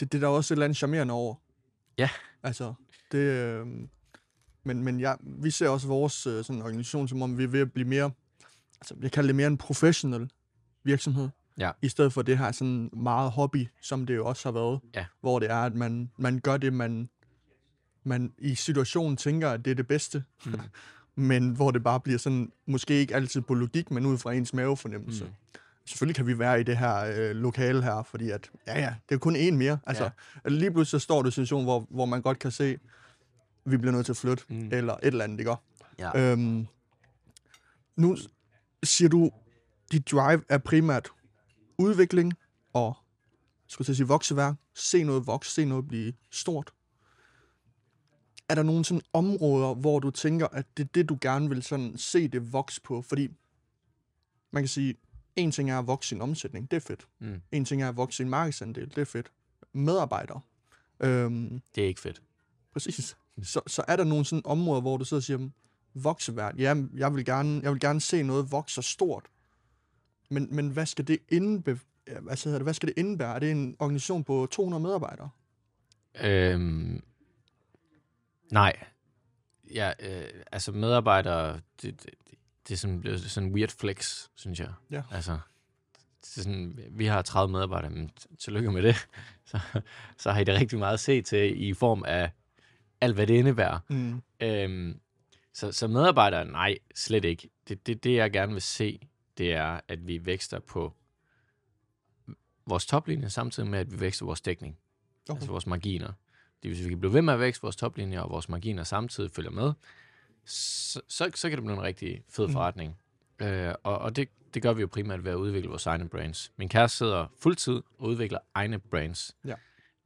det, 0.00 0.12
det 0.12 0.14
er 0.14 0.20
der 0.20 0.28
også 0.28 0.54
et 0.54 0.56
eller 0.56 0.64
andet 0.64 0.76
charmerende 0.76 1.14
over. 1.14 1.34
Ja. 1.98 2.10
Altså, 2.42 2.74
det... 3.12 3.18
Øh, 3.18 3.66
men 4.64 4.82
men 4.82 5.00
ja, 5.00 5.14
vi 5.20 5.50
ser 5.50 5.68
også 5.68 5.88
vores 5.88 6.26
øh, 6.26 6.44
sådan 6.44 6.62
organisation, 6.62 7.08
som 7.08 7.22
om 7.22 7.38
vi 7.38 7.44
er 7.44 7.48
ved 7.48 7.60
at 7.60 7.72
blive 7.72 7.88
mere... 7.88 8.10
Altså, 8.80 8.94
jeg 9.02 9.12
kalder 9.12 9.28
det 9.28 9.36
mere 9.36 9.46
en 9.46 9.58
professionel 9.58 10.30
virksomhed. 10.84 11.28
Ja. 11.58 11.70
I 11.82 11.88
stedet 11.88 12.12
for 12.12 12.22
det 12.22 12.38
her 12.38 12.52
sådan 12.52 12.90
meget 12.92 13.30
hobby, 13.30 13.68
som 13.82 14.06
det 14.06 14.16
jo 14.16 14.26
også 14.26 14.48
har 14.48 14.52
været. 14.52 14.80
Ja. 14.94 15.04
Hvor 15.20 15.38
det 15.38 15.50
er, 15.50 15.56
at 15.62 15.74
man, 15.74 16.10
man 16.18 16.38
gør 16.38 16.56
det, 16.56 16.72
man, 16.72 17.08
man 18.04 18.32
i 18.38 18.54
situationen 18.54 19.16
tænker, 19.16 19.50
at 19.50 19.64
det 19.64 19.70
er 19.70 19.74
det 19.74 19.86
bedste. 19.86 20.24
Mm. 20.46 20.60
men 21.28 21.48
hvor 21.50 21.70
det 21.70 21.82
bare 21.82 22.00
bliver 22.00 22.18
sådan, 22.18 22.52
måske 22.66 22.94
ikke 22.94 23.14
altid 23.14 23.40
på 23.40 23.54
logik, 23.54 23.90
men 23.90 24.06
ud 24.06 24.18
fra 24.18 24.32
ens 24.32 24.54
mavefornemmelse. 24.54 25.24
Mm. 25.24 25.30
Selvfølgelig 25.84 26.16
kan 26.16 26.26
vi 26.26 26.38
være 26.38 26.60
i 26.60 26.62
det 26.62 26.76
her 26.76 26.96
øh, 26.96 27.36
lokale 27.36 27.82
her, 27.82 28.02
fordi 28.02 28.30
at, 28.30 28.50
ja 28.66 28.80
ja, 28.80 28.94
det 29.08 29.14
er 29.14 29.18
kun 29.18 29.36
én 29.36 29.50
mere. 29.52 29.78
Altså, 29.86 30.10
Ja. 30.44 30.50
lige 30.50 30.70
pludselig 30.70 31.00
så 31.00 31.04
står 31.04 31.22
du 31.22 31.26
i 31.26 31.28
en 31.28 31.32
situation, 31.32 31.64
hvor, 31.64 31.86
hvor 31.90 32.06
man 32.06 32.22
godt 32.22 32.38
kan 32.38 32.50
se, 32.50 32.78
vi 33.64 33.76
bliver 33.76 33.92
nødt 33.92 34.04
til 34.06 34.12
at 34.12 34.16
flytte, 34.16 34.44
Mm. 34.48 34.68
eller 34.72 34.94
et 34.94 34.98
eller 35.02 35.24
andet, 35.24 35.38
ikke? 35.38 35.54
Ja. 35.98 36.32
Øhm, 36.32 36.66
nu 37.96 38.16
siger 38.82 39.08
du, 39.08 39.30
dit 39.92 40.10
drive 40.10 40.42
er 40.48 40.58
primært 40.58 41.08
udvikling 41.78 42.32
og, 42.72 42.96
skulle 43.68 43.88
jeg 43.88 43.96
sige, 43.96 44.06
vokseværk. 44.06 44.54
Se 44.74 45.04
noget 45.04 45.26
vokse, 45.26 45.50
se 45.50 45.64
noget 45.64 45.88
blive 45.88 46.12
stort. 46.30 46.70
Er 48.48 48.54
der 48.54 48.62
nogle 48.62 48.84
sådan 48.84 49.02
områder, 49.12 49.74
hvor 49.74 49.98
du 49.98 50.10
tænker, 50.10 50.46
at 50.52 50.66
det 50.76 50.84
er 50.84 50.88
det, 50.94 51.08
du 51.08 51.18
gerne 51.20 51.48
vil 51.48 51.62
sådan 51.62 51.96
se 51.96 52.28
det 52.28 52.52
vokse 52.52 52.80
på? 52.82 53.02
Fordi 53.02 53.28
man 54.50 54.62
kan 54.62 54.68
sige, 54.68 54.94
en 55.36 55.50
ting 55.50 55.70
er 55.70 55.78
at 55.78 55.86
vokse 55.86 56.08
sin 56.08 56.20
omsætning, 56.20 56.70
det 56.70 56.76
er 56.76 56.80
fedt. 56.80 57.08
Mm. 57.18 57.42
En 57.52 57.64
ting 57.64 57.82
er 57.82 57.88
at 57.88 57.96
vokse 57.96 58.16
sin 58.16 58.28
markedsandel, 58.28 58.88
det 58.90 58.98
er 58.98 59.04
fedt. 59.04 59.32
Medarbejdere. 59.72 60.40
Øhm, 61.00 61.60
Det 61.74 61.84
er 61.84 61.88
ikke 61.88 62.00
fedt. 62.00 62.22
Præcis. 62.72 63.16
Så, 63.42 63.60
så 63.66 63.84
er 63.88 63.96
der 63.96 64.04
nogle 64.04 64.24
sådan 64.24 64.42
områder, 64.44 64.80
hvor 64.80 64.96
du 64.96 65.04
sidder 65.04 65.20
og 65.20 65.24
siger, 65.24 65.36
"Hmm, 65.36 65.52
vokseværd, 65.94 66.56
ja, 66.56 66.74
jeg 66.96 67.14
vil, 67.14 67.24
gerne, 67.24 67.60
jeg 67.62 67.72
vil 67.72 67.80
gerne 67.80 68.00
se 68.00 68.22
noget 68.22 68.52
vokse 68.52 68.82
stort. 68.82 69.24
Men, 70.30 70.48
men 70.50 70.68
hvad 70.68 70.86
skal 70.86 71.06
det 71.06 71.18
indbe... 71.28 71.80
Altså, 72.06 72.50
det, 72.54 72.62
hvad 72.62 72.74
skal 72.74 72.88
det 72.88 72.98
indebære? 72.98 73.34
Er 73.34 73.38
det 73.38 73.50
en 73.50 73.76
organisation 73.78 74.24
på 74.24 74.48
200 74.50 74.82
medarbejdere? 74.82 75.30
Øhm, 76.22 77.02
nej. 78.50 78.84
Ja, 79.74 79.92
øh, 80.00 80.28
altså 80.52 80.72
medarbejdere, 80.72 81.60
det, 81.82 82.02
det, 82.02 82.10
det 82.68 82.74
er 82.74 82.78
sådan, 82.78 83.02
det 83.02 83.12
er 83.12 83.18
sådan 83.18 83.48
en 83.48 83.54
weird 83.54 83.70
flex, 83.70 84.28
synes 84.34 84.60
jeg. 84.60 84.72
Ja. 84.90 85.02
Altså, 85.10 85.38
det 86.20 86.36
er 86.36 86.42
sådan, 86.42 86.78
vi 86.90 87.06
har 87.06 87.22
30 87.22 87.52
medarbejdere, 87.52 87.90
men 87.90 88.10
tillykke 88.38 88.72
med 88.72 88.82
det. 88.82 88.96
Så, 89.44 89.60
så 90.18 90.32
har 90.32 90.40
I 90.40 90.44
det 90.44 90.54
rigtig 90.54 90.78
meget 90.78 90.94
at 90.94 91.00
se 91.00 91.22
til 91.22 91.68
i 91.68 91.74
form 91.74 92.04
af 92.06 92.30
alt, 93.00 93.14
hvad 93.14 93.26
det 93.26 93.34
indebærer. 93.34 93.78
Mm. 93.88 94.22
Øhm, 94.40 95.00
så, 95.54 95.72
så 95.72 95.88
medarbejdere, 95.88 96.44
nej, 96.44 96.78
slet 96.94 97.24
ikke. 97.24 97.50
Det, 97.68 97.86
det, 97.86 98.04
det, 98.04 98.14
jeg 98.14 98.30
gerne 98.30 98.52
vil 98.52 98.62
se, 98.62 99.08
det 99.38 99.52
er, 99.52 99.80
at 99.88 100.06
vi 100.06 100.26
vækster 100.26 100.58
på 100.58 100.94
vores 102.66 102.86
toplinje, 102.86 103.30
samtidig 103.30 103.68
med, 103.68 103.78
at 103.78 103.92
vi 103.92 104.00
vækster 104.00 104.26
vores 104.26 104.40
dækning. 104.40 104.78
Okay. 105.28 105.36
Altså 105.36 105.50
vores 105.50 105.66
marginer. 105.66 106.12
Det, 106.62 106.70
hvis 106.70 106.84
vi 106.84 106.88
kan 106.88 107.00
blive 107.00 107.12
ved 107.12 107.22
med 107.22 107.34
at 107.34 107.40
vækste 107.40 107.62
vores 107.62 107.76
toplinjer, 107.76 108.20
og 108.20 108.30
vores 108.30 108.48
marginer 108.48 108.84
samtidig 108.84 109.30
følger 109.30 109.50
med, 109.50 109.72
så, 110.44 111.00
så, 111.08 111.30
så 111.34 111.48
kan 111.48 111.58
det 111.58 111.64
blive 111.64 111.76
en 111.76 111.82
rigtig 111.82 112.22
fed 112.28 112.46
Mm. 112.46 112.52
forretning. 112.52 112.98
Øh, 113.38 113.74
og 113.82 113.98
og 113.98 114.16
det, 114.16 114.28
det 114.54 114.62
gør 114.62 114.72
vi 114.72 114.80
jo 114.80 114.86
primært 114.86 115.24
ved 115.24 115.30
at 115.32 115.36
udvikle 115.36 115.68
vores 115.68 115.86
egne 115.86 116.08
brands. 116.08 116.52
Min 116.56 116.68
kæreste 116.68 116.98
sidder 116.98 117.26
fuldtid 117.38 117.74
og 117.98 118.08
udvikler 118.08 118.38
egne 118.54 118.78
brands. 118.78 119.36
Ja. 119.44 119.54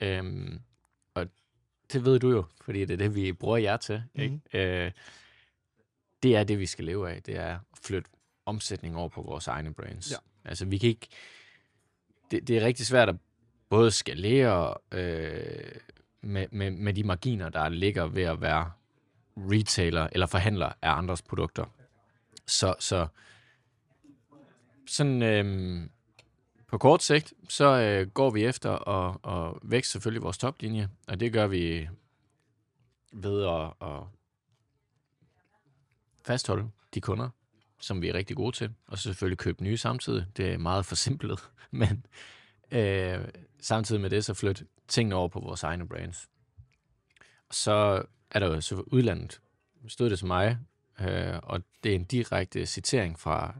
Øhm, 0.00 0.60
og 1.14 1.26
det 1.92 2.04
ved 2.04 2.18
du 2.18 2.30
jo, 2.30 2.44
fordi 2.64 2.80
det 2.80 2.90
er 2.90 2.96
det, 2.96 3.14
vi 3.14 3.32
bruger 3.32 3.56
jer 3.56 3.76
til. 3.76 4.02
Ikke? 4.14 4.40
Øh, 4.54 4.92
det 6.22 6.36
er 6.36 6.44
det, 6.44 6.58
vi 6.58 6.66
skal 6.66 6.84
leve 6.84 7.10
af. 7.10 7.22
Det 7.22 7.36
er 7.36 7.54
at 7.54 7.78
flytte 7.82 8.10
omsætning 8.46 8.96
over 8.96 9.08
på 9.08 9.22
vores 9.22 9.46
egne 9.46 9.74
brands. 9.74 10.10
Ja. 10.10 10.16
Altså, 10.44 10.64
vi 10.64 10.78
kan 10.78 10.88
ikke... 10.88 11.08
Det, 12.30 12.48
det 12.48 12.58
er 12.58 12.66
rigtig 12.66 12.86
svært 12.86 13.08
at 13.08 13.16
både 13.68 13.90
skalere 13.90 14.74
øh, 14.92 15.72
med, 16.22 16.46
med, 16.50 16.70
med 16.70 16.94
de 16.94 17.04
marginer, 17.04 17.48
der 17.48 17.68
ligger 17.68 18.06
ved 18.06 18.22
at 18.22 18.40
være 18.40 18.70
retailer 19.36 20.08
eller 20.12 20.26
forhandler 20.26 20.72
af 20.82 20.90
andres 20.90 21.22
produkter. 21.22 21.64
Så, 22.46 22.74
så 22.78 23.06
sådan 24.86 25.22
øhm, 25.22 25.90
på 26.66 26.78
kort 26.78 27.02
sigt, 27.02 27.34
så 27.48 27.64
øh, 27.64 28.10
går 28.10 28.30
vi 28.30 28.44
efter 28.44 28.88
at, 28.88 29.18
at 29.24 29.58
vækste 29.62 29.92
selvfølgelig 29.92 30.22
vores 30.22 30.38
toplinje, 30.38 30.88
og 31.08 31.20
det 31.20 31.32
gør 31.32 31.46
vi 31.46 31.88
ved 33.12 33.44
at, 33.44 33.88
at 33.88 34.02
fastholde 36.24 36.70
de 36.94 37.00
kunder, 37.00 37.28
som 37.80 38.02
vi 38.02 38.08
er 38.08 38.14
rigtig 38.14 38.36
gode 38.36 38.56
til, 38.56 38.74
og 38.86 38.98
så 38.98 39.02
selvfølgelig 39.02 39.38
købe 39.38 39.62
nye 39.62 39.76
samtidig. 39.76 40.26
Det 40.36 40.52
er 40.52 40.58
meget 40.58 40.86
forsimplet, 40.86 41.50
men 41.70 42.06
øh, 42.72 43.28
samtidig 43.60 44.00
med 44.00 44.10
det, 44.10 44.24
så 44.24 44.34
flytte 44.34 44.66
tingene 44.88 45.14
over 45.14 45.28
på 45.28 45.40
vores 45.40 45.62
egne 45.62 45.88
brands. 45.88 46.28
Så 47.50 48.02
er 48.30 48.38
der 48.38 48.46
jo 48.46 48.60
så 48.60 48.74
udlandet. 48.86 49.40
Stod 49.88 50.10
det 50.10 50.18
til 50.18 50.26
mig, 50.26 50.58
øh, 51.00 51.38
og 51.42 51.62
det 51.84 51.90
er 51.90 51.96
en 51.96 52.04
direkte 52.04 52.66
citering 52.66 53.18
fra 53.18 53.54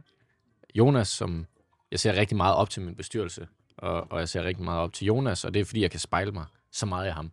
Jonas, 0.75 1.07
som 1.07 1.45
jeg 1.91 1.99
ser 1.99 2.13
rigtig 2.13 2.37
meget 2.37 2.55
op 2.55 2.69
til 2.69 2.81
min 2.81 2.95
bestyrelse, 2.95 3.47
og, 3.77 4.11
og 4.11 4.19
jeg 4.19 4.29
ser 4.29 4.43
rigtig 4.43 4.65
meget 4.65 4.81
op 4.81 4.93
til 4.93 5.05
Jonas, 5.05 5.45
og 5.45 5.53
det 5.53 5.59
er 5.59 5.65
fordi, 5.65 5.81
jeg 5.81 5.91
kan 5.91 5.99
spejle 5.99 6.31
mig 6.31 6.45
så 6.71 6.85
meget 6.85 7.07
af 7.07 7.13
ham. 7.13 7.31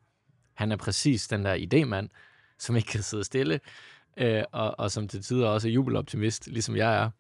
Han 0.55 0.73
er 0.73 0.77
præcis 0.77 1.29
den 1.29 1.45
der 1.45 1.55
idémand, 1.57 2.09
som 2.59 2.77
ikke 2.77 2.89
kan 2.89 3.03
sidde 3.03 3.25
stille, 3.25 3.61
øh, 4.17 4.43
og, 4.53 4.79
og 4.79 4.91
som 4.91 5.09
til 5.09 5.23
tider 5.23 5.49
også 5.49 5.69
er 5.69 5.73
jubeloptimist, 5.73 6.47
ligesom 6.47 6.77
jeg 6.77 6.97
er. 7.03 7.11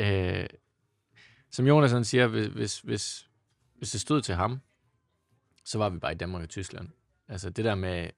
Øh, 0.00 0.46
som 1.50 1.66
Jonas 1.66 1.92
han 1.92 2.04
siger, 2.04 2.26
hvis, 2.26 2.46
hvis, 2.46 2.80
hvis, 2.80 3.25
hvis 3.78 3.90
det 3.90 4.00
stod 4.00 4.22
til 4.22 4.34
ham, 4.34 4.60
så 5.64 5.78
var 5.78 5.88
vi 5.88 5.98
bare 5.98 6.12
i 6.12 6.16
Danmark 6.16 6.42
og 6.42 6.48
Tyskland. 6.48 6.88
Altså 7.28 7.50
det 7.50 7.64
der 7.64 7.74
med 7.74 8.10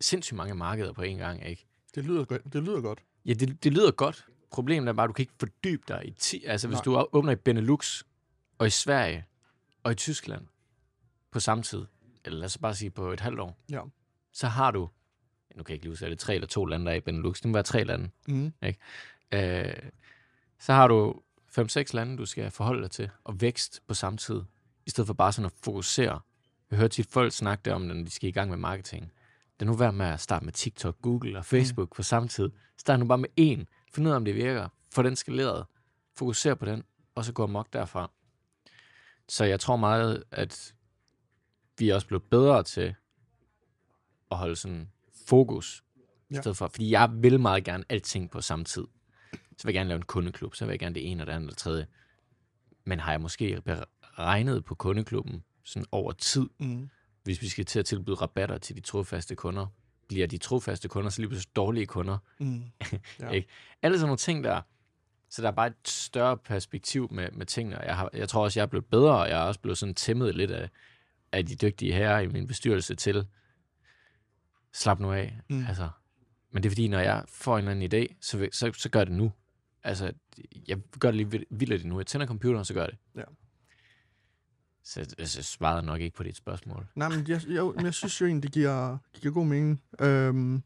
sindssygt 0.00 0.36
mange 0.36 0.54
markeder 0.54 0.92
på 0.92 1.02
en 1.02 1.18
gang, 1.18 1.46
ikke? 1.46 1.66
Det 1.94 2.04
lyder, 2.04 2.24
godt. 2.24 2.52
det 2.52 2.62
lyder 2.62 2.80
godt. 2.80 3.02
Ja, 3.24 3.32
det, 3.32 3.64
det 3.64 3.72
lyder 3.72 3.90
godt. 3.90 4.26
Problemet 4.50 4.88
er 4.88 4.92
bare, 4.92 5.04
at 5.04 5.08
du 5.08 5.12
kan 5.12 5.22
ikke 5.22 5.32
fordybe 5.40 5.82
dig 5.88 6.02
i 6.06 6.10
ti. 6.10 6.44
Altså, 6.44 6.68
hvis 6.68 6.76
Nej. 6.76 6.84
du 6.84 7.08
åbner 7.12 7.32
i 7.32 7.36
Benelux, 7.36 8.02
og 8.58 8.66
i 8.66 8.70
Sverige, 8.70 9.26
og 9.82 9.92
i 9.92 9.94
Tyskland 9.94 10.46
på 11.30 11.40
samme 11.40 11.62
tid, 11.64 11.86
eller 12.24 12.38
lad 12.38 12.46
os 12.46 12.58
bare 12.58 12.74
sige 12.74 12.90
på 12.90 13.12
et 13.12 13.20
halvt 13.20 13.40
år, 13.40 13.58
Ja. 13.70 13.80
så 14.32 14.46
har 14.46 14.70
du, 14.70 14.90
nu 15.56 15.62
kan 15.62 15.68
jeg 15.68 15.74
ikke 15.74 15.84
lige 15.84 15.92
huske, 15.92 16.04
er 16.04 16.08
det 16.08 16.18
tre 16.18 16.34
eller 16.34 16.46
to 16.48 16.64
lande, 16.64 16.86
der 16.86 16.92
er 16.92 16.96
i 16.96 17.00
Benelux, 17.00 17.36
det 17.40 17.44
må 17.48 17.52
være 17.52 17.62
tre 17.62 17.84
lande, 17.84 18.10
Mm. 18.28 18.52
øh, 19.32 19.74
så 20.58 20.72
har 20.72 20.88
du 20.88 21.20
fem-seks 21.48 21.94
lande, 21.94 22.16
du 22.18 22.26
skal 22.26 22.50
forholde 22.50 22.82
dig 22.82 22.90
til, 22.90 23.10
og 23.24 23.40
vækst 23.40 23.82
på 23.86 23.94
samme 23.94 24.16
tid, 24.16 24.42
i 24.90 24.92
stedet 24.92 25.06
for 25.06 25.14
bare 25.14 25.32
sådan 25.32 25.46
at 25.46 25.52
fokusere. 25.64 26.20
Jeg 26.70 26.78
hører 26.78 26.88
tit 26.88 27.06
folk 27.06 27.32
snakke 27.32 27.62
det 27.64 27.72
om, 27.72 27.82
når 27.82 27.94
de 27.94 28.10
skal 28.10 28.28
i 28.28 28.32
gang 28.32 28.50
med 28.50 28.58
marketing. 28.58 29.12
Det 29.60 29.66
er 29.66 29.70
nu 29.70 29.76
værd 29.76 29.94
med 29.94 30.06
at 30.06 30.20
starte 30.20 30.44
med 30.44 30.52
TikTok, 30.52 30.96
Google 31.02 31.38
og 31.38 31.44
Facebook 31.44 31.88
mm. 31.88 31.94
på 31.96 32.02
samme 32.02 32.28
tid. 32.28 32.50
Start 32.76 33.00
nu 33.00 33.06
bare 33.06 33.18
med 33.18 33.28
én. 33.40 33.64
Find 33.94 34.06
ud 34.06 34.12
af, 34.12 34.16
om 34.16 34.24
det 34.24 34.34
virker. 34.34 34.68
Få 34.92 35.02
den 35.02 35.16
skaleret. 35.16 35.66
Fokuser 36.16 36.54
på 36.54 36.64
den, 36.66 36.82
og 37.14 37.24
så 37.24 37.32
gå 37.32 37.42
amok 37.42 37.72
derfra. 37.72 38.10
Så 39.28 39.44
jeg 39.44 39.60
tror 39.60 39.76
meget, 39.76 40.24
at 40.30 40.74
vi 41.78 41.90
er 41.90 41.94
også 41.94 42.06
blevet 42.06 42.22
bedre 42.22 42.62
til 42.62 42.94
at 44.30 44.36
holde 44.36 44.56
sådan 44.56 44.90
fokus. 45.28 45.84
I 46.30 46.34
Ja. 46.34 46.40
stedet 46.40 46.56
for, 46.56 46.68
fordi 46.68 46.90
jeg 46.90 47.10
vil 47.12 47.40
meget 47.40 47.64
gerne 47.64 47.84
alting 47.88 48.30
på 48.30 48.40
samme 48.40 48.64
tid. 48.64 48.84
Så 49.32 49.64
vil 49.64 49.72
jeg 49.72 49.74
gerne 49.74 49.88
lave 49.88 49.96
en 49.96 50.02
kundeklub, 50.04 50.54
så 50.54 50.64
vil 50.64 50.72
jeg 50.72 50.78
gerne 50.78 50.94
det 50.94 51.10
ene 51.10 51.22
og 51.22 51.26
det 51.26 51.32
andet 51.32 51.48
og 51.48 51.50
det 51.50 51.58
tredje. 51.58 51.86
Men 52.84 53.00
har 53.00 53.12
jeg 53.12 53.20
måske 53.20 53.62
regnet 54.18 54.64
på 54.64 54.74
kundeklubben 54.74 55.44
sådan 55.64 55.86
over 55.92 56.12
tid, 56.12 56.48
Mm. 56.58 56.90
hvis 57.24 57.42
vi 57.42 57.48
skal 57.48 57.64
til 57.64 57.78
at 57.78 57.86
tilbyde 57.86 58.14
rabatter 58.16 58.58
til 58.58 58.76
de 58.76 58.80
trofaste 58.80 59.34
kunder, 59.36 59.66
bliver 60.08 60.26
de 60.26 60.38
trofaste 60.38 60.88
kunder 60.88 61.10
så 61.10 61.20
lige 61.20 61.28
pludselig 61.28 61.56
dårlige 61.56 61.86
kunder. 61.86 62.18
Mm. 62.38 62.62
Ja. 63.20 63.30
Ikke? 63.30 63.48
Alle 63.82 63.98
sådan 63.98 64.06
nogle 64.08 64.16
ting 64.18 64.44
der. 64.44 64.60
Så 65.30 65.42
der 65.42 65.48
er 65.48 65.52
bare 65.52 65.66
et 65.66 65.74
større 65.88 66.36
perspektiv 66.36 67.08
med, 67.12 67.30
med 67.32 67.46
tingene. 67.46 67.78
Jeg, 67.78 67.96
har, 67.96 68.10
jeg 68.12 68.28
tror 68.28 68.44
også, 68.44 68.60
jeg 68.60 68.62
er 68.62 68.66
blevet 68.68 68.86
bedre, 68.86 69.18
og 69.20 69.28
jeg 69.28 69.38
er 69.40 69.44
også 69.44 69.60
blevet 69.60 69.78
sådan 69.78 69.94
tæmmet 69.94 70.34
lidt 70.34 70.50
af, 70.50 70.70
af 71.32 71.46
de 71.46 71.56
dygtige 71.56 71.92
herrer 71.92 72.20
i 72.20 72.26
min 72.26 72.46
bestyrelse 72.46 72.94
til 72.94 73.26
slap 74.72 75.00
nu 75.00 75.12
af. 75.12 75.38
Mm. 75.50 75.64
Altså, 75.68 75.88
men 76.50 76.62
det 76.62 76.68
er 76.68 76.70
fordi, 76.70 76.88
når 76.88 76.98
jeg 76.98 77.24
får 77.28 77.58
en 77.58 77.68
eller 77.68 77.70
anden 77.88 78.04
idé, 78.04 78.14
så, 78.20 78.48
så, 78.52 78.72
så 78.72 78.88
gør 78.88 79.00
jeg 79.00 79.06
det 79.06 79.14
nu. 79.16 79.32
Altså, 79.84 80.12
jeg 80.68 80.78
gør 81.00 81.10
det 81.10 81.16
lige 81.16 81.28
vildt- 81.30 81.46
vildt 81.50 81.84
nu. 81.84 81.98
Jeg 81.98 82.06
tænder 82.06 82.26
computeren, 82.26 82.64
så 82.64 82.74
gør 82.74 82.80
jeg 82.82 82.90
det. 82.90 82.98
Ja. 83.16 83.24
Så 84.84 85.00
jeg, 85.00 85.08
jeg 85.18 85.28
svarede 85.28 85.86
nok 85.86 86.00
ikke 86.00 86.16
på 86.16 86.22
dit 86.22 86.36
spørgsmål. 86.36 86.86
Nej, 86.94 87.08
men 87.08 87.28
jeg, 87.28 87.40
jeg, 87.48 87.72
jeg 87.82 87.94
synes 87.94 88.20
jo 88.20 88.26
egentlig, 88.26 88.42
det 88.42 88.52
giver, 88.52 88.98
giver 89.12 89.34
god 89.34 89.46
mening. 89.46 89.82
Øhm, 90.00 90.62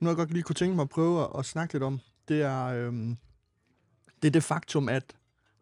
noget, 0.00 0.16
jeg 0.16 0.16
godt 0.16 0.30
lige 0.30 0.42
kunne 0.42 0.54
tænke 0.54 0.76
mig 0.76 0.82
at 0.82 0.88
prøve 0.88 1.22
at, 1.24 1.30
at 1.38 1.46
snakke 1.46 1.74
lidt 1.74 1.82
om, 1.82 2.00
det 2.28 2.42
er, 2.42 2.64
øhm, 2.64 3.16
det 4.22 4.28
er 4.28 4.32
det 4.32 4.42
faktum, 4.42 4.88
at 4.88 5.16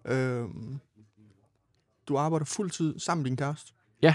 øhm, 0.04 0.80
du 2.08 2.16
arbejder 2.16 2.44
fuldtid 2.44 2.98
sammen 2.98 3.22
med 3.22 3.30
din 3.30 3.36
kæreste. 3.36 3.72
Ja. 4.02 4.14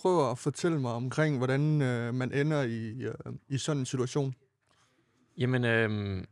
Prøv 0.00 0.30
at 0.30 0.38
fortælle 0.38 0.80
mig 0.80 0.92
omkring, 0.92 1.38
hvordan 1.38 1.82
øh, 1.82 2.14
man 2.14 2.32
ender 2.32 2.62
i, 2.62 3.02
øh, 3.02 3.14
i 3.48 3.58
sådan 3.58 3.80
en 3.80 3.86
situation. 3.86 4.34
Jamen, 5.36 5.64
øhm, 5.64 6.26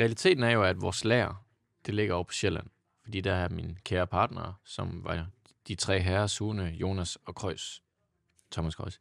realiteten 0.00 0.42
er 0.42 0.50
jo, 0.50 0.62
at 0.62 0.80
vores 0.80 1.04
lager, 1.04 1.44
det 1.86 1.94
ligger 1.94 2.14
over 2.14 2.24
på 2.24 2.32
Sjælland. 2.32 2.66
Fordi 3.04 3.20
der 3.20 3.34
er 3.34 3.48
min 3.48 3.78
kære 3.84 4.06
partner, 4.06 4.60
som 4.64 5.04
var 5.04 5.26
de 5.68 5.74
tre 5.74 6.00
herrer, 6.00 6.26
Sune, 6.26 6.64
Jonas 6.64 7.18
og 7.24 7.34
Krøjs. 7.34 7.82
Thomas 8.50 8.74
Krøjs. 8.74 9.00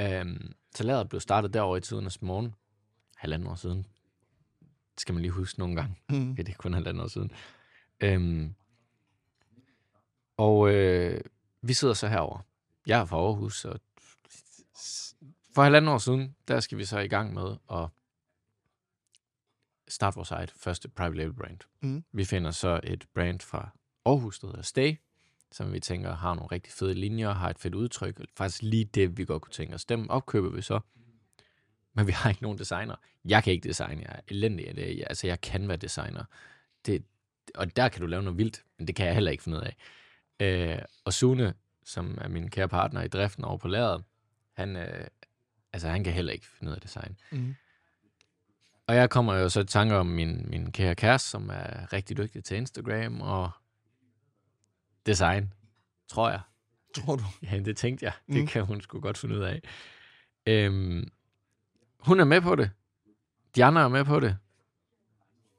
Øhm, 0.00 0.52
lageret 0.80 1.08
blev 1.08 1.20
startet 1.20 1.54
derovre 1.54 1.78
i 1.78 1.80
tidernes 1.80 2.22
morgen. 2.22 2.54
Halvanden 3.16 3.48
år 3.48 3.54
siden. 3.54 3.86
Det 4.94 5.00
skal 5.00 5.12
man 5.12 5.22
lige 5.22 5.32
huske 5.32 5.58
nogle 5.58 5.76
gange. 5.76 5.96
Mm. 6.08 6.36
Det 6.36 6.48
er 6.48 6.52
kun 6.52 6.74
halvanden 6.74 7.02
år 7.02 7.08
siden. 7.08 7.30
Øhm, 8.00 8.54
og 10.36 10.74
øh, 10.74 11.20
vi 11.62 11.72
sidder 11.72 11.94
så 11.94 12.08
herover. 12.08 12.40
Jeg 12.86 13.00
er 13.00 13.04
fra 13.04 13.16
Aarhus, 13.16 13.64
og 13.64 13.80
for 15.54 15.62
halvanden 15.62 15.88
år 15.88 15.98
siden, 15.98 16.36
der 16.48 16.60
skal 16.60 16.78
vi 16.78 16.84
så 16.84 16.98
i 16.98 17.08
gang 17.08 17.34
med 17.34 17.56
at 17.72 17.88
starte 19.88 20.14
vores 20.14 20.30
eget 20.30 20.50
første 20.50 20.88
private 20.88 21.16
label 21.16 21.34
brand. 21.34 21.58
Mm. 21.80 22.04
Vi 22.12 22.24
finder 22.24 22.50
så 22.50 22.80
et 22.84 23.06
brand 23.14 23.40
fra 23.40 23.70
Aarhus, 24.04 24.38
der 24.38 24.46
hedder 24.46 24.62
Stay, 24.62 24.96
som 25.52 25.72
vi 25.72 25.80
tænker 25.80 26.14
har 26.14 26.34
nogle 26.34 26.48
rigtig 26.52 26.72
fede 26.72 26.94
linjer, 26.94 27.32
har 27.32 27.50
et 27.50 27.58
fedt 27.58 27.74
udtryk. 27.74 28.20
Faktisk 28.36 28.62
lige 28.62 28.84
det, 28.84 29.18
vi 29.18 29.24
godt 29.24 29.42
kunne 29.42 29.52
tænke 29.52 29.74
os. 29.74 29.84
Dem 29.84 30.10
opkøber 30.10 30.50
vi 30.50 30.62
så. 30.62 30.80
Men 31.94 32.06
vi 32.06 32.12
har 32.12 32.30
ikke 32.30 32.42
nogen 32.42 32.58
designer. 32.58 32.94
Jeg 33.24 33.44
kan 33.44 33.52
ikke 33.52 33.68
designe. 33.68 34.02
Jeg 34.02 34.14
er 34.14 34.20
elendig 34.28 34.68
af 34.68 34.74
det. 34.74 35.04
Altså, 35.06 35.26
jeg 35.26 35.40
kan 35.40 35.68
være 35.68 35.76
designer. 35.76 36.24
Det, 36.86 37.04
og 37.54 37.76
der 37.76 37.88
kan 37.88 38.00
du 38.00 38.06
lave 38.06 38.22
noget 38.22 38.38
vildt, 38.38 38.64
men 38.78 38.86
det 38.86 38.96
kan 38.96 39.06
jeg 39.06 39.14
heller 39.14 39.30
ikke 39.30 39.42
finde 39.42 39.58
ud 39.58 39.62
af. 39.62 39.76
Øh, 40.40 40.82
og 41.04 41.12
Sune, 41.12 41.54
som 41.84 42.18
er 42.20 42.28
min 42.28 42.50
kære 42.50 42.68
partner 42.68 43.02
i 43.02 43.08
driften 43.08 43.44
over 43.44 43.56
på 43.56 43.68
lageret, 43.68 44.04
han, 44.52 44.76
øh, 44.76 45.06
altså, 45.72 45.88
han 45.88 46.04
kan 46.04 46.12
heller 46.12 46.32
ikke 46.32 46.46
finde 46.46 46.70
ud 46.70 46.74
af 46.74 46.80
design. 46.80 47.16
Mm. 47.30 47.54
Og 48.86 48.96
jeg 48.96 49.10
kommer 49.10 49.34
jo 49.34 49.48
så 49.48 49.60
i 49.60 49.64
tanke 49.64 49.96
om 49.96 50.06
min, 50.06 50.46
min 50.50 50.72
kære 50.72 50.94
kæreste, 50.94 51.30
som 51.30 51.50
er 51.50 51.92
rigtig 51.92 52.16
dygtig 52.16 52.44
til 52.44 52.56
Instagram, 52.56 53.20
og 53.20 53.50
design, 55.08 55.52
tror 56.08 56.30
jeg. 56.30 56.40
Tror 56.94 57.16
du? 57.16 57.22
Ja, 57.42 57.58
det 57.58 57.76
tænkte 57.76 58.04
jeg. 58.04 58.12
Det 58.26 58.40
Mm. 58.40 58.46
kan 58.46 58.64
hun 58.64 58.80
sgu 58.80 59.00
godt 59.00 59.18
finde 59.18 59.34
ud 59.38 59.40
af. 59.42 59.60
Øhm, 60.46 61.08
hun 62.00 62.20
er 62.20 62.24
med 62.24 62.40
på 62.40 62.54
det. 62.56 62.70
De 63.56 63.64
andre 63.64 63.82
er 63.82 63.88
med 63.88 64.04
på 64.04 64.20
det. 64.20 64.36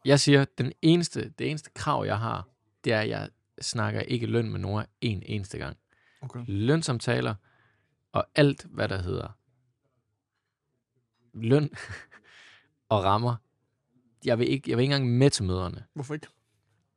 Jeg 0.06 0.20
siger, 0.20 0.46
den 0.58 0.74
eneste, 0.82 1.30
det 1.30 1.50
eneste 1.50 1.70
krav, 1.76 2.06
jeg 2.06 2.20
har, 2.20 2.48
det 2.84 2.94
er, 2.94 3.00
at 3.02 3.10
jeg 3.10 3.30
snakker 3.62 4.02
ikke 4.02 4.26
løn 4.28 4.50
med 4.52 4.60
Nora 4.60 4.86
en 5.02 5.24
eneste 5.26 5.58
gang. 5.58 5.78
Okay. 6.22 6.44
Lønsamtaler 6.48 7.36
og 8.12 8.28
alt, 8.36 8.64
hvad 8.70 8.88
der 8.90 9.02
hedder 9.02 9.38
løn 11.34 11.70
og 12.90 13.04
rammer. 13.04 13.36
Jeg 14.26 14.40
vil, 14.40 14.50
ikke, 14.50 14.70
jeg 14.70 14.78
vil 14.78 14.84
ikke 14.84 14.96
engang 14.96 15.18
med 15.18 15.30
til 15.30 15.44
møderne, 15.44 15.86
Hvorfor 15.94 16.14
ikke? 16.14 16.28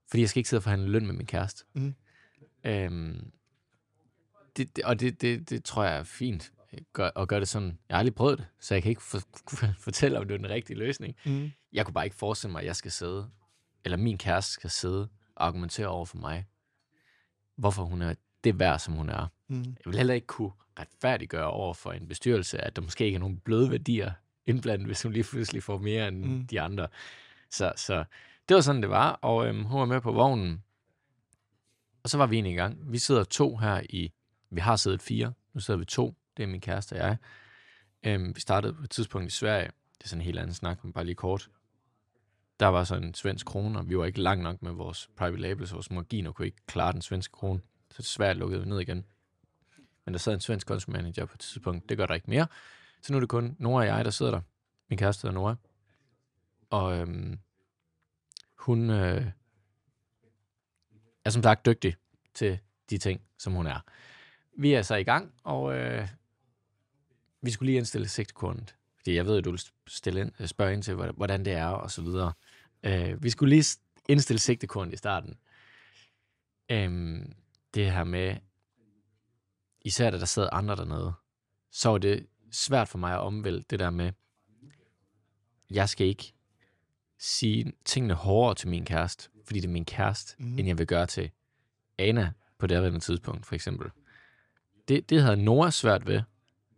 fordi 0.08 0.20
jeg 0.20 0.28
skal 0.28 0.40
ikke 0.40 0.48
sidde 0.48 0.58
og 0.58 0.62
forhandle 0.62 0.88
løn 0.88 1.06
med 1.06 1.14
min 1.14 1.26
kæreste. 1.26 1.64
Mm. 1.72 1.94
Øhm, 2.64 3.32
det, 4.56 4.76
det, 4.76 4.84
og 4.84 5.00
det, 5.00 5.20
det, 5.20 5.50
det 5.50 5.64
tror 5.64 5.84
jeg 5.84 5.96
er 5.98 6.02
fint 6.02 6.52
gør, 6.92 7.10
at 7.16 7.28
gøre 7.28 7.40
det 7.40 7.48
sådan. 7.48 7.78
Jeg 7.88 7.94
har 7.94 7.98
aldrig 7.98 8.14
prøvet 8.14 8.38
det, 8.38 8.46
så 8.60 8.74
jeg 8.74 8.82
kan 8.82 8.90
ikke 8.90 9.02
for, 9.02 9.18
fortælle, 9.84 10.18
om 10.18 10.28
det 10.28 10.34
er 10.34 10.38
den 10.38 10.48
rigtige 10.50 10.78
løsning. 10.78 11.16
Mm. 11.24 11.50
Jeg 11.72 11.84
kunne 11.84 11.94
bare 11.94 12.04
ikke 12.04 12.16
forestille 12.16 12.52
mig, 12.52 12.60
at 12.60 12.66
jeg 12.66 12.76
skal 12.76 12.90
sidde, 12.90 13.28
eller 13.84 13.96
min 13.96 14.18
kæreste 14.18 14.52
skal 14.52 14.70
sidde 14.70 15.08
og 15.36 15.46
argumentere 15.46 15.86
over 15.86 16.04
for 16.04 16.16
mig, 16.16 16.46
hvorfor 17.56 17.84
hun 17.84 18.02
er 18.02 18.14
det 18.44 18.58
værd, 18.58 18.78
som 18.78 18.94
hun 18.94 19.08
er. 19.08 19.26
Mm. 19.48 19.56
Jeg 19.56 19.84
vil 19.86 19.96
heller 19.96 20.14
ikke 20.14 20.26
kunne 20.26 20.52
retfærdiggøre 20.78 21.50
over 21.50 21.74
for 21.74 21.92
en 21.92 22.08
bestyrelse, 22.08 22.58
at 22.58 22.76
der 22.76 22.82
måske 22.82 23.04
ikke 23.04 23.16
er 23.16 23.20
nogen 23.20 23.38
bløde 23.38 23.70
værdier 23.70 24.12
indblandet, 24.46 24.86
hvis 24.86 25.02
hun 25.02 25.12
lige 25.12 25.24
pludselig 25.24 25.62
får 25.62 25.78
mere 25.78 26.08
end 26.08 26.24
Mm. 26.24 26.30
mm. 26.30 26.46
de 26.46 26.60
andre. 26.60 26.88
Så, 27.50 27.72
så 27.76 28.04
det 28.48 28.54
var 28.54 28.60
sådan, 28.60 28.82
det 28.82 28.90
var, 28.90 29.10
og 29.12 29.46
øhm, 29.46 29.64
hun 29.64 29.80
var 29.80 29.86
med 29.86 30.00
på 30.00 30.12
vognen. 30.12 30.62
Og 32.04 32.10
så 32.10 32.18
var 32.18 32.26
vi 32.26 32.36
egentlig 32.36 32.52
i 32.52 32.56
gang. 32.56 32.92
Vi 32.92 32.98
sidder 32.98 33.24
to 33.24 33.56
her 33.56 33.82
i, 33.90 34.12
vi 34.50 34.60
har 34.60 34.76
siddet 34.76 35.02
fire, 35.02 35.32
nu 35.54 35.60
sidder 35.60 35.78
vi 35.78 35.84
to, 35.84 36.14
det 36.36 36.42
er 36.42 36.46
min 36.46 36.60
kæreste 36.60 36.92
og 36.92 36.98
jeg. 36.98 37.16
Øhm, 38.02 38.36
vi 38.36 38.40
startede 38.40 38.74
på 38.74 38.82
et 38.82 38.90
tidspunkt 38.90 39.32
i 39.32 39.36
Sverige, 39.36 39.70
det 39.98 40.04
er 40.04 40.08
sådan 40.08 40.20
en 40.20 40.24
helt 40.24 40.38
anden 40.38 40.54
snak, 40.54 40.84
men 40.84 40.92
bare 40.92 41.04
lige 41.04 41.14
kort. 41.14 41.50
Der 42.60 42.66
var 42.66 42.84
sådan 42.84 43.04
en 43.04 43.14
svensk 43.14 43.46
krone, 43.46 43.78
og 43.78 43.88
vi 43.88 43.98
var 43.98 44.04
ikke 44.04 44.20
langt 44.20 44.42
nok 44.42 44.62
med 44.62 44.72
vores 44.72 45.10
private 45.16 45.42
labels, 45.42 45.74
vores 45.74 45.90
marginer 45.90 46.32
kunne 46.32 46.46
ikke 46.46 46.66
klare 46.66 46.92
den 46.92 47.02
svenske 47.02 47.32
krone. 47.32 47.60
Så 47.90 48.02
Sverige 48.02 48.34
lukkede 48.34 48.62
vi 48.62 48.68
ned 48.68 48.80
igen. 48.80 49.04
Men 50.04 50.14
der 50.14 50.18
sad 50.18 50.34
en 50.34 50.40
svensk 50.40 50.66
konsumanager 50.66 51.24
på 51.24 51.32
et 51.34 51.40
tidspunkt. 51.40 51.88
Det 51.88 51.96
gør 51.96 52.06
der 52.06 52.14
ikke 52.14 52.30
mere. 52.30 52.46
Så 53.02 53.12
nu 53.12 53.16
er 53.16 53.20
det 53.20 53.28
kun 53.28 53.56
Nora 53.58 53.80
og 53.80 53.86
jeg, 53.86 54.04
der 54.04 54.10
sidder 54.10 54.32
der. 54.32 54.40
Min 54.90 54.98
kæreste 54.98 55.22
hedder 55.22 55.40
Nora. 55.40 55.56
Og 56.70 56.98
øhm, 56.98 57.38
hun 58.58 58.90
øh, 58.90 59.26
er 61.24 61.30
som 61.30 61.42
sagt 61.42 61.66
dygtig 61.66 61.96
til 62.34 62.58
de 62.90 62.98
ting, 62.98 63.20
som 63.38 63.52
hun 63.52 63.66
er. 63.66 63.80
Vi 64.58 64.72
er 64.72 64.82
så 64.82 64.94
i 64.94 65.04
gang, 65.04 65.32
og 65.44 65.74
øh, 65.74 66.08
vi 67.42 67.50
skulle 67.50 67.66
lige 67.66 67.78
indstille 67.78 68.08
sigtekornet. 68.08 68.74
Fordi 68.96 69.14
jeg 69.14 69.26
ved, 69.26 69.38
at 69.38 69.44
du 69.44 69.50
vil 69.50 69.60
stille 69.86 70.20
ind, 70.20 70.32
øh, 70.40 70.46
spørge 70.46 70.72
ind 70.72 70.82
til, 70.82 70.94
hvordan- 70.94 71.14
hvordan 71.16 71.44
det 71.44 71.52
er, 71.52 71.66
og 71.66 71.90
så 71.90 72.02
videre. 72.02 72.32
Øh, 72.82 73.22
vi 73.22 73.30
skulle 73.30 73.56
lige 73.56 73.78
indstille 74.08 74.40
sigtekornet 74.40 74.92
i 74.92 74.96
starten. 74.96 75.38
Øh, 76.70 77.20
det 77.74 77.92
her 77.92 78.04
med, 78.04 78.36
især 79.80 80.10
da 80.10 80.18
der 80.18 80.24
sad 80.24 80.48
andre 80.52 80.76
dernede, 80.76 81.12
så 81.70 81.88
var 81.88 81.98
det 81.98 82.26
svært 82.50 82.88
for 82.88 82.98
mig 82.98 83.12
at 83.14 83.20
omvælde 83.20 83.62
det 83.70 83.78
der 83.80 83.90
med, 83.90 84.12
jeg 85.70 85.88
skal 85.88 86.06
ikke 86.06 86.34
sige 87.24 87.72
tingene 87.84 88.14
hårdere 88.14 88.54
til 88.54 88.68
min 88.68 88.84
kæreste, 88.84 89.28
fordi 89.44 89.60
det 89.60 89.68
er 89.68 89.72
min 89.72 89.84
kæreste, 89.84 90.34
mm. 90.38 90.58
end 90.58 90.68
jeg 90.68 90.78
vil 90.78 90.86
gøre 90.86 91.06
til 91.06 91.30
Ana 91.98 92.32
på 92.58 92.66
det 92.66 92.74
andet 92.74 93.02
tidspunkt, 93.02 93.46
for 93.46 93.54
eksempel. 93.54 93.90
Det, 94.88 95.10
det 95.10 95.22
havde 95.22 95.36
Nora 95.36 95.70
svært 95.70 96.06
ved 96.06 96.22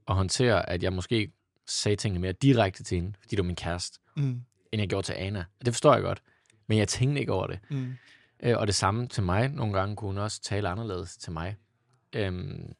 at 0.08 0.14
håndtere, 0.14 0.70
at 0.70 0.82
jeg 0.82 0.92
måske 0.92 1.32
sagde 1.66 1.96
tingene 1.96 2.20
mere 2.20 2.32
direkte 2.32 2.84
til 2.84 2.96
hende, 2.96 3.12
fordi 3.20 3.36
det 3.36 3.38
var 3.38 3.46
min 3.46 3.56
kæreste, 3.56 4.00
Mm. 4.16 4.40
end 4.72 4.80
jeg 4.80 4.88
gjorde 4.88 5.06
til 5.06 5.12
Ana. 5.12 5.44
Og 5.60 5.66
det 5.66 5.74
forstår 5.74 5.94
jeg 5.94 6.02
godt, 6.02 6.22
men 6.66 6.78
jeg 6.78 6.88
tænkte 6.88 7.20
ikke 7.20 7.32
over 7.32 7.46
det. 7.46 7.58
Mm. 7.70 7.94
Øh, 8.42 8.58
og 8.58 8.66
det 8.66 8.74
samme 8.74 9.08
til 9.08 9.22
mig. 9.22 9.48
Nogle 9.48 9.72
gange 9.72 9.96
kunne 9.96 10.08
hun 10.08 10.18
også 10.18 10.42
tale 10.42 10.68
anderledes 10.68 11.16
til 11.16 11.32
mig. 11.32 11.56
Øhm, 12.12 12.72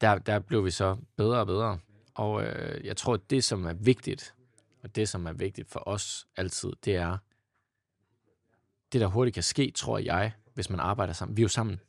der, 0.00 0.18
der 0.18 0.38
blev 0.38 0.64
vi 0.64 0.70
så 0.70 0.96
bedre 1.16 1.38
og 1.38 1.46
bedre. 1.46 1.78
Og 2.14 2.44
øh, 2.44 2.84
jeg 2.84 2.96
tror, 2.96 3.16
det, 3.16 3.44
som 3.44 3.64
er 3.66 3.72
vigtigt, 3.72 4.34
og 4.82 4.96
det, 4.96 5.08
som 5.08 5.26
er 5.26 5.32
vigtigt 5.32 5.68
for 5.68 5.88
os 5.88 6.28
altid, 6.36 6.72
det 6.84 6.96
er, 6.96 7.18
det, 8.92 9.00
der 9.00 9.06
hurtigt 9.06 9.34
kan 9.34 9.42
ske, 9.42 9.70
tror 9.70 9.98
jeg, 9.98 10.32
hvis 10.54 10.70
man 10.70 10.80
arbejder 10.80 11.12
sammen. 11.12 11.36
Vi 11.36 11.42
er 11.42 11.44
jo 11.44 11.48
sammen 11.48 11.80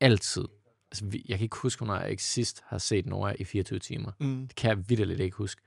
altid. 0.00 0.44
Altså, 0.90 1.04
vi, 1.04 1.24
jeg 1.28 1.38
kan 1.38 1.44
ikke 1.44 1.56
huske, 1.56 1.80
hvornår 1.80 2.00
jeg 2.00 2.10
ikke 2.10 2.22
sidst 2.22 2.62
har 2.66 2.78
set 2.78 3.06
Nora 3.06 3.34
i 3.38 3.44
24 3.44 3.78
timer. 3.78 4.12
Mm. 4.18 4.46
Det 4.46 4.56
kan 4.56 4.68
jeg 4.68 4.88
vidderligt 4.88 5.20
ikke 5.20 5.36
huske. 5.36 5.62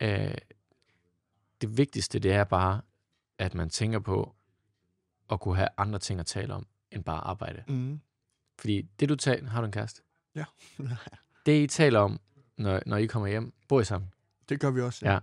Øh, 0.00 0.34
det 1.60 1.78
vigtigste, 1.78 2.18
det 2.18 2.32
er 2.32 2.44
bare, 2.44 2.80
at 3.38 3.54
man 3.54 3.70
tænker 3.70 3.98
på 3.98 4.34
at 5.30 5.40
kunne 5.40 5.56
have 5.56 5.68
andre 5.76 5.98
ting 5.98 6.20
at 6.20 6.26
tale 6.26 6.54
om, 6.54 6.66
end 6.90 7.04
bare 7.04 7.20
arbejde. 7.20 7.64
Mm. 7.68 8.00
Fordi 8.58 8.82
det 8.82 9.08
du 9.08 9.16
taler, 9.16 9.50
har 9.50 9.60
du 9.60 9.66
en 9.66 9.72
kæreste? 9.72 10.02
Ja. 10.34 10.44
Det 11.46 11.62
I 11.62 11.66
taler 11.66 12.00
om, 12.00 12.20
når, 12.56 12.82
når 12.86 12.96
I 12.96 13.06
kommer 13.06 13.28
hjem, 13.28 13.52
bor 13.68 13.80
I 13.80 13.84
sammen? 13.84 14.10
det 14.50 14.60
gør 14.60 14.70
vi 14.70 14.80
også. 14.80 15.06
Ja. 15.06 15.18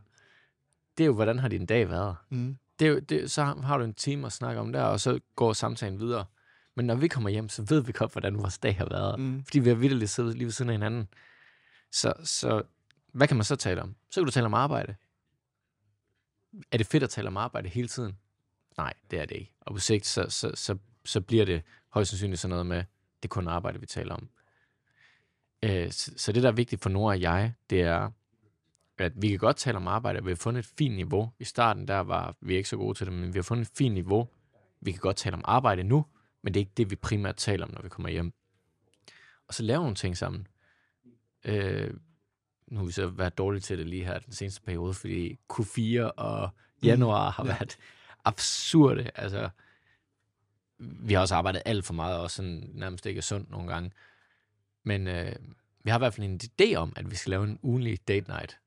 Det 0.97 1.03
er 1.03 1.05
jo, 1.05 1.13
hvordan 1.13 1.39
har 1.39 1.47
din 1.47 1.65
dag 1.65 1.89
været? 1.89 2.15
Mm. 2.29 2.57
Det 2.79 2.87
er 2.87 2.91
jo, 2.91 2.99
det, 2.99 3.31
så 3.31 3.43
har 3.43 3.77
du 3.77 3.83
en 3.83 3.93
time 3.93 4.25
at 4.25 4.31
snakke 4.31 4.61
om 4.61 4.73
der, 4.73 4.83
og 4.83 4.99
så 4.99 5.19
går 5.35 5.53
samtalen 5.53 5.99
videre. 5.99 6.25
Men 6.75 6.85
når 6.85 6.95
vi 6.95 7.07
kommer 7.07 7.29
hjem, 7.29 7.49
så 7.49 7.65
ved 7.69 7.83
vi 7.83 7.91
godt, 7.91 8.11
hvordan 8.11 8.37
vores 8.37 8.57
dag 8.57 8.77
har 8.77 8.87
været. 8.89 9.19
Mm. 9.19 9.43
Fordi 9.43 9.59
vi 9.59 9.69
har 9.69 9.75
vildt 9.75 10.09
siddet 10.09 10.35
lige 10.35 10.45
ved 10.45 10.51
siden 10.51 10.69
af 10.69 10.73
hinanden. 10.73 11.07
Så, 11.91 12.13
så 12.23 12.63
hvad 13.13 13.27
kan 13.27 13.37
man 13.37 13.43
så 13.43 13.55
tale 13.55 13.81
om? 13.81 13.95
Så 14.11 14.21
kan 14.21 14.25
du 14.25 14.31
tale 14.31 14.45
om 14.45 14.53
arbejde. 14.53 14.95
Er 16.71 16.77
det 16.77 16.87
fedt 16.87 17.03
at 17.03 17.09
tale 17.09 17.27
om 17.27 17.37
arbejde 17.37 17.69
hele 17.69 17.87
tiden? 17.87 18.17
Nej, 18.77 18.93
det 19.11 19.19
er 19.19 19.25
det 19.25 19.35
ikke. 19.35 19.53
Og 19.61 19.73
på 19.73 19.79
sigt, 19.79 20.05
så, 20.05 20.25
så, 20.29 20.51
så, 20.55 20.77
så 21.05 21.21
bliver 21.21 21.45
det 21.45 21.61
højst 21.89 22.09
sandsynligt 22.09 22.41
sådan 22.41 22.49
noget 22.49 22.65
med, 22.65 22.77
det 22.77 23.23
er 23.23 23.27
kun 23.27 23.47
arbejde, 23.47 23.79
vi 23.79 23.85
taler 23.85 24.15
om. 24.15 24.29
Øh, 25.63 25.91
så, 25.91 26.11
så 26.17 26.31
det, 26.31 26.43
der 26.43 26.49
er 26.49 26.53
vigtigt 26.53 26.81
for 26.81 26.89
Nora 26.89 27.13
og 27.13 27.21
jeg, 27.21 27.53
det 27.69 27.81
er, 27.81 28.11
at 29.05 29.13
vi 29.15 29.29
kan 29.29 29.37
godt 29.37 29.57
tale 29.57 29.77
om 29.77 29.87
arbejde, 29.87 30.19
og 30.19 30.25
vi 30.25 30.31
har 30.31 30.35
fundet 30.35 30.59
et 30.59 30.71
fint 30.77 30.95
niveau. 30.95 31.31
I 31.39 31.43
starten, 31.43 31.87
der 31.87 31.99
var 31.99 32.35
vi 32.41 32.55
ikke 32.55 32.69
så 32.69 32.77
gode 32.77 32.97
til 32.97 33.05
det, 33.05 33.13
men 33.13 33.33
vi 33.33 33.37
har 33.37 33.43
fundet 33.43 33.65
et 33.65 33.71
fint 33.77 33.93
niveau. 33.93 34.27
Vi 34.81 34.91
kan 34.91 34.99
godt 34.99 35.17
tale 35.17 35.35
om 35.35 35.41
arbejde 35.45 35.83
nu, 35.83 36.05
men 36.41 36.53
det 36.53 36.59
er 36.59 36.61
ikke 36.61 36.71
det, 36.77 36.91
vi 36.91 36.95
primært 36.95 37.35
taler 37.35 37.65
om, 37.65 37.71
når 37.73 37.81
vi 37.81 37.89
kommer 37.89 38.09
hjem. 38.09 38.33
Og 39.47 39.53
så 39.53 39.63
lave 39.63 39.81
nogle 39.81 39.95
ting 39.95 40.17
sammen. 40.17 40.47
Øh, 41.45 41.93
nu 42.67 42.77
har 42.79 42.85
vi 42.85 42.91
så 42.91 43.07
været 43.07 43.37
dårlige 43.37 43.61
til 43.61 43.77
det 43.77 43.87
lige 43.87 44.05
her 44.05 44.19
den 44.19 44.33
seneste 44.33 44.61
periode, 44.61 44.93
fordi 44.93 45.39
Q4 45.53 46.01
og 46.01 46.49
januar 46.83 47.29
har 47.29 47.45
ja. 47.45 47.51
været 47.51 47.77
absurde. 48.25 49.11
Altså, 49.15 49.49
vi 50.79 51.13
har 51.13 51.21
også 51.21 51.35
arbejdet 51.35 51.61
alt 51.65 51.85
for 51.85 51.93
meget, 51.93 52.19
og 52.19 52.31
sådan 52.31 52.69
nærmest 52.73 53.05
ikke 53.05 53.17
er 53.17 53.21
sundt 53.21 53.49
nogle 53.49 53.67
gange. 53.67 53.91
Men 54.83 55.07
øh, 55.07 55.35
vi 55.83 55.89
har 55.89 55.97
i 55.97 56.01
hvert 56.01 56.13
fald 56.13 56.27
en 56.27 56.39
idé 56.43 56.75
om, 56.75 56.93
at 56.95 57.11
vi 57.11 57.15
skal 57.15 57.29
lave 57.29 57.43
en 57.43 57.59
ugenlig 57.61 58.07
date 58.07 58.29
night. 58.29 58.59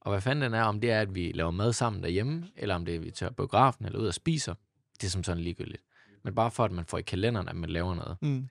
Og 0.00 0.12
hvad 0.12 0.20
fanden 0.20 0.42
den 0.42 0.54
er, 0.54 0.62
om 0.62 0.80
det 0.80 0.90
er, 0.90 1.00
at 1.00 1.14
vi 1.14 1.32
laver 1.32 1.50
mad 1.50 1.72
sammen 1.72 2.02
derhjemme, 2.02 2.50
eller 2.56 2.74
om 2.74 2.84
det 2.84 2.94
er, 2.94 2.98
at 2.98 3.04
vi 3.04 3.10
tager 3.10 3.30
biografen 3.30 3.86
eller 3.86 3.98
ud 3.98 4.06
og 4.06 4.14
spiser, 4.14 4.54
det 5.00 5.06
er 5.06 5.10
som 5.10 5.24
sådan 5.24 5.42
ligegyldigt. 5.42 5.82
Men 6.22 6.34
bare 6.34 6.50
for, 6.50 6.64
at 6.64 6.72
man 6.72 6.84
får 6.84 6.98
i 6.98 7.02
kalenderen, 7.02 7.48
at 7.48 7.56
man 7.56 7.70
laver 7.70 7.94
noget. 7.94 8.16
Mm. 8.22 8.48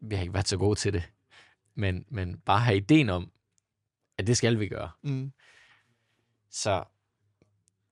Vi 0.00 0.14
har 0.14 0.22
ikke 0.22 0.34
været 0.34 0.48
så 0.48 0.56
gode 0.56 0.78
til 0.78 0.92
det. 0.92 1.02
Men, 1.74 2.04
men 2.08 2.38
bare 2.38 2.60
have 2.60 2.76
ideen 2.76 3.10
om, 3.10 3.30
at 4.18 4.26
det 4.26 4.36
skal 4.36 4.58
vi 4.58 4.68
gøre. 4.68 4.90
Mm. 5.02 5.32
Så 6.50 6.84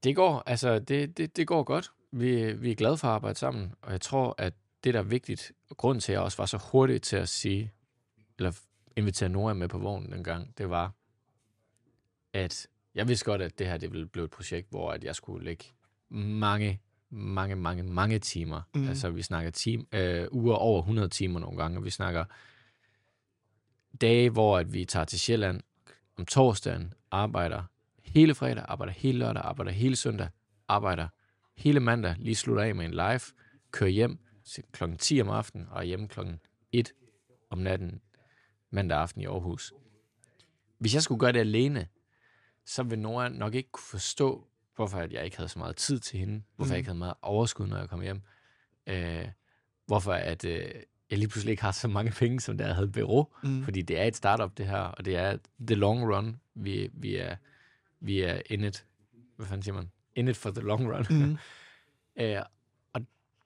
det 0.05 0.17
går, 0.17 0.43
altså, 0.47 0.79
det, 0.79 1.17
det, 1.19 1.37
det 1.37 1.47
går 1.47 1.63
godt. 1.63 1.93
Vi, 2.13 2.53
vi 2.53 2.71
er 2.71 2.75
glade 2.75 2.97
for 2.97 3.09
at 3.09 3.15
arbejde 3.15 3.39
sammen, 3.39 3.75
og 3.83 3.93
jeg 3.93 4.01
tror, 4.01 4.35
at 4.39 4.55
det, 4.85 4.95
der 4.95 5.01
er 5.01 5.05
vigtigt, 5.05 5.53
og 5.71 5.77
grund 5.77 6.01
til, 6.01 6.13
at 6.13 6.15
jeg 6.15 6.23
også 6.23 6.37
var 6.37 6.47
så 6.47 6.59
hurtig 6.73 7.03
til 7.03 7.17
at 7.17 7.29
sige, 7.29 7.73
eller 8.39 8.61
invitere 8.97 9.29
Nora 9.29 9.55
med 9.55 9.69
på 9.69 9.79
vognen 9.79 10.13
en 10.13 10.25
gang, 10.25 10.59
det 10.59 10.71
var, 10.71 10.93
at 12.33 12.67
jeg 12.95 13.09
vidste 13.09 13.25
godt, 13.25 13.43
at 13.43 13.59
det 13.59 13.67
her 13.67 13.77
det 13.77 13.93
ville 13.93 14.07
blive 14.07 14.25
et 14.25 14.31
projekt, 14.31 14.71
hvor 14.71 14.93
at 14.93 15.05
jeg 15.05 15.15
skulle 15.15 15.45
lægge 15.45 15.65
mange, 16.09 16.81
mange, 17.11 17.57
mange, 17.57 17.83
mange 17.83 18.19
timer. 18.19 18.63
Mm. 18.75 18.89
Altså, 18.89 19.11
vi 19.11 19.23
snakker 19.23 19.51
time, 19.51 19.85
øh, 19.93 20.29
uger 20.33 20.55
over 20.55 20.81
100 20.81 21.09
timer 21.09 21.41
nogle 21.41 21.57
gange, 21.57 21.79
og 21.79 21.85
vi 21.85 21.91
snakker 21.91 22.25
dage, 24.01 24.31
hvor 24.31 24.59
at 24.59 24.73
vi 24.73 24.85
tager 24.85 25.05
til 25.05 25.21
Sjælland 25.21 25.61
om 26.17 26.27
torsdagen, 26.27 26.95
arbejder 27.11 27.63
hele 28.03 28.35
fredag, 28.35 28.65
arbejder 28.69 28.93
hele 28.93 29.19
lørdag, 29.19 29.43
arbejder 29.45 29.73
hele 29.73 29.97
søndag, 29.97 30.29
arbejder 30.69 31.09
hele 31.57 31.81
mandag, 31.81 32.17
lige 32.19 32.35
slutter 32.35 32.63
af 32.63 32.75
med 32.75 32.85
en 32.85 32.91
live, 32.91 33.21
kører 33.71 33.91
hjem 33.91 34.19
kl. 34.73 34.85
10 34.99 35.21
om 35.21 35.29
aftenen 35.29 35.69
og 35.71 35.79
er 35.79 35.83
hjemme 35.85 36.09
kl. 36.09 36.21
1 36.73 36.93
om 37.51 37.59
natten 37.59 38.01
mandag 38.71 38.99
aften 38.99 39.23
i 39.23 39.27
Aarhus. 39.27 39.73
Hvis 40.79 40.95
jeg 40.95 41.03
skulle 41.03 41.19
gøre 41.19 41.33
det 41.33 41.39
alene, 41.39 41.87
så 42.67 42.83
ville 42.83 43.03
Nora 43.03 43.29
nok 43.29 43.55
ikke 43.55 43.71
kunne 43.73 43.85
forstå, 43.91 44.47
hvorfor 44.77 44.99
at 44.99 45.13
jeg 45.13 45.25
ikke 45.25 45.37
havde 45.37 45.49
så 45.49 45.59
meget 45.59 45.77
tid 45.77 45.99
til 45.99 46.19
hende, 46.19 46.43
hvorfor 46.57 46.67
Mhm. 46.69 46.73
jeg 46.73 46.79
ikke 46.79 46.89
havde 46.89 46.99
meget 46.99 47.15
overskud, 47.23 47.67
når 47.67 47.79
jeg 47.79 47.89
kom 47.89 48.01
hjem. 48.01 48.23
Øh, 48.87 49.29
hvorfor 49.87 50.13
at, 50.13 50.45
øh, 50.45 50.61
jeg 51.11 51.19
lige 51.19 51.29
pludselig 51.29 51.51
ikke 51.51 51.63
har 51.63 51.73
så 51.73 51.89
mange 51.89 52.11
penge, 52.13 52.41
som 52.41 52.59
der 52.59 52.73
havde 52.73 52.89
bureau. 52.89 53.27
Mm. 53.43 53.65
Fordi 53.65 53.83
det 53.83 53.99
er 54.01 54.05
et 54.05 54.17
startup, 54.17 54.59
det 54.59 54.67
her, 54.67 54.79
og 54.81 55.05
det 55.05 55.17
er 55.17 55.39
the 55.67 55.75
long 55.77 56.15
run. 56.17 56.41
Vi, 56.55 56.89
vi, 56.93 57.17
er, 57.17 57.37
vi 58.01 58.21
er 58.23 58.41
in 58.51 58.65
it. 58.65 58.87
Hvad 59.37 59.47
fanden 59.47 59.63
siger 59.63 59.75
man? 59.75 59.91
In 60.17 60.29
it 60.29 60.37
for 60.37 60.51
the 60.51 60.61
long 60.63 60.93
run. 60.93 61.07
Mm. 61.11 61.39
Øh, 62.21 62.43
og 62.93 63.01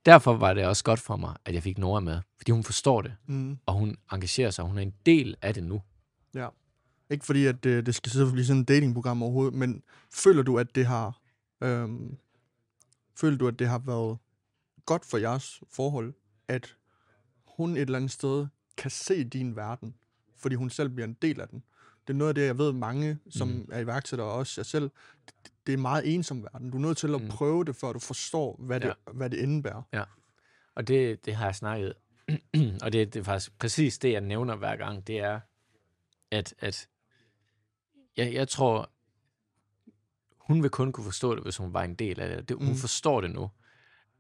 derfor 0.07 0.37
var 0.37 0.55
det 0.55 0.67
også 0.67 0.85
godt 0.85 1.01
for 1.01 1.17
mig, 1.17 1.37
at 1.45 1.55
jeg 1.55 1.62
fik 1.62 1.79
Nora 1.79 2.01
med. 2.01 2.21
Fordi 2.37 2.53
hun 2.53 2.64
forstår 2.64 3.03
det, 3.03 3.17
Mm. 3.27 3.59
og 3.67 3.75
hun 3.75 3.97
engagerer 4.12 4.51
sig. 4.51 4.64
Hun 4.64 4.79
er 4.79 4.83
en 4.83 4.95
del 5.07 5.37
af 5.43 5.55
det 5.55 5.64
nu. 5.64 5.83
Ja. 6.35 6.49
Ikke 7.11 7.25
fordi, 7.27 7.47
at 7.47 7.65
det, 7.65 7.87
det 7.87 7.95
skal 7.95 8.13
sidde 8.13 8.33
blive 8.33 8.45
sådan 8.45 8.63
et 8.63 8.69
datingprogram 8.69 9.23
overhovedet, 9.23 9.55
men 9.55 9.83
føler 10.13 10.43
du, 10.43 10.59
at 10.59 10.75
det 10.75 10.87
har... 10.87 11.21
Øhm, 11.61 12.17
føler 13.15 13.39
du, 13.39 13.49
at 13.49 13.59
det 13.59 13.69
har 13.69 13.79
været 13.79 14.19
godt 14.87 15.05
for 15.05 15.19
jeres 15.19 15.63
forhold, 15.71 16.15
at 16.49 16.77
hun 17.47 17.77
et 17.77 17.81
eller 17.81 17.97
andet 17.97 18.11
sted 18.11 18.47
kan 18.77 18.91
se 18.91 19.25
din 19.25 19.57
verden, 19.57 19.95
fordi 20.37 20.55
hun 20.55 20.71
selv 20.71 20.89
bliver 20.89 21.07
en 21.07 21.17
del 21.23 21.41
af 21.41 21.49
den. 21.49 21.63
Det 22.07 22.13
er 22.13 22.17
noget 22.17 22.29
af 22.29 22.35
det, 22.35 22.47
jeg 22.47 22.59
ved 22.59 22.73
mange, 22.73 23.19
som 23.31 23.49
Mm. 23.49 23.69
er 23.73 23.81
iværksættere, 23.81 24.27
og 24.29 24.35
også 24.35 24.61
jeg 24.61 24.67
selv, 24.67 24.91
det- 25.27 25.53
det 25.67 25.73
er 25.73 25.77
meget 25.79 26.15
ensom 26.15 26.43
verden. 26.43 26.71
Du 26.71 26.77
er 26.77 26.81
nødt 26.81 26.99
til 26.99 27.15
at 27.15 27.23
Mm. 27.23 27.29
prøve 27.29 27.65
det, 27.65 27.77
før 27.77 27.93
du 27.93 27.99
forstår, 27.99 28.57
hvad 28.59 28.81
det, 28.81 28.87
Ja. 28.89 29.13
hvad 29.13 29.31
det 29.31 29.37
indebærer. 29.37 29.83
Og 30.75 30.89
det, 30.89 31.25
det 31.25 31.35
har 31.35 31.45
jeg 31.45 31.55
snakket. 31.55 31.93
og 32.83 32.93
det, 32.93 33.15
det 33.15 33.17
er 33.21 33.23
faktisk 33.25 33.59
præcis 33.59 33.99
det, 33.99 34.13
jeg 34.13 34.21
nævner 34.21 34.57
hver 34.57 34.77
gang. 34.77 35.07
Det 35.07 35.19
er, 35.19 35.41
at, 36.31 36.55
at 36.59 36.89
jeg, 38.17 38.33
jeg 38.35 38.49
tror, 38.49 38.91
hun 40.37 40.62
vil 40.62 40.71
kun 40.71 40.93
kunne 40.93 41.05
forstå 41.05 41.35
det, 41.35 41.43
hvis 41.43 41.57
hun 41.57 41.73
var 41.73 41.83
en 41.83 41.95
del 41.95 42.21
af 42.21 42.37
det. 42.37 42.49
det 42.49 42.57
hun 42.57 42.69
Mm. 42.69 42.75
forstår 42.77 43.21
det 43.21 43.31
nu. 43.31 43.51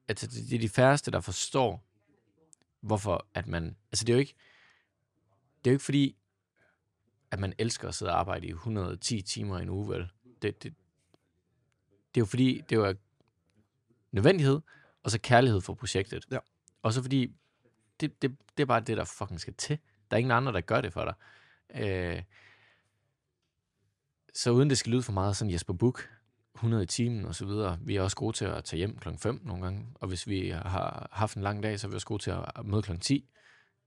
Altså, 0.08 0.26
det, 0.26 0.50
det 0.50 0.56
er 0.56 0.60
de 0.60 0.68
færreste, 0.68 1.10
der 1.10 1.20
forstår, 1.20 1.84
hvorfor 2.80 3.26
at 3.34 3.46
man... 3.46 3.76
Altså, 3.92 4.04
det 4.04 4.12
er 4.12 4.16
jo 4.16 4.20
ikke... 4.20 4.34
Det 5.64 5.70
er 5.70 5.72
jo 5.72 5.74
ikke 5.74 5.84
fordi, 5.84 6.16
at 7.30 7.38
man 7.40 7.52
elsker 7.58 7.88
at 7.88 7.94
sidde 7.94 8.12
og 8.12 8.18
arbejde 8.18 8.46
i 8.46 8.50
110 8.50 9.22
timer 9.22 9.58
i 9.58 9.62
en 9.62 9.68
uge, 9.68 9.88
vel? 9.88 10.08
Det, 10.42 10.62
det, 10.62 10.74
det 12.14 12.20
er 12.20 12.22
jo 12.22 12.24
fordi, 12.24 12.62
det 12.68 12.76
er 12.78 12.88
jo 12.88 12.94
nødvendighed, 14.12 14.60
og 15.02 15.10
så 15.10 15.18
kærlighed 15.20 15.60
for 15.60 15.74
projektet. 15.74 16.26
Ja. 16.30 16.38
Og 16.82 16.92
så 16.92 17.02
fordi, 17.02 17.32
det, 18.00 18.22
det, 18.22 18.36
det 18.56 18.62
er 18.62 18.66
bare 18.66 18.80
det, 18.80 18.96
der 18.96 19.04
fucking 19.04 19.40
skal 19.40 19.54
til. 19.54 19.78
Der 20.10 20.16
er 20.16 20.18
ingen 20.18 20.32
andre, 20.32 20.52
der 20.52 20.60
gør 20.60 20.80
det 20.80 20.92
for 20.92 21.04
dig. 21.04 21.14
Øh, 21.82 22.22
så 24.36 24.50
uden 24.50 24.70
det 24.70 24.78
skal 24.78 24.92
lyde 24.92 25.02
for 25.02 25.12
meget 25.12 25.36
sådan 25.36 25.52
Jesper 25.52 25.74
Buk, 25.74 26.08
100 26.54 26.82
i 26.82 26.86
timen 26.86 27.24
og 27.24 27.34
så 27.34 27.46
videre. 27.46 27.78
Vi 27.80 27.96
er 27.96 28.02
også 28.02 28.16
gode 28.16 28.36
til 28.36 28.44
at 28.44 28.64
tage 28.64 28.78
hjem 28.78 28.98
klokken 28.98 29.18
5 29.18 29.40
nogle 29.44 29.62
gange, 29.62 29.86
og 29.94 30.08
hvis 30.08 30.28
vi 30.28 30.48
har 30.48 31.08
haft 31.12 31.36
en 31.36 31.42
lang 31.42 31.62
dag, 31.62 31.80
så 31.80 31.86
er 31.86 31.88
vi 31.88 31.94
også 31.94 32.06
gode 32.06 32.22
til 32.22 32.30
at 32.30 32.66
møde 32.66 32.82
klokken 32.82 33.00
10. 33.00 33.30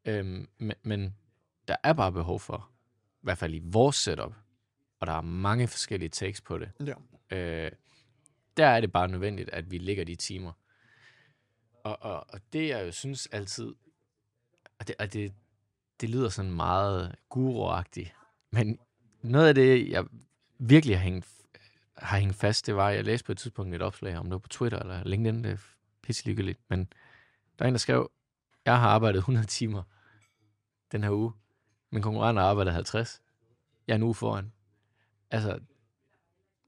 Øhm, 0.06 0.48
men, 0.58 0.74
men 0.84 1.16
der 1.68 1.76
er 1.84 1.94
bare 1.94 2.12
behov 2.12 2.40
for, 2.40 2.70
i 3.14 3.22
hvert 3.22 3.38
fald 3.38 3.54
i 3.54 3.62
vores 3.64 3.96
setup, 3.96 4.34
og 5.00 5.08
der 5.08 5.14
er 5.14 5.22
mange 5.22 5.68
forskellige 5.68 6.10
takes 6.10 6.42
på 6.42 6.58
det. 6.58 6.72
Ja. 6.86 6.94
Øh, 7.38 7.72
der 8.58 8.66
er 8.66 8.82
det 8.82 8.92
bare 8.92 9.08
nødvendigt, 9.08 9.50
at 9.50 9.72
vi 9.72 9.78
ligger 9.78 10.04
de 10.04 10.16
timer. 10.16 10.52
Og, 11.84 11.98
og, 12.02 12.26
og 12.30 12.40
det, 12.54 12.68
jeg 12.68 12.86
jo 12.86 12.92
synes 12.92 13.28
altid, 13.32 13.76
og 14.80 14.88
det, 14.88 14.96
og 15.00 15.14
det, 15.14 15.34
det 16.02 16.10
lyder 16.10 16.30
sådan 16.30 16.52
meget 16.52 17.16
guru-agtigt, 17.30 18.10
men 18.52 18.80
noget 19.22 19.48
af 19.48 19.56
det, 19.56 19.90
jeg 19.90 20.06
virkelig 20.60 20.98
har 20.98 21.04
hængt, 21.04 21.28
har 21.98 22.20
hængt 22.20 22.36
fast, 22.36 22.66
det 22.66 22.76
var, 22.76 22.90
jeg 22.90 23.04
læste 23.04 23.26
på 23.26 23.32
et 23.32 23.38
tidspunkt 23.38 23.76
et 23.76 23.82
opslag, 23.82 24.18
om 24.18 24.26
det 24.26 24.32
var 24.32 24.38
på 24.38 24.50
Twitter 24.50 24.80
eller 24.80 25.04
LinkedIn, 25.04 25.44
det 25.44 25.52
er 25.52 25.58
pisselykkeligt, 26.02 26.60
men 26.70 26.94
der 27.60 27.66
er 27.66 27.68
en, 27.68 27.74
der 27.74 27.80
skrev, 27.80 28.12
jeg 28.66 28.80
har 28.80 28.90
arbejdet 28.90 29.18
100 29.18 29.46
timer 29.48 29.84
den 30.92 31.04
her 31.04 31.12
uge, 31.12 31.32
min 31.92 32.02
konkurrent 32.02 32.40
har 32.40 32.46
arbejdet 32.46 32.74
50. 32.74 33.22
Jeg 33.88 33.94
er 33.94 33.96
en 33.96 34.04
uge 34.04 34.16
foran. 34.16 34.52
Altså, 35.32 35.60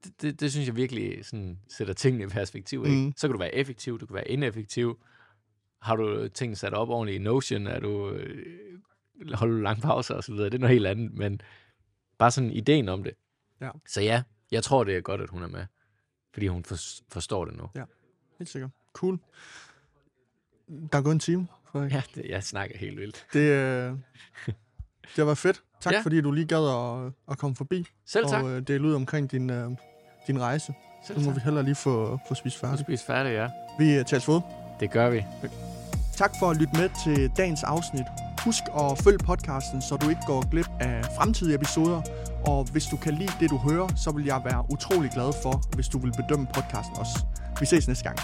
det, 0.04 0.22
det, 0.22 0.40
det 0.40 0.52
synes 0.52 0.68
jeg 0.68 0.76
virkelig 0.76 1.24
sådan, 1.24 1.58
sætter 1.68 1.94
tingene 1.94 2.24
i 2.24 2.26
perspektiv. 2.26 2.84
Ikke? 2.86 2.96
Mm. 2.96 3.12
Så 3.16 3.28
kan 3.28 3.32
du 3.32 3.38
være 3.38 3.54
effektiv, 3.54 4.00
du 4.00 4.06
kan 4.06 4.14
være 4.14 4.28
ineffektiv. 4.28 5.02
Har 5.80 5.96
du 5.96 6.28
ting 6.28 6.58
sat 6.58 6.74
op 6.74 6.88
ordentligt 6.88 7.20
i 7.20 7.22
Notion? 7.22 7.66
Er 7.66 7.80
du, 7.80 8.10
øh, 8.10 8.78
holder 9.34 9.54
du 9.54 9.60
lange 9.60 9.82
pauser 9.82 10.14
osv.? 10.14 10.34
Det 10.34 10.54
er 10.54 10.58
noget 10.58 10.72
helt 10.72 10.86
andet, 10.86 11.12
men 11.12 11.40
bare 12.18 12.30
sådan 12.30 12.50
ideen 12.50 12.88
om 12.88 13.04
det. 13.04 13.14
Ja. 13.62 13.70
Så 13.88 14.00
ja, 14.00 14.22
jeg 14.50 14.62
tror, 14.64 14.84
det 14.84 14.96
er 14.96 15.00
godt, 15.00 15.20
at 15.20 15.28
hun 15.30 15.42
er 15.42 15.48
med. 15.48 15.66
Fordi 16.32 16.46
hun 16.46 16.64
for, 16.64 16.76
forstår 17.12 17.44
det 17.44 17.56
nu. 17.56 17.68
Helt 18.38 18.50
sikkert. 18.50 18.70
Cool. 18.92 19.18
Der 20.92 20.98
er 20.98 21.02
gået 21.02 21.12
en 21.14 21.18
time, 21.20 21.46
Frederik. 21.72 21.92
Ja, 21.92 22.02
det, 22.14 22.24
jeg 22.28 22.42
snakker 22.44 22.78
helt 22.78 23.00
vildt. 23.00 23.26
Det, 23.32 23.40
øh, 23.40 23.92
det 24.46 25.26
været 25.26 25.38
fedt. 25.38 25.62
Tak, 25.80 25.92
Ja. 25.92 25.96
ja. 25.98 26.02
fordi 26.02 26.20
du 26.20 26.30
lige 26.32 26.46
gad 26.46 26.68
at, 26.68 27.12
at 27.30 27.38
komme 27.38 27.56
forbi 27.56 27.86
Selv 28.06 28.26
tak. 28.26 28.44
og 28.44 28.50
øh, 28.50 28.62
dele 28.62 28.88
ud 28.88 28.94
omkring 28.94 29.30
din, 29.30 29.50
øh, 29.50 29.70
din 30.26 30.40
rejse. 30.40 30.74
Selv 31.06 31.18
Nu 31.18 31.24
må 31.24 31.30
tak. 31.30 31.36
vi 31.36 31.40
heller 31.44 31.62
lige 31.62 31.74
få, 31.74 32.18
få 32.28 32.34
spist 32.34 32.62
Nu 32.62 32.68
færdigt. 32.68 32.86
spise 32.86 33.04
færdig, 33.04 33.30
ja. 33.32 33.48
Vi 33.78 33.94
øh, 33.98 34.04
tales 34.04 34.28
ved. 34.28 34.40
Det 34.80 34.90
gør 34.90 35.10
vi. 35.10 35.24
Tak 36.16 36.30
for 36.38 36.50
at 36.50 36.56
lytte 36.56 36.72
med 36.80 36.90
til 37.04 37.30
dagens 37.36 37.62
afsnit. 37.62 38.04
Husk 38.44 38.62
at 38.80 38.98
følge 39.04 39.18
podcasten, 39.18 39.82
så 39.82 39.96
du 39.96 40.08
ikke 40.08 40.22
går 40.26 40.50
glip 40.50 40.66
af 40.80 41.04
fremtidige 41.16 41.54
episoder. 41.54 42.02
Og 42.46 42.64
hvis 42.72 42.86
du 42.86 42.96
kan 42.96 43.14
lide 43.14 43.32
det, 43.40 43.50
du 43.50 43.56
hører, 43.56 43.88
så 43.96 44.10
vil 44.10 44.24
jeg 44.24 44.40
være 44.44 44.64
utrolig 44.72 45.10
glad 45.10 45.32
for, 45.42 45.62
hvis 45.74 45.88
du 45.88 45.98
vil 45.98 46.12
bedømme 46.16 46.46
podcasten 46.54 46.96
også. 46.98 47.24
Vi 47.60 47.66
ses 47.66 47.88
næste 47.88 48.04
gang. 48.04 48.18